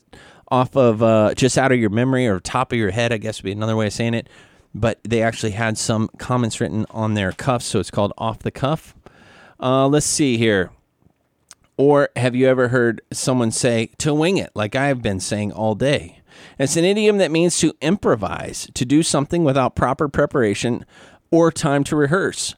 off 0.49 0.75
of 0.75 1.01
uh, 1.01 1.33
just 1.33 1.57
out 1.57 1.71
of 1.71 1.79
your 1.79 1.89
memory 1.89 2.27
or 2.27 2.41
top 2.41 2.73
of 2.73 2.77
your 2.77 2.91
head, 2.91 3.13
I 3.13 3.17
guess 3.17 3.39
would 3.39 3.45
be 3.45 3.53
another 3.53 3.75
way 3.77 3.87
of 3.87 3.93
saying 3.93 4.13
it. 4.15 4.27
But 4.75 4.99
they 5.03 5.21
actually 5.21 5.51
had 5.51 5.77
some 5.77 6.09
comments 6.17 6.59
written 6.59 6.85
on 6.91 7.13
their 7.13 7.31
cuffs, 7.31 7.65
so 7.65 7.79
it's 7.79 7.91
called 7.91 8.11
off 8.17 8.39
the 8.39 8.51
cuff. 8.51 8.93
Uh, 9.61 9.87
let's 9.87 10.05
see 10.05 10.37
here. 10.37 10.71
Or 11.77 12.09
have 12.15 12.35
you 12.35 12.47
ever 12.47 12.69
heard 12.69 13.01
someone 13.13 13.51
say 13.51 13.91
to 13.99 14.13
wing 14.13 14.37
it, 14.37 14.51
like 14.55 14.75
I've 14.75 15.03
been 15.03 15.19
saying 15.19 15.51
all 15.51 15.75
day? 15.75 16.21
It's 16.57 16.75
an 16.75 16.83
idiom 16.83 17.19
that 17.19 17.31
means 17.31 17.59
to 17.59 17.75
improvise, 17.81 18.67
to 18.73 18.83
do 18.83 19.03
something 19.03 19.43
without 19.43 19.75
proper 19.75 20.09
preparation 20.09 20.85
or 21.31 21.51
time 21.51 21.83
to 21.85 21.95
rehearse. 21.95 22.55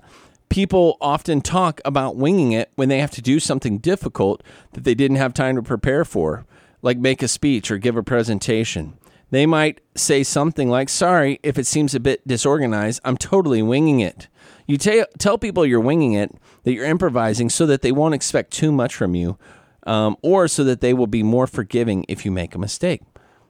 People 0.48 0.98
often 1.02 1.41
talk 1.41 1.82
about 1.84 2.16
winging 2.16 2.54
it 2.54 2.72
when 2.76 2.90
they 2.90 3.00
have 3.00 3.12
to 3.12 3.22
do 3.22 3.40
something 3.40 3.78
difficult 3.78 4.41
that 4.74 4.84
they 4.86 4.96
didn't 4.96 5.18
have 5.18 5.34
time 5.34 5.56
to 5.58 5.62
prepare 5.62 6.06
for, 6.06 6.46
like 6.82 6.98
make 6.98 7.22
a 7.22 7.28
speech 7.28 7.70
or 7.70 7.78
give 7.78 7.98
a 7.98 8.04
presentation. 8.04 8.98
They 9.32 9.46
might 9.46 9.82
say 9.96 10.24
something 10.24 10.70
like, 10.70 10.90
Sorry 10.90 11.40
if 11.44 11.60
it 11.60 11.68
seems 11.68 11.94
a 11.94 12.00
bit 12.00 12.26
disorganized, 12.28 13.02
I'm 13.04 13.18
totally 13.18 13.62
winging 13.62 14.00
it. 14.00 14.28
You 14.70 14.78
ta- 14.78 15.06
tell 15.18 15.38
people 15.40 15.66
you're 15.66 15.80
winging 15.80 16.14
it, 16.14 16.32
that 16.64 16.74
you're 16.74 16.86
improvising, 16.86 17.50
so 17.50 17.66
that 17.66 17.82
they 17.82 17.91
won't 17.91 18.14
expect 18.14 18.52
too 18.52 18.72
much 18.72 18.94
from 18.94 19.16
you, 19.16 19.40
um, 19.88 20.16
or 20.22 20.48
so 20.48 20.64
that 20.64 20.80
they 20.80 20.94
will 20.94 21.08
be 21.08 21.24
more 21.24 21.48
forgiving 21.48 22.06
if 22.08 22.24
you 22.24 22.30
make 22.30 22.54
a 22.54 22.60
mistake. 22.60 23.02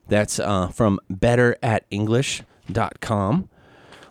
That's 0.07 0.39
uh, 0.39 0.69
from 0.69 0.97
betteratenglish.com. 1.11 3.49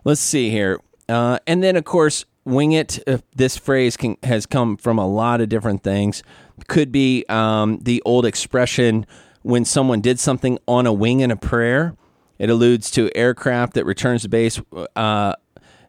Let's 0.05 0.21
see 0.21 0.51
here. 0.51 0.81
Uh, 1.09 1.39
and 1.47 1.63
then, 1.63 1.77
of 1.77 1.85
course, 1.85 2.27
wing 2.45 2.73
it. 2.73 3.03
This 3.35 3.57
phrase 3.57 3.97
can, 3.97 4.19
has 4.23 4.45
come 4.45 4.77
from 4.77 4.99
a 4.99 5.09
lot 5.09 5.41
of 5.41 5.49
different 5.49 5.83
things. 5.83 6.23
Could 6.67 6.93
be 6.93 7.25
um, 7.31 7.79
the 7.81 8.03
old 8.05 8.27
expression 8.27 9.07
when 9.41 9.65
someone 9.65 10.03
did 10.03 10.21
something 10.21 10.59
on 10.69 10.85
a 10.85 10.93
wing 10.93 11.21
in 11.21 11.31
a 11.31 11.37
prayer. 11.37 11.95
It 12.39 12.51
alludes 12.51 12.91
to 12.93 13.11
aircraft 13.17 13.73
that 13.75 13.85
returns 13.87 14.23
to 14.23 14.29
base 14.29 14.61
uh, 14.95 15.35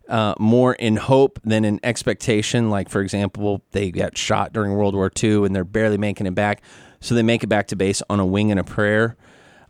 uh, 0.09 0.33
more 0.39 0.73
in 0.73 0.97
hope 0.97 1.39
than 1.43 1.63
in 1.63 1.79
expectation. 1.83 2.69
Like, 2.69 2.89
for 2.89 3.01
example, 3.01 3.61
they 3.71 3.91
got 3.91 4.17
shot 4.17 4.51
during 4.51 4.73
World 4.73 4.95
War 4.95 5.11
II 5.21 5.45
and 5.45 5.55
they're 5.55 5.63
barely 5.63 5.97
making 5.97 6.27
it 6.27 6.35
back. 6.35 6.61
So 6.99 7.15
they 7.15 7.23
make 7.23 7.43
it 7.43 7.47
back 7.47 7.67
to 7.67 7.75
base 7.75 8.01
on 8.09 8.19
a 8.19 8.25
wing 8.25 8.51
and 8.51 8.59
a 8.59 8.63
prayer. 8.63 9.15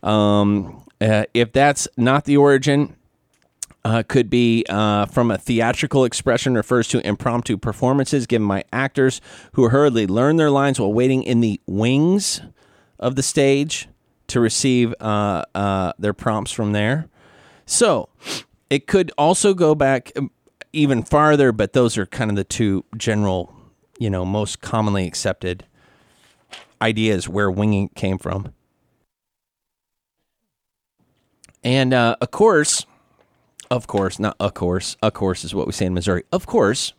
Um, 0.02 0.84
uh, 1.00 1.24
if 1.34 1.52
that's 1.52 1.86
not 1.96 2.24
the 2.24 2.36
origin, 2.36 2.96
uh, 3.84 4.02
could 4.06 4.28
be 4.28 4.64
uh, 4.68 5.06
from 5.06 5.30
a 5.30 5.38
theatrical 5.38 6.04
expression, 6.04 6.54
refers 6.54 6.88
to 6.88 7.06
impromptu 7.06 7.56
performances 7.56 8.26
given 8.26 8.46
by 8.46 8.64
actors 8.72 9.20
who 9.52 9.68
hurriedly 9.68 10.06
learn 10.06 10.36
their 10.36 10.50
lines 10.50 10.78
while 10.78 10.92
waiting 10.92 11.22
in 11.22 11.40
the 11.40 11.60
wings 11.66 12.42
of 12.98 13.16
the 13.16 13.22
stage 13.22 13.88
to 14.26 14.40
receive 14.40 14.94
uh, 15.00 15.44
uh, 15.54 15.92
their 15.98 16.12
prompts 16.12 16.52
from 16.52 16.72
there. 16.72 17.08
So 17.64 18.08
it 18.70 18.86
could 18.86 19.10
also 19.18 19.52
go 19.52 19.74
back 19.74 20.12
um, 20.16 20.30
even 20.72 21.02
farther, 21.02 21.52
but 21.52 21.72
those 21.72 21.98
are 21.98 22.06
kind 22.06 22.30
of 22.30 22.36
the 22.36 22.44
two 22.44 22.84
general, 22.96 23.52
you 23.98 24.08
know, 24.08 24.24
most 24.24 24.60
commonly 24.60 25.06
accepted 25.06 25.66
ideas 26.80 27.28
where 27.28 27.50
winging 27.50 27.88
came 27.90 28.16
from. 28.16 28.54
And 31.62 31.92
uh, 31.92 32.16
of 32.20 32.30
course, 32.30 32.86
of 33.70 33.86
course, 33.86 34.18
not 34.18 34.36
of 34.40 34.54
course, 34.54 34.96
of 35.02 35.12
course 35.12 35.44
is 35.44 35.54
what 35.54 35.66
we 35.66 35.72
say 35.72 35.86
in 35.86 35.94
Missouri. 35.94 36.24
Of 36.32 36.46
course, 36.46 36.94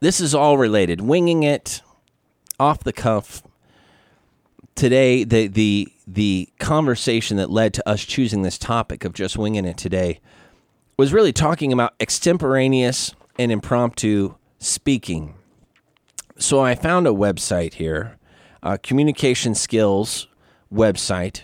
this 0.00 0.20
is 0.20 0.34
all 0.34 0.56
related. 0.56 1.00
Winging 1.00 1.42
it, 1.42 1.82
off 2.60 2.84
the 2.84 2.92
cuff. 2.92 3.42
Today, 4.76 5.24
the 5.24 5.48
the 5.48 5.92
the 6.10 6.48
conversation 6.58 7.36
that 7.36 7.50
led 7.50 7.74
to 7.74 7.86
us 7.86 8.02
choosing 8.02 8.40
this 8.40 8.56
topic 8.56 9.04
of 9.04 9.12
just 9.12 9.36
winging 9.36 9.66
it 9.66 9.76
today 9.76 10.20
was 10.96 11.12
really 11.12 11.34
talking 11.34 11.70
about 11.70 11.94
extemporaneous 12.00 13.14
and 13.38 13.52
impromptu 13.52 14.34
speaking. 14.58 15.34
So 16.38 16.60
I 16.60 16.74
found 16.74 17.06
a 17.06 17.10
website 17.10 17.74
here, 17.74 18.16
a 18.62 18.78
communication 18.78 19.54
skills 19.54 20.28
website 20.72 21.42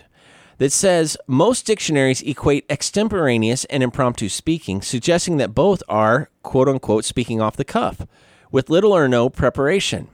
that 0.57 0.73
says 0.73 1.19
most 1.27 1.67
dictionaries 1.67 2.23
equate 2.23 2.65
extemporaneous 2.71 3.67
and 3.67 3.83
impromptu 3.83 4.31
speaking, 4.31 4.81
suggesting 4.81 5.37
that 5.37 5.55
both 5.55 5.83
are 5.91 6.31
quote 6.43 6.71
unquote 6.71 7.05
speaking 7.05 7.39
off 7.39 7.57
the 7.57 7.65
cuff 7.67 8.07
with 8.51 8.71
little 8.71 8.93
or 8.93 9.09
no 9.09 9.29
preparation. 9.29 10.09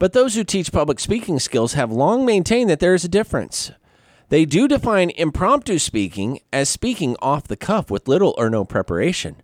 But 0.00 0.14
those 0.14 0.34
who 0.34 0.42
teach 0.42 0.72
public 0.72 0.98
speaking 0.98 1.38
skills 1.38 1.74
have 1.74 1.92
long 1.92 2.26
maintained 2.26 2.68
that 2.70 2.80
there 2.80 2.94
is 2.94 3.04
a 3.04 3.08
difference. 3.08 3.70
They 4.28 4.44
do 4.44 4.66
define 4.66 5.10
impromptu 5.10 5.78
speaking 5.78 6.40
as 6.52 6.68
speaking 6.68 7.16
off 7.20 7.46
the 7.46 7.56
cuff 7.56 7.90
with 7.90 8.08
little 8.08 8.34
or 8.38 8.48
no 8.50 8.64
preparation, 8.64 9.36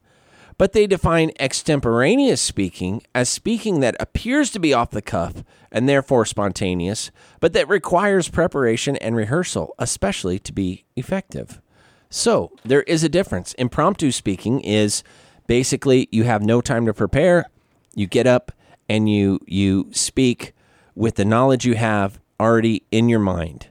but 0.58 0.72
they 0.72 0.86
define 0.86 1.32
extemporaneous 1.38 2.40
speaking 2.40 3.02
as 3.14 3.28
speaking 3.28 3.80
that 3.80 3.96
appears 4.00 4.50
to 4.50 4.58
be 4.58 4.74
off 4.74 4.90
the 4.90 5.02
cuff 5.02 5.44
and 5.70 5.88
therefore 5.88 6.24
spontaneous, 6.24 7.10
but 7.40 7.52
that 7.52 7.68
requires 7.68 8.28
preparation 8.28 8.96
and 8.96 9.16
rehearsal, 9.16 9.74
especially 9.78 10.38
to 10.38 10.52
be 10.52 10.84
effective. 10.96 11.60
So 12.08 12.50
there 12.64 12.82
is 12.82 13.04
a 13.04 13.08
difference. 13.08 13.54
Impromptu 13.54 14.10
speaking 14.10 14.60
is 14.60 15.04
basically 15.46 16.08
you 16.10 16.24
have 16.24 16.42
no 16.42 16.60
time 16.60 16.86
to 16.86 16.94
prepare, 16.94 17.46
you 17.94 18.06
get 18.06 18.26
up 18.26 18.50
and 18.88 19.08
you 19.08 19.38
you 19.46 19.88
speak 19.92 20.52
with 20.94 21.14
the 21.14 21.24
knowledge 21.24 21.64
you 21.64 21.74
have 21.74 22.18
already 22.40 22.82
in 22.90 23.08
your 23.08 23.20
mind. 23.20 23.68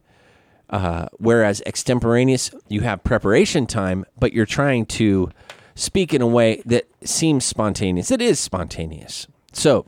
Uh, 0.69 1.07
whereas 1.17 1.61
extemporaneous, 1.65 2.51
you 2.67 2.81
have 2.81 3.03
preparation 3.03 3.65
time, 3.65 4.05
but 4.19 4.33
you're 4.33 4.45
trying 4.45 4.85
to 4.85 5.31
speak 5.73 6.13
in 6.13 6.21
a 6.21 6.27
way 6.27 6.61
that 6.65 6.87
seems 7.03 7.43
spontaneous. 7.43 8.11
It 8.11 8.21
is 8.21 8.39
spontaneous. 8.39 9.27
So, 9.51 9.85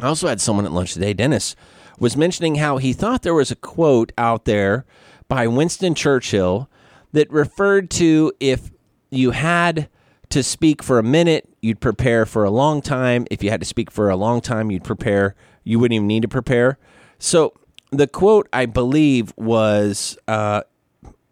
I 0.00 0.08
also 0.08 0.28
had 0.28 0.40
someone 0.40 0.66
at 0.66 0.72
lunch 0.72 0.92
today, 0.92 1.14
Dennis, 1.14 1.56
was 1.98 2.16
mentioning 2.16 2.56
how 2.56 2.76
he 2.76 2.92
thought 2.92 3.22
there 3.22 3.32
was 3.32 3.50
a 3.50 3.56
quote 3.56 4.12
out 4.18 4.44
there 4.44 4.84
by 5.28 5.46
Winston 5.46 5.94
Churchill 5.94 6.68
that 7.12 7.30
referred 7.30 7.90
to 7.92 8.32
if 8.38 8.70
you 9.10 9.30
had 9.30 9.88
to 10.28 10.42
speak 10.42 10.82
for 10.82 10.98
a 10.98 11.02
minute, 11.02 11.48
you'd 11.62 11.80
prepare 11.80 12.26
for 12.26 12.44
a 12.44 12.50
long 12.50 12.82
time. 12.82 13.26
If 13.30 13.42
you 13.42 13.50
had 13.50 13.60
to 13.60 13.66
speak 13.66 13.90
for 13.90 14.10
a 14.10 14.16
long 14.16 14.40
time, 14.40 14.70
you'd 14.70 14.84
prepare. 14.84 15.34
You 15.64 15.78
wouldn't 15.78 15.94
even 15.94 16.06
need 16.06 16.22
to 16.22 16.28
prepare. 16.28 16.78
So 17.18 17.54
the 17.90 18.06
quote, 18.06 18.48
I 18.52 18.66
believe, 18.66 19.32
was 19.36 20.18
uh, 20.28 20.62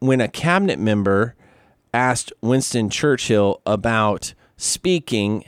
when 0.01 0.21
a 0.21 0.29
cabinet 0.29 0.79
member 0.79 1.35
asked 1.93 2.33
Winston 2.41 2.91
Churchill 2.91 3.61
about 3.67 4.35
speaking. 4.57 5.45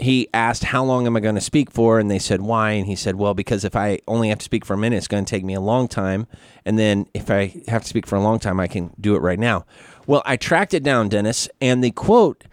He 0.00 0.28
asked, 0.32 0.64
How 0.64 0.84
long 0.84 1.06
am 1.06 1.16
I 1.16 1.20
going 1.20 1.34
to 1.34 1.40
speak 1.40 1.72
for? 1.72 1.98
And 1.98 2.10
they 2.10 2.20
said, 2.20 2.40
Why? 2.40 2.72
And 2.72 2.86
he 2.86 2.94
said, 2.94 3.16
Well, 3.16 3.34
because 3.34 3.64
if 3.64 3.74
I 3.74 3.98
only 4.06 4.28
have 4.28 4.38
to 4.38 4.44
speak 4.44 4.64
for 4.64 4.74
a 4.74 4.78
minute, 4.78 4.96
it's 4.96 5.08
going 5.08 5.24
to 5.24 5.30
take 5.30 5.44
me 5.44 5.54
a 5.54 5.60
long 5.60 5.88
time. 5.88 6.26
And 6.64 6.78
then 6.78 7.06
if 7.14 7.30
I 7.30 7.62
have 7.66 7.82
to 7.82 7.88
speak 7.88 8.06
for 8.06 8.16
a 8.16 8.22
long 8.22 8.38
time, 8.38 8.60
I 8.60 8.68
can 8.68 8.92
do 9.00 9.16
it 9.16 9.20
right 9.20 9.38
now. 9.38 9.66
Well, 10.06 10.22
I 10.24 10.36
tracked 10.36 10.72
it 10.72 10.82
down, 10.82 11.08
Dennis, 11.08 11.48
and 11.60 11.82
the 11.82 11.90
quote 11.90 12.44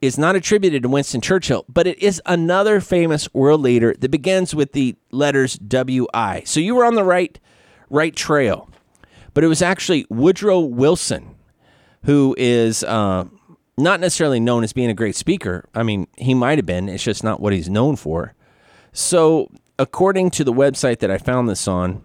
is 0.00 0.16
not 0.16 0.34
attributed 0.34 0.82
to 0.82 0.88
Winston 0.88 1.20
Churchill, 1.20 1.64
but 1.68 1.86
it 1.86 1.98
is 1.98 2.22
another 2.24 2.80
famous 2.80 3.32
world 3.34 3.60
leader 3.60 3.94
that 3.98 4.10
begins 4.10 4.54
with 4.54 4.72
the 4.72 4.96
letters 5.10 5.56
WI. 5.58 6.42
So 6.46 6.60
you 6.60 6.74
were 6.74 6.84
on 6.84 6.94
the 6.94 7.04
right 7.04 7.38
right 7.90 8.14
trail. 8.14 8.68
But 9.34 9.44
it 9.44 9.48
was 9.48 9.62
actually 9.62 10.06
Woodrow 10.08 10.60
Wilson, 10.60 11.34
who 12.04 12.34
is 12.38 12.82
uh, 12.82 13.26
not 13.76 14.00
necessarily 14.00 14.40
known 14.40 14.64
as 14.64 14.72
being 14.72 14.90
a 14.90 14.94
great 14.94 15.16
speaker. 15.16 15.68
I 15.74 15.82
mean, 15.82 16.06
he 16.16 16.34
might 16.34 16.58
have 16.58 16.66
been, 16.66 16.88
it's 16.88 17.04
just 17.04 17.22
not 17.22 17.40
what 17.40 17.52
he's 17.52 17.68
known 17.68 17.96
for. 17.96 18.34
So, 18.92 19.50
according 19.78 20.30
to 20.32 20.44
the 20.44 20.52
website 20.52 20.98
that 20.98 21.10
I 21.10 21.18
found 21.18 21.48
this 21.48 21.68
on, 21.68 22.02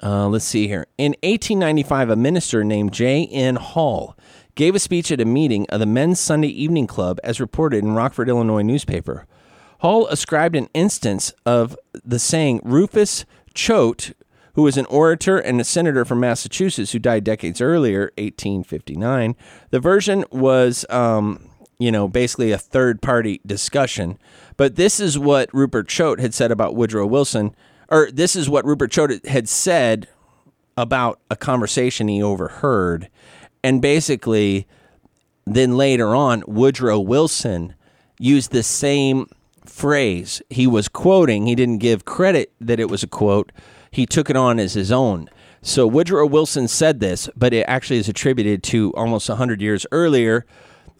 uh, 0.00 0.28
let's 0.28 0.44
see 0.44 0.68
here. 0.68 0.86
In 0.98 1.12
1895, 1.22 2.10
a 2.10 2.16
minister 2.16 2.64
named 2.64 2.92
J.N. 2.92 3.56
Hall 3.56 4.16
gave 4.54 4.74
a 4.74 4.78
speech 4.78 5.10
at 5.10 5.20
a 5.20 5.24
meeting 5.24 5.66
of 5.70 5.80
the 5.80 5.86
Men's 5.86 6.20
Sunday 6.20 6.48
Evening 6.48 6.86
Club, 6.86 7.18
as 7.24 7.40
reported 7.40 7.82
in 7.82 7.94
Rockford, 7.94 8.28
Illinois 8.28 8.62
newspaper. 8.62 9.26
Hall 9.80 10.06
ascribed 10.08 10.54
an 10.54 10.68
instance 10.74 11.32
of 11.44 11.76
the 12.04 12.18
saying 12.18 12.60
Rufus 12.62 13.24
Choate, 13.54 14.12
who 14.54 14.62
was 14.62 14.76
an 14.76 14.86
orator 14.86 15.38
and 15.38 15.60
a 15.60 15.64
senator 15.64 16.04
from 16.04 16.20
Massachusetts 16.20 16.92
who 16.92 16.98
died 16.98 17.24
decades 17.24 17.60
earlier, 17.60 18.12
1859. 18.18 19.34
The 19.70 19.80
version 19.80 20.24
was, 20.30 20.84
um, 20.90 21.48
you 21.78 21.90
know, 21.90 22.06
basically 22.06 22.52
a 22.52 22.58
third 22.58 23.02
party 23.02 23.40
discussion. 23.46 24.18
But 24.56 24.76
this 24.76 25.00
is 25.00 25.18
what 25.18 25.52
Rupert 25.54 25.88
Choate 25.88 26.20
had 26.20 26.34
said 26.34 26.52
about 26.52 26.76
Woodrow 26.76 27.06
Wilson, 27.06 27.54
or 27.88 28.10
this 28.12 28.36
is 28.36 28.48
what 28.48 28.64
Rupert 28.64 28.92
Choate 28.92 29.26
had 29.26 29.48
said 29.48 30.06
about 30.76 31.20
a 31.30 31.36
conversation 31.36 32.08
he 32.08 32.22
overheard. 32.22 33.08
And 33.64 33.80
basically, 33.80 34.66
then 35.46 35.76
later 35.76 36.14
on, 36.14 36.42
Woodrow 36.46 36.98
Wilson 36.98 37.74
used 38.18 38.52
the 38.52 38.62
same 38.62 39.26
phrase. 39.64 40.42
He 40.50 40.66
was 40.66 40.88
quoting, 40.88 41.46
he 41.46 41.54
didn't 41.54 41.78
give 41.78 42.04
credit 42.04 42.52
that 42.60 42.80
it 42.80 42.90
was 42.90 43.02
a 43.02 43.08
quote, 43.08 43.52
he 43.90 44.06
took 44.06 44.30
it 44.30 44.36
on 44.36 44.58
as 44.58 44.74
his 44.74 44.90
own. 44.90 45.28
So 45.62 45.86
Woodrow 45.86 46.26
Wilson 46.26 46.66
said 46.66 47.00
this, 47.00 47.28
but 47.36 47.52
it 47.52 47.64
actually 47.68 47.98
is 47.98 48.08
attributed 48.08 48.62
to 48.64 48.92
almost 48.94 49.28
100 49.28 49.60
years 49.60 49.86
earlier, 49.92 50.44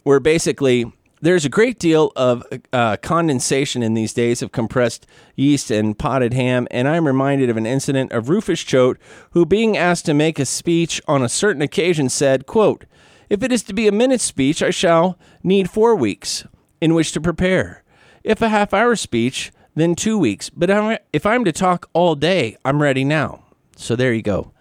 where 0.05 0.21
basically 0.21 0.93
there's 1.23 1.45
a 1.45 1.49
great 1.49 1.79
deal 1.79 2.11
of 2.17 2.43
uh, 2.73 2.97
condensation 2.97 3.83
in 3.83 3.95
these 3.95 4.13
days 4.13 4.43
of 4.43 4.51
compressed 4.51 5.07
yeast 5.37 5.71
and 5.71 5.97
potted 5.97 6.35
ham, 6.35 6.67
and 6.73 6.89
I'm 6.89 7.07
reminded 7.07 7.49
of 7.49 7.57
an 7.57 7.65
incident 7.65 8.11
of 8.11 8.29
Rufus 8.29 8.61
Choate, 8.61 8.99
who, 9.31 9.47
being 9.47 9.77
asked 9.77 10.05
to 10.07 10.15
make 10.15 10.41
a 10.41 10.45
speech 10.45 11.01
on 11.07 11.23
a 11.23 11.29
certain 11.29 11.63
occasion, 11.63 12.09
said, 12.09 12.47
quote, 12.47 12.85
If 13.31 13.45
it 13.45 13.53
is 13.53 13.63
to 13.65 13.73
be 13.73 13.87
a 13.87 13.93
minute 13.93 14.21
speech, 14.21 14.65
I 14.65 14.71
shall 14.71 15.17
need 15.45 15.71
four 15.71 15.95
weeks 15.95 16.45
in 16.81 16.93
which 16.93 17.13
to 17.13 17.21
prepare. 17.21 17.85
If 18.25 18.43
a 18.43 18.49
half 18.49 18.75
hour 18.75 18.97
speech, 18.97 19.53
then 19.77 19.95
two 19.95 20.19
weeks. 20.19 20.51
But 20.51 20.71
if 21.13 21.25
I'm 21.25 21.45
to 21.45 21.53
talk 21.53 21.89
all 21.93 22.17
day, 22.17 22.57
I'm 22.65 22.83
ready 22.83 23.05
now. 23.05 23.45
So 23.77 23.95
there 23.95 24.13
you 24.13 24.23
go. 24.23 24.53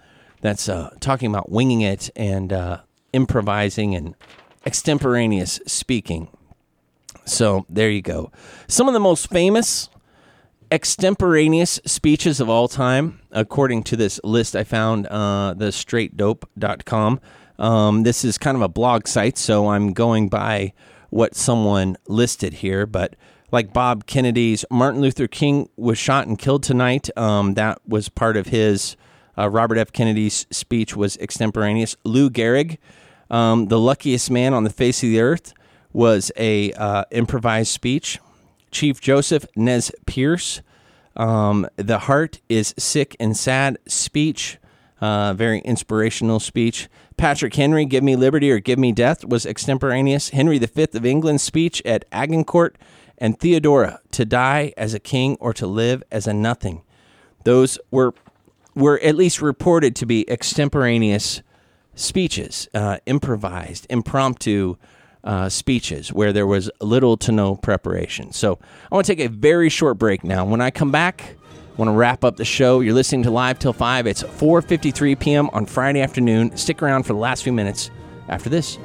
That's 0.41 0.69
uh, 0.69 0.95
talking 0.99 1.29
about 1.29 1.51
winging 1.51 1.81
it 1.81 2.11
and 2.15 2.53
uh, 2.53 2.81
improvising 3.13 3.95
and 3.95 4.15
extemporaneous 4.63 5.59
speaking. 5.65 6.29
So 7.31 7.65
there 7.69 7.89
you 7.89 8.01
go. 8.01 8.31
Some 8.67 8.87
of 8.87 8.93
the 8.93 8.99
most 8.99 9.29
famous 9.29 9.89
extemporaneous 10.71 11.79
speeches 11.85 12.39
of 12.39 12.49
all 12.49 12.67
time, 12.67 13.19
according 13.31 13.83
to 13.83 13.95
this 13.95 14.19
list 14.23 14.55
I 14.55 14.63
found, 14.63 15.07
uh, 15.07 15.53
the 15.55 15.67
straightdope.com. 15.67 17.19
Um, 17.59 18.03
this 18.03 18.23
is 18.23 18.37
kind 18.37 18.55
of 18.55 18.61
a 18.61 18.69
blog 18.69 19.07
site, 19.07 19.37
so 19.37 19.69
I'm 19.69 19.93
going 19.93 20.29
by 20.29 20.73
what 21.09 21.35
someone 21.35 21.97
listed 22.07 22.53
here. 22.53 22.85
But 22.85 23.15
like 23.51 23.73
Bob 23.73 24.07
Kennedy's 24.07 24.65
Martin 24.71 25.01
Luther 25.01 25.27
King 25.27 25.69
was 25.75 25.97
shot 25.97 26.27
and 26.27 26.39
killed 26.39 26.63
tonight. 26.63 27.09
Um, 27.17 27.53
that 27.55 27.79
was 27.87 28.09
part 28.09 28.37
of 28.37 28.47
his 28.47 28.95
uh, 29.37 29.49
Robert 29.49 29.77
F. 29.77 29.91
Kennedy's 29.91 30.47
speech 30.51 30.95
was 30.95 31.17
extemporaneous. 31.17 31.95
Lou 32.03 32.29
Gehrig, 32.29 32.77
um, 33.29 33.67
the 33.67 33.79
luckiest 33.79 34.31
man 34.31 34.53
on 34.53 34.63
the 34.63 34.69
face 34.69 35.03
of 35.03 35.09
the 35.09 35.19
earth, 35.19 35.53
was 35.93 36.31
a 36.38 36.73
uh, 36.73 37.05
improvised 37.11 37.72
speech. 37.72 38.19
Chief 38.72 39.01
Joseph 39.01 39.45
Nez 39.55 39.91
Pierce, 40.05 40.61
um, 41.15 41.68
the 41.76 41.99
heart 41.99 42.39
is 42.47 42.73
sick 42.77 43.15
and 43.19 43.35
sad 43.35 43.77
speech, 43.88 44.57
uh, 45.01 45.34
very 45.34 45.59
inspirational 45.59 46.39
speech. 46.39 46.88
Patrick 47.18 47.53
Henry, 47.53 47.85
Give 47.85 48.03
Me 48.03 48.15
Liberty 48.15 48.49
or 48.49 48.59
Give 48.59 48.80
Me 48.80 48.91
Death 48.91 49.26
was 49.26 49.45
extemporaneous. 49.45 50.30
Henry 50.30 50.57
V 50.57 50.84
of 50.93 51.05
England's 51.05 51.43
speech 51.43 51.81
at 51.85 52.05
Agincourt, 52.11 52.77
and 53.18 53.39
Theodora, 53.39 53.99
To 54.11 54.26
Die 54.26 54.73
as 54.76 54.93
a 54.93 54.99
King 54.99 55.38
or 55.39 55.53
to 55.53 55.68
Live 55.68 56.01
as 56.11 56.26
a 56.26 56.34
Nothing. 56.34 56.81
Those 57.43 57.77
were 57.91 58.13
were 58.73 58.99
at 59.03 59.15
least 59.15 59.41
reported 59.41 59.95
to 59.97 60.05
be 60.05 60.27
extemporaneous 60.30 61.41
speeches, 61.93 62.69
uh, 62.73 62.97
improvised, 63.05 63.85
impromptu 63.89 64.77
uh, 65.23 65.49
speeches 65.49 66.11
where 66.11 66.34
there 66.34 66.48
was 66.48 66.69
little 66.80 67.18
to 67.18 67.31
no 67.31 67.56
preparation. 67.56 68.31
So 68.31 68.60
I 68.91 68.95
want 68.95 69.06
to 69.06 69.15
take 69.15 69.26
a 69.26 69.30
very 69.30 69.69
short 69.69 69.98
break 69.98 70.23
now. 70.23 70.45
When 70.45 70.61
I 70.61 70.72
come 70.72 70.91
back, 70.91 71.35
I 71.53 71.76
want 71.77 71.89
to 71.89 71.93
wrap 71.93 72.23
up 72.23 72.38
the 72.38 72.45
show. 72.45 72.80
You're 72.80 72.93
listening 72.93 73.23
to 73.23 73.31
Live 73.31 73.60
Till 73.60 73.73
5. 73.73 74.07
It's 74.07 74.23
4.53 74.23 75.19
p.m. 75.19 75.49
on 75.53 75.65
Friday 75.65 76.02
afternoon. 76.02 76.56
Stick 76.57 76.81
around 76.81 77.03
for 77.03 77.14
the 77.14 77.19
last 77.19 77.43
few 77.43 77.53
minutes 77.53 77.91
after 78.27 78.49
this. 78.49 78.77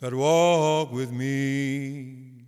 God, 0.00 0.14
walk 0.14 0.92
with 0.92 1.10
me. 1.10 2.44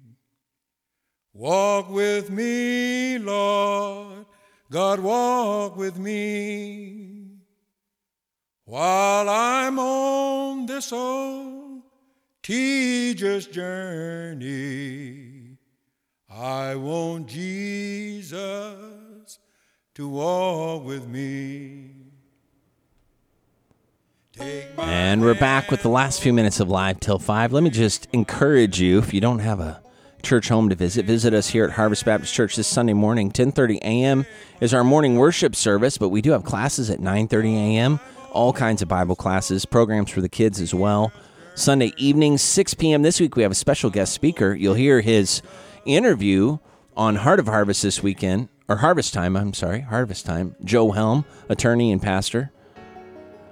Walk 1.32 1.90
with 1.90 2.30
me, 2.30 3.18
Lord. 3.18 4.26
God, 4.70 5.00
walk 5.00 5.76
with 5.76 5.96
me. 5.96 7.38
While 8.66 9.30
I'm 9.30 9.78
on 9.78 10.66
this 10.66 10.92
old 10.92 11.82
tedious 12.42 13.46
journey, 13.46 15.56
I 16.28 16.74
want 16.74 17.28
Jesus 17.28 19.38
to 19.94 20.08
walk 20.08 20.84
with 20.84 21.08
me. 21.08 21.97
And 24.40 25.22
we're 25.22 25.34
back 25.34 25.70
with 25.70 25.82
the 25.82 25.88
last 25.88 26.20
few 26.20 26.32
minutes 26.32 26.60
of 26.60 26.68
Live 26.68 27.00
Till 27.00 27.18
5. 27.18 27.52
Let 27.52 27.62
me 27.62 27.70
just 27.70 28.06
encourage 28.12 28.80
you, 28.80 28.98
if 28.98 29.12
you 29.12 29.20
don't 29.20 29.40
have 29.40 29.58
a 29.58 29.82
church 30.22 30.48
home 30.48 30.68
to 30.68 30.74
visit, 30.74 31.06
visit 31.06 31.34
us 31.34 31.48
here 31.48 31.64
at 31.64 31.72
Harvest 31.72 32.04
Baptist 32.04 32.34
Church 32.34 32.56
this 32.56 32.68
Sunday 32.68 32.92
morning. 32.92 33.32
10.30 33.32 33.78
a.m. 33.78 34.26
is 34.60 34.72
our 34.72 34.84
morning 34.84 35.16
worship 35.16 35.56
service, 35.56 35.98
but 35.98 36.10
we 36.10 36.22
do 36.22 36.32
have 36.32 36.44
classes 36.44 36.90
at 36.90 37.00
9.30 37.00 37.54
a.m., 37.54 38.00
all 38.32 38.52
kinds 38.52 38.82
of 38.82 38.88
Bible 38.88 39.16
classes, 39.16 39.64
programs 39.64 40.10
for 40.10 40.20
the 40.20 40.28
kids 40.28 40.60
as 40.60 40.74
well. 40.74 41.12
Sunday 41.54 41.92
evening, 41.96 42.38
6 42.38 42.74
p.m. 42.74 43.02
This 43.02 43.20
week, 43.20 43.34
we 43.34 43.42
have 43.42 43.52
a 43.52 43.56
special 43.56 43.90
guest 43.90 44.12
speaker. 44.12 44.54
You'll 44.54 44.74
hear 44.74 45.00
his 45.00 45.42
interview 45.84 46.58
on 46.96 47.16
Heart 47.16 47.40
of 47.40 47.46
Harvest 47.46 47.82
this 47.82 48.02
weekend, 48.02 48.48
or 48.68 48.76
Harvest 48.76 49.14
Time, 49.14 49.36
I'm 49.36 49.54
sorry, 49.54 49.80
Harvest 49.80 50.26
Time. 50.26 50.54
Joe 50.62 50.92
Helm, 50.92 51.24
attorney 51.48 51.90
and 51.90 52.00
pastor 52.02 52.52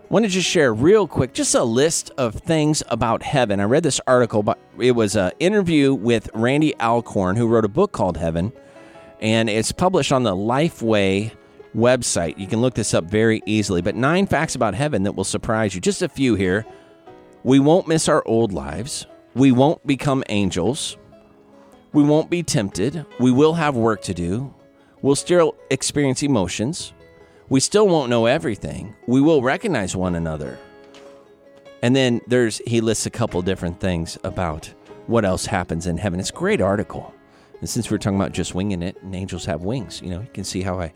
want 0.08 0.24
to 0.24 0.30
just 0.30 0.48
share 0.48 0.72
real 0.72 1.06
quick 1.08 1.32
just 1.32 1.54
a 1.54 1.64
list 1.64 2.10
of 2.16 2.34
things 2.34 2.82
about 2.88 3.22
heaven. 3.22 3.60
I 3.60 3.64
read 3.64 3.82
this 3.82 4.00
article, 4.06 4.42
but 4.42 4.58
it 4.78 4.92
was 4.92 5.16
an 5.16 5.32
interview 5.40 5.94
with 5.94 6.30
Randy 6.34 6.74
Alcorn, 6.80 7.36
who 7.36 7.46
wrote 7.46 7.64
a 7.64 7.68
book 7.68 7.92
called 7.92 8.16
Heaven, 8.16 8.52
and 9.20 9.50
it's 9.50 9.72
published 9.72 10.12
on 10.12 10.22
the 10.22 10.34
Lifeway 10.34 11.32
website. 11.76 12.38
You 12.38 12.46
can 12.46 12.60
look 12.60 12.74
this 12.74 12.94
up 12.94 13.04
very 13.04 13.42
easily. 13.46 13.82
But 13.82 13.94
nine 13.94 14.26
facts 14.26 14.54
about 14.54 14.74
heaven 14.74 15.02
that 15.02 15.12
will 15.12 15.24
surprise 15.24 15.74
you. 15.74 15.80
Just 15.80 16.02
a 16.02 16.08
few 16.08 16.34
here. 16.34 16.64
We 17.44 17.60
won't 17.60 17.86
miss 17.86 18.08
our 18.08 18.26
old 18.26 18.52
lives. 18.52 19.06
We 19.34 19.52
won't 19.52 19.86
become 19.86 20.24
angels. 20.28 20.96
We 21.92 22.02
won't 22.02 22.30
be 22.30 22.42
tempted. 22.42 23.06
We 23.20 23.30
will 23.30 23.54
have 23.54 23.76
work 23.76 24.02
to 24.02 24.14
do. 24.14 24.54
We'll 25.02 25.14
still 25.14 25.54
experience 25.70 26.22
emotions. 26.22 26.92
We 27.48 27.60
still 27.60 27.86
won't 27.86 28.10
know 28.10 28.26
everything. 28.26 28.96
We 29.06 29.20
will 29.20 29.42
recognize 29.42 29.94
one 29.94 30.14
another. 30.14 30.58
And 31.82 31.94
then 31.94 32.20
there's 32.26 32.60
he 32.66 32.80
lists 32.80 33.06
a 33.06 33.10
couple 33.10 33.40
different 33.42 33.78
things 33.80 34.18
about 34.24 34.72
what 35.06 35.24
else 35.24 35.46
happens 35.46 35.86
in 35.86 35.98
heaven. 35.98 36.18
It's 36.18 36.30
a 36.30 36.34
great 36.34 36.60
article. 36.60 37.14
And 37.60 37.68
since 37.68 37.90
we're 37.90 37.98
talking 37.98 38.18
about 38.18 38.32
just 38.32 38.54
winging 38.54 38.82
it 38.82 39.00
and 39.02 39.14
angels 39.14 39.44
have 39.44 39.62
wings, 39.62 40.02
you 40.02 40.10
know, 40.10 40.20
you 40.20 40.28
can 40.34 40.44
see 40.44 40.62
how 40.62 40.80
I 40.80 40.92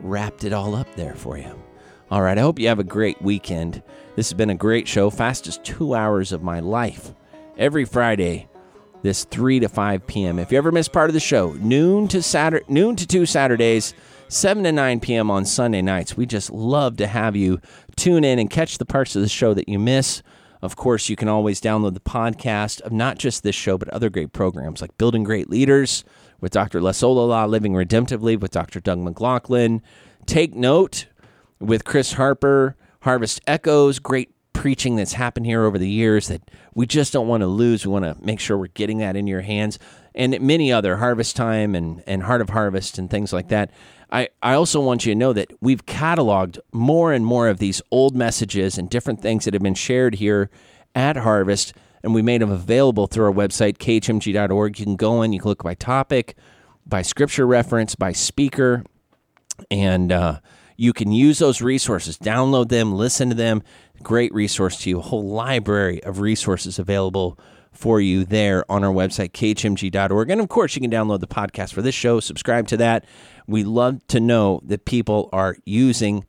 wrapped 0.00 0.44
it 0.44 0.52
all 0.52 0.74
up 0.74 0.94
there 0.94 1.14
for 1.14 1.36
you. 1.36 1.60
All 2.10 2.22
right, 2.22 2.38
I 2.38 2.40
hope 2.40 2.58
you 2.58 2.68
have 2.68 2.78
a 2.78 2.84
great 2.84 3.20
weekend. 3.22 3.82
This 4.16 4.30
has 4.30 4.36
been 4.36 4.50
a 4.50 4.54
great 4.54 4.88
show, 4.88 5.10
fastest 5.10 5.62
two 5.64 5.94
hours 5.94 6.32
of 6.32 6.42
my 6.42 6.60
life. 6.60 7.14
Every 7.56 7.84
Friday, 7.84 8.48
this 9.02 9.24
3 9.24 9.60
to 9.60 9.68
5 9.68 10.06
p.m. 10.06 10.38
If 10.38 10.52
you 10.52 10.58
ever 10.58 10.72
miss 10.72 10.88
part 10.88 11.10
of 11.10 11.14
the 11.14 11.20
show, 11.20 11.52
noon 11.54 12.08
to 12.08 12.22
Saturday, 12.22 12.64
noon 12.68 12.96
to 12.96 13.06
2 13.06 13.26
Saturdays, 13.26 13.94
7 14.30 14.62
to 14.62 14.70
9 14.70 15.00
p.m. 15.00 15.28
on 15.28 15.44
Sunday 15.44 15.82
nights. 15.82 16.16
We 16.16 16.24
just 16.24 16.50
love 16.52 16.96
to 16.98 17.08
have 17.08 17.34
you 17.34 17.60
tune 17.96 18.22
in 18.22 18.38
and 18.38 18.48
catch 18.48 18.78
the 18.78 18.84
parts 18.84 19.16
of 19.16 19.22
the 19.22 19.28
show 19.28 19.54
that 19.54 19.68
you 19.68 19.76
miss. 19.76 20.22
Of 20.62 20.76
course, 20.76 21.08
you 21.08 21.16
can 21.16 21.26
always 21.26 21.60
download 21.60 21.94
the 21.94 22.00
podcast 22.00 22.80
of 22.82 22.92
not 22.92 23.18
just 23.18 23.42
this 23.42 23.56
show, 23.56 23.76
but 23.76 23.88
other 23.88 24.08
great 24.08 24.32
programs 24.32 24.80
like 24.80 24.96
Building 24.98 25.24
Great 25.24 25.50
Leaders 25.50 26.04
with 26.40 26.52
Dr. 26.52 26.80
Les 26.80 27.02
Ollila, 27.02 27.48
Living 27.48 27.72
Redemptively 27.72 28.38
with 28.38 28.52
Dr. 28.52 28.78
Doug 28.78 29.00
McLachlan. 29.00 29.80
Take 30.26 30.54
Note 30.54 31.06
with 31.58 31.84
Chris 31.84 32.12
Harper, 32.12 32.76
Harvest 33.00 33.40
Echoes, 33.48 33.98
great 33.98 34.30
preaching 34.52 34.94
that's 34.94 35.14
happened 35.14 35.46
here 35.46 35.64
over 35.64 35.78
the 35.78 35.88
years 35.88 36.28
that 36.28 36.42
we 36.74 36.86
just 36.86 37.12
don't 37.12 37.26
want 37.26 37.40
to 37.40 37.46
lose. 37.46 37.84
We 37.84 37.92
want 37.92 38.04
to 38.04 38.16
make 38.24 38.38
sure 38.38 38.56
we're 38.56 38.68
getting 38.68 38.98
that 38.98 39.16
in 39.16 39.26
your 39.26 39.40
hands. 39.40 39.78
And 40.14 40.38
many 40.40 40.72
other 40.72 40.98
Harvest 40.98 41.34
Time 41.34 41.74
and, 41.74 42.04
and 42.06 42.22
Heart 42.22 42.42
of 42.42 42.50
Harvest 42.50 42.98
and 42.98 43.10
things 43.10 43.32
like 43.32 43.48
that. 43.48 43.70
I, 44.12 44.28
I 44.42 44.54
also 44.54 44.80
want 44.80 45.06
you 45.06 45.12
to 45.12 45.18
know 45.18 45.32
that 45.32 45.52
we've 45.60 45.86
cataloged 45.86 46.58
more 46.72 47.12
and 47.12 47.24
more 47.24 47.48
of 47.48 47.58
these 47.58 47.80
old 47.90 48.16
messages 48.16 48.76
and 48.76 48.90
different 48.90 49.22
things 49.22 49.44
that 49.44 49.54
have 49.54 49.62
been 49.62 49.74
shared 49.74 50.16
here 50.16 50.50
at 50.94 51.16
Harvest, 51.16 51.72
and 52.02 52.14
we 52.14 52.22
made 52.22 52.40
them 52.40 52.50
available 52.50 53.06
through 53.06 53.26
our 53.26 53.32
website, 53.32 53.78
khmg.org. 53.78 54.78
You 54.78 54.84
can 54.84 54.96
go 54.96 55.22
in, 55.22 55.32
you 55.32 55.40
can 55.40 55.48
look 55.48 55.62
by 55.62 55.74
topic, 55.74 56.36
by 56.86 57.02
scripture 57.02 57.46
reference, 57.46 57.94
by 57.94 58.12
speaker, 58.12 58.84
and 59.70 60.10
uh, 60.10 60.40
you 60.76 60.92
can 60.92 61.12
use 61.12 61.38
those 61.38 61.62
resources, 61.62 62.18
download 62.18 62.68
them, 62.68 62.94
listen 62.94 63.28
to 63.28 63.34
them. 63.34 63.62
Great 64.02 64.32
resource 64.32 64.80
to 64.82 64.90
you. 64.90 64.98
A 64.98 65.02
whole 65.02 65.28
library 65.28 66.02
of 66.04 66.20
resources 66.20 66.78
available 66.78 67.38
for 67.72 68.00
you 68.00 68.24
there 68.24 68.70
on 68.70 68.84
our 68.84 68.92
website, 68.92 69.30
khmg.org. 69.30 70.30
And 70.30 70.40
of 70.40 70.48
course, 70.48 70.74
you 70.74 70.80
can 70.80 70.90
download 70.90 71.20
the 71.20 71.26
podcast 71.26 71.72
for 71.72 71.82
this 71.82 71.94
show, 71.94 72.20
subscribe 72.20 72.66
to 72.68 72.76
that. 72.78 73.04
We 73.46 73.64
love 73.64 74.06
to 74.08 74.20
know 74.20 74.60
that 74.64 74.84
people 74.84 75.28
are 75.32 75.56
using 75.64 76.24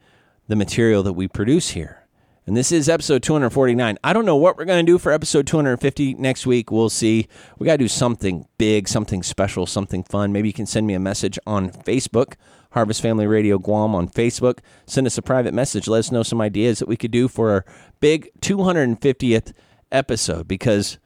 the 0.48 0.56
material 0.56 1.04
that 1.04 1.14
we 1.14 1.28
produce 1.28 1.72
here. 1.72 2.02
And 2.48 2.58
this 2.58 2.72
is 2.72 2.90
episode 2.90 3.22
249. 3.22 3.98
I 4.04 4.14
don't 4.14 4.26
know 4.26 4.36
what 4.36 4.58
we're 4.58 4.66
going 4.66 4.84
to 4.84 4.92
do 4.92 4.98
for 4.98 5.12
episode 5.12 5.46
250 5.46 6.16
next 6.16 6.48
week. 6.48 6.72
We'll 6.72 6.90
see. 6.90 7.28
We 7.60 7.66
got 7.66 7.74
to 7.74 7.78
do 7.78 7.88
something 7.88 8.48
big, 8.58 8.88
something 8.88 9.22
special, 9.22 9.68
something 9.68 10.04
fun. 10.04 10.34
Maybe 10.34 10.50
you 10.50 10.54
can 10.54 10.66
send 10.66 10.88
me 10.88 10.96
a 10.96 11.00
message 11.00 11.38
on 11.46 11.70
Facebook, 11.70 12.34
Harvest 12.72 13.02
Family 13.02 13.28
Radio 13.28 13.60
Guam 13.60 13.94
on 13.94 14.10
Facebook. 14.10 14.58
Send 14.88 15.06
us 15.06 15.20
a 15.20 15.22
private 15.22 15.54
message. 15.54 15.88
Let 15.88 16.00
us 16.00 16.12
know 16.12 16.24
some 16.24 16.42
ideas 16.42 16.80
that 16.80 16.88
we 16.88 16.98
could 16.98 17.12
do 17.12 17.28
for 17.28 17.52
our 17.52 17.66
big 18.00 18.32
250th 18.42 19.54
episode. 19.92 20.48
Because 20.48 20.98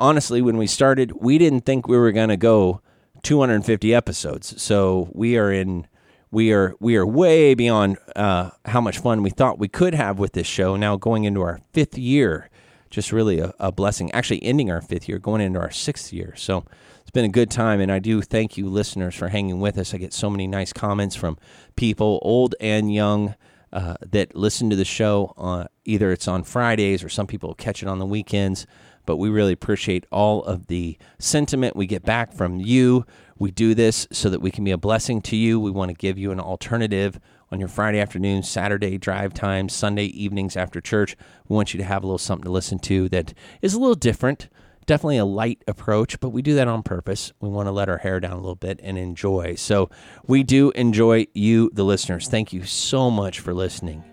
honestly, 0.00 0.42
when 0.42 0.56
we 0.56 0.66
started, 0.66 1.12
we 1.20 1.38
didn't 1.38 1.60
think 1.60 1.86
we 1.86 1.98
were 1.98 2.10
going 2.10 2.30
to 2.30 2.36
go 2.36 2.80
250 3.22 3.94
episodes. 3.94 4.60
So 4.60 5.10
we 5.12 5.36
are 5.36 5.52
in 5.52 5.86
we 6.32 6.52
are 6.52 6.74
we 6.80 6.96
are 6.96 7.06
way 7.06 7.54
beyond 7.54 7.98
uh, 8.16 8.50
how 8.64 8.80
much 8.80 8.98
fun 8.98 9.22
we 9.22 9.30
thought 9.30 9.58
we 9.58 9.68
could 9.68 9.94
have 9.94 10.18
with 10.18 10.32
this 10.32 10.46
show. 10.46 10.76
Now 10.76 10.96
going 10.96 11.24
into 11.24 11.42
our 11.42 11.60
fifth 11.72 11.98
year, 11.98 12.48
just 12.88 13.12
really 13.12 13.40
a, 13.40 13.52
a 13.60 13.70
blessing. 13.70 14.10
Actually, 14.12 14.42
ending 14.42 14.70
our 14.70 14.80
fifth 14.80 15.08
year, 15.08 15.18
going 15.18 15.40
into 15.40 15.60
our 15.60 15.70
sixth 15.70 16.12
year. 16.12 16.34
So 16.36 16.64
it's 17.00 17.10
been 17.10 17.24
a 17.24 17.28
good 17.28 17.50
time, 17.50 17.80
and 17.80 17.90
I 17.90 17.98
do 17.98 18.22
thank 18.22 18.56
you, 18.56 18.68
listeners, 18.68 19.14
for 19.14 19.28
hanging 19.28 19.60
with 19.60 19.76
us. 19.76 19.92
I 19.92 19.98
get 19.98 20.12
so 20.12 20.30
many 20.30 20.46
nice 20.46 20.72
comments 20.72 21.16
from 21.16 21.36
people, 21.76 22.20
old 22.22 22.54
and 22.60 22.92
young. 22.92 23.34
Uh, 23.72 23.94
that 24.04 24.34
listen 24.34 24.68
to 24.68 24.74
the 24.74 24.84
show. 24.84 25.32
Uh, 25.38 25.64
either 25.84 26.10
it's 26.10 26.26
on 26.26 26.42
Fridays 26.42 27.04
or 27.04 27.08
some 27.08 27.28
people 27.28 27.54
catch 27.54 27.84
it 27.84 27.88
on 27.88 28.00
the 28.00 28.04
weekends. 28.04 28.66
But 29.06 29.16
we 29.16 29.28
really 29.28 29.52
appreciate 29.52 30.06
all 30.10 30.42
of 30.44 30.66
the 30.66 30.96
sentiment 31.18 31.76
we 31.76 31.86
get 31.86 32.04
back 32.04 32.32
from 32.32 32.60
you. 32.60 33.04
We 33.38 33.50
do 33.50 33.74
this 33.74 34.06
so 34.12 34.28
that 34.30 34.40
we 34.40 34.50
can 34.50 34.64
be 34.64 34.70
a 34.70 34.78
blessing 34.78 35.22
to 35.22 35.36
you. 35.36 35.58
We 35.58 35.70
want 35.70 35.90
to 35.90 35.96
give 35.96 36.18
you 36.18 36.30
an 36.30 36.40
alternative 36.40 37.18
on 37.50 37.58
your 37.58 37.68
Friday 37.68 37.98
afternoon, 37.98 38.42
Saturday 38.42 38.98
drive 38.98 39.34
time, 39.34 39.68
Sunday 39.68 40.04
evenings 40.04 40.56
after 40.56 40.80
church. 40.80 41.16
We 41.48 41.56
want 41.56 41.74
you 41.74 41.78
to 41.78 41.84
have 41.84 42.02
a 42.02 42.06
little 42.06 42.18
something 42.18 42.44
to 42.44 42.50
listen 42.50 42.78
to 42.80 43.08
that 43.08 43.34
is 43.62 43.74
a 43.74 43.80
little 43.80 43.94
different. 43.94 44.48
Definitely 44.86 45.18
a 45.18 45.24
light 45.24 45.62
approach, 45.68 46.18
but 46.20 46.30
we 46.30 46.42
do 46.42 46.54
that 46.54 46.68
on 46.68 46.82
purpose. 46.82 47.32
We 47.40 47.48
want 47.48 47.66
to 47.66 47.72
let 47.72 47.88
our 47.88 47.98
hair 47.98 48.18
down 48.18 48.32
a 48.32 48.40
little 48.40 48.54
bit 48.54 48.80
and 48.82 48.98
enjoy. 48.98 49.54
So 49.56 49.90
we 50.26 50.42
do 50.42 50.70
enjoy 50.72 51.26
you, 51.32 51.70
the 51.72 51.84
listeners. 51.84 52.28
Thank 52.28 52.52
you 52.52 52.64
so 52.64 53.10
much 53.10 53.40
for 53.40 53.54
listening. 53.54 54.04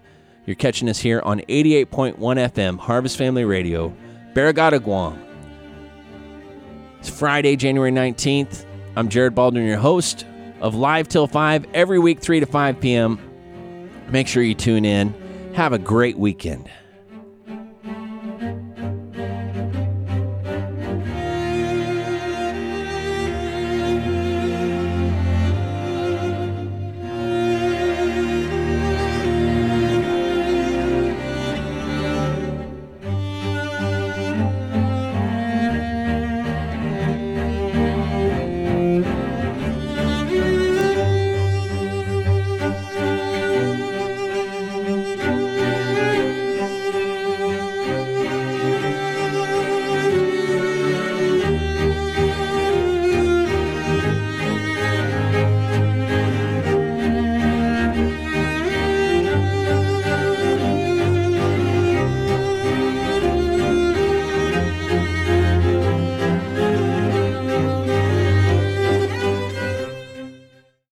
You're 0.45 0.55
catching 0.55 0.87
us 0.87 0.99
here 0.99 1.21
on 1.21 1.39
88.1 1.41 2.15
FM, 2.17 2.79
Harvest 2.79 3.17
Family 3.17 3.43
Radio, 3.43 3.95
Barrigada, 4.33 4.81
Guam. 4.81 5.21
It's 6.99 7.09
Friday, 7.09 7.55
January 7.55 7.91
19th. 7.91 8.65
I'm 8.95 9.09
Jared 9.09 9.35
Baldwin, 9.35 9.65
your 9.65 9.77
host 9.77 10.25
of 10.61 10.75
Live 10.75 11.07
Till 11.07 11.27
5 11.27 11.65
every 11.73 11.99
week, 11.99 12.19
3 12.19 12.39
to 12.39 12.45
5 12.45 12.79
p.m. 12.79 13.19
Make 14.09 14.27
sure 14.27 14.43
you 14.43 14.55
tune 14.55 14.85
in. 14.85 15.13
Have 15.53 15.73
a 15.73 15.79
great 15.79 16.17
weekend. 16.17 16.69